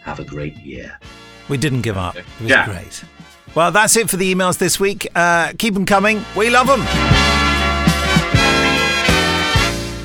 Have 0.00 0.20
a 0.20 0.24
great 0.24 0.56
year. 0.56 0.98
We 1.48 1.56
didn't 1.58 1.82
give 1.82 1.96
up. 1.96 2.16
It 2.16 2.24
was 2.40 2.50
Yeah. 2.50 2.64
great. 2.66 3.04
Well, 3.54 3.70
that's 3.70 3.96
it 3.96 4.10
for 4.10 4.16
the 4.16 4.34
emails 4.34 4.58
this 4.58 4.80
week. 4.80 5.06
Uh, 5.14 5.52
keep 5.58 5.74
them 5.74 5.86
coming. 5.86 6.24
We 6.36 6.50
love 6.50 6.66
them. 6.66 6.80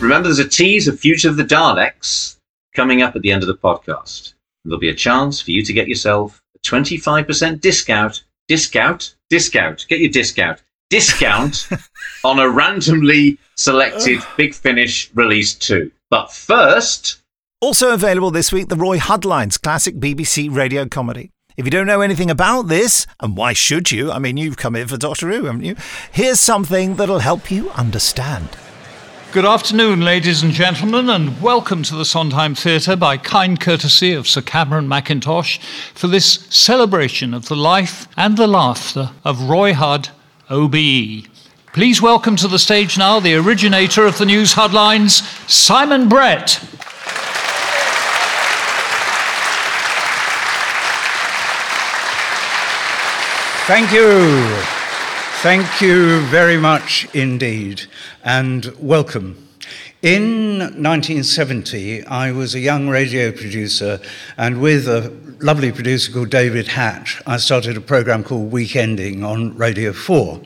Remember, 0.02 0.30
there's 0.30 0.40
a 0.40 0.48
tease 0.48 0.88
of 0.88 0.98
Fugitive 1.00 1.32
of 1.32 1.38
the 1.38 1.44
Daleks 1.56 2.38
coming 2.76 3.02
up 3.02 3.16
at 3.16 3.22
the 3.22 3.32
end 3.32 3.44
of 3.44 3.48
the 3.48 3.56
podcast. 3.56 4.34
There'll 4.64 4.80
be 4.80 4.90
a 4.90 4.96
chance 4.96 5.42
for 5.42 5.52
you 5.52 5.64
to 5.64 5.74
get 5.74 5.88
yourself 5.90 6.42
a 6.56 6.60
25% 6.60 7.60
discount, 7.60 8.24
discount, 8.48 9.16
discount, 9.30 9.86
get 9.90 10.00
your 10.00 10.10
discount, 10.12 10.62
discount 10.90 11.68
on 12.24 12.40
a 12.40 12.50
randomly 12.50 13.38
selected 13.58 14.20
Big 14.38 14.54
Finish 14.54 15.10
release 15.16 15.54
2. 15.56 15.92
But 16.10 16.32
first, 16.32 17.18
Also 17.62 17.94
available 17.94 18.32
this 18.32 18.54
week, 18.54 18.70
the 18.70 18.78
Roy 18.78 19.00
Huddlines 19.00 19.62
classic 19.62 19.98
BBC 19.98 20.50
radio 20.50 20.88
comedy. 20.88 21.32
If 21.58 21.66
you 21.66 21.72
don't 21.72 21.88
know 21.88 22.00
anything 22.00 22.32
about 22.32 22.70
this, 22.70 23.06
and 23.20 23.36
why 23.36 23.52
should 23.52 23.92
you? 23.92 24.14
I 24.14 24.18
mean, 24.18 24.38
you've 24.38 24.56
come 24.56 24.76
here 24.76 24.88
for 24.88 24.96
Doctor 24.96 25.30
Who, 25.30 25.44
haven't 25.44 25.66
you? 25.66 25.76
Here's 26.10 26.40
something 26.40 26.96
that'll 26.96 27.20
help 27.20 27.52
you 27.52 27.70
understand. 27.72 28.56
Good 29.34 29.44
afternoon, 29.44 30.00
ladies 30.00 30.42
and 30.42 30.54
gentlemen, 30.54 31.10
and 31.10 31.42
welcome 31.42 31.84
to 31.84 31.98
the 31.98 32.06
Sondheim 32.06 32.56
Theatre 32.56 32.96
by 32.96 33.18
kind 33.18 33.60
courtesy 33.60 34.14
of 34.14 34.26
Sir 34.26 34.42
Cameron 34.42 34.88
Mackintosh 34.88 35.60
for 35.94 36.08
this 36.08 36.48
celebration 36.50 37.34
of 37.34 37.50
the 37.50 37.58
life 37.58 38.08
and 38.16 38.38
the 38.38 38.48
laughter 38.48 39.12
of 39.26 39.50
Roy 39.50 39.74
Hudd, 39.74 40.12
OBE. 40.50 41.28
Please 41.74 42.02
welcome 42.02 42.38
to 42.38 42.48
the 42.48 42.58
stage 42.58 42.98
now 42.98 43.20
the 43.20 43.36
originator 43.36 44.06
of 44.06 44.18
the 44.18 44.26
news 44.26 44.54
Huddlines, 44.54 45.24
Simon 45.50 46.08
Brett. 46.08 46.66
Thank 53.70 53.94
you. 53.94 54.48
Thank 55.44 55.80
you 55.80 56.22
very 56.22 56.58
much 56.58 57.08
indeed, 57.14 57.84
and 58.24 58.66
welcome. 58.80 59.48
In 60.02 60.58
1970, 60.58 62.04
I 62.06 62.32
was 62.32 62.56
a 62.56 62.60
young 62.60 62.90
radio 62.90 63.32
producer, 63.32 64.00
and 64.38 64.60
with 64.60 64.88
a 64.88 65.16
lovely 65.40 65.72
producer 65.72 66.12
called 66.12 66.32
David 66.32 66.70
Hatch, 66.70 67.22
I 67.28 67.38
started 67.38 67.78
a 67.78 67.82
program 67.82 68.24
called 68.24 68.52
Weekending 68.52 69.24
on 69.24 69.56
Radio 69.56 69.94
4. 69.94 70.42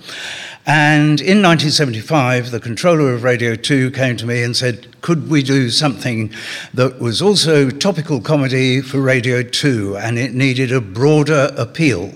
And 0.65 1.21
in 1.21 1.41
1975, 1.41 2.51
the 2.51 2.59
controller 2.59 3.13
of 3.13 3.23
Radio 3.23 3.55
2 3.55 3.91
came 3.91 4.17
to 4.17 4.25
me 4.25 4.43
and 4.43 4.53
said, 4.53 4.99
Could 4.99 5.29
we 5.29 5.43
do 5.43 5.69
something 5.69 6.29
that 6.73 6.99
was 6.99 7.21
also 7.21 7.69
topical 7.69 8.19
comedy 8.19 8.81
for 8.81 8.99
Radio 8.99 9.43
2 9.43 9.95
and 9.95 10.19
it 10.19 10.33
needed 10.33 10.73
a 10.73 10.81
broader 10.81 11.53
appeal? 11.57 12.13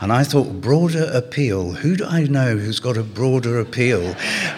And 0.00 0.12
I 0.12 0.24
thought, 0.24 0.60
broader 0.60 1.10
appeal. 1.12 1.72
Who 1.72 1.96
do 1.96 2.04
I 2.06 2.24
know 2.24 2.56
who's 2.56 2.80
got 2.80 2.96
a 2.96 3.02
broader 3.02 3.58
appeal? 3.58 4.14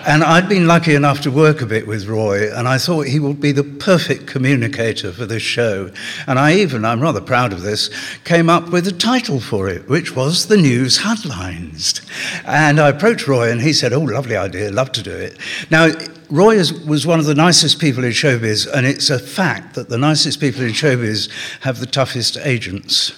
And 0.06 0.22
I'd 0.22 0.48
been 0.48 0.66
lucky 0.66 0.94
enough 0.94 1.20
to 1.22 1.30
work 1.30 1.60
a 1.60 1.66
bit 1.66 1.86
with 1.86 2.06
Roy, 2.06 2.52
and 2.52 2.68
I 2.68 2.78
thought 2.78 3.06
he 3.06 3.18
would 3.18 3.40
be 3.40 3.52
the 3.52 3.64
perfect 3.64 4.26
communicator 4.26 5.12
for 5.12 5.26
this 5.26 5.42
show. 5.42 5.90
And 6.26 6.38
I 6.38 6.54
even, 6.54 6.84
I'm 6.84 7.00
rather 7.00 7.20
proud 7.20 7.52
of 7.52 7.62
this, 7.62 7.90
came 8.24 8.48
up 8.48 8.70
with 8.70 8.86
a 8.86 8.92
title 8.92 9.40
for 9.40 9.68
it, 9.68 9.88
which 9.88 10.14
was 10.14 10.46
The 10.46 10.56
News 10.56 10.98
Huddlines. 10.98 12.00
And 12.44 12.80
I 12.80 12.88
approached 12.88 13.26
Roy, 13.26 13.50
and 13.50 13.60
he 13.60 13.72
said, 13.72 13.92
Oh, 13.92 14.00
lovely 14.00 14.36
idea, 14.36 14.70
love 14.70 14.92
to 14.92 15.02
do 15.02 15.12
it. 15.12 15.38
Now, 15.70 15.90
Roy 16.30 16.56
is, 16.56 16.72
was 16.84 17.06
one 17.06 17.18
of 17.18 17.24
the 17.24 17.34
nicest 17.34 17.80
people 17.80 18.04
in 18.04 18.10
showbiz, 18.10 18.70
and 18.70 18.86
it's 18.86 19.08
a 19.08 19.18
fact 19.18 19.74
that 19.74 19.88
the 19.88 19.96
nicest 19.96 20.40
people 20.40 20.62
in 20.62 20.72
showbiz 20.72 21.30
have 21.60 21.80
the 21.80 21.86
toughest 21.86 22.36
agents. 22.38 23.12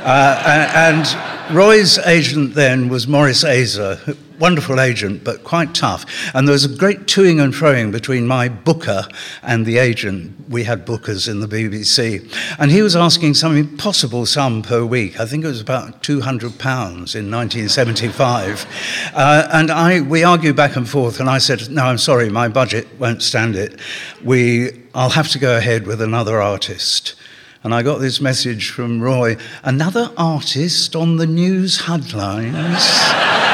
Uh, 0.00 0.72
and 0.74 1.54
Roy's 1.54 1.98
agent 1.98 2.54
then 2.54 2.88
was 2.88 3.06
Maurice 3.06 3.44
Azer, 3.44 4.16
wonderful 4.38 4.80
agent, 4.80 5.24
but 5.24 5.44
quite 5.44 5.74
tough. 5.74 6.04
And 6.34 6.46
there 6.46 6.52
was 6.52 6.64
a 6.64 6.76
great 6.76 7.06
toing 7.06 7.42
and 7.42 7.52
froing 7.52 7.92
between 7.92 8.26
my 8.26 8.48
booker 8.48 9.06
and 9.42 9.66
the 9.66 9.78
agent. 9.78 10.48
We 10.48 10.64
had 10.64 10.86
bookers 10.86 11.28
in 11.28 11.40
the 11.40 11.46
BBC. 11.46 12.32
And 12.58 12.70
he 12.70 12.82
was 12.82 12.96
asking 12.96 13.34
some 13.34 13.56
impossible 13.56 14.26
sum 14.26 14.62
per 14.62 14.84
week. 14.84 15.20
I 15.20 15.26
think 15.26 15.44
it 15.44 15.48
was 15.48 15.60
about 15.60 16.02
£200 16.02 16.14
in 16.22 17.30
1975. 17.30 18.66
Uh, 19.14 19.48
and 19.52 19.70
I, 19.70 20.00
we 20.00 20.24
argued 20.24 20.56
back 20.56 20.76
and 20.76 20.88
forth, 20.88 21.20
and 21.20 21.28
I 21.28 21.38
said, 21.38 21.70
No, 21.70 21.84
I'm 21.84 21.98
sorry, 21.98 22.28
my 22.28 22.48
budget 22.48 22.86
won't 22.98 23.22
stand 23.22 23.56
it. 23.56 23.78
We, 24.24 24.70
I'll 24.94 25.10
have 25.10 25.28
to 25.28 25.38
go 25.38 25.56
ahead 25.56 25.86
with 25.86 26.00
another 26.00 26.40
artist. 26.40 27.14
And 27.64 27.74
I 27.74 27.82
got 27.82 27.98
this 27.98 28.20
message 28.20 28.70
from 28.70 29.02
Roy 29.02 29.36
another 29.64 30.12
artist 30.16 30.94
on 30.94 31.16
the 31.16 31.26
news 31.26 31.82
Huddlines. 31.82 33.44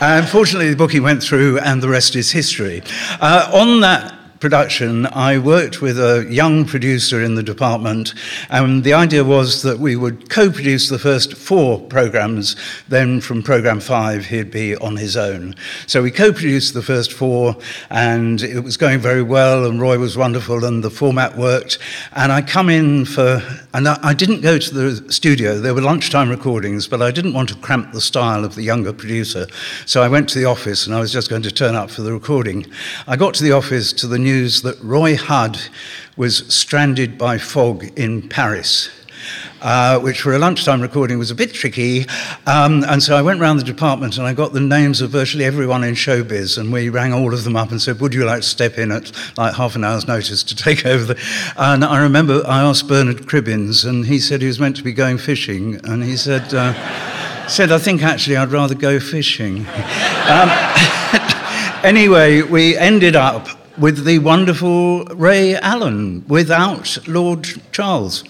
Unfortunately, 0.00 0.70
the 0.70 0.76
booking 0.76 1.02
went 1.02 1.22
through, 1.22 1.58
and 1.58 1.82
the 1.82 1.88
rest 1.88 2.16
is 2.16 2.30
history. 2.30 2.82
Uh, 3.20 3.50
on 3.52 3.80
that 3.80 4.19
production, 4.40 5.06
I 5.06 5.38
worked 5.38 5.82
with 5.82 5.98
a 5.98 6.26
young 6.30 6.64
producer 6.64 7.22
in 7.22 7.34
the 7.34 7.42
department, 7.42 8.14
and 8.48 8.82
the 8.82 8.94
idea 8.94 9.22
was 9.22 9.62
that 9.62 9.78
we 9.78 9.96
would 9.96 10.30
co 10.30 10.50
produce 10.50 10.88
the 10.88 10.98
first 10.98 11.34
four 11.34 11.78
programs, 11.78 12.56
then 12.88 13.20
from 13.20 13.42
program 13.42 13.80
five, 13.80 14.26
he'd 14.26 14.50
be 14.50 14.74
on 14.76 14.96
his 14.96 15.16
own. 15.16 15.54
So 15.86 16.02
we 16.02 16.10
co 16.10 16.32
produced 16.32 16.72
the 16.72 16.82
first 16.82 17.12
four, 17.12 17.54
and 17.90 18.42
it 18.42 18.60
was 18.60 18.78
going 18.78 19.00
very 19.00 19.22
well, 19.22 19.66
and 19.66 19.80
Roy 19.80 19.98
was 19.98 20.16
wonderful, 20.16 20.64
and 20.64 20.82
the 20.82 20.90
format 20.90 21.36
worked. 21.36 21.78
And 22.12 22.32
I 22.32 22.40
come 22.40 22.70
in 22.70 23.04
for, 23.04 23.42
and 23.74 23.86
I 23.86 24.14
didn't 24.14 24.40
go 24.40 24.58
to 24.58 24.74
the 24.74 25.12
studio, 25.12 25.58
there 25.58 25.74
were 25.74 25.82
lunchtime 25.82 26.30
recordings, 26.30 26.88
but 26.88 27.02
I 27.02 27.10
didn't 27.10 27.34
want 27.34 27.50
to 27.50 27.56
cramp 27.56 27.92
the 27.92 28.00
style 28.00 28.44
of 28.46 28.54
the 28.54 28.62
younger 28.62 28.94
producer. 28.94 29.46
So 29.84 30.02
I 30.02 30.08
went 30.08 30.30
to 30.30 30.38
the 30.38 30.46
office, 30.46 30.86
and 30.86 30.94
I 30.94 31.00
was 31.00 31.12
just 31.12 31.28
going 31.28 31.42
to 31.42 31.50
turn 31.50 31.74
up 31.74 31.90
for 31.90 32.00
the 32.00 32.12
recording. 32.12 32.64
I 33.06 33.16
got 33.16 33.34
to 33.34 33.42
the 33.42 33.52
office 33.52 33.92
to 33.92 34.06
the 34.06 34.29
news 34.30 34.62
that 34.62 34.80
Roy 34.80 35.16
Hudd 35.16 35.58
was 36.16 36.46
stranded 36.54 37.18
by 37.18 37.36
fog 37.36 37.84
in 37.98 38.28
Paris. 38.28 38.88
Uh, 39.60 39.98
which 39.98 40.22
for 40.22 40.32
a 40.32 40.38
lunchtime 40.38 40.80
recording 40.80 41.18
was 41.18 41.30
a 41.30 41.34
bit 41.34 41.52
tricky. 41.52 42.06
Um, 42.46 42.82
and 42.88 43.02
so 43.02 43.14
I 43.14 43.22
went 43.22 43.40
around 43.42 43.58
the 43.58 43.64
department 43.64 44.16
and 44.16 44.26
I 44.26 44.32
got 44.32 44.54
the 44.54 44.60
names 44.60 45.02
of 45.02 45.10
virtually 45.10 45.44
everyone 45.44 45.84
in 45.84 45.94
showbiz, 45.94 46.56
and 46.56 46.72
we 46.72 46.88
rang 46.88 47.12
all 47.12 47.34
of 47.34 47.44
them 47.44 47.56
up 47.56 47.70
and 47.70 47.82
said, 47.82 48.00
Would 48.00 48.14
you 48.14 48.24
like 48.24 48.40
to 48.40 48.48
step 48.48 48.78
in 48.78 48.90
at 48.90 49.12
like 49.36 49.54
half 49.56 49.76
an 49.76 49.84
hour's 49.84 50.06
notice 50.08 50.42
to 50.44 50.56
take 50.56 50.86
over? 50.92 51.12
The... 51.12 51.52
And 51.58 51.84
I 51.84 52.00
remember 52.00 52.42
I 52.46 52.62
asked 52.62 52.88
Bernard 52.88 53.26
Cribbins, 53.26 53.84
and 53.84 54.06
he 54.06 54.18
said 54.18 54.40
he 54.40 54.46
was 54.46 54.60
meant 54.60 54.76
to 54.76 54.84
be 54.84 54.92
going 54.92 55.18
fishing, 55.18 55.78
and 55.84 56.02
he 56.02 56.16
said, 56.16 56.54
uh, 56.54 56.72
said 57.48 57.70
I 57.70 57.78
think 57.78 58.02
actually 58.02 58.36
I'd 58.36 58.52
rather 58.52 58.74
go 58.74 58.98
fishing. 58.98 59.66
um, 60.34 60.48
anyway, 61.84 62.40
we 62.40 62.78
ended 62.78 63.16
up 63.16 63.59
with 63.80 64.04
the 64.04 64.18
wonderful 64.18 65.04
Ray 65.06 65.56
Alan 65.56 66.22
without 66.28 66.98
Lord 67.08 67.48
Charles. 67.72 68.22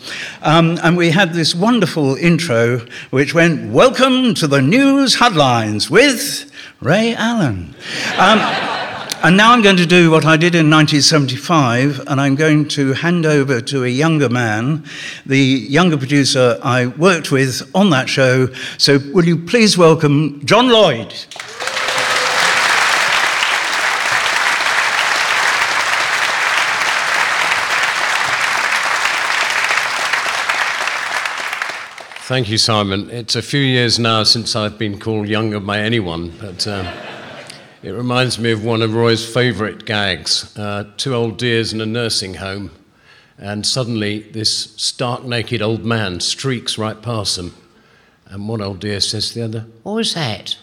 Um, 0.43 0.79
and 0.83 0.97
we 0.97 1.11
had 1.11 1.35
this 1.35 1.57
wonderful 1.57 2.15
intro 2.15 2.87
which 3.11 3.35
went, 3.35 3.73
Welcome 3.73 4.35
to 4.35 4.47
the 4.47 4.63
news 4.63 5.17
headlines 5.17 5.91
with 5.91 6.51
Ray 6.81 7.15
Alan. 7.15 7.75
Um, 8.17 8.39
and 9.23 9.37
now 9.37 9.53
I'm 9.53 9.61
going 9.61 9.77
to 9.77 9.87
do 9.87 10.11
what 10.11 10.25
I 10.25 10.37
did 10.37 10.55
in 10.55 10.71
1975, 10.71 12.05
and 12.07 12.21
I'm 12.21 12.37
going 12.37 12.69
to 12.69 12.95
hand 12.95 13.27
over 13.27 13.61
to 13.61 13.85
a 13.85 13.89
younger 13.89 14.29
man, 14.29 14.85
the 15.27 15.37
younger 15.37 15.99
producer 15.99 16.59
I 16.63 16.87
worked 16.87 17.31
with 17.31 17.69
on 17.75 17.91
that 17.91 18.09
show. 18.09 18.47
So, 18.79 18.99
will 19.13 19.27
you 19.27 19.37
please 19.37 19.77
welcome 19.77 20.41
John 20.47 20.71
Lloyd? 20.71 21.13
Thank 32.31 32.49
you, 32.49 32.59
Simon. 32.59 33.11
It's 33.11 33.35
a 33.35 33.43
few 33.43 33.59
years 33.59 33.99
now 33.99 34.23
since 34.23 34.55
I've 34.55 34.79
been 34.79 35.01
called 35.01 35.27
younger 35.27 35.59
by 35.59 35.81
anyone, 35.81 36.33
but 36.41 36.65
um, 36.65 36.87
it 37.83 37.91
reminds 37.91 38.39
me 38.39 38.53
of 38.53 38.65
one 38.65 38.83
of 38.83 38.95
Roy's 38.95 39.29
favourite 39.29 39.85
gags 39.85 40.57
uh, 40.57 40.85
two 40.97 41.13
old 41.13 41.39
dears 41.39 41.73
in 41.73 41.81
a 41.81 41.87
nursing 41.87 42.35
home, 42.35 42.71
and 43.37 43.67
suddenly 43.67 44.21
this 44.21 44.77
stark 44.77 45.25
naked 45.25 45.61
old 45.61 45.85
man 45.85 46.21
streaks 46.21 46.79
right 46.79 47.03
past 47.03 47.35
them. 47.35 47.53
And 48.27 48.49
one 48.49 48.63
old 48.63 48.79
dear 48.79 49.01
says 49.01 49.31
to 49.31 49.35
the 49.41 49.45
other, 49.47 49.67
What 49.83 49.95
was 49.95 50.15
that? 50.15 50.57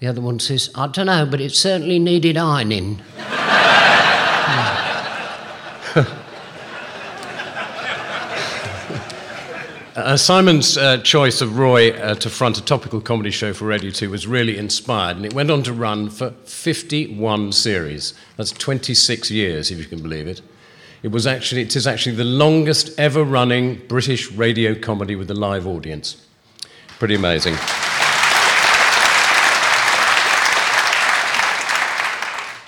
The 0.00 0.08
other 0.08 0.20
one 0.20 0.40
says, 0.40 0.68
I 0.74 0.88
don't 0.88 1.06
know, 1.06 1.26
but 1.26 1.40
it 1.40 1.52
certainly 1.52 2.00
needed 2.00 2.36
ironing. 2.36 3.02
Uh, 9.94 10.16
Simon's 10.16 10.76
uh, 10.76 10.98
choice 10.98 11.40
of 11.40 11.56
Roy 11.56 11.92
uh, 11.92 12.16
to 12.16 12.28
front 12.28 12.58
a 12.58 12.64
topical 12.64 13.00
comedy 13.00 13.30
show 13.30 13.52
for 13.52 13.66
Radio 13.66 13.92
2 13.92 14.10
was 14.10 14.26
really 14.26 14.58
inspired, 14.58 15.16
and 15.16 15.24
it 15.24 15.32
went 15.32 15.52
on 15.52 15.62
to 15.62 15.72
run 15.72 16.10
for 16.10 16.30
51 16.30 17.52
series. 17.52 18.12
That's 18.36 18.50
26 18.50 19.30
years, 19.30 19.70
if 19.70 19.78
you 19.78 19.84
can 19.84 20.02
believe 20.02 20.26
it. 20.26 20.42
It, 21.04 21.12
was 21.12 21.28
actually, 21.28 21.62
it 21.62 21.76
is 21.76 21.86
actually 21.86 22.16
the 22.16 22.24
longest 22.24 22.98
ever 22.98 23.22
running 23.22 23.82
British 23.86 24.32
radio 24.32 24.74
comedy 24.74 25.14
with 25.14 25.30
a 25.30 25.34
live 25.34 25.64
audience. 25.64 26.26
Pretty 26.98 27.14
amazing. 27.14 27.54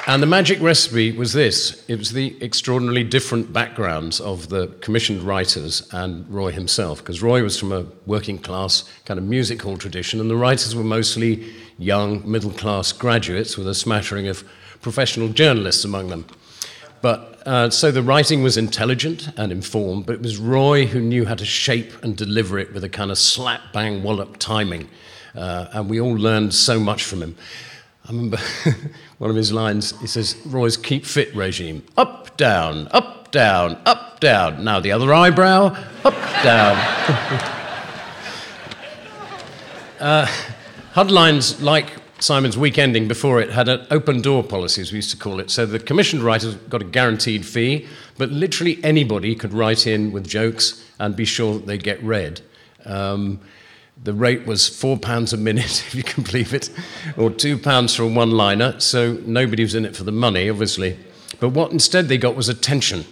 And 0.08 0.22
the 0.22 0.26
magic 0.26 0.62
recipe 0.62 1.10
was 1.10 1.32
this 1.32 1.84
it 1.88 1.98
was 1.98 2.12
the 2.12 2.36
extraordinarily 2.40 3.02
different 3.02 3.52
backgrounds 3.52 4.20
of 4.20 4.50
the 4.50 4.68
commissioned 4.80 5.22
writers 5.24 5.88
and 5.92 6.28
Roy 6.28 6.52
himself, 6.52 6.98
because 6.98 7.22
Roy 7.22 7.42
was 7.42 7.58
from 7.58 7.72
a 7.72 7.86
working 8.06 8.38
class 8.38 8.84
kind 9.04 9.18
of 9.18 9.24
music 9.24 9.62
hall 9.62 9.76
tradition, 9.76 10.20
and 10.20 10.30
the 10.30 10.36
writers 10.36 10.76
were 10.76 10.84
mostly 10.84 11.52
young, 11.76 12.22
middle 12.30 12.52
class 12.52 12.92
graduates 12.92 13.58
with 13.58 13.66
a 13.66 13.74
smattering 13.74 14.28
of 14.28 14.44
professional 14.80 15.28
journalists 15.28 15.84
among 15.84 16.08
them. 16.08 16.24
But 17.02 17.42
uh, 17.44 17.70
so 17.70 17.90
the 17.90 18.02
writing 18.02 18.44
was 18.44 18.56
intelligent 18.56 19.28
and 19.36 19.50
informed, 19.50 20.06
but 20.06 20.14
it 20.14 20.22
was 20.22 20.38
Roy 20.38 20.86
who 20.86 21.00
knew 21.00 21.24
how 21.24 21.34
to 21.34 21.44
shape 21.44 21.92
and 22.04 22.16
deliver 22.16 22.60
it 22.60 22.72
with 22.72 22.84
a 22.84 22.88
kind 22.88 23.10
of 23.10 23.18
slap 23.18 23.72
bang 23.72 24.04
wallop 24.04 24.36
timing. 24.38 24.88
Uh, 25.34 25.66
and 25.72 25.90
we 25.90 26.00
all 26.00 26.16
learned 26.16 26.54
so 26.54 26.78
much 26.78 27.02
from 27.02 27.22
him. 27.22 27.36
I 28.08 28.12
remember 28.12 28.38
one 29.18 29.30
of 29.30 29.36
his 29.36 29.52
lines, 29.52 29.98
he 30.00 30.06
says, 30.06 30.36
Roy's 30.46 30.76
keep 30.76 31.04
fit 31.04 31.34
regime. 31.34 31.82
Up, 31.96 32.36
down, 32.36 32.86
up, 32.92 33.32
down, 33.32 33.80
up, 33.84 34.20
down. 34.20 34.62
Now 34.62 34.78
the 34.78 34.92
other 34.92 35.12
eyebrow, 35.12 35.76
up, 36.04 36.14
down. 36.44 36.76
uh, 39.98 40.26
Huddlines, 40.94 41.60
like 41.60 41.94
Simon's 42.20 42.56
week 42.56 42.78
ending 42.78 43.08
before 43.08 43.40
it, 43.40 43.50
had 43.50 43.68
an 43.68 43.84
open 43.90 44.22
door 44.22 44.44
policy, 44.44 44.82
as 44.82 44.92
we 44.92 44.96
used 44.96 45.10
to 45.10 45.16
call 45.16 45.40
it. 45.40 45.50
So 45.50 45.66
the 45.66 45.80
commissioned 45.80 46.22
writers 46.22 46.54
got 46.54 46.82
a 46.82 46.84
guaranteed 46.84 47.44
fee, 47.44 47.88
but 48.18 48.30
literally 48.30 48.78
anybody 48.84 49.34
could 49.34 49.52
write 49.52 49.84
in 49.88 50.12
with 50.12 50.28
jokes 50.28 50.88
and 51.00 51.16
be 51.16 51.24
sure 51.24 51.54
that 51.54 51.66
they 51.66 51.76
get 51.76 52.00
read. 52.04 52.40
Um, 52.84 53.40
the 54.02 54.12
rate 54.12 54.46
was 54.46 54.68
four 54.68 54.98
pounds 54.98 55.32
a 55.32 55.36
minute, 55.36 55.64
if 55.86 55.94
you 55.94 56.02
can 56.02 56.22
believe 56.22 56.54
it, 56.54 56.70
or 57.16 57.30
two 57.30 57.58
pounds 57.58 57.94
for 57.94 58.02
a 58.02 58.08
one 58.08 58.30
liner. 58.30 58.78
So 58.80 59.14
nobody 59.26 59.62
was 59.62 59.74
in 59.74 59.84
it 59.84 59.96
for 59.96 60.04
the 60.04 60.12
money, 60.12 60.48
obviously. 60.48 60.98
But 61.40 61.50
what 61.50 61.72
instead 61.72 62.08
they 62.08 62.18
got 62.18 62.36
was 62.36 62.48
attention. 62.48 63.04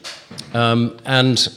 Um, 0.55 0.99
and 1.05 1.49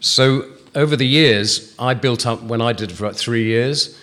so 0.00 0.50
over 0.74 0.96
the 0.96 1.06
years, 1.06 1.74
I 1.78 1.94
built 1.94 2.26
up, 2.26 2.42
when 2.42 2.60
I 2.60 2.72
did 2.72 2.90
it 2.90 2.94
for 2.94 3.06
about 3.06 3.16
three 3.16 3.44
years, 3.44 3.98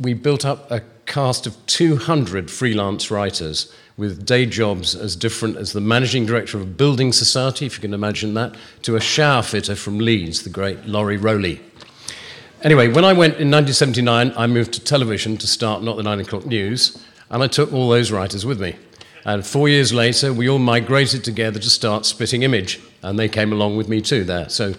we 0.00 0.14
built 0.14 0.44
up 0.44 0.70
a 0.70 0.82
cast 1.06 1.46
of 1.46 1.54
200 1.66 2.50
freelance 2.50 3.10
writers 3.10 3.72
with 3.96 4.26
day 4.26 4.44
jobs 4.46 4.94
as 4.96 5.14
different 5.14 5.56
as 5.56 5.72
the 5.72 5.80
managing 5.80 6.26
director 6.26 6.56
of 6.56 6.64
a 6.64 6.66
building 6.66 7.12
society, 7.12 7.66
if 7.66 7.76
you 7.76 7.80
can 7.80 7.94
imagine 7.94 8.34
that, 8.34 8.56
to 8.82 8.96
a 8.96 9.00
shower 9.00 9.42
fitter 9.42 9.76
from 9.76 9.98
Leeds, 9.98 10.42
the 10.42 10.50
great 10.50 10.84
Laurie 10.86 11.16
Rowley. 11.16 11.60
Anyway, 12.64 12.88
when 12.88 13.04
I 13.04 13.12
went 13.12 13.34
in 13.34 13.50
1979, 13.50 14.32
I 14.38 14.46
moved 14.46 14.72
to 14.72 14.80
television 14.80 15.36
to 15.36 15.46
start 15.46 15.82
Not 15.82 15.98
the 15.98 16.02
Nine 16.02 16.20
O'Clock 16.20 16.46
News, 16.46 16.98
and 17.28 17.42
I 17.42 17.46
took 17.46 17.70
all 17.74 17.90
those 17.90 18.10
writers 18.10 18.46
with 18.46 18.58
me. 18.58 18.76
And 19.26 19.46
four 19.46 19.68
years 19.68 19.92
later, 19.92 20.32
we 20.32 20.48
all 20.48 20.58
migrated 20.58 21.24
together 21.24 21.60
to 21.60 21.68
start 21.68 22.06
Spitting 22.06 22.42
Image, 22.42 22.80
and 23.02 23.18
they 23.18 23.28
came 23.28 23.52
along 23.52 23.76
with 23.76 23.90
me 23.90 24.00
too 24.00 24.24
there. 24.24 24.48
So 24.48 24.72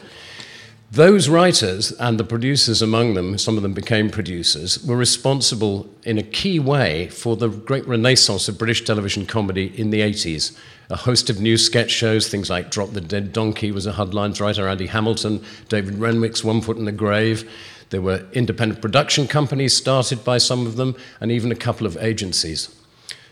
those 0.92 1.30
writers 1.30 1.92
and 1.92 2.20
the 2.20 2.24
producers 2.24 2.82
among 2.82 3.14
them, 3.14 3.38
some 3.38 3.56
of 3.56 3.62
them 3.62 3.74
became 3.74 4.10
producers, 4.10 4.84
were 4.84 4.98
responsible 4.98 5.88
in 6.04 6.18
a 6.18 6.24
key 6.24 6.58
way 6.58 7.10
for 7.10 7.36
the 7.36 7.50
great 7.50 7.88
renaissance 7.88 8.48
of 8.48 8.58
British 8.58 8.84
television 8.84 9.28
comedy 9.28 9.72
in 9.80 9.92
the 9.92 10.02
80s. 10.02 10.58
A 10.90 10.96
host 10.96 11.30
of 11.30 11.40
new 11.40 11.58
sketch 11.58 11.92
shows, 11.92 12.28
things 12.30 12.50
like 12.50 12.72
Drop 12.72 12.94
the 12.94 13.02
Dead 13.02 13.32
Donkey 13.34 13.72
was 13.72 13.86
a 13.86 13.94
Huddlines 13.94 14.40
writer, 14.40 14.68
Andy 14.68 14.88
Hamilton, 14.88 15.44
David 15.70 16.00
Renwick's 16.00 16.44
One 16.44 16.62
Foot 16.62 16.78
in 16.78 16.86
the 16.86 16.92
Grave. 16.92 17.52
There 17.96 18.02
were 18.02 18.26
independent 18.34 18.82
production 18.82 19.26
companies 19.26 19.74
started 19.74 20.26
by 20.26 20.38
some 20.38 20.68
of 20.68 20.76
them, 20.76 20.98
and 21.22 21.32
even 21.32 21.50
a 21.50 21.56
couple 21.56 21.88
of 21.88 21.96
agencies. 22.02 22.76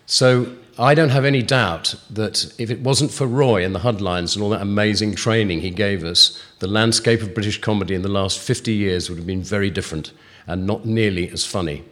So 0.06 0.56
I 0.80 0.96
don't 0.96 1.10
have 1.10 1.26
any 1.26 1.42
doubt 1.42 1.96
that 2.10 2.54
if 2.58 2.72
it 2.72 2.80
wasn't 2.80 3.12
for 3.12 3.28
Roy 3.28 3.66
and 3.66 3.76
the 3.76 3.82
Huddlines 3.82 4.36
and 4.36 4.42
all 4.42 4.52
that 4.52 4.62
amazing 4.62 5.16
training 5.16 5.60
he 5.60 5.70
gave 5.70 6.06
us, 6.06 6.42
the 6.60 6.68
landscape 6.68 7.22
of 7.22 7.34
British 7.34 7.60
comedy 7.60 7.94
in 7.94 8.04
the 8.04 8.08
last 8.08 8.40
50 8.40 8.72
years 8.72 9.10
would 9.10 9.18
have 9.18 9.28
been 9.28 9.44
very 9.44 9.70
different 9.70 10.14
and 10.48 10.66
not 10.66 10.86
nearly 10.86 11.30
as 11.30 11.46
funny. 11.46 11.84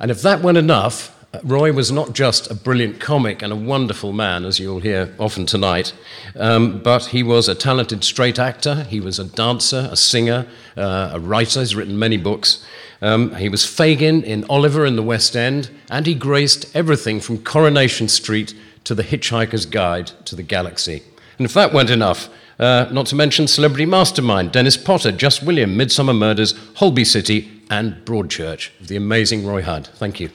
And 0.00 0.10
if 0.10 0.22
that 0.22 0.40
weren't 0.40 0.56
enough, 0.56 1.14
Roy 1.44 1.72
was 1.72 1.92
not 1.92 2.14
just 2.14 2.50
a 2.50 2.54
brilliant 2.54 3.00
comic 3.00 3.42
and 3.42 3.52
a 3.52 3.56
wonderful 3.56 4.14
man, 4.14 4.46
as 4.46 4.58
you'll 4.58 4.80
hear 4.80 5.14
often 5.18 5.44
tonight, 5.44 5.92
um, 6.36 6.80
but 6.82 7.06
he 7.06 7.22
was 7.22 7.48
a 7.48 7.54
talented 7.54 8.02
straight 8.02 8.38
actor, 8.38 8.84
he 8.84 8.98
was 8.98 9.18
a 9.18 9.24
dancer, 9.24 9.88
a 9.90 9.96
singer, 9.96 10.46
uh, 10.76 11.10
a 11.12 11.20
writer, 11.20 11.60
he's 11.60 11.76
written 11.76 11.98
many 11.98 12.16
books. 12.16 12.64
Um, 13.02 13.34
he 13.36 13.50
was 13.50 13.66
Fagin 13.66 14.24
in 14.24 14.44
Oliver 14.48 14.86
in 14.86 14.96
the 14.96 15.02
West 15.02 15.36
End, 15.36 15.70
and 15.90 16.06
he 16.06 16.14
graced 16.14 16.74
everything 16.74 17.20
from 17.20 17.44
Coronation 17.44 18.08
Street 18.08 18.54
to 18.84 18.94
The 18.94 19.04
Hitchhiker's 19.04 19.66
Guide 19.66 20.06
to 20.24 20.34
the 20.34 20.42
Galaxy. 20.42 21.02
And 21.36 21.44
if 21.44 21.52
that 21.52 21.74
weren't 21.74 21.90
enough, 21.90 22.30
uh, 22.58 22.88
not 22.90 23.06
to 23.06 23.14
mention 23.14 23.46
Celebrity 23.46 23.84
Mastermind, 23.84 24.50
Dennis 24.50 24.78
Potter, 24.78 25.12
Just 25.12 25.42
William, 25.42 25.76
Midsomer 25.76 26.16
Murders, 26.16 26.54
Holby 26.76 27.04
City, 27.04 27.62
and 27.70 27.94
Broadchurch, 28.06 28.70
the 28.80 28.96
amazing 28.96 29.46
Roy 29.46 29.62
Hudd. 29.62 29.88
Thank 29.88 30.20
you. 30.20 30.30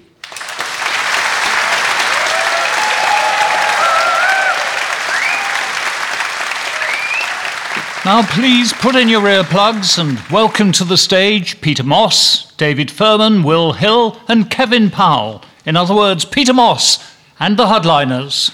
Now, 8.06 8.22
please 8.22 8.74
put 8.74 8.98
in 8.98 9.08
your 9.08 9.22
earplugs 9.22 9.98
and 9.98 10.20
welcome 10.30 10.74
to 10.74 10.84
the 10.84 10.98
stage 10.98 11.62
Peter 11.62 11.84
Moss, 11.84 12.52
David 12.56 12.92
Furman, 12.92 13.44
Will 13.44 13.72
Hill, 13.72 14.20
and 14.28 14.52
Kevin 14.52 14.92
Powell. 14.92 15.42
In 15.66 15.78
other 15.78 15.96
words, 15.96 16.26
Peter 16.26 16.54
Moss 16.54 17.16
and 17.40 17.56
the 17.56 17.66
Headliners. 17.66 18.50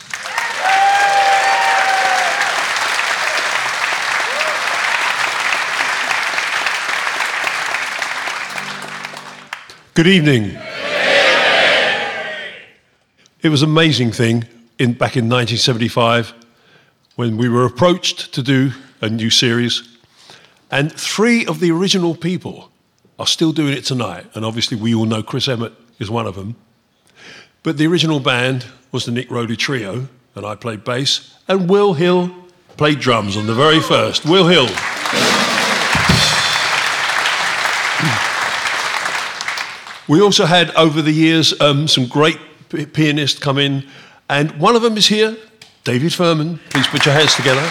Good 9.96 10.06
evening. 10.06 10.60
It 13.42 13.50
was 13.50 13.64
an 13.64 13.70
amazing 13.72 14.12
thing 14.12 14.44
in, 14.78 14.94
back 14.94 15.18
in 15.18 15.28
1975 15.28 16.36
when 17.16 17.36
we 17.36 17.50
were 17.50 17.66
approached 17.66 18.32
to 18.36 18.44
do 18.44 18.74
a 19.02 19.10
new 19.10 19.30
series, 19.30 19.98
and 20.72 20.92
three 20.92 21.46
of 21.46 21.60
the 21.60 21.72
original 21.72 22.16
people 22.16 22.72
are 23.18 23.28
still 23.28 23.52
doing 23.52 23.74
it 23.74 23.84
tonight. 23.84 24.26
And 24.34 24.46
obviously, 24.46 24.78
we 24.78 24.94
all 24.94 25.06
know 25.06 25.24
Chris 25.24 25.48
Emmett 25.48 25.74
is 26.00 26.10
one 26.10 26.28
of 26.28 26.36
them. 26.36 26.56
But 27.64 27.78
the 27.78 27.88
original 27.88 28.20
band 28.20 28.66
was 28.92 29.06
the 29.06 29.12
Nick 29.12 29.30
Rhodey 29.30 29.58
Trio, 29.58 30.08
and 30.36 30.46
I 30.46 30.56
played 30.56 30.84
bass, 30.84 31.36
and 31.48 31.70
Will 31.70 31.94
Hill 31.94 32.34
played 32.78 33.00
drums 33.00 33.36
on 33.36 33.46
the 33.48 33.54
very 33.54 33.82
first. 33.82 34.26
Will 34.26 34.48
Hill. 34.48 34.68
We 40.08 40.22
also 40.22 40.46
had 40.46 40.72
over 40.72 41.04
the 41.04 41.12
years 41.12 41.60
um, 41.62 41.88
some 41.88 42.08
great 42.08 42.40
p- 42.70 42.86
pianists 42.86 43.38
come 43.40 43.60
in, 43.60 43.88
and 44.28 44.52
one 44.60 44.76
of 44.76 44.82
them 44.82 44.98
is 44.98 45.08
here, 45.08 45.38
David 45.84 46.14
Furman. 46.14 46.60
Please 46.70 46.88
put 46.88 47.06
your 47.06 47.14
hands 47.14 47.36
together. 47.36 47.70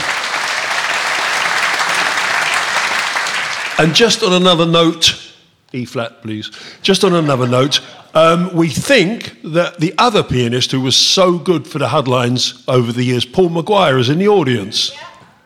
And 3.78 3.94
just 3.94 4.24
on 4.24 4.32
another 4.32 4.66
note, 4.66 5.28
E 5.72 5.84
flat, 5.84 6.22
please. 6.22 6.50
Just 6.82 7.04
on 7.04 7.14
another 7.14 7.46
note, 7.46 7.80
um, 8.14 8.52
we 8.54 8.70
think 8.70 9.40
that 9.42 9.78
the 9.78 9.94
other 9.98 10.22
pianist 10.22 10.72
who 10.72 10.80
was 10.80 10.96
so 10.96 11.38
good 11.38 11.68
for 11.68 11.78
the 11.78 11.88
Huddlines 11.88 12.64
over 12.66 12.90
the 12.90 13.04
years, 13.04 13.24
Paul 13.24 13.50
Maguire, 13.50 13.98
is 13.98 14.08
in 14.08 14.18
the 14.18 14.28
audience. 14.28 14.92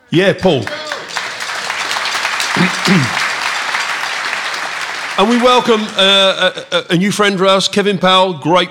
Yeah, 0.09 0.33
Paul. 0.33 0.63
and 5.17 5.29
we 5.29 5.37
welcome 5.37 5.81
uh, 5.97 6.63
a, 6.71 6.93
a, 6.93 6.97
new 6.97 7.11
friend 7.11 7.37
for 7.37 7.45
us, 7.45 7.67
Kevin 7.67 7.97
Powell, 7.97 8.33
great, 8.33 8.69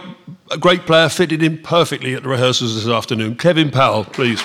great 0.58 0.86
player, 0.86 1.08
fitted 1.08 1.42
in 1.42 1.58
perfectly 1.58 2.14
at 2.14 2.22
the 2.22 2.28
rehearsals 2.30 2.74
this 2.74 2.92
afternoon. 2.92 3.36
Kevin 3.36 3.70
Powell, 3.70 4.04
please. 4.04 4.42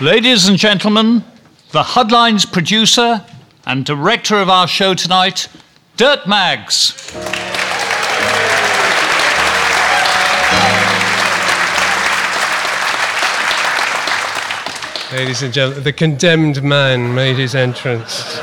Ladies 0.00 0.46
and 0.46 0.56
gentlemen, 0.56 1.24
the 1.72 1.82
Huddlines 1.82 2.46
producer 2.46 3.24
and 3.66 3.84
director 3.84 4.36
of 4.36 4.48
our 4.48 4.68
show 4.68 4.94
tonight, 4.94 5.48
Dirk 5.96 6.24
Maggs. 6.24 6.94
Ladies 15.12 15.42
and 15.42 15.52
gentlemen, 15.52 15.82
the 15.82 15.92
condemned 15.92 16.62
man 16.62 17.12
made 17.12 17.34
his 17.34 17.56
entrance. 17.56 18.38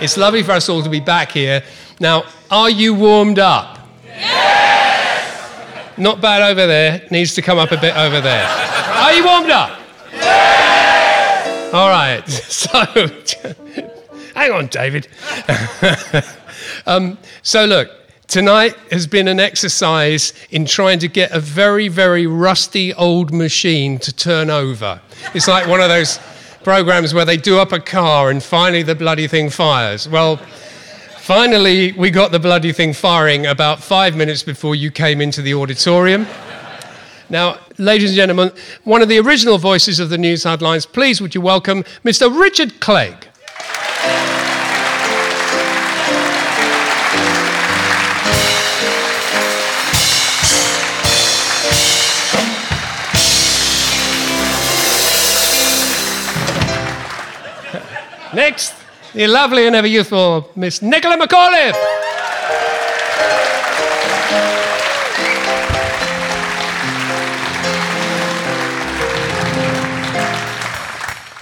it's 0.00 0.16
lovely 0.16 0.42
for 0.42 0.50
us 0.52 0.68
all 0.68 0.82
to 0.82 0.90
be 0.90 0.98
back 0.98 1.30
here. 1.30 1.62
Now, 2.00 2.24
are 2.50 2.68
you 2.68 2.94
warmed 2.94 3.38
up? 3.38 3.78
Yes! 4.04 5.96
Not 5.96 6.20
bad 6.20 6.42
over 6.42 6.66
there, 6.66 7.06
needs 7.12 7.36
to 7.36 7.42
come 7.42 7.58
up 7.58 7.70
a 7.70 7.80
bit 7.80 7.96
over 7.96 8.20
there. 8.20 8.44
Are 8.44 9.12
you 9.12 9.24
warmed 9.24 9.50
up? 9.50 9.76
All 11.72 11.88
right. 11.88 12.22
So, 12.60 12.78
hang 14.34 14.52
on, 14.52 14.66
David. 14.66 15.08
um, 16.86 17.16
so, 17.42 17.64
look, 17.64 17.90
tonight 18.26 18.74
has 18.90 19.06
been 19.06 19.28
an 19.28 19.40
exercise 19.40 20.32
in 20.50 20.66
trying 20.66 20.98
to 21.00 21.08
get 21.08 21.30
a 21.32 21.40
very, 21.40 21.88
very 21.88 22.26
rusty 22.26 22.92
old 22.94 23.32
machine 23.32 23.98
to 24.00 24.12
turn 24.12 24.50
over. 24.50 25.00
It's 25.34 25.48
like 25.48 25.66
one 25.66 25.80
of 25.80 25.88
those 25.88 26.18
programs 26.62 27.14
where 27.14 27.24
they 27.24 27.36
do 27.36 27.58
up 27.58 27.72
a 27.72 27.80
car 27.80 28.30
and 28.30 28.42
finally 28.42 28.82
the 28.82 28.94
bloody 28.94 29.26
thing 29.26 29.48
fires. 29.48 30.08
Well, 30.08 30.36
finally, 31.18 31.92
we 31.92 32.10
got 32.10 32.32
the 32.32 32.40
bloody 32.40 32.72
thing 32.72 32.92
firing 32.92 33.46
about 33.46 33.80
five 33.80 34.16
minutes 34.16 34.42
before 34.42 34.74
you 34.74 34.90
came 34.90 35.20
into 35.20 35.40
the 35.40 35.54
auditorium. 35.54 36.26
Now, 37.30 37.60
ladies 37.78 38.10
and 38.10 38.16
gentlemen, 38.16 38.50
one 38.82 39.02
of 39.02 39.08
the 39.08 39.20
original 39.20 39.56
voices 39.56 40.00
of 40.00 40.10
the 40.10 40.18
news 40.18 40.42
Huddlines, 40.42 40.84
please 40.84 41.20
would 41.20 41.32
you 41.32 41.40
welcome 41.40 41.84
Mr. 42.04 42.28
Richard 42.28 42.80
Clegg. 42.80 43.28
Next, 58.34 58.74
the 59.12 59.28
lovely 59.28 59.68
and 59.68 59.76
ever 59.76 59.86
youthful 59.86 60.50
Miss 60.56 60.82
Nicola 60.82 61.16
McAuliffe. 61.16 61.99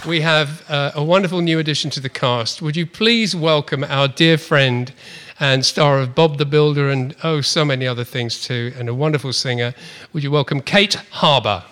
We 0.09 0.23
have 0.23 0.65
uh, 0.71 0.91
a 0.95 1.05
wonderful 1.05 1.43
new 1.43 1.59
addition 1.59 1.91
to 1.91 2.01
the 2.01 2.09
cast. 2.09 2.63
Would 2.63 2.77
you 2.77 2.87
please 2.87 3.37
welcome 3.37 3.85
our 3.85 4.09
dear 4.09 4.39
friend 4.39 4.91
and 5.39 5.67
star 5.67 5.99
of 5.99 6.15
Bob 6.15 6.39
the 6.39 6.47
Builder 6.47 6.89
and 6.89 7.15
oh, 7.23 7.43
so 7.43 7.63
many 7.63 7.87
other 7.87 8.05
things 8.05 8.41
too, 8.41 8.73
and 8.79 8.89
a 8.89 8.95
wonderful 8.95 9.35
singer? 9.35 9.75
Would 10.15 10.23
you 10.23 10.31
welcome 10.31 10.63
Kate 10.63 10.95
Harbour? 10.95 11.63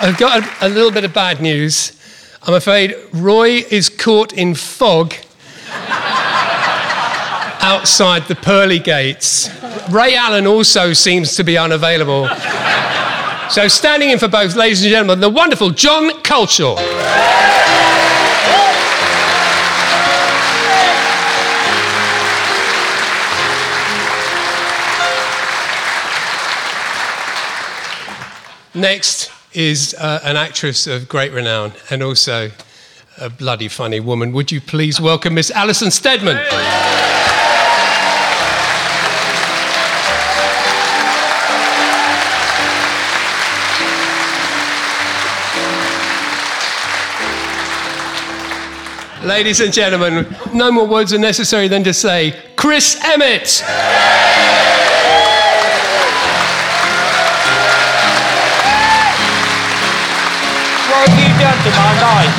I've 0.00 0.16
got 0.16 0.44
a, 0.44 0.66
a 0.66 0.68
little 0.68 0.92
bit 0.92 1.04
of 1.04 1.12
bad 1.12 1.40
news. 1.40 2.00
I'm 2.44 2.54
afraid 2.54 2.94
Roy 3.12 3.64
is 3.68 3.88
caught 3.88 4.32
in 4.32 4.54
fog 4.54 5.12
outside 7.62 8.24
the 8.24 8.34
pearly 8.34 8.80
gates. 8.80 9.48
Ray 9.88 10.16
Alan 10.16 10.46
also 10.46 10.92
seems 10.92 11.36
to 11.36 11.44
be 11.44 11.56
unavailable. 11.56 12.28
So, 13.48 13.68
standing 13.68 14.10
in 14.10 14.18
for 14.18 14.28
both, 14.28 14.56
ladies 14.56 14.82
and 14.82 14.90
gentlemen, 14.90 15.20
the 15.20 15.28
wonderful 15.30 15.70
Jon 15.70 16.10
Culshaw. 16.22 16.76
Next 28.74 29.30
is 29.52 29.94
uh, 29.98 30.20
an 30.24 30.36
actress 30.36 30.86
of 30.86 31.06
great 31.08 31.30
renown 31.30 31.72
and 31.90 32.02
also 32.02 32.50
a 33.18 33.28
bloody 33.28 33.68
funny 33.68 34.00
woman. 34.00 34.32
Would 34.32 34.50
you 34.50 34.62
please 34.62 34.98
welcome 34.98 35.34
Miss 35.34 35.50
Alison 35.50 35.90
Steadman? 35.90 36.42
Ladies 49.32 49.60
and 49.60 49.72
gentlemen, 49.72 50.26
no 50.52 50.70
more 50.70 50.86
words 50.86 51.14
are 51.14 51.18
necessary 51.18 51.66
than 51.66 51.82
to 51.84 51.94
say, 51.94 52.38
Chris 52.54 53.02
Emmett! 53.02 53.62
What 60.86 61.08
have 61.08 61.18
you 61.18 61.32
done 61.40 61.58
to 61.64 61.70
my 61.70 61.92
life? 62.02 62.34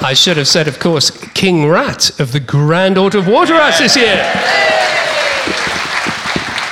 I 0.00 0.14
should 0.14 0.36
have 0.36 0.46
said, 0.46 0.68
of 0.68 0.78
course, 0.78 1.10
King 1.34 1.66
Rat 1.66 2.20
of 2.20 2.30
the 2.30 2.38
Grand 2.38 2.96
Order 2.96 3.18
of 3.18 3.26
Water 3.26 3.54
Rats 3.54 3.80
this 3.80 3.96
year. 3.96 4.22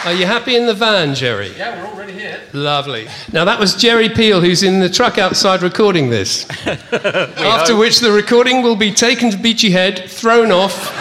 Are 0.05 0.15
you 0.15 0.27
happy 0.27 0.55
in 0.55 0.67
the 0.67 0.75
van, 0.75 1.17
Jerry? 1.17 1.53
Yeah, 1.57 1.83
we're 1.83 1.89
already 1.89 1.95
here. 1.95 1.96
Lovely. 2.53 3.09
Now, 3.33 3.45
that 3.45 3.59
was 3.59 3.75
Jerry 3.75 4.09
Peel, 4.09 4.41
who's 4.41 4.63
in 4.63 4.81
the 4.81 4.89
truck 4.89 5.19
outside 5.19 5.63
recording 5.63 6.11
this. 6.11 6.49
After 6.67 7.73
hope. 7.73 7.81
which 7.81 8.01
the 8.01 8.13
recording 8.13 8.63
will 8.63 8.77
be 8.77 8.93
taken 8.93 9.31
to 9.31 9.37
Beachy 9.37 9.71
Head, 9.71 10.09
thrown 10.09 10.51
off, 10.53 10.93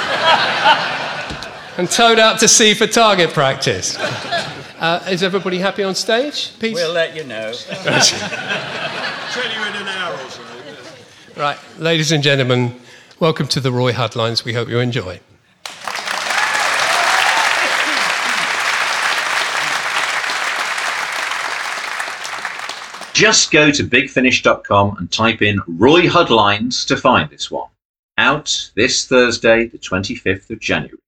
and 1.77 1.89
towed 1.89 2.19
out 2.19 2.39
to 2.39 2.47
sea 2.47 2.73
for 2.73 2.87
target 2.87 3.31
practice. 3.31 3.97
Uh, 4.77 5.01
is 5.09 5.23
everybody 5.23 5.57
happy 5.57 5.83
on 5.83 5.95
stage? 5.95 6.51
Pete? 6.59 6.73
We'll 6.73 6.91
let 6.91 7.15
you 7.15 7.23
know. 7.23 7.53
Tell 7.69 7.93
you 7.93 9.69
in 9.69 9.81
an 9.81 9.87
hour 9.87 10.13
or 10.13 10.29
so. 10.29 10.43
Right, 11.37 11.57
ladies 11.79 12.11
and 12.11 12.21
gentlemen, 12.21 12.77
welcome 13.17 13.47
to 13.47 13.61
the 13.61 13.71
Roy 13.71 13.93
Huddlines. 13.93 14.43
We 14.43 14.51
hope 14.53 14.67
you 14.67 14.79
enjoy. 14.79 15.21
Just 23.15 23.49
go 23.49 23.71
to 23.71 23.81
bigfinish.com 23.81 24.97
and 24.97 25.09
type 25.09 25.41
in 25.41 25.61
Roy 25.67 26.01
Huddlines 26.01 26.85
to 26.87 26.97
find 26.97 27.29
this 27.29 27.49
one. 27.49 27.69
Out 28.17 28.71
this 28.75 29.07
Thursday, 29.07 29.67
the 29.67 29.77
25th 29.77 30.49
of 30.49 30.59
January. 30.59 30.99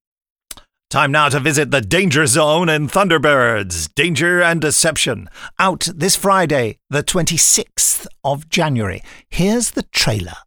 Time 0.90 1.12
now 1.12 1.28
to 1.28 1.42
visit 1.42 1.70
the 1.70 1.82
Danger 1.82 2.26
Zone 2.26 2.70
in 2.70 2.88
Thunderbirds 2.88 3.94
Danger 3.94 4.42
and 4.42 4.62
Deception. 4.62 5.30
Out 5.60 5.90
this 5.94 6.16
Friday, 6.16 6.78
the 6.90 7.04
26th 7.04 8.08
of 8.24 8.48
January. 8.48 9.02
Here's 9.30 9.72
the 9.72 9.84
trailer. 9.84 10.38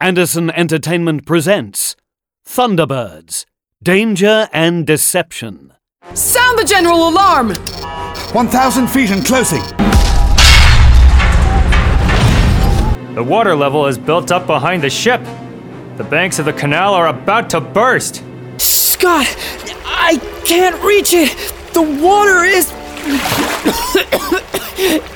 Anderson 0.00 0.50
Entertainment 0.52 1.26
presents 1.26 1.96
Thunderbirds 2.48 3.44
Danger 3.82 4.48
and 4.54 4.86
Deception. 4.86 5.74
Sound 6.14 6.58
the 6.58 6.64
general 6.64 7.10
alarm! 7.10 7.50
1,000 8.32 8.88
feet 8.88 9.10
and 9.10 9.22
closing. 9.26 9.60
The 13.20 13.24
water 13.24 13.54
level 13.54 13.86
is 13.86 13.98
built 13.98 14.32
up 14.32 14.46
behind 14.46 14.82
the 14.82 14.88
ship. 14.88 15.20
The 15.98 16.04
banks 16.04 16.38
of 16.38 16.46
the 16.46 16.54
canal 16.54 16.94
are 16.94 17.08
about 17.08 17.50
to 17.50 17.60
burst. 17.60 18.24
Scott, 18.56 19.26
I 19.84 20.16
can't 20.46 20.82
reach 20.82 21.12
it. 21.12 21.28
The 21.74 21.82
water 21.82 22.44
is. 22.46 22.72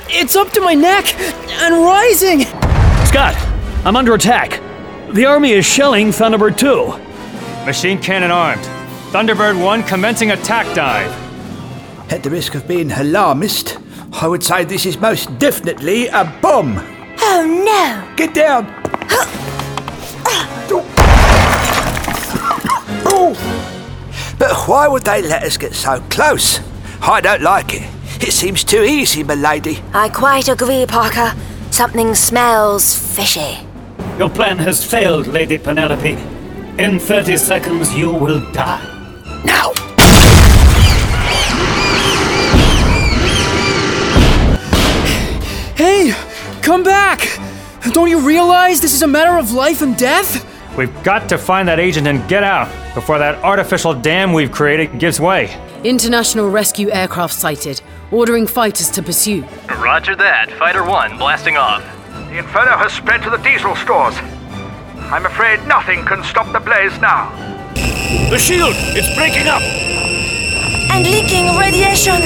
it's 0.07 0.35
up 0.35 0.51
to 0.51 0.61
my 0.61 0.75
neck 0.75 1.19
and 1.19 1.83
rising. 1.83 2.41
Scott, 3.07 3.35
I'm 3.83 3.95
under 3.95 4.13
attack. 4.13 4.61
The 5.11 5.25
army 5.25 5.53
is 5.53 5.65
shelling 5.65 6.09
Thunderbird 6.09 6.59
2. 6.59 7.65
Machine 7.65 7.99
cannon 7.99 8.29
armed. 8.29 8.61
Thunderbird 9.13 9.59
1 9.59 9.81
commencing 9.81 10.29
attack 10.29 10.71
dive. 10.75 11.11
At 12.11 12.21
the 12.21 12.29
risk 12.29 12.53
of 12.53 12.67
being 12.67 12.91
alarmist, 12.91 13.79
I 14.11 14.27
would 14.27 14.43
say 14.43 14.63
this 14.63 14.85
is 14.85 14.99
most 14.99 15.39
definitely 15.39 16.05
a 16.09 16.23
bomb. 16.39 16.94
Oh 17.27 17.43
no! 17.43 18.15
Get 18.15 18.35
down! 18.35 18.65
But 24.37 24.67
why 24.67 24.87
would 24.87 25.03
they 25.03 25.21
let 25.21 25.43
us 25.43 25.57
get 25.57 25.73
so 25.73 26.01
close? 26.09 26.59
I 27.01 27.21
don't 27.21 27.41
like 27.41 27.73
it. 27.73 27.89
It 28.21 28.31
seems 28.31 28.63
too 28.63 28.83
easy, 28.83 29.23
milady. 29.23 29.79
I 29.93 30.09
quite 30.09 30.49
agree, 30.49 30.85
Parker. 30.85 31.33
Something 31.71 32.13
smells 32.13 32.95
fishy. 32.95 33.57
Your 34.19 34.29
plan 34.29 34.59
has 34.59 34.83
failed, 34.85 35.25
Lady 35.27 35.57
Penelope. 35.57 36.17
In 36.77 36.99
30 36.99 37.37
seconds, 37.37 37.95
you 37.95 38.11
will 38.11 38.39
die. 38.51 38.81
Now! 39.45 39.73
Hey, 45.75 46.13
come 46.65 46.81
back! 46.81 47.21
Don't 47.91 48.09
you 48.09 48.25
realize 48.25 48.81
this 48.81 48.95
is 48.95 49.03
a 49.03 49.07
matter 49.07 49.37
of 49.37 49.51
life 49.51 49.83
and 49.83 49.95
death? 49.95 50.43
We've 50.75 51.03
got 51.03 51.29
to 51.29 51.37
find 51.37 51.67
that 51.67 51.79
agent 51.79 52.07
and 52.07 52.27
get 52.27 52.43
out 52.43 52.67
before 52.95 53.19
that 53.19 53.41
artificial 53.43 53.93
dam 53.93 54.33
we've 54.33 54.51
created 54.51 54.97
gives 54.99 55.19
way. 55.19 55.55
International 55.83 56.49
rescue 56.49 56.89
aircraft 56.89 57.35
sighted, 57.35 57.81
ordering 58.11 58.47
fighters 58.47 58.89
to 58.89 59.03
pursue. 59.03 59.43
Roger 59.77 60.15
that. 60.15 60.51
Fighter 60.53 60.83
1 60.83 61.19
blasting 61.19 61.55
off. 61.55 61.83
The 62.29 62.39
inferno 62.39 62.75
has 62.77 62.91
spread 62.91 63.21
to 63.21 63.29
the 63.29 63.37
diesel 63.37 63.75
stores. 63.75 64.15
I'm 65.13 65.27
afraid 65.27 65.65
nothing 65.67 66.03
can 66.03 66.23
stop 66.23 66.51
the 66.51 66.59
blaze 66.59 66.99
now. 66.99 67.29
The 68.31 68.39
shield! 68.39 68.73
It's 68.97 69.15
breaking 69.15 69.47
up! 69.47 69.61
And 70.91 71.05
leaking 71.05 71.45
radiation! 71.57 72.19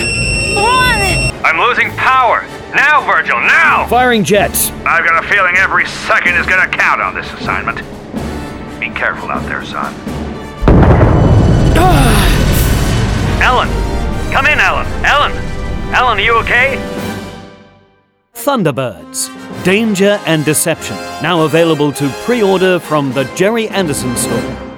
Run! 0.56 1.36
I'm 1.44 1.60
losing 1.60 1.92
power. 1.98 2.48
Now, 2.74 3.04
Virgil, 3.04 3.40
now! 3.40 3.88
Firing 3.88 4.24
jets. 4.24 4.70
I've 4.86 5.04
got 5.04 5.24
a 5.24 5.28
feeling 5.28 5.58
every 5.58 5.88
second 5.88 6.36
is 6.36 6.46
going 6.46 6.70
to 6.70 6.78
count 6.78 7.02
on 7.02 7.16
this 7.16 7.32
assignment. 7.34 7.80
Be 8.80 8.92
careful 8.92 9.32
out 9.32 9.42
there, 9.48 9.66
son. 9.66 9.92
Ellen! 13.42 13.70
Come 14.32 14.46
in, 14.46 14.60
Ellen! 14.60 14.86
Ellen! 15.04 15.32
Ellen, 15.96 16.20
are 16.20 16.22
you 16.22 16.38
okay? 16.38 16.78
Thunderbirds 18.36 19.34
Danger 19.64 20.20
and 20.28 20.46
Deception. 20.46 20.96
Now 21.24 21.42
available 21.46 21.92
to 21.94 22.08
pre 22.24 22.44
order 22.44 22.80
from 22.80 23.12
the 23.14 23.24
Gerry 23.36 23.68
Anderson 23.70 24.16
Store. 24.16 24.72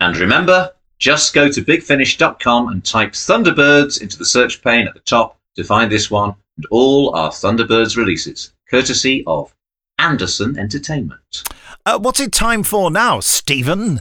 And 0.00 0.16
remember, 0.16 0.72
just 0.98 1.34
go 1.34 1.50
to 1.50 1.62
bigfinish.com 1.62 2.68
and 2.68 2.82
type 2.82 3.12
Thunderbirds 3.12 4.00
into 4.00 4.16
the 4.16 4.24
search 4.24 4.62
pane 4.62 4.88
at 4.88 4.94
the 4.94 5.00
top 5.00 5.38
to 5.56 5.62
find 5.62 5.92
this 5.92 6.10
one 6.10 6.34
and 6.56 6.66
all 6.70 7.14
our 7.14 7.30
Thunderbirds 7.30 7.96
releases, 7.96 8.52
courtesy 8.70 9.24
of 9.26 9.54
Anderson 9.98 10.58
Entertainment. 10.58 11.42
Uh, 11.86 11.98
what's 11.98 12.20
it 12.20 12.32
time 12.32 12.62
for 12.62 12.90
now, 12.90 13.20
Stephen? 13.20 14.00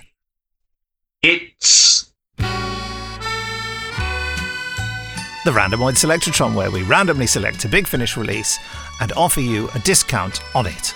It's 1.22 2.14
the 2.38 2.46
Randomoid 5.52 5.96
Selectotron, 5.96 6.56
where 6.56 6.72
we 6.72 6.84
randomly 6.84 7.28
select 7.28 7.66
a 7.66 7.68
Big 7.68 7.86
Finish 7.86 8.16
release 8.16 8.58
and 9.02 9.12
offer 9.14 9.42
you 9.42 9.70
a 9.76 9.80
discount 9.80 10.40
on 10.56 10.68
it. 10.68 10.94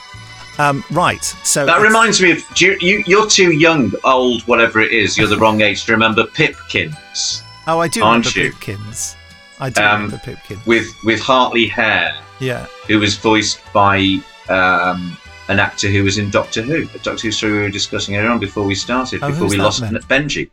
Um, 0.57 0.84
right, 0.89 1.23
so 1.23 1.65
that 1.65 1.81
reminds 1.81 2.21
me 2.21 2.31
of 2.31 2.43
you, 2.59 2.77
you, 2.79 3.03
you're 3.05 3.27
too 3.27 3.51
young, 3.51 3.91
old, 4.03 4.41
whatever 4.43 4.79
it 4.79 4.91
is. 4.91 5.17
You're 5.17 5.27
the 5.27 5.38
wrong 5.38 5.61
age 5.61 5.85
to 5.85 5.91
remember 5.91 6.25
Pipkins. 6.25 7.43
Oh, 7.67 7.79
I 7.79 7.89
do 7.89 8.03
aren't 8.03 8.25
remember 8.25 8.39
you? 8.39 8.51
Pipkins. 8.53 9.16
I 9.59 9.69
do 9.69 9.81
Um, 9.81 10.03
remember 10.03 10.17
Pipkins. 10.23 10.65
with 10.65 10.88
with 11.03 11.19
Hartley 11.19 11.67
Hare, 11.67 12.15
Yeah. 12.39 12.65
who 12.88 12.99
was 12.99 13.15
voiced 13.17 13.59
by 13.73 14.19
um, 14.49 15.17
an 15.49 15.59
actor 15.59 15.88
who 15.89 16.03
was 16.03 16.17
in 16.17 16.29
Doctor 16.29 16.61
Who, 16.61 16.84
a 16.93 16.99
Doctor 16.99 17.27
Who 17.27 17.31
story 17.31 17.53
we 17.53 17.59
were 17.59 17.69
discussing 17.69 18.15
earlier 18.15 18.29
on 18.31 18.39
before 18.39 18.63
we 18.65 18.75
started, 18.75 19.21
Oh, 19.23 19.29
before 19.29 19.47
we 19.47 19.57
lost 19.57 19.81
then? 19.81 19.95
Benji. 20.09 20.49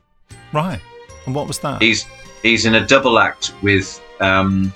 Right. 0.52 0.80
And 1.26 1.34
what 1.34 1.46
was 1.46 1.58
that? 1.60 1.80
He's 1.82 2.06
he's 2.42 2.64
in 2.64 2.74
a 2.76 2.86
double 2.86 3.18
act 3.18 3.52
with 3.62 4.00
um, 4.20 4.72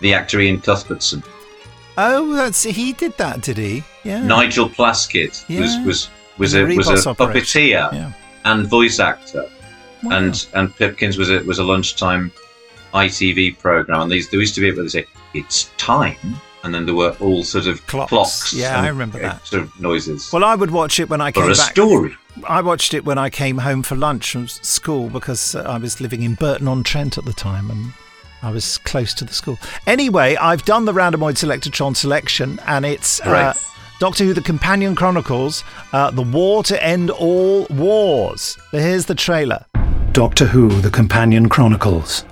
the 0.00 0.14
actor 0.14 0.40
Iain 0.40 0.60
Cuthbertson. 0.60 1.22
Oh, 1.98 2.34
that's 2.36 2.62
he 2.62 2.92
did 2.92 3.16
that, 3.18 3.40
did 3.42 3.56
he? 3.58 3.82
Yeah. 4.04 4.22
Nigel 4.22 4.68
Plaskitt 4.68 5.44
was 5.48 5.74
Yeah. 5.74 5.84
was 5.84 6.08
was 6.38 6.54
In 6.54 6.70
a 6.70 6.76
was 6.76 6.88
a 7.06 7.08
operation. 7.10 7.16
puppeteer 7.42 7.92
Yeah. 7.92 8.12
and 8.44 8.66
voice 8.66 8.98
actor, 9.00 9.46
and 10.10 10.46
and 10.54 10.74
Pipkins 10.76 11.16
was 11.18 11.30
a 11.30 11.40
was 11.40 11.58
a 11.58 11.64
lunchtime 11.64 12.30
ITV 12.94 13.58
program. 13.58 14.02
And 14.02 14.10
these 14.10 14.28
there 14.28 14.40
used 14.40 14.54
to 14.56 14.60
be 14.60 14.68
able 14.68 14.84
to 14.84 14.90
say 14.90 15.06
it's 15.34 15.70
time, 15.76 16.16
and 16.64 16.74
then 16.74 16.86
there 16.86 16.94
were 16.94 17.16
all 17.20 17.42
sort 17.42 17.66
of 17.66 17.86
clocks. 17.86 18.52
Yeah, 18.52 18.76
I 18.80 18.88
and, 18.88 18.98
remember 18.98 19.18
uh, 19.18 19.22
that. 19.22 19.46
Sort 19.46 19.62
of 19.62 19.80
noises. 19.80 20.32
Well, 20.32 20.44
I 20.44 20.54
would 20.54 20.70
watch 20.70 20.98
it 21.00 21.08
when 21.08 21.20
I 21.20 21.30
For 21.30 21.42
came 21.42 21.50
a 21.50 21.54
back. 21.54 21.70
story. 21.72 22.16
I 22.46 22.60
watched 22.60 22.92
it 22.92 23.04
when 23.04 23.16
I 23.18 23.30
came 23.30 23.58
home 23.58 23.82
for 23.82 23.96
lunch 23.96 24.32
from 24.32 24.46
school 24.48 25.08
because 25.08 25.54
uh, 25.54 25.62
I 25.62 25.78
was 25.78 26.00
living 26.00 26.22
in 26.22 26.34
Burton 26.34 26.68
on 26.68 26.82
Trent 26.82 27.16
at 27.16 27.24
the 27.24 27.32
time 27.32 27.70
and 27.70 27.92
I 28.42 28.50
was 28.50 28.76
close 28.78 29.14
to 29.14 29.24
the 29.24 29.32
school. 29.32 29.58
Anyway, 29.86 30.36
I've 30.36 30.62
done 30.64 30.84
the 30.84 30.92
Randomoid 30.92 31.34
Selectotron 31.36 31.96
selection 31.96 32.60
and 32.66 32.84
it's 32.84 33.20
uh, 33.22 33.54
Doctor 33.98 34.24
Who: 34.24 34.34
The 34.34 34.42
Companion 34.42 34.94
Chronicles, 34.94 35.64
uh, 35.92 36.10
The 36.10 36.22
War 36.22 36.62
to 36.64 36.84
End 36.84 37.10
All 37.10 37.66
Wars. 37.70 38.58
Here's 38.70 39.06
the 39.06 39.14
trailer. 39.14 39.64
Doctor 40.12 40.44
Who: 40.46 40.68
The 40.82 40.90
Companion 40.90 41.48
Chronicles, 41.48 42.24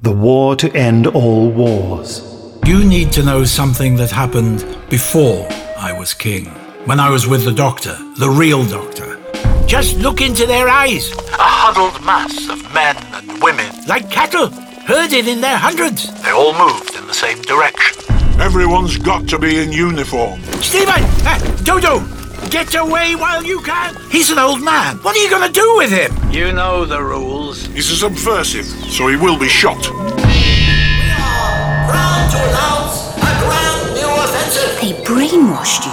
The 0.00 0.12
War 0.12 0.54
to 0.56 0.70
End 0.76 1.08
All 1.08 1.50
Wars. 1.50 2.22
You 2.64 2.84
need 2.84 3.10
to 3.12 3.24
know 3.24 3.42
something 3.44 3.96
that 3.96 4.12
happened 4.12 4.64
before 4.88 5.48
I 5.76 5.92
was 5.92 6.14
king. 6.14 6.46
When 6.84 7.00
I 7.00 7.10
was 7.10 7.26
with 7.26 7.44
the 7.44 7.52
doctor, 7.52 7.98
the 8.16 8.30
real 8.30 8.64
doctor. 8.64 9.18
Just 9.66 9.96
look 9.96 10.20
into 10.20 10.46
their 10.46 10.68
eyes. 10.68 11.10
A 11.10 11.42
huddled 11.42 12.04
mass 12.04 12.48
of 12.48 12.62
men 12.72 12.96
and 13.12 13.42
women. 13.42 13.66
Like 13.88 14.08
cattle, 14.08 14.50
herded 14.86 15.26
in 15.26 15.40
their 15.40 15.58
hundreds. 15.58 16.06
They 16.22 16.30
all 16.30 16.56
moved 16.56 16.94
in 16.94 17.08
the 17.08 17.12
same 17.14 17.42
direction. 17.42 17.96
Everyone's 18.40 18.98
got 18.98 19.26
to 19.30 19.38
be 19.38 19.58
in 19.58 19.72
uniform. 19.72 20.40
Stephen! 20.62 21.02
Uh, 21.26 21.56
Dodo! 21.64 22.17
Get 22.50 22.74
away 22.74 23.14
while 23.14 23.44
you 23.44 23.60
can! 23.60 23.94
He's 24.10 24.30
an 24.30 24.38
old 24.38 24.62
man. 24.64 24.96
What 24.98 25.14
are 25.14 25.20
you 25.22 25.28
going 25.28 25.46
to 25.46 25.52
do 25.52 25.76
with 25.76 25.90
him? 25.90 26.10
You 26.32 26.50
know 26.50 26.86
the 26.86 27.02
rules. 27.02 27.66
He's 27.66 27.90
a 27.90 27.96
subversive, 27.96 28.64
so 28.64 29.06
he 29.08 29.16
will 29.16 29.38
be 29.38 29.48
shot. 29.48 29.76
We 29.76 29.92
are 29.92 31.84
proud 31.86 32.30
to 32.32 32.38
announce 32.48 33.14
a 33.20 33.32
grand 33.44 33.94
new 33.94 34.08
offensive. 34.24 34.80
They 34.80 34.94
brainwashed 35.04 35.84
you. 35.84 35.92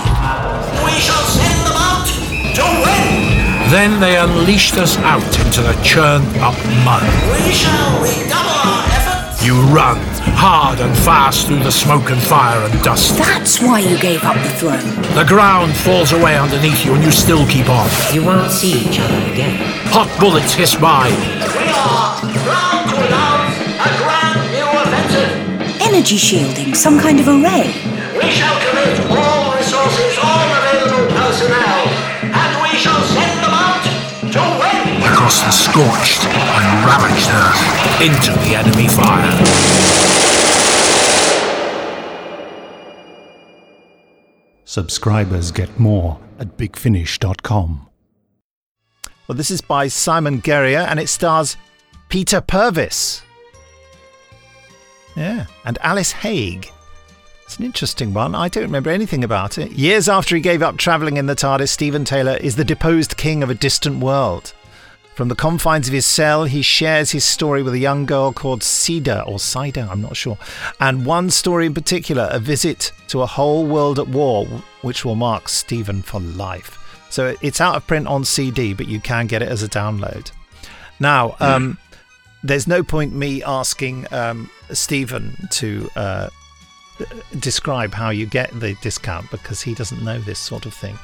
We 0.86 0.96
shall 1.04 1.26
send 1.28 1.60
them 1.68 1.76
out 1.76 2.08
to 2.56 2.64
win. 2.84 3.70
Then 3.70 4.00
they 4.00 4.18
unleashed 4.18 4.78
us 4.78 4.98
out 5.00 5.28
into 5.46 5.62
the 5.62 5.74
churned 5.84 6.38
up 6.38 6.56
mud. 6.86 7.04
We 7.44 7.52
shall 7.52 8.02
redouble 8.02 8.40
our 8.40 8.84
efforts. 8.86 8.95
You 9.46 9.62
run 9.70 10.02
hard 10.34 10.80
and 10.80 10.90
fast 11.06 11.46
through 11.46 11.62
the 11.62 11.72
smoke 11.72 12.10
and 12.10 12.20
fire 12.20 12.66
and 12.66 12.74
dust. 12.82 13.16
That's 13.16 13.62
why 13.62 13.78
you 13.78 13.96
gave 14.02 14.24
up 14.24 14.34
the 14.42 14.50
throne. 14.58 14.82
The 15.14 15.24
ground 15.24 15.78
falls 15.78 16.14
away 16.14 16.36
underneath 16.36 16.84
you 16.84 16.96
and 16.96 17.04
you 17.04 17.12
still 17.12 17.46
keep 17.46 17.70
on. 17.70 17.86
You 18.12 18.26
won't 18.26 18.50
see 18.50 18.90
each 18.90 18.98
other 18.98 19.22
again. 19.30 19.62
Hot 19.94 20.10
bullets 20.18 20.58
hiss 20.58 20.74
by. 20.74 21.14
We 21.14 21.70
are 21.78 22.26
proud 22.42 22.90
to 22.90 22.98
announce 23.06 23.54
a 23.86 23.92
grand 24.02 24.42
new 24.50 24.66
offensive. 24.82 25.30
Energy 25.78 26.18
shielding, 26.18 26.74
some 26.74 26.98
kind 26.98 27.20
of 27.20 27.28
array. 27.30 27.70
We 28.18 28.26
shall 28.34 28.58
commit 28.66 28.98
all 29.14 29.54
resources, 29.54 30.18
all 30.26 30.48
available 30.58 31.06
personnel, 31.14 31.86
and 32.34 32.52
we 32.66 32.74
shall 32.82 32.98
send 33.14 33.35
Across 35.26 35.42
the 35.42 35.52
scorched 35.52 36.24
and 36.24 36.86
ravaged 36.86 37.30
earth. 37.32 38.00
Into 38.00 38.32
the 38.48 38.56
enemy 38.56 38.88
fire. 38.88 39.34
Subscribers 44.66 45.50
get 45.50 45.80
more 45.80 46.20
at 46.38 46.58
bigfinish.com. 46.58 47.90
Well, 49.28 49.36
this 49.36 49.50
is 49.50 49.62
by 49.62 49.88
Simon 49.88 50.42
Guerrier 50.42 50.82
and 50.82 51.00
it 51.00 51.10
stars 51.10 51.58
Peter 52.10 52.40
Purves. 52.40 53.24
Yeah, 55.16 55.48
and 55.64 55.80
Alice 55.82 56.12
Haig. 56.12 56.70
It's 57.46 57.58
an 57.58 57.66
interesting 57.66 58.14
one. 58.14 58.36
I 58.36 58.48
don't 58.48 58.62
remember 58.62 58.92
anything 58.92 59.24
about 59.24 59.58
it. 59.58 59.72
Years 59.72 60.08
after 60.08 60.36
he 60.36 60.42
gave 60.42 60.62
up 60.62 60.78
travelling 60.78 61.18
in 61.18 61.26
the 61.26 61.36
TARDIS, 61.36 61.70
Stephen 61.70 62.06
Taylor 62.06 62.38
is 62.38 62.58
the 62.58 62.64
deposed 62.64 63.18
king 63.18 63.42
of 63.42 63.50
a 63.50 63.56
distant 63.56 64.04
world. 64.04 64.54
From 65.16 65.30
the 65.30 65.36
confines 65.36 65.88
of 65.88 65.94
his 65.94 66.06
cell, 66.06 66.44
he 66.44 66.62
shares 66.62 67.12
his 67.12 67.24
story 67.24 67.64
with 67.64 67.74
a 67.74 67.80
young 67.80 68.06
girl 68.06 68.34
called 68.34 68.62
Cedar, 68.62 69.24
or 69.26 69.40
Cider, 69.40 69.88
I'm 69.90 70.02
not 70.02 70.18
sure. 70.18 70.38
And 70.82 71.06
one 71.06 71.30
story 71.30 71.66
in 71.68 71.74
particular, 71.74 72.28
a 72.32 72.40
visit 72.40 72.92
to 73.08 73.22
a 73.22 73.26
whole 73.26 73.66
world 73.66 73.98
at 73.98 74.10
war, 74.10 74.46
which 74.82 75.06
will 75.06 75.16
mark 75.16 75.48
Stephen 75.48 76.02
for 76.02 76.20
life. 76.20 76.78
So 77.10 77.34
it's 77.42 77.62
out 77.62 77.78
of 77.78 77.88
print 77.88 78.08
on 78.08 78.26
CD, 78.26 78.74
but 78.74 78.90
you 78.90 79.00
can 79.00 79.28
get 79.28 79.42
it 79.42 79.48
as 79.48 79.64
a 79.64 79.70
download. 79.70 80.32
Now, 81.00 81.38
um, 81.40 81.78
there's 82.44 82.68
no 82.68 82.84
point 82.84 83.14
me 83.14 83.42
asking 83.42 84.08
um, 84.12 84.50
Stephen 84.72 85.34
to 85.52 85.90
uh, 85.96 86.30
describe 87.40 87.94
how 87.94 88.10
you 88.10 88.26
get 88.26 88.52
the 88.60 88.76
discount 88.82 89.32
because 89.32 89.62
he 89.62 89.74
doesn't 89.74 90.04
know 90.04 90.20
this 90.20 90.40
sort 90.40 90.66
of 90.66 90.74
thing. 90.74 90.98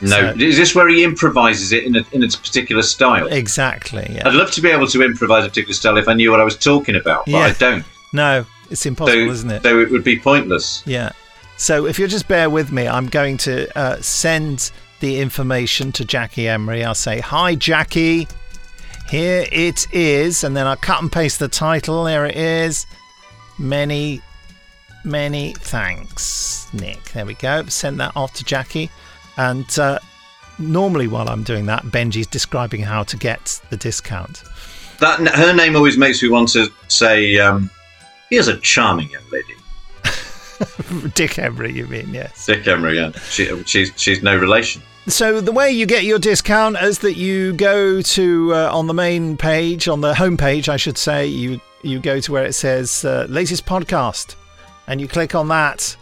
No, 0.00 0.32
So- 0.32 0.34
is 0.38 0.56
this 0.56 0.74
where 0.74 0.88
he 0.88 1.02
improvises 1.04 1.72
it 1.72 1.84
in 1.84 1.96
a, 1.96 2.04
in 2.12 2.22
a 2.22 2.28
particular 2.28 2.82
style? 2.82 3.26
Exactly. 3.26 4.06
Yeah. 4.14 4.28
I'd 4.28 4.34
love 4.34 4.50
to 4.52 4.60
be 4.60 4.70
able 4.70 4.86
to 4.88 5.02
improvise 5.02 5.44
a 5.44 5.48
particular 5.48 5.74
style 5.74 5.96
if 5.96 6.06
I 6.08 6.14
knew 6.14 6.30
what 6.30 6.40
I 6.40 6.44
was 6.44 6.56
talking 6.56 6.94
about, 6.96 7.24
but 7.26 7.32
Yeah. 7.32 7.38
I 7.40 7.52
don't. 7.52 7.84
No, 8.12 8.46
it's 8.70 8.86
impossible, 8.86 9.26
so, 9.26 9.30
isn't 9.32 9.50
it? 9.50 9.62
So 9.62 9.80
it 9.80 9.90
would 9.90 10.04
be 10.04 10.18
pointless. 10.18 10.82
Yeah. 10.86 11.10
So 11.56 11.86
if 11.86 11.98
you'll 11.98 12.08
just 12.08 12.28
bear 12.28 12.48
with 12.48 12.70
me, 12.70 12.86
I'm 12.86 13.06
going 13.08 13.36
to 13.38 13.76
uh, 13.78 14.00
send 14.00 14.70
the 15.00 15.18
information 15.20 15.90
to 15.92 16.04
Jackie 16.04 16.46
Emery. 16.48 16.84
I'll 16.84 16.94
say, 16.94 17.18
Hi, 17.20 17.54
Jackie. 17.56 18.28
Here 19.10 19.46
it 19.50 19.86
is. 19.92 20.44
And 20.44 20.56
then 20.56 20.66
I'll 20.66 20.76
cut 20.76 21.02
and 21.02 21.10
paste 21.10 21.38
the 21.40 21.48
title. 21.48 22.04
There 22.04 22.26
it 22.26 22.36
is. 22.36 22.86
Many, 23.58 24.20
many 25.04 25.54
thanks, 25.54 26.68
Nick. 26.72 27.02
There 27.12 27.26
we 27.26 27.34
go. 27.34 27.64
Send 27.66 27.98
that 28.00 28.12
off 28.16 28.34
to 28.34 28.44
Jackie. 28.44 28.90
And 29.38 29.78
uh, 29.78 29.98
normally, 30.58 31.06
while 31.06 31.28
I'm 31.28 31.44
doing 31.44 31.66
that, 31.66 31.84
Benji's 31.84 32.26
describing 32.26 32.82
how 32.82 33.04
to 33.04 33.16
get 33.16 33.60
the 33.70 33.76
discount. 33.76 34.42
That 34.98 35.20
her 35.20 35.54
name 35.54 35.76
always 35.76 35.96
makes 35.96 36.22
me 36.22 36.28
want 36.28 36.48
to 36.50 36.70
say, 36.88 37.38
um, 37.38 37.70
"Here's 38.30 38.48
a 38.48 38.58
charming 38.58 39.10
young 39.10 39.22
lady." 39.30 39.54
Dick 41.14 41.38
Emery, 41.38 41.72
you 41.72 41.86
mean? 41.86 42.12
Yes. 42.12 42.46
Dick 42.46 42.66
Emery, 42.66 42.96
yeah. 42.96 43.12
She, 43.30 43.62
she's 43.64 43.92
she's 43.96 44.22
no 44.22 44.36
relation. 44.36 44.82
So 45.06 45.40
the 45.40 45.52
way 45.52 45.70
you 45.70 45.86
get 45.86 46.04
your 46.04 46.18
discount 46.18 46.76
is 46.82 46.98
that 46.98 47.14
you 47.14 47.54
go 47.54 48.02
to 48.02 48.54
uh, 48.54 48.70
on 48.72 48.88
the 48.88 48.94
main 48.94 49.38
page, 49.38 49.88
on 49.88 50.02
the 50.02 50.14
home 50.14 50.36
page, 50.36 50.68
I 50.68 50.76
should 50.76 50.98
say, 50.98 51.26
you 51.26 51.60
you 51.82 52.00
go 52.00 52.20
to 52.20 52.32
where 52.32 52.44
it 52.44 52.54
says 52.54 53.04
uh, 53.04 53.26
latest 53.30 53.64
podcast, 53.64 54.34
and 54.88 55.00
you 55.00 55.06
click 55.06 55.34
on 55.34 55.48
that, 55.48 55.96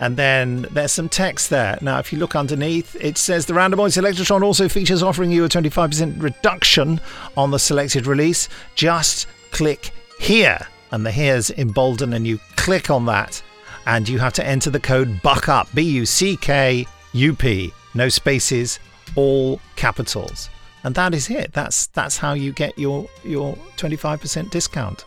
and 0.00 0.16
then 0.16 0.62
there's 0.70 0.92
some 0.92 1.10
text 1.10 1.50
there. 1.50 1.78
Now, 1.82 1.98
if 1.98 2.10
you 2.10 2.18
look 2.18 2.34
underneath, 2.34 2.96
it 2.96 3.18
says 3.18 3.44
the 3.44 3.52
Randomoid 3.52 3.90
Selectotron 3.90 4.42
also 4.42 4.66
features 4.66 5.02
offering 5.02 5.30
you 5.30 5.44
a 5.44 5.48
25% 5.48 6.20
reduction 6.22 7.00
on 7.36 7.50
the 7.50 7.58
selected 7.58 8.06
release. 8.06 8.48
Just 8.74 9.26
click 9.50 9.90
here, 10.18 10.58
and 10.90 11.04
the 11.04 11.10
here's 11.10 11.50
emboldened, 11.50 12.14
and 12.14 12.26
you 12.26 12.40
click 12.56 12.90
on 12.90 13.04
that, 13.06 13.42
and 13.86 14.08
you 14.08 14.18
have 14.18 14.32
to 14.32 14.46
enter 14.46 14.70
the 14.70 14.80
code 14.80 15.20
BUCKUP, 15.22 15.74
B 15.74 15.82
U 15.82 16.06
C 16.06 16.36
K 16.38 16.86
U 17.12 17.34
P, 17.34 17.72
no 17.94 18.08
spaces, 18.08 18.78
all 19.16 19.60
capitals. 19.76 20.48
And 20.82 20.94
that 20.94 21.12
is 21.12 21.28
it. 21.28 21.52
That's 21.52 21.88
that's 21.88 22.16
how 22.16 22.32
you 22.32 22.52
get 22.52 22.78
your 22.78 23.06
your 23.22 23.54
25% 23.76 24.50
discount. 24.50 25.04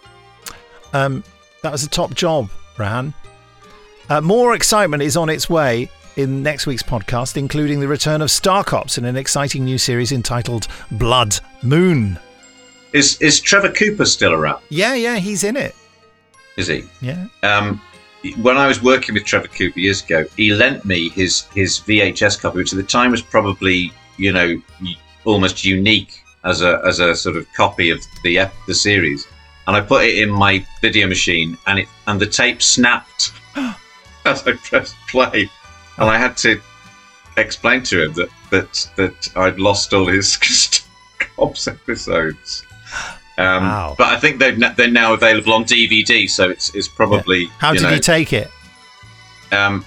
Um, 0.93 1.23
that 1.63 1.71
was 1.71 1.83
a 1.83 1.89
top 1.89 2.13
job, 2.13 2.51
Ran. 2.77 3.13
Uh, 4.13 4.21
more 4.21 4.53
excitement 4.53 5.01
is 5.01 5.17
on 5.17 5.27
its 5.27 5.49
way 5.49 5.89
in 6.17 6.43
next 6.43 6.67
week's 6.67 6.83
podcast, 6.83 7.35
including 7.35 7.79
the 7.79 7.87
return 7.87 8.21
of 8.21 8.29
Star 8.29 8.63
Cops 8.63 8.99
in 8.99 9.05
an 9.05 9.17
exciting 9.17 9.65
new 9.65 9.79
series 9.79 10.11
entitled 10.11 10.67
Blood 10.91 11.39
Moon. 11.63 12.19
Is 12.91 13.19
is 13.23 13.39
Trevor 13.39 13.71
Cooper 13.71 14.05
still 14.05 14.31
around? 14.31 14.61
Yeah, 14.69 14.93
yeah, 14.93 15.15
he's 15.15 15.43
in 15.43 15.57
it. 15.57 15.73
Is 16.57 16.67
he? 16.67 16.83
Yeah. 17.01 17.25
Um, 17.41 17.81
when 18.43 18.55
I 18.55 18.67
was 18.67 18.83
working 18.83 19.15
with 19.15 19.25
Trevor 19.25 19.47
Cooper 19.47 19.79
years 19.79 20.03
ago, 20.03 20.25
he 20.37 20.53
lent 20.53 20.85
me 20.85 21.09
his 21.09 21.45
his 21.55 21.79
VHS 21.79 22.39
copy, 22.39 22.59
which 22.59 22.71
at 22.71 22.77
the 22.77 22.83
time 22.83 23.09
was 23.09 23.23
probably 23.23 23.91
you 24.17 24.31
know 24.31 24.61
almost 25.25 25.65
unique 25.65 26.21
as 26.43 26.61
a 26.61 26.79
as 26.85 26.99
a 26.99 27.15
sort 27.15 27.35
of 27.35 27.51
copy 27.53 27.89
of 27.89 27.99
the 28.23 28.47
the 28.67 28.75
series. 28.75 29.25
And 29.65 29.75
I 29.75 29.81
put 29.81 30.03
it 30.05 30.19
in 30.19 30.29
my 30.29 30.63
video 30.81 31.07
machine, 31.07 31.57
and 31.65 31.79
it 31.79 31.87
and 32.05 32.19
the 32.19 32.27
tape 32.27 32.61
snapped 32.61 33.31
as 34.25 34.47
I 34.47 34.53
pressed 34.53 34.95
play, 35.09 35.49
and 35.97 36.09
I 36.09 36.17
had 36.17 36.37
to 36.37 36.61
explain 37.37 37.83
to 37.83 38.03
him 38.03 38.13
that 38.13 38.29
that 38.51 38.89
that 38.95 39.29
I'd 39.35 39.59
lost 39.59 39.93
all 39.93 40.05
his 40.07 40.37
Cops 41.19 41.67
episodes. 41.67 42.63
Um, 43.37 43.95
But 43.97 44.09
I 44.09 44.19
think 44.19 44.39
they've 44.39 44.61
n- 44.61 44.73
they're 44.77 44.91
now 44.91 45.13
available 45.13 45.53
on 45.53 45.63
DVD, 45.65 46.29
so 46.29 46.49
it's 46.49 46.73
it's 46.75 46.87
probably 46.87 47.45
How 47.57 47.71
you 47.71 47.79
did 47.79 47.83
know, 47.85 47.93
he 47.93 47.99
take 47.99 48.33
it? 48.33 48.51
um, 49.51 49.83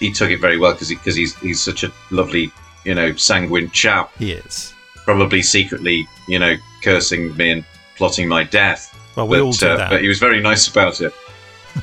he 0.00 0.12
took 0.12 0.30
it 0.30 0.40
very 0.40 0.58
well 0.58 0.72
because 0.72 0.88
because 0.88 1.14
he's 1.14 1.36
he's 1.40 1.60
such 1.60 1.84
a 1.84 1.92
lovely, 2.10 2.50
you 2.84 2.94
know, 2.94 3.14
sanguine 3.16 3.70
chap. 3.70 4.10
He 4.18 4.32
is. 4.32 4.72
Probably 5.04 5.42
secretly, 5.42 6.06
you 6.28 6.38
know, 6.38 6.56
cursing 6.82 7.36
me 7.36 7.50
and 7.50 7.64
plotting 7.96 8.28
my 8.28 8.44
death. 8.44 8.94
Well, 9.16 9.26
we 9.28 9.38
but, 9.38 9.44
all 9.44 9.52
do 9.52 9.68
uh, 9.68 9.76
that. 9.76 9.90
But 9.90 10.02
he 10.02 10.08
was 10.08 10.18
very 10.18 10.40
nice 10.40 10.68
about 10.68 11.00
it 11.00 11.12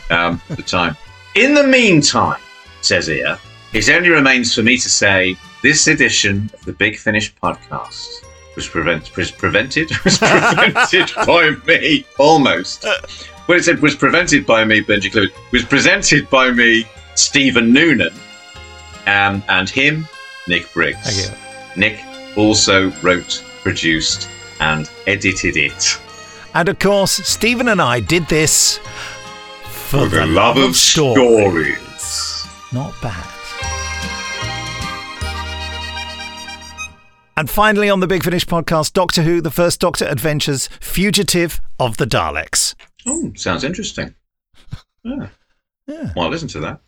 um, 0.10 0.42
at 0.50 0.58
the 0.58 0.64
time. 0.64 0.96
In 1.36 1.54
the 1.54 1.68
meantime, 1.68 2.40
says 2.82 3.10
Ia, 3.10 3.38
it 3.74 3.90
only 3.90 4.08
remains 4.08 4.56
for 4.56 4.64
me 4.64 4.78
to 4.78 4.90
say 4.90 5.36
this 5.62 5.88
edition 5.88 6.50
of 6.54 6.64
the 6.64 6.72
Big 6.72 6.98
Finish 6.98 7.36
podcast 7.36 8.26
was, 8.56 8.70
prevent, 8.70 9.14
was 9.18 9.32
prevented 9.32 9.92
was 10.06 10.18
prevented 10.18 11.12
by 11.28 11.52
me 11.68 12.06
almost. 12.18 12.86
Well, 13.48 13.58
it 13.58 13.66
said 13.66 13.82
was 13.82 13.96
prevented 13.96 14.46
by 14.46 14.64
me, 14.64 14.80
Benji 14.80 15.12
Clifford. 15.12 15.38
Was 15.52 15.66
presented 15.66 16.30
by 16.30 16.52
me, 16.52 16.86
Stephen 17.16 17.74
Noonan, 17.74 18.14
um, 19.06 19.44
and 19.50 19.70
him, 19.70 20.08
Nick 20.48 20.72
Briggs. 20.72 21.00
Thank 21.04 21.38
you. 21.76 21.82
Nick 21.82 22.38
also 22.38 22.92
wrote, 23.02 23.44
produced, 23.62 24.30
and 24.62 24.90
edited 25.06 25.58
it. 25.58 26.00
And 26.54 26.70
of 26.70 26.80
course, 26.80 27.12
Stephen 27.12 27.68
and 27.68 27.82
I 27.82 28.00
did 28.00 28.26
this 28.28 28.80
for, 29.86 30.10
For 30.10 30.16
the 30.16 30.26
love 30.26 30.58
of 30.58 30.76
stories. 30.76 32.46
Not 32.72 32.94
bad. 33.02 33.32
And 37.38 37.50
finally, 37.50 37.90
on 37.90 38.00
the 38.00 38.08
Big 38.08 38.24
Finish 38.24 38.46
podcast, 38.46 38.94
Doctor 38.94 39.22
Who, 39.24 39.42
the 39.42 39.52
First 39.52 39.82
Doctor 39.82 40.06
Adventures, 40.06 40.68
Fugitive 40.80 41.60
of 41.80 41.98
the 41.98 42.06
Daleks. 42.06 42.76
Oh, 43.06 43.32
sounds 43.36 43.64
interesting. 43.64 44.16
Yeah. 45.08 45.28
Yeah. 45.86 46.12
Well, 46.16 46.30
listen 46.30 46.48
to 46.48 46.60
that. 46.62 46.80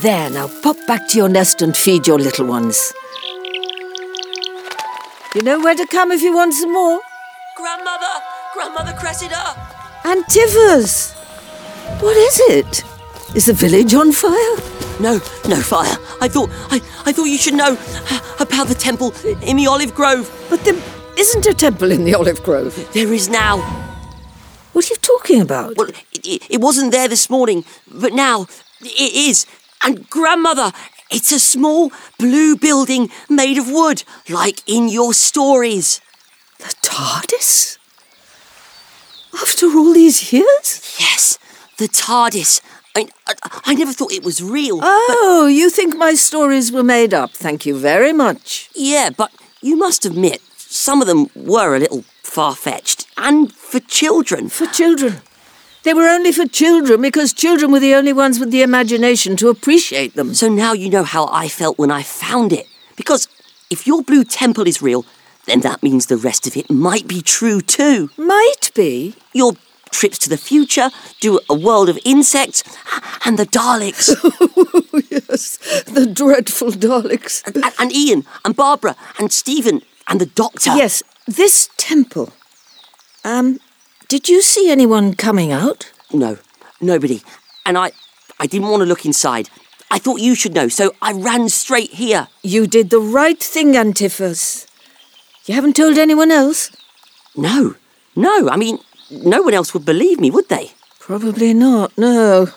There, 0.00 0.30
now 0.30 0.48
pop 0.62 0.76
back 0.86 1.08
to 1.08 1.16
your 1.18 1.28
nest 1.28 1.60
and 1.60 1.76
feed 1.76 2.06
your 2.06 2.20
little 2.20 2.46
ones. 2.46 2.92
You 5.34 5.42
know 5.42 5.58
where 5.58 5.74
to 5.74 5.86
come 5.88 6.12
if 6.12 6.22
you 6.22 6.32
want 6.32 6.54
some 6.54 6.72
more. 6.72 7.00
Grandmother! 7.56 8.06
Grandmother 8.54 8.92
Cressida! 8.92 9.56
Antiphas! 10.04 11.14
What 12.00 12.16
is 12.16 12.40
it? 12.48 12.84
Is 13.34 13.46
the 13.46 13.52
village 13.52 13.92
on 13.92 14.12
fire? 14.12 14.56
No, 15.00 15.14
no 15.48 15.60
fire. 15.60 15.96
I 16.20 16.28
thought 16.28 16.50
I, 16.70 16.76
I 17.04 17.12
thought 17.12 17.24
you 17.24 17.36
should 17.36 17.54
know 17.54 17.76
about 18.38 18.68
the 18.68 18.76
temple 18.78 19.12
in 19.42 19.56
the 19.56 19.66
olive 19.66 19.96
grove. 19.96 20.30
But 20.48 20.64
there 20.64 20.80
isn't 21.18 21.44
a 21.46 21.54
temple 21.54 21.90
in 21.90 22.04
the 22.04 22.14
olive 22.14 22.44
grove. 22.44 22.88
There 22.92 23.12
is 23.12 23.28
now. 23.28 23.58
What 24.72 24.88
are 24.88 24.94
you 24.94 24.96
talking 25.00 25.40
about? 25.40 25.76
Well, 25.76 25.88
it, 26.12 26.48
it 26.48 26.60
wasn't 26.60 26.92
there 26.92 27.08
this 27.08 27.28
morning, 27.28 27.64
but 27.90 28.12
now 28.12 28.46
it 28.80 29.28
is. 29.28 29.44
And 29.82 30.08
grandmother, 30.10 30.72
it's 31.10 31.32
a 31.32 31.40
small 31.40 31.92
blue 32.18 32.56
building 32.56 33.10
made 33.28 33.58
of 33.58 33.70
wood, 33.70 34.02
like 34.28 34.62
in 34.66 34.88
your 34.88 35.14
stories. 35.14 36.00
The 36.58 36.74
TARDIS? 36.82 37.78
After 39.40 39.66
all 39.66 39.92
these 39.92 40.32
years? 40.32 40.96
Yes, 40.98 41.38
the 41.78 41.88
TARDIS. 41.88 42.60
I, 42.96 43.08
I, 43.26 43.34
I 43.66 43.74
never 43.74 43.92
thought 43.92 44.12
it 44.12 44.24
was 44.24 44.42
real. 44.42 44.80
Oh, 44.82 45.48
you 45.50 45.70
think 45.70 45.96
my 45.96 46.14
stories 46.14 46.72
were 46.72 46.82
made 46.82 47.14
up? 47.14 47.30
Thank 47.30 47.64
you 47.64 47.78
very 47.78 48.12
much. 48.12 48.68
Yeah, 48.74 49.10
but 49.16 49.30
you 49.62 49.76
must 49.76 50.04
admit, 50.04 50.40
some 50.56 51.00
of 51.00 51.06
them 51.06 51.30
were 51.36 51.76
a 51.76 51.78
little 51.78 52.04
far 52.22 52.56
fetched. 52.56 53.06
And 53.16 53.52
for 53.52 53.78
children. 53.80 54.48
For 54.48 54.66
children. 54.66 55.20
They 55.88 55.94
were 55.94 56.06
only 56.06 56.32
for 56.32 56.44
children 56.44 57.00
because 57.00 57.32
children 57.32 57.72
were 57.72 57.80
the 57.80 57.94
only 57.94 58.12
ones 58.12 58.38
with 58.38 58.50
the 58.50 58.60
imagination 58.60 59.38
to 59.38 59.48
appreciate 59.48 60.16
them. 60.16 60.34
So 60.34 60.46
now 60.46 60.74
you 60.74 60.90
know 60.90 61.02
how 61.02 61.30
I 61.32 61.48
felt 61.48 61.78
when 61.78 61.90
I 61.90 62.02
found 62.02 62.52
it. 62.52 62.66
Because 62.94 63.26
if 63.70 63.86
your 63.86 64.02
blue 64.02 64.22
temple 64.22 64.68
is 64.68 64.82
real, 64.82 65.06
then 65.46 65.62
that 65.62 65.82
means 65.82 66.04
the 66.04 66.18
rest 66.18 66.46
of 66.46 66.58
it 66.58 66.68
might 66.68 67.08
be 67.08 67.22
true 67.22 67.62
too. 67.62 68.10
Might 68.18 68.70
be. 68.74 69.14
Your 69.32 69.54
trips 69.90 70.18
to 70.18 70.28
the 70.28 70.36
future, 70.36 70.90
do 71.20 71.40
a 71.48 71.54
world 71.54 71.88
of 71.88 71.98
insects, 72.04 72.62
and 73.24 73.38
the 73.38 73.46
Daleks. 73.46 74.08
yes, 75.10 75.56
the 75.84 76.04
dreadful 76.04 76.72
Daleks. 76.72 77.42
And, 77.46 77.64
and, 77.64 77.74
and 77.78 77.92
Ian, 77.94 78.26
and 78.44 78.54
Barbara, 78.54 78.94
and 79.18 79.32
Steven, 79.32 79.80
and 80.06 80.20
the 80.20 80.26
Doctor. 80.26 80.76
Yes, 80.76 81.02
this 81.26 81.70
temple. 81.78 82.34
Um, 83.24 83.58
did 84.08 84.28
you 84.28 84.40
see 84.40 84.70
anyone 84.70 85.14
coming 85.14 85.52
out? 85.52 85.92
No, 86.12 86.38
nobody. 86.80 87.22
And 87.66 87.76
I, 87.76 87.92
I 88.40 88.46
didn't 88.46 88.68
want 88.68 88.80
to 88.80 88.86
look 88.86 89.04
inside. 89.04 89.50
I 89.90 89.98
thought 89.98 90.20
you 90.20 90.34
should 90.34 90.54
know, 90.54 90.68
so 90.68 90.94
I 91.00 91.12
ran 91.12 91.48
straight 91.50 91.92
here. 91.92 92.28
You 92.42 92.66
did 92.66 92.88
the 92.90 93.00
right 93.00 93.38
thing, 93.38 93.76
Antiphas. 93.76 94.66
You 95.44 95.54
haven't 95.54 95.76
told 95.76 95.98
anyone 95.98 96.30
else? 96.30 96.70
No, 97.36 97.74
no. 98.16 98.48
I 98.48 98.56
mean, 98.56 98.78
no 99.10 99.42
one 99.42 99.54
else 99.54 99.72
would 99.74 99.84
believe 99.84 100.20
me, 100.20 100.30
would 100.30 100.48
they? 100.48 100.72
Probably 100.98 101.54
not, 101.54 101.96
no. 101.96 102.48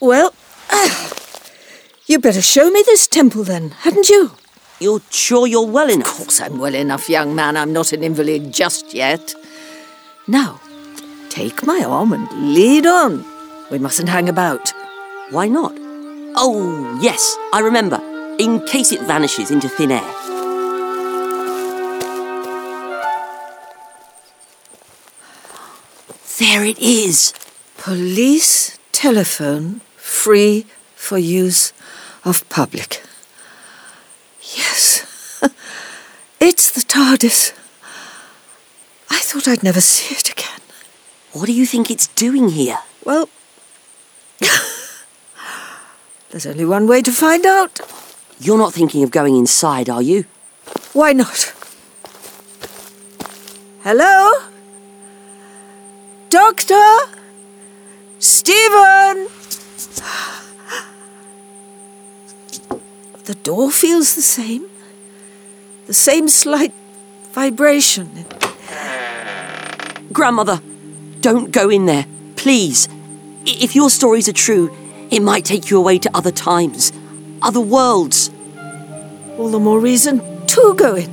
Well, 0.00 0.34
you 2.06 2.18
better 2.18 2.42
show 2.42 2.70
me 2.70 2.82
this 2.86 3.06
temple 3.06 3.44
then, 3.44 3.70
hadn't 3.70 4.08
you? 4.08 4.32
You're 4.80 5.00
sure 5.10 5.46
you're 5.46 5.66
well 5.66 5.88
enough? 5.88 6.10
Of 6.10 6.16
course 6.16 6.40
I'm 6.40 6.58
well 6.58 6.74
enough, 6.74 7.08
young 7.08 7.34
man. 7.34 7.56
I'm 7.56 7.72
not 7.72 7.92
an 7.92 8.02
invalid 8.02 8.52
just 8.52 8.92
yet. 8.92 9.34
Now, 10.26 10.58
take 11.28 11.66
my 11.66 11.84
arm 11.86 12.14
and 12.14 12.54
lead 12.54 12.86
on. 12.86 13.22
We 13.70 13.78
mustn't 13.78 14.08
hang 14.08 14.30
about. 14.30 14.72
Why 15.28 15.48
not? 15.48 15.74
Oh, 16.34 16.98
yes, 17.02 17.36
I 17.52 17.60
remember. 17.60 18.00
In 18.38 18.64
case 18.66 18.90
it 18.90 19.02
vanishes 19.02 19.50
into 19.50 19.68
thin 19.68 19.92
air. 19.92 20.14
There 26.38 26.64
it 26.64 26.78
is. 26.78 27.34
Police 27.76 28.78
telephone 28.92 29.82
free 29.96 30.64
for 30.96 31.18
use 31.18 31.74
of 32.24 32.48
public. 32.48 33.02
Yes, 34.56 35.42
it's 36.40 36.70
the 36.70 36.80
TARDIS. 36.80 37.52
I 39.34 39.36
thought 39.36 39.48
I'd 39.48 39.64
never 39.64 39.80
see 39.80 40.14
it 40.14 40.30
again. 40.30 40.60
What 41.32 41.46
do 41.46 41.52
you 41.52 41.66
think 41.66 41.90
it's 41.90 42.06
doing 42.06 42.50
here? 42.50 42.78
Well, 43.04 43.28
there's 46.30 46.46
only 46.46 46.64
one 46.64 46.86
way 46.86 47.02
to 47.02 47.10
find 47.10 47.44
out. 47.44 47.80
You're 48.38 48.58
not 48.58 48.72
thinking 48.72 49.02
of 49.02 49.10
going 49.10 49.34
inside, 49.36 49.90
are 49.90 50.02
you? 50.02 50.26
Why 50.92 51.14
not? 51.14 51.52
Hello? 53.82 54.34
Doctor? 56.30 56.96
Steven? 58.20 59.26
The 63.24 63.34
door 63.42 63.72
feels 63.72 64.14
the 64.14 64.22
same. 64.22 64.66
The 65.86 65.94
same 65.94 66.28
slight 66.28 66.72
vibration. 67.32 68.26
Grandmother, 70.14 70.62
don't 71.20 71.50
go 71.50 71.68
in 71.68 71.86
there, 71.86 72.06
please. 72.36 72.88
If 73.44 73.74
your 73.74 73.90
stories 73.90 74.28
are 74.28 74.32
true, 74.32 74.72
it 75.10 75.20
might 75.20 75.44
take 75.44 75.70
you 75.70 75.76
away 75.76 75.98
to 75.98 76.10
other 76.16 76.30
times, 76.30 76.92
other 77.42 77.60
worlds. 77.60 78.30
All 79.36 79.50
the 79.50 79.58
more 79.58 79.80
reason 79.80 80.22
to 80.46 80.74
go 80.76 80.94
in. 80.94 81.10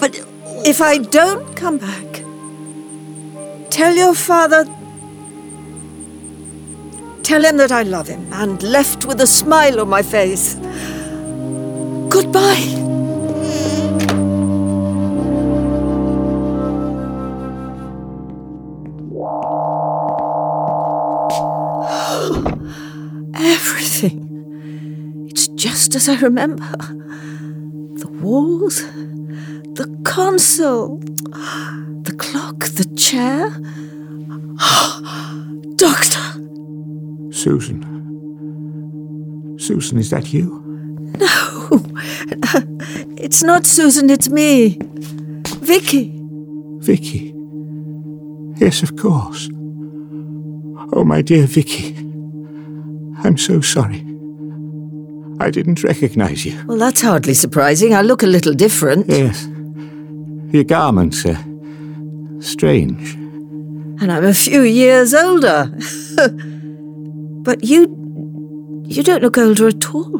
But 0.00 0.20
if 0.66 0.80
I 0.80 0.98
don't 0.98 1.56
come 1.56 1.78
back, 1.78 2.24
tell 3.70 3.94
your 3.94 4.12
father. 4.12 4.64
Tell 7.22 7.44
him 7.44 7.58
that 7.58 7.70
I 7.70 7.84
love 7.84 8.08
him 8.08 8.26
and 8.32 8.60
left 8.60 9.06
with 9.06 9.20
a 9.20 9.26
smile 9.28 9.80
on 9.80 9.88
my 9.88 10.02
face. 10.02 10.56
Goodbye. 12.10 12.91
Just 25.92 26.08
as 26.08 26.16
I 26.16 26.20
remember. 26.20 26.64
The 28.00 28.08
walls, 28.22 28.82
the 29.74 29.94
console, 30.04 30.96
the 30.96 32.14
clock, 32.18 32.60
the 32.60 32.86
chair. 32.96 33.50
Doctor! 35.76 36.18
Susan. 37.30 37.84
Susan, 39.58 39.98
is 39.98 40.08
that 40.08 40.32
you? 40.32 40.62
No! 41.18 41.68
It's 43.18 43.42
not 43.42 43.66
Susan, 43.66 44.08
it's 44.08 44.30
me. 44.30 44.78
Vicky. 45.60 46.10
Vicky. 46.78 47.34
Yes, 48.56 48.82
of 48.82 48.96
course. 48.96 49.50
Oh, 50.94 51.04
my 51.04 51.20
dear 51.20 51.46
Vicky. 51.46 51.94
I'm 53.24 53.36
so 53.36 53.60
sorry. 53.60 54.06
I 55.42 55.50
didn't 55.50 55.82
recognize 55.82 56.46
you. 56.46 56.64
Well, 56.66 56.78
that's 56.78 57.00
hardly 57.00 57.34
surprising. 57.34 57.94
I 57.94 58.02
look 58.02 58.22
a 58.22 58.26
little 58.26 58.54
different. 58.54 59.08
Yes. 59.08 59.44
Your 60.54 60.62
garments 60.62 61.26
are 61.26 61.38
strange. 62.40 63.14
And 64.00 64.12
I'm 64.12 64.24
a 64.24 64.34
few 64.34 64.62
years 64.62 65.12
older. 65.12 65.68
but 67.42 67.64
you. 67.64 67.98
You 68.86 69.02
don't 69.02 69.22
look 69.22 69.36
older 69.36 69.66
at 69.66 69.92
all. 69.92 70.18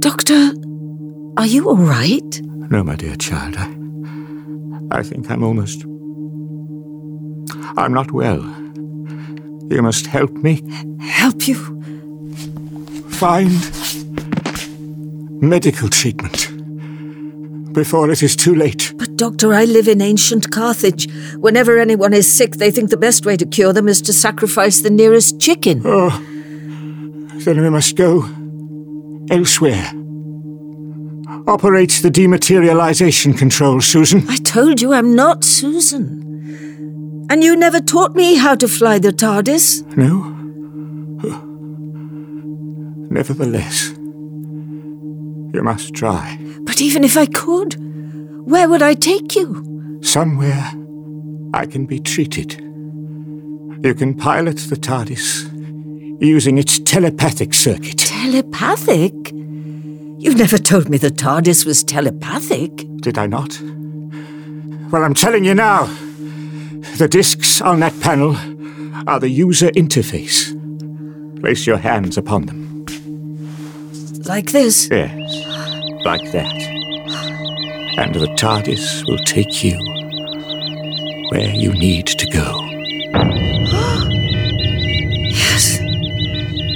Doctor, 0.00 0.52
are 1.38 1.46
you 1.46 1.70
all 1.70 1.76
right? 1.76 2.40
No, 2.42 2.84
my 2.84 2.96
dear 2.96 3.16
child. 3.16 3.54
I, 3.56 4.98
I 4.98 5.02
think 5.02 5.30
I'm 5.30 5.42
almost. 5.42 5.84
I'm 7.78 7.94
not 7.94 8.12
well. 8.12 8.42
You 9.70 9.80
must 9.80 10.06
help 10.06 10.32
me. 10.32 10.62
Help 11.00 11.48
you? 11.48 11.56
Find 13.22 13.52
medical 15.40 15.88
treatment 15.88 16.48
before 17.72 18.10
it 18.10 18.20
is 18.20 18.34
too 18.34 18.52
late. 18.56 18.92
But, 18.96 19.14
Doctor, 19.14 19.54
I 19.54 19.64
live 19.64 19.86
in 19.86 20.02
ancient 20.02 20.50
Carthage. 20.50 21.08
Whenever 21.36 21.78
anyone 21.78 22.14
is 22.14 22.26
sick, 22.26 22.56
they 22.56 22.72
think 22.72 22.90
the 22.90 22.96
best 22.96 23.24
way 23.24 23.36
to 23.36 23.46
cure 23.46 23.72
them 23.72 23.86
is 23.86 24.02
to 24.02 24.12
sacrifice 24.12 24.80
the 24.80 24.90
nearest 24.90 25.40
chicken. 25.40 25.82
Oh, 25.84 26.10
then 27.44 27.60
we 27.60 27.70
must 27.70 27.94
go 27.94 28.28
elsewhere. 29.30 29.88
Operate 31.46 32.00
the 32.02 32.10
dematerialization 32.10 33.38
control, 33.38 33.80
Susan. 33.80 34.24
I 34.28 34.38
told 34.38 34.80
you 34.80 34.94
I'm 34.94 35.14
not 35.14 35.44
Susan. 35.44 37.28
And 37.30 37.44
you 37.44 37.54
never 37.54 37.78
taught 37.78 38.16
me 38.16 38.34
how 38.34 38.56
to 38.56 38.66
fly 38.66 38.98
the 38.98 39.12
TARDIS. 39.12 39.96
No? 39.96 40.41
Nevertheless, 43.12 43.90
you 43.90 45.60
must 45.62 45.92
try. 45.92 46.38
But 46.62 46.80
even 46.80 47.04
if 47.04 47.18
I 47.18 47.26
could, 47.26 47.76
where 48.46 48.70
would 48.70 48.80
I 48.80 48.94
take 48.94 49.36
you? 49.36 50.00
Somewhere 50.02 50.72
I 51.52 51.66
can 51.66 51.84
be 51.84 52.00
treated. 52.00 52.52
You 53.84 53.94
can 53.94 54.14
pilot 54.14 54.56
the 54.56 54.76
TARDIS 54.76 56.22
using 56.22 56.56
its 56.56 56.78
telepathic 56.78 57.52
circuit. 57.52 57.98
Telepathic? 57.98 59.12
You've 59.32 60.38
never 60.38 60.56
told 60.56 60.88
me 60.88 60.96
the 60.96 61.10
TARDIS 61.10 61.66
was 61.66 61.84
telepathic. 61.84 62.74
Did 63.02 63.18
I 63.18 63.26
not? 63.26 63.60
Well, 64.90 65.04
I'm 65.04 65.14
telling 65.14 65.44
you 65.44 65.54
now. 65.54 65.84
The 66.96 67.08
discs 67.10 67.60
on 67.60 67.80
that 67.80 68.00
panel 68.00 68.36
are 69.06 69.20
the 69.20 69.28
user 69.28 69.68
interface. 69.72 70.58
Place 71.40 71.66
your 71.66 71.76
hands 71.76 72.16
upon 72.16 72.46
them. 72.46 72.71
Like 74.26 74.52
this? 74.52 74.88
Yes, 74.88 75.10
like 76.04 76.30
that. 76.30 76.52
And 77.98 78.14
the 78.14 78.28
TARDIS 78.38 79.04
will 79.08 79.18
take 79.18 79.64
you 79.64 79.76
where 81.30 81.50
you 81.50 81.72
need 81.72 82.06
to 82.06 82.26
go. 82.26 82.60
yes, 85.28 85.80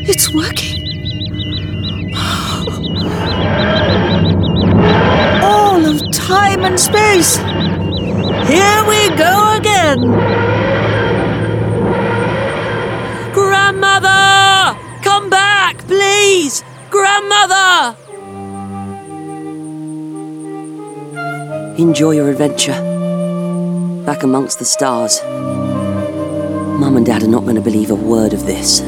it's 0.09 0.35
working. 0.35 0.83
All 5.45 5.87
of 5.87 6.03
time 6.13 6.65
and 6.65 6.81
space. 6.81 7.37
Here 8.49 8.85
we 8.89 9.09
go 9.17 9.55
again. 9.57 10.01
Grandmother! 13.33 14.77
Come 15.03 15.31
back, 15.31 15.79
please! 15.87 16.65
Grandmother! 17.07 17.97
Enjoy 21.79 22.11
your 22.11 22.29
adventure. 22.31 22.73
Back 24.05 24.25
amongst 24.25 24.59
the 24.59 24.65
stars. 24.65 25.23
Mum 25.23 26.97
and 26.97 27.07
Dad 27.07 27.23
are 27.23 27.29
not 27.29 27.45
going 27.45 27.55
to 27.55 27.63
believe 27.63 27.93
a 27.93 27.95
word 27.95 28.33
of 28.33 28.45
this. 28.45 28.81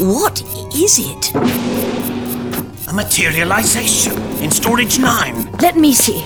What 0.00 0.42
is 0.74 0.98
it? 0.98 1.32
A 2.88 2.92
materialization 2.92 4.20
in 4.42 4.50
storage 4.50 4.98
9. 4.98 5.52
Let 5.60 5.76
me 5.76 5.94
see. 5.94 6.24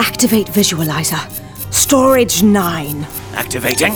Activate 0.00 0.48
visualizer. 0.48 1.47
Storage 1.82 2.42
9. 2.42 3.06
Activating. 3.34 3.92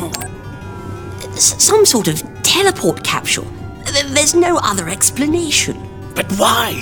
S- 1.35 1.61
some 1.63 1.85
sort 1.85 2.07
of 2.07 2.23
teleport 2.45 3.03
capsule. 3.03 3.47
There's 4.15 4.37
no 4.37 4.59
other 4.63 4.89
explanation. 4.89 5.77
But 6.15 6.31
why? 6.39 6.73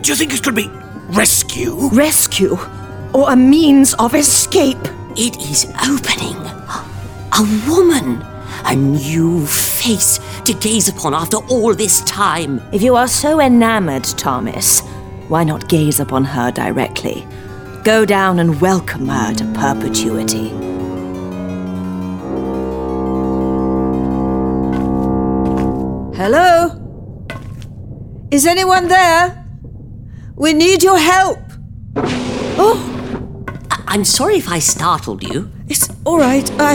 Do 0.00 0.10
you 0.10 0.16
think 0.16 0.32
it 0.32 0.42
could 0.42 0.54
be 0.54 0.68
rescue? 1.10 1.90
Rescue? 1.92 2.56
Or 3.12 3.30
a 3.32 3.36
means 3.36 3.92
of 3.98 4.14
escape? 4.14 4.78
It 5.14 5.36
is 5.50 5.66
opening. 5.86 6.36
A 7.34 7.42
woman. 7.68 8.22
A 8.64 8.74
new 8.74 9.44
face 9.46 10.18
to 10.46 10.54
gaze 10.54 10.88
upon 10.88 11.12
after 11.12 11.36
all 11.48 11.74
this 11.74 12.00
time. 12.04 12.62
If 12.72 12.82
you 12.82 12.96
are 12.96 13.06
so 13.08 13.40
enamored, 13.42 14.04
Thomas, 14.04 14.80
why 15.28 15.44
not 15.44 15.68
gaze 15.68 16.00
upon 16.00 16.24
her 16.24 16.50
directly? 16.50 17.26
Go 17.84 18.04
down 18.04 18.38
and 18.38 18.60
welcome 18.60 19.08
her 19.08 19.34
to 19.34 19.44
perpetuity. 19.54 20.50
Hello? 26.14 26.78
Is 28.30 28.46
anyone 28.46 28.86
there? 28.88 29.44
We 30.36 30.52
need 30.52 30.82
your 30.82 30.98
help. 30.98 31.40
Oh, 31.96 32.78
I'm 33.88 34.04
sorry 34.04 34.36
if 34.36 34.48
I 34.48 34.60
startled 34.60 35.22
you. 35.24 35.50
it's 35.68 35.88
all 36.04 36.18
right. 36.18 36.48
I 36.60 36.74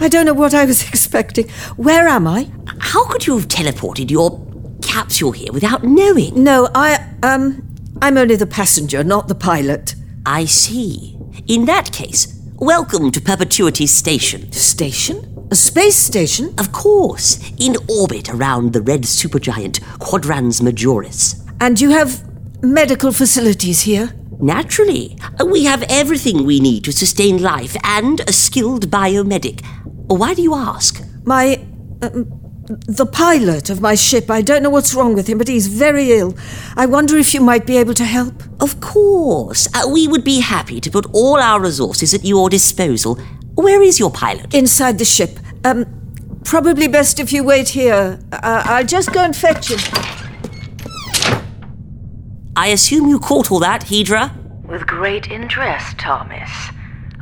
I 0.00 0.08
don't 0.08 0.24
know 0.24 0.32
what 0.32 0.54
I 0.54 0.64
was 0.64 0.88
expecting. 0.88 1.48
Where 1.76 2.08
am 2.08 2.26
I? 2.26 2.50
How 2.78 3.04
could 3.06 3.26
you 3.26 3.36
have 3.36 3.48
teleported 3.48 4.10
your 4.10 4.40
capsule 4.80 5.32
here 5.32 5.52
without 5.52 5.84
knowing? 5.84 6.42
No, 6.42 6.68
I 6.74 6.98
um 7.22 7.62
I'm 8.00 8.16
only 8.16 8.36
the 8.36 8.46
passenger, 8.46 9.04
not 9.04 9.28
the 9.28 9.34
pilot. 9.34 9.94
I 10.26 10.44
see. 10.44 11.16
In 11.46 11.64
that 11.64 11.92
case, 11.92 12.38
welcome 12.56 13.10
to 13.12 13.20
Perpetuity 13.22 13.86
Station. 13.86 14.52
Station? 14.52 15.48
A 15.50 15.56
space 15.56 15.96
station? 15.96 16.54
Of 16.58 16.72
course, 16.72 17.40
in 17.58 17.76
orbit 17.88 18.28
around 18.28 18.74
the 18.74 18.82
red 18.82 19.04
supergiant 19.04 19.80
Quadrans 19.98 20.60
Majoris. 20.60 21.40
And 21.60 21.80
you 21.80 21.90
have 21.90 22.22
medical 22.62 23.12
facilities 23.12 23.80
here? 23.82 24.14
Naturally, 24.38 25.16
we 25.44 25.64
have 25.64 25.84
everything 25.88 26.44
we 26.44 26.60
need 26.60 26.84
to 26.84 26.92
sustain 26.92 27.40
life 27.40 27.74
and 27.82 28.20
a 28.28 28.32
skilled 28.32 28.90
biomedic. 28.90 29.64
Why 30.06 30.34
do 30.34 30.42
you 30.42 30.54
ask? 30.54 31.02
My 31.24 31.64
um, 32.02 32.39
the 32.70 33.06
pilot 33.06 33.68
of 33.68 33.80
my 33.80 33.94
ship. 33.94 34.30
I 34.30 34.42
don't 34.42 34.62
know 34.62 34.70
what's 34.70 34.94
wrong 34.94 35.14
with 35.14 35.26
him, 35.28 35.38
but 35.38 35.48
he's 35.48 35.66
very 35.66 36.12
ill. 36.12 36.36
I 36.76 36.86
wonder 36.86 37.16
if 37.16 37.34
you 37.34 37.40
might 37.40 37.66
be 37.66 37.76
able 37.76 37.94
to 37.94 38.04
help. 38.04 38.42
Of 38.60 38.80
course, 38.80 39.66
uh, 39.74 39.88
we 39.88 40.06
would 40.06 40.22
be 40.22 40.40
happy 40.40 40.80
to 40.80 40.90
put 40.90 41.06
all 41.12 41.38
our 41.38 41.60
resources 41.60 42.14
at 42.14 42.24
your 42.24 42.48
disposal. 42.48 43.16
Where 43.56 43.82
is 43.82 43.98
your 43.98 44.10
pilot? 44.10 44.54
Inside 44.54 44.98
the 44.98 45.04
ship. 45.04 45.40
Um, 45.64 45.84
probably 46.44 46.86
best 46.86 47.18
if 47.18 47.32
you 47.32 47.42
wait 47.42 47.70
here. 47.70 48.20
Uh, 48.32 48.62
I'll 48.64 48.86
just 48.86 49.12
go 49.12 49.20
and 49.24 49.34
fetch 49.34 49.70
him. 49.70 49.80
I 52.56 52.68
assume 52.68 53.08
you 53.08 53.18
caught 53.18 53.50
all 53.50 53.60
that, 53.60 53.82
Hedra? 53.82 54.30
With 54.64 54.86
great 54.86 55.28
interest, 55.28 55.98
Thomas. 55.98 56.50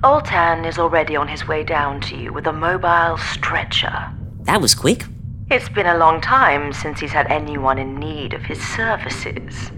Oltan 0.04 0.66
is 0.66 0.78
already 0.78 1.16
on 1.16 1.26
his 1.26 1.48
way 1.48 1.64
down 1.64 2.00
to 2.02 2.16
you 2.16 2.32
with 2.32 2.46
a 2.46 2.52
mobile 2.52 3.16
stretcher. 3.16 4.12
That 4.42 4.60
was 4.60 4.74
quick. 4.74 5.04
It's 5.50 5.68
been 5.70 5.86
a 5.86 5.96
long 5.96 6.20
time 6.20 6.74
since 6.74 7.00
he's 7.00 7.12
had 7.12 7.26
anyone 7.28 7.78
in 7.78 7.98
need 7.98 8.34
of 8.34 8.42
his 8.42 8.60
services. 8.62 9.70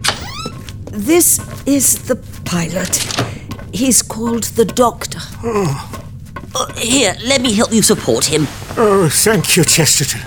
This 0.86 1.38
is 1.64 2.08
the 2.08 2.16
pilot. 2.44 2.96
He's 3.72 4.02
called 4.02 4.42
the 4.58 4.64
Doctor. 4.64 5.20
Uh, 5.44 6.72
here, 6.74 7.14
let 7.24 7.40
me 7.40 7.52
help 7.52 7.72
you 7.72 7.82
support 7.82 8.24
him. 8.24 8.48
Oh, 8.76 9.08
thank 9.08 9.56
you, 9.56 9.62
Chesterton. 9.62 10.20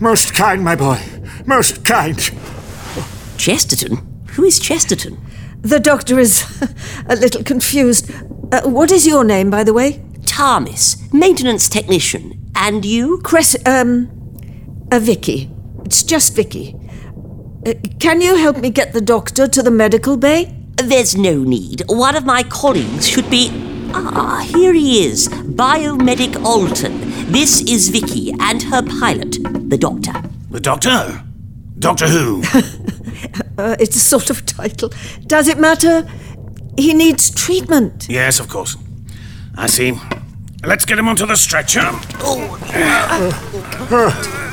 Most 0.00 0.34
kind, 0.34 0.64
my 0.64 0.74
boy. 0.74 0.98
Most 1.46 1.84
kind. 1.84 2.18
Chesterton? 3.38 4.24
Who 4.30 4.42
is 4.42 4.58
Chesterton? 4.58 5.16
The 5.60 5.78
Doctor 5.78 6.18
is 6.18 6.42
a 7.08 7.14
little 7.14 7.44
confused. 7.44 8.10
Uh, 8.52 8.62
what 8.62 8.90
is 8.90 9.06
your 9.06 9.22
name, 9.22 9.48
by 9.48 9.62
the 9.62 9.72
way? 9.72 10.04
Thomas, 10.26 10.96
maintenance 11.12 11.68
technician. 11.68 12.50
And 12.56 12.84
you? 12.84 13.20
Cress. 13.22 13.54
Um. 13.64 14.15
Uh, 14.92 14.98
Vicky. 14.98 15.50
It's 15.84 16.02
just 16.02 16.34
Vicky. 16.34 16.74
Uh, 17.66 17.74
can 17.98 18.20
you 18.20 18.36
help 18.36 18.58
me 18.58 18.70
get 18.70 18.92
the 18.92 19.00
doctor 19.00 19.46
to 19.48 19.62
the 19.62 19.70
medical 19.70 20.16
bay? 20.16 20.54
There's 20.76 21.16
no 21.16 21.42
need. 21.42 21.82
One 21.88 22.14
of 22.16 22.24
my 22.24 22.42
colleagues 22.44 23.08
should 23.08 23.28
be. 23.30 23.50
Ah, 23.94 24.46
here 24.54 24.72
he 24.72 25.04
is. 25.06 25.28
Biomedic 25.28 26.42
Alton. 26.44 27.00
This 27.32 27.62
is 27.62 27.88
Vicky 27.88 28.32
and 28.40 28.62
her 28.64 28.82
pilot, 28.82 29.38
the 29.70 29.78
doctor. 29.78 30.12
The 30.50 30.60
doctor? 30.60 31.22
Doctor 31.78 32.08
Who? 32.08 32.42
Uh, 33.58 33.74
it's 33.80 33.96
a 33.96 34.00
sort 34.00 34.28
of 34.28 34.44
title. 34.44 34.90
Does 35.26 35.48
it 35.48 35.58
matter? 35.58 36.06
He 36.76 36.92
needs 36.92 37.30
treatment. 37.30 38.06
yes, 38.10 38.38
of 38.38 38.48
course. 38.48 38.76
I 39.56 39.66
see. 39.66 39.98
Let's 40.62 40.84
get 40.84 40.98
him 40.98 41.08
onto 41.08 41.24
the 41.24 41.36
stretcher. 41.36 41.80
Uh, 41.80 43.32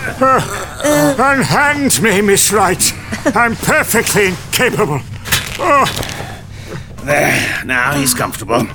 Uh, 0.06 1.16
unhand 1.18 2.02
me, 2.02 2.22
Miss 2.22 2.52
Wright. 2.52 2.92
I'm 3.36 3.56
perfectly 3.56 4.28
incapable. 4.28 5.00
Oh, 5.60 5.86
There, 7.04 7.64
now 7.66 7.94
he's 7.96 8.14
comfortable. 8.14 8.68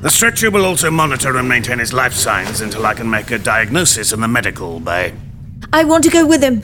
The 0.00 0.10
stretcher 0.10 0.50
will 0.50 0.64
also 0.64 0.90
monitor 0.90 1.36
and 1.36 1.48
maintain 1.48 1.78
his 1.80 1.92
life 1.92 2.12
signs 2.12 2.60
until 2.60 2.86
I 2.86 2.94
can 2.94 3.10
make 3.10 3.30
a 3.30 3.38
diagnosis 3.38 4.12
in 4.12 4.20
the 4.20 4.28
medical 4.28 4.78
bay. 4.80 5.12
I 5.72 5.84
want 5.84 6.04
to 6.04 6.10
go 6.10 6.24
with 6.26 6.42
him. 6.42 6.62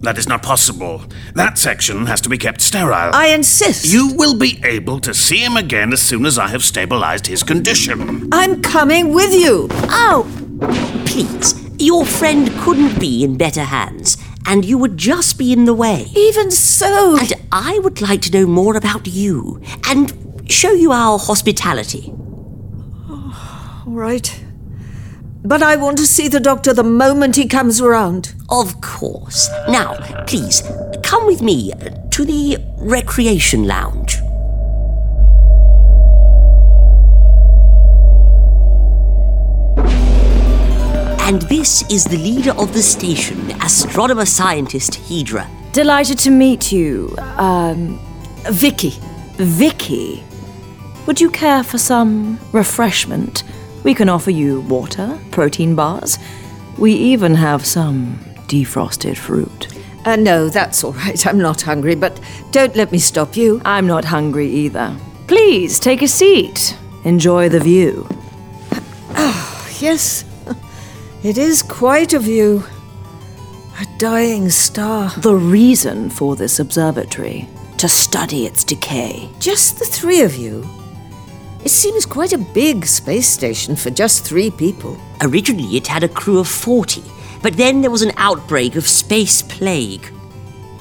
That 0.00 0.18
is 0.18 0.28
not 0.28 0.42
possible. 0.42 1.02
That 1.34 1.58
section 1.58 2.06
has 2.06 2.20
to 2.22 2.28
be 2.28 2.38
kept 2.38 2.60
sterile. 2.60 3.10
I 3.14 3.28
insist. 3.28 3.92
You 3.92 4.14
will 4.14 4.36
be 4.38 4.60
able 4.64 5.00
to 5.00 5.12
see 5.14 5.38
him 5.38 5.56
again 5.56 5.92
as 5.92 6.00
soon 6.02 6.24
as 6.26 6.38
I 6.38 6.48
have 6.48 6.64
stabilized 6.64 7.26
his 7.26 7.42
condition. 7.42 8.28
I'm 8.32 8.62
coming 8.62 9.12
with 9.14 9.32
you. 9.34 9.68
Oh, 9.90 10.26
please. 11.06 11.65
Your 11.78 12.06
friend 12.06 12.50
couldn't 12.60 12.98
be 12.98 13.22
in 13.22 13.36
better 13.36 13.64
hands, 13.64 14.16
and 14.46 14.64
you 14.64 14.78
would 14.78 14.96
just 14.96 15.36
be 15.38 15.52
in 15.52 15.66
the 15.66 15.74
way. 15.74 16.06
Even 16.16 16.50
so. 16.50 17.18
And 17.18 17.34
I 17.52 17.78
would 17.80 18.00
like 18.00 18.22
to 18.22 18.32
know 18.32 18.46
more 18.46 18.76
about 18.76 19.06
you 19.06 19.60
and 19.86 20.12
show 20.48 20.72
you 20.72 20.92
our 20.92 21.18
hospitality. 21.18 22.12
All 23.10 23.82
right. 23.86 24.42
But 25.44 25.62
I 25.62 25.76
want 25.76 25.98
to 25.98 26.06
see 26.06 26.28
the 26.28 26.40
doctor 26.40 26.72
the 26.72 26.82
moment 26.82 27.36
he 27.36 27.46
comes 27.46 27.80
around. 27.80 28.34
Of 28.48 28.80
course. 28.80 29.48
Now, 29.68 29.94
please, 30.26 30.62
come 31.02 31.26
with 31.26 31.42
me 31.42 31.72
to 32.10 32.24
the 32.24 32.56
recreation 32.78 33.64
lounge. 33.64 34.16
And 41.26 41.42
this 41.42 41.82
is 41.90 42.04
the 42.04 42.18
leader 42.18 42.52
of 42.52 42.72
the 42.72 42.80
station, 42.80 43.50
astronomer 43.60 44.24
scientist 44.26 44.92
Hedra. 44.92 45.48
Delighted 45.72 46.20
to 46.20 46.30
meet 46.30 46.70
you. 46.70 47.16
Um, 47.18 47.98
Vicky. 48.44 48.94
Vicky. 49.32 50.22
Would 51.06 51.20
you 51.20 51.28
care 51.28 51.64
for 51.64 51.78
some 51.78 52.38
refreshment? 52.52 53.42
We 53.82 53.92
can 53.92 54.08
offer 54.08 54.30
you 54.30 54.60
water, 54.60 55.18
protein 55.32 55.74
bars. 55.74 56.20
We 56.78 56.92
even 56.92 57.34
have 57.34 57.66
some 57.66 58.20
defrosted 58.46 59.16
fruit. 59.16 59.66
Uh, 60.04 60.14
no, 60.14 60.48
that's 60.48 60.84
all 60.84 60.92
right. 60.92 61.26
I'm 61.26 61.38
not 61.38 61.60
hungry, 61.60 61.96
but 61.96 62.20
don't 62.52 62.76
let 62.76 62.92
me 62.92 62.98
stop 62.98 63.36
you. 63.36 63.60
I'm 63.64 63.88
not 63.88 64.04
hungry 64.04 64.46
either. 64.48 64.96
Please 65.26 65.80
take 65.80 66.02
a 66.02 66.08
seat. 66.08 66.78
Enjoy 67.02 67.48
the 67.48 67.58
view. 67.58 68.06
Oh, 69.16 69.68
yes. 69.80 70.24
It 71.26 71.38
is 71.38 71.60
quite 71.60 72.12
a 72.12 72.20
view. 72.20 72.62
A 73.80 73.98
dying 73.98 74.48
star. 74.48 75.10
The 75.16 75.34
reason 75.34 76.08
for 76.08 76.36
this 76.36 76.60
observatory 76.60 77.48
to 77.78 77.88
study 77.88 78.46
its 78.46 78.62
decay. 78.62 79.28
Just 79.40 79.80
the 79.80 79.86
three 79.86 80.20
of 80.20 80.36
you. 80.36 80.64
It 81.64 81.70
seems 81.70 82.06
quite 82.06 82.32
a 82.32 82.38
big 82.54 82.86
space 82.86 83.26
station 83.26 83.74
for 83.74 83.90
just 83.90 84.24
three 84.24 84.52
people. 84.52 84.96
Originally, 85.20 85.76
it 85.76 85.88
had 85.88 86.04
a 86.04 86.08
crew 86.08 86.38
of 86.38 86.46
40, 86.46 87.02
but 87.42 87.56
then 87.56 87.80
there 87.80 87.90
was 87.90 88.02
an 88.02 88.12
outbreak 88.18 88.76
of 88.76 88.86
space 88.86 89.42
plague. 89.42 90.06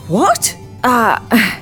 What? 0.08 0.56
Ah, 0.84 1.60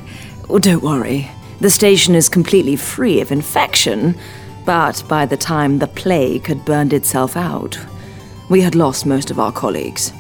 well, 0.50 0.60
don't 0.68 0.84
worry. 0.84 1.32
The 1.62 1.70
station 1.70 2.16
is 2.16 2.28
completely 2.28 2.76
free 2.76 3.22
of 3.22 3.32
infection, 3.32 4.20
but 4.66 5.06
by 5.08 5.26
the 5.26 5.38
time 5.38 5.80
the 5.80 5.88
plague 5.88 6.48
had 6.48 6.66
burned 6.66 6.92
itself 6.92 7.38
out, 7.38 7.80
we 8.54 8.62
had 8.62 8.76
lost 8.76 9.08
most 9.08 9.32
of 9.32 9.40
our 9.40 9.52
colleagues. 9.52 10.14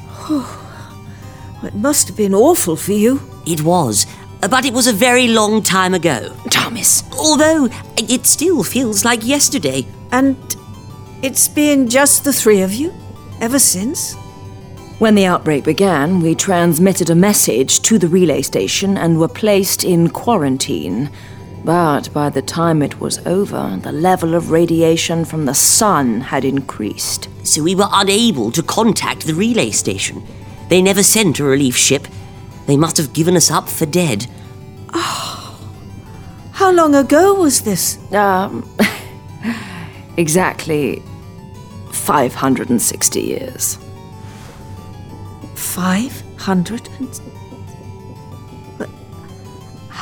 It 1.61 1.75
must 1.75 2.07
have 2.07 2.17
been 2.17 2.33
awful 2.33 2.75
for 2.75 2.93
you. 2.93 3.21
It 3.45 3.61
was, 3.61 4.07
but 4.49 4.65
it 4.65 4.73
was 4.73 4.87
a 4.87 4.91
very 4.91 5.27
long 5.27 5.61
time 5.61 5.93
ago. 5.93 6.35
Thomas. 6.49 7.03
Although 7.11 7.69
it 7.95 8.25
still 8.25 8.63
feels 8.63 9.05
like 9.05 9.23
yesterday. 9.23 9.85
And 10.11 10.35
it's 11.21 11.47
been 11.47 11.87
just 11.87 12.23
the 12.23 12.33
three 12.33 12.63
of 12.63 12.73
you 12.73 12.91
ever 13.39 13.59
since? 13.59 14.15
When 14.97 15.13
the 15.13 15.27
outbreak 15.27 15.63
began, 15.63 16.19
we 16.19 16.33
transmitted 16.33 17.11
a 17.11 17.15
message 17.29 17.81
to 17.81 17.99
the 17.99 18.07
relay 18.07 18.41
station 18.41 18.97
and 18.97 19.19
were 19.19 19.27
placed 19.27 19.83
in 19.83 20.09
quarantine. 20.09 21.11
But 21.63 22.11
by 22.13 22.29
the 22.29 22.41
time 22.41 22.81
it 22.81 22.99
was 22.99 23.25
over, 23.25 23.79
the 23.81 23.91
level 23.91 24.35
of 24.35 24.51
radiation 24.51 25.23
from 25.23 25.45
the 25.45 25.53
sun 25.53 26.19
had 26.19 26.43
increased. 26.43 27.29
So 27.43 27.63
we 27.63 27.75
were 27.75 27.87
unable 27.91 28.51
to 28.51 28.61
contact 28.61 29.25
the 29.25 29.33
relay 29.33 29.71
station. 29.71 30.23
They 30.69 30.81
never 30.81 31.03
sent 31.03 31.39
a 31.39 31.43
relief 31.43 31.77
ship. 31.77 32.07
They 32.65 32.75
must 32.75 32.97
have 32.97 33.13
given 33.13 33.37
us 33.37 33.49
up 33.49 33.69
for 33.69 33.85
dead. 33.85 34.27
How 34.91 36.71
long 36.71 36.95
ago 36.95 37.33
was 37.33 37.61
this? 37.61 37.97
Um, 38.13 38.69
exactly 40.17 41.01
560 41.91 43.21
years. 43.21 43.77
500? 45.55 46.89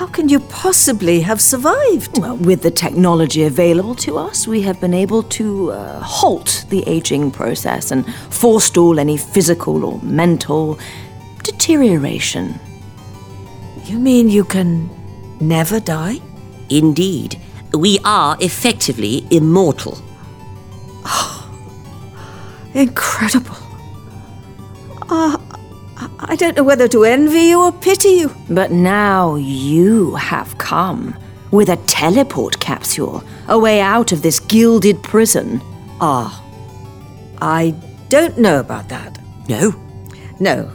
And- 0.02 0.08
But 0.08 0.08
How 0.08 0.14
can 0.14 0.30
you 0.30 0.40
possibly 0.40 1.22
have 1.22 1.40
survived? 1.40 2.18
Well, 2.18 2.38
with 2.38 2.62
the 2.62 2.72
technology 2.72 3.44
available 3.44 3.96
to 3.96 4.18
us, 4.18 4.48
we 4.48 4.62
have 4.64 4.80
been 4.80 4.94
able 4.94 5.24
to 5.24 5.72
uh, 5.72 6.00
halt 6.00 6.66
the 6.70 6.84
aging 6.88 7.32
process 7.32 7.92
and 7.92 8.06
forestall 8.30 9.00
any 9.00 9.18
physical 9.18 9.84
or 9.86 10.00
mental 10.02 10.78
deterioration. 11.44 12.60
You 13.86 14.00
mean 14.00 14.30
you 14.30 14.44
can 14.44 14.90
never 15.40 15.80
die? 15.80 16.20
Indeed, 16.70 17.38
we 17.74 18.00
are 18.04 18.38
effectively 18.40 19.26
immortal. 19.30 19.98
Incredible. 22.74 23.58
Ah, 25.10 25.38
I- 26.22 26.34
I 26.34 26.36
don't 26.36 26.56
know 26.56 26.64
whether 26.64 26.88
to 26.90 27.04
envy 27.04 27.42
you 27.50 27.62
or 27.62 27.72
pity 27.72 28.10
you. 28.10 28.32
But 28.50 28.72
now 28.72 29.36
you 29.36 30.16
have 30.16 30.58
come 30.58 31.16
with 31.52 31.70
a 31.70 31.76
teleport 31.88 32.60
capsule, 32.60 33.24
a 33.48 33.58
way 33.60 33.82
out 33.82 34.12
of 34.12 34.22
this 34.22 34.40
gilded 34.40 35.02
prison. 35.04 35.62
Ah, 36.00 36.42
I 37.42 37.74
don't 38.10 38.38
know 38.38 38.60
about 38.60 38.88
that. 38.90 39.18
No? 39.50 39.74
No. 40.40 40.70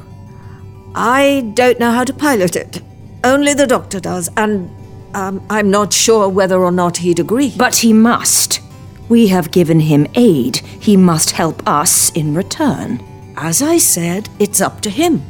I 0.94 1.50
don't 1.54 1.78
know 1.78 1.92
how 1.92 2.04
to 2.04 2.12
pilot 2.12 2.56
it. 2.56 2.82
Only 3.24 3.54
the 3.54 3.66
doctor 3.66 4.00
does, 4.00 4.28
and 4.36 4.68
um, 5.14 5.40
I'm 5.50 5.70
not 5.70 5.92
sure 5.92 6.28
whether 6.28 6.58
or 6.62 6.72
not 6.72 6.98
he'd 6.98 7.18
agree. 7.18 7.52
But 7.56 7.76
he 7.76 7.92
must. 7.92 8.60
We 9.08 9.28
have 9.28 9.50
given 9.50 9.80
him 9.80 10.06
aid. 10.14 10.56
He 10.56 10.96
must 10.96 11.30
help 11.30 11.62
us 11.66 12.10
in 12.10 12.34
return. 12.34 13.02
As 13.36 13.62
I 13.62 13.78
said, 13.78 14.28
it's 14.38 14.60
up 14.60 14.80
to 14.82 14.90
him. 14.90 15.22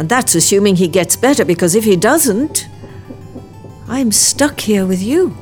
And 0.00 0.08
that's 0.08 0.34
assuming 0.34 0.76
he 0.76 0.88
gets 0.88 1.14
better, 1.14 1.44
because 1.44 1.74
if 1.74 1.84
he 1.84 1.94
doesn't, 1.94 2.66
I'm 3.86 4.10
stuck 4.10 4.58
here 4.60 4.86
with 4.86 5.02
you. 5.02 5.36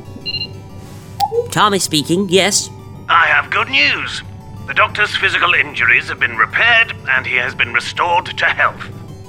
Tommy 1.52 1.78
speaking, 1.78 2.28
yes. 2.28 2.68
I 3.08 3.26
have 3.28 3.52
good 3.52 3.68
news. 3.68 4.24
The 4.66 4.74
doctor's 4.74 5.16
physical 5.16 5.54
injuries 5.54 6.08
have 6.08 6.18
been 6.18 6.36
repaired 6.36 6.92
and 7.08 7.24
he 7.24 7.36
has 7.36 7.54
been 7.54 7.72
restored 7.72 8.26
to 8.36 8.44
health. 8.46 8.84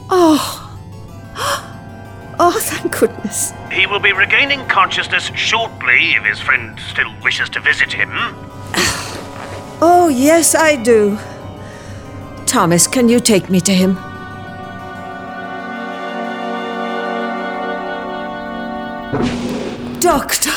Oh. 0.10 0.66
Oh, 2.42 2.58
thank 2.58 2.98
goodness. 2.98 3.52
He 3.70 3.86
will 3.86 4.00
be 4.00 4.14
regaining 4.14 4.66
consciousness 4.68 5.26
shortly 5.36 6.14
if 6.14 6.24
his 6.24 6.40
friend 6.40 6.80
still 6.90 7.14
wishes 7.22 7.50
to 7.50 7.60
visit 7.60 7.94
him. 7.94 8.10
Oh, 9.82 10.10
yes, 10.10 10.56
I 10.56 10.76
do. 10.76 11.18
Thomas, 12.46 12.88
can 12.88 13.08
you 13.08 13.20
take 13.20 13.50
me 13.50 13.62
to 13.62 13.74
him? 13.74 13.98
Doctor! 20.10 20.50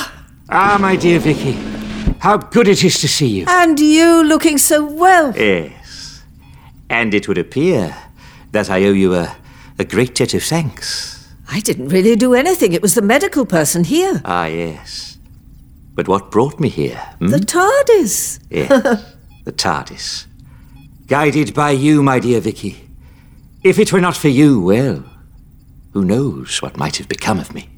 Ah, 0.48 0.78
my 0.80 0.96
dear 0.96 1.18
Vicky. 1.18 1.52
How 2.20 2.38
good 2.38 2.68
it 2.68 2.82
is 2.82 2.98
to 3.02 3.06
see 3.06 3.26
you. 3.26 3.44
And 3.46 3.78
you 3.78 4.24
looking 4.24 4.56
so 4.56 4.82
well. 4.82 5.36
Yes. 5.36 6.22
And 6.88 7.12
it 7.12 7.28
would 7.28 7.36
appear 7.36 7.94
that 8.52 8.70
I 8.70 8.84
owe 8.84 8.94
you 8.94 9.14
a, 9.14 9.36
a 9.78 9.84
great 9.84 10.14
debt 10.14 10.32
of 10.32 10.42
thanks. 10.42 11.28
I 11.50 11.60
didn't 11.60 11.88
really 11.88 12.16
do 12.16 12.32
anything. 12.32 12.72
It 12.72 12.80
was 12.80 12.94
the 12.94 13.02
medical 13.02 13.44
person 13.44 13.84
here. 13.84 14.22
Ah, 14.24 14.46
yes. 14.46 15.18
But 15.94 16.08
what 16.08 16.30
brought 16.30 16.58
me 16.58 16.70
here? 16.70 16.96
hmm? 17.18 17.26
The 17.26 17.36
TARDIS. 17.40 18.40
Yes, 18.48 19.04
the 19.44 19.52
TARDIS. 19.52 20.28
Guided 21.08 21.52
by 21.52 21.72
you, 21.72 22.02
my 22.02 22.20
dear 22.20 22.40
Vicky. 22.40 22.88
If 23.62 23.78
it 23.78 23.92
were 23.92 24.00
not 24.00 24.16
for 24.16 24.28
you, 24.28 24.62
well, 24.62 25.04
who 25.92 26.06
knows 26.06 26.62
what 26.62 26.78
might 26.78 26.96
have 26.96 27.08
become 27.08 27.38
of 27.38 27.52
me? 27.52 27.68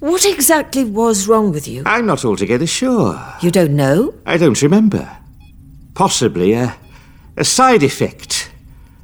What 0.00 0.24
exactly 0.24 0.84
was 0.84 1.26
wrong 1.26 1.52
with 1.52 1.66
you? 1.66 1.82
I'm 1.84 2.06
not 2.06 2.24
altogether 2.24 2.66
sure. 2.66 3.20
You 3.40 3.50
don't 3.50 3.74
know? 3.74 4.14
I 4.26 4.36
don't 4.36 4.60
remember. 4.62 5.08
Possibly 5.94 6.52
a, 6.52 6.76
a 7.36 7.44
side 7.44 7.82
effect 7.82 8.52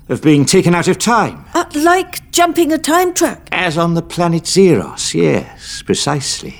of 0.09 0.23
being 0.23 0.45
taken 0.45 0.75
out 0.75 0.87
of 0.87 0.99
time. 0.99 1.45
Uh, 1.55 1.65
like 1.75 2.31
jumping 2.31 2.73
a 2.73 2.79
time 2.79 3.13
track. 3.13 3.49
As 3.51 3.77
on 3.77 3.95
the 3.95 4.03
planet 4.03 4.45
Xeros, 4.45 5.15
yes, 5.15 5.83
precisely. 5.83 6.55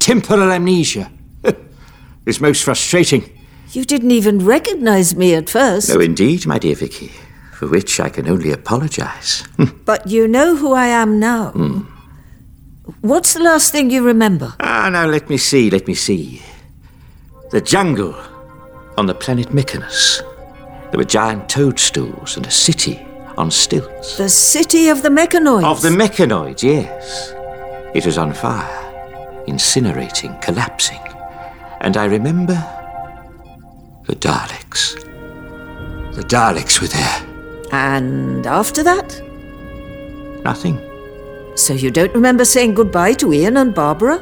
Temporal 0.00 0.50
amnesia. 0.50 1.10
it's 2.26 2.40
most 2.40 2.64
frustrating. 2.64 3.22
You 3.70 3.84
didn't 3.84 4.10
even 4.10 4.44
recognize 4.44 5.14
me 5.14 5.34
at 5.34 5.48
first. 5.48 5.88
No, 5.88 6.00
indeed, 6.00 6.46
my 6.46 6.58
dear 6.58 6.74
Vicky, 6.74 7.12
for 7.52 7.68
which 7.68 8.00
I 8.00 8.08
can 8.08 8.28
only 8.28 8.50
apologize. 8.50 9.44
But 9.84 10.08
you 10.08 10.26
know 10.26 10.56
who 10.56 10.72
I 10.72 10.86
am 10.86 11.20
now. 11.20 11.50
Hmm. 11.52 11.82
What's 13.00 13.34
the 13.34 13.42
last 13.42 13.72
thing 13.72 13.90
you 13.90 14.02
remember? 14.04 14.54
Ah, 14.60 14.88
now 14.90 15.06
let 15.06 15.28
me 15.28 15.36
see, 15.36 15.70
let 15.70 15.86
me 15.86 15.94
see. 15.94 16.42
The 17.50 17.60
jungle 17.60 18.14
on 18.96 19.06
the 19.06 19.14
planet 19.14 19.52
Mechanus. 19.52 20.22
There 20.90 20.98
were 20.98 21.04
giant 21.04 21.48
toadstools 21.48 22.36
and 22.36 22.46
a 22.46 22.50
city 22.50 23.00
on 23.36 23.50
stilts. 23.50 24.18
The 24.18 24.28
city 24.28 24.88
of 24.88 25.02
the 25.02 25.08
Mechanoids. 25.08 25.64
Of 25.64 25.80
the 25.82 25.88
mechanoids, 25.88 26.62
yes. 26.62 27.32
It 27.94 28.04
was 28.04 28.18
on 28.18 28.32
fire, 28.32 29.44
incinerating, 29.46 30.40
collapsing. 30.42 31.00
And 31.80 31.96
I 31.96 32.04
remember 32.04 32.54
the 34.06 34.14
Daleks. 34.16 34.94
The 36.14 36.22
Daleks 36.22 36.80
were 36.80 36.88
there. 36.88 37.26
And 37.72 38.46
after 38.46 38.82
that? 38.82 39.20
Nothing. 40.44 40.78
So 41.54 41.74
you 41.74 41.90
don't 41.90 42.14
remember 42.14 42.44
saying 42.44 42.74
goodbye 42.74 43.12
to 43.14 43.32
Ian 43.32 43.56
and 43.56 43.74
Barbara? 43.74 44.18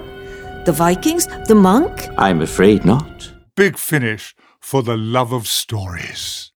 The 0.66 0.72
Vikings? 0.72 1.26
The 1.46 1.54
monk? 1.54 2.08
I'm 2.18 2.42
afraid 2.42 2.84
not. 2.84 3.32
Big 3.56 3.78
finish 3.78 4.34
for 4.60 4.82
the 4.82 4.96
love 4.96 5.32
of 5.32 5.46
stories. 5.46 6.49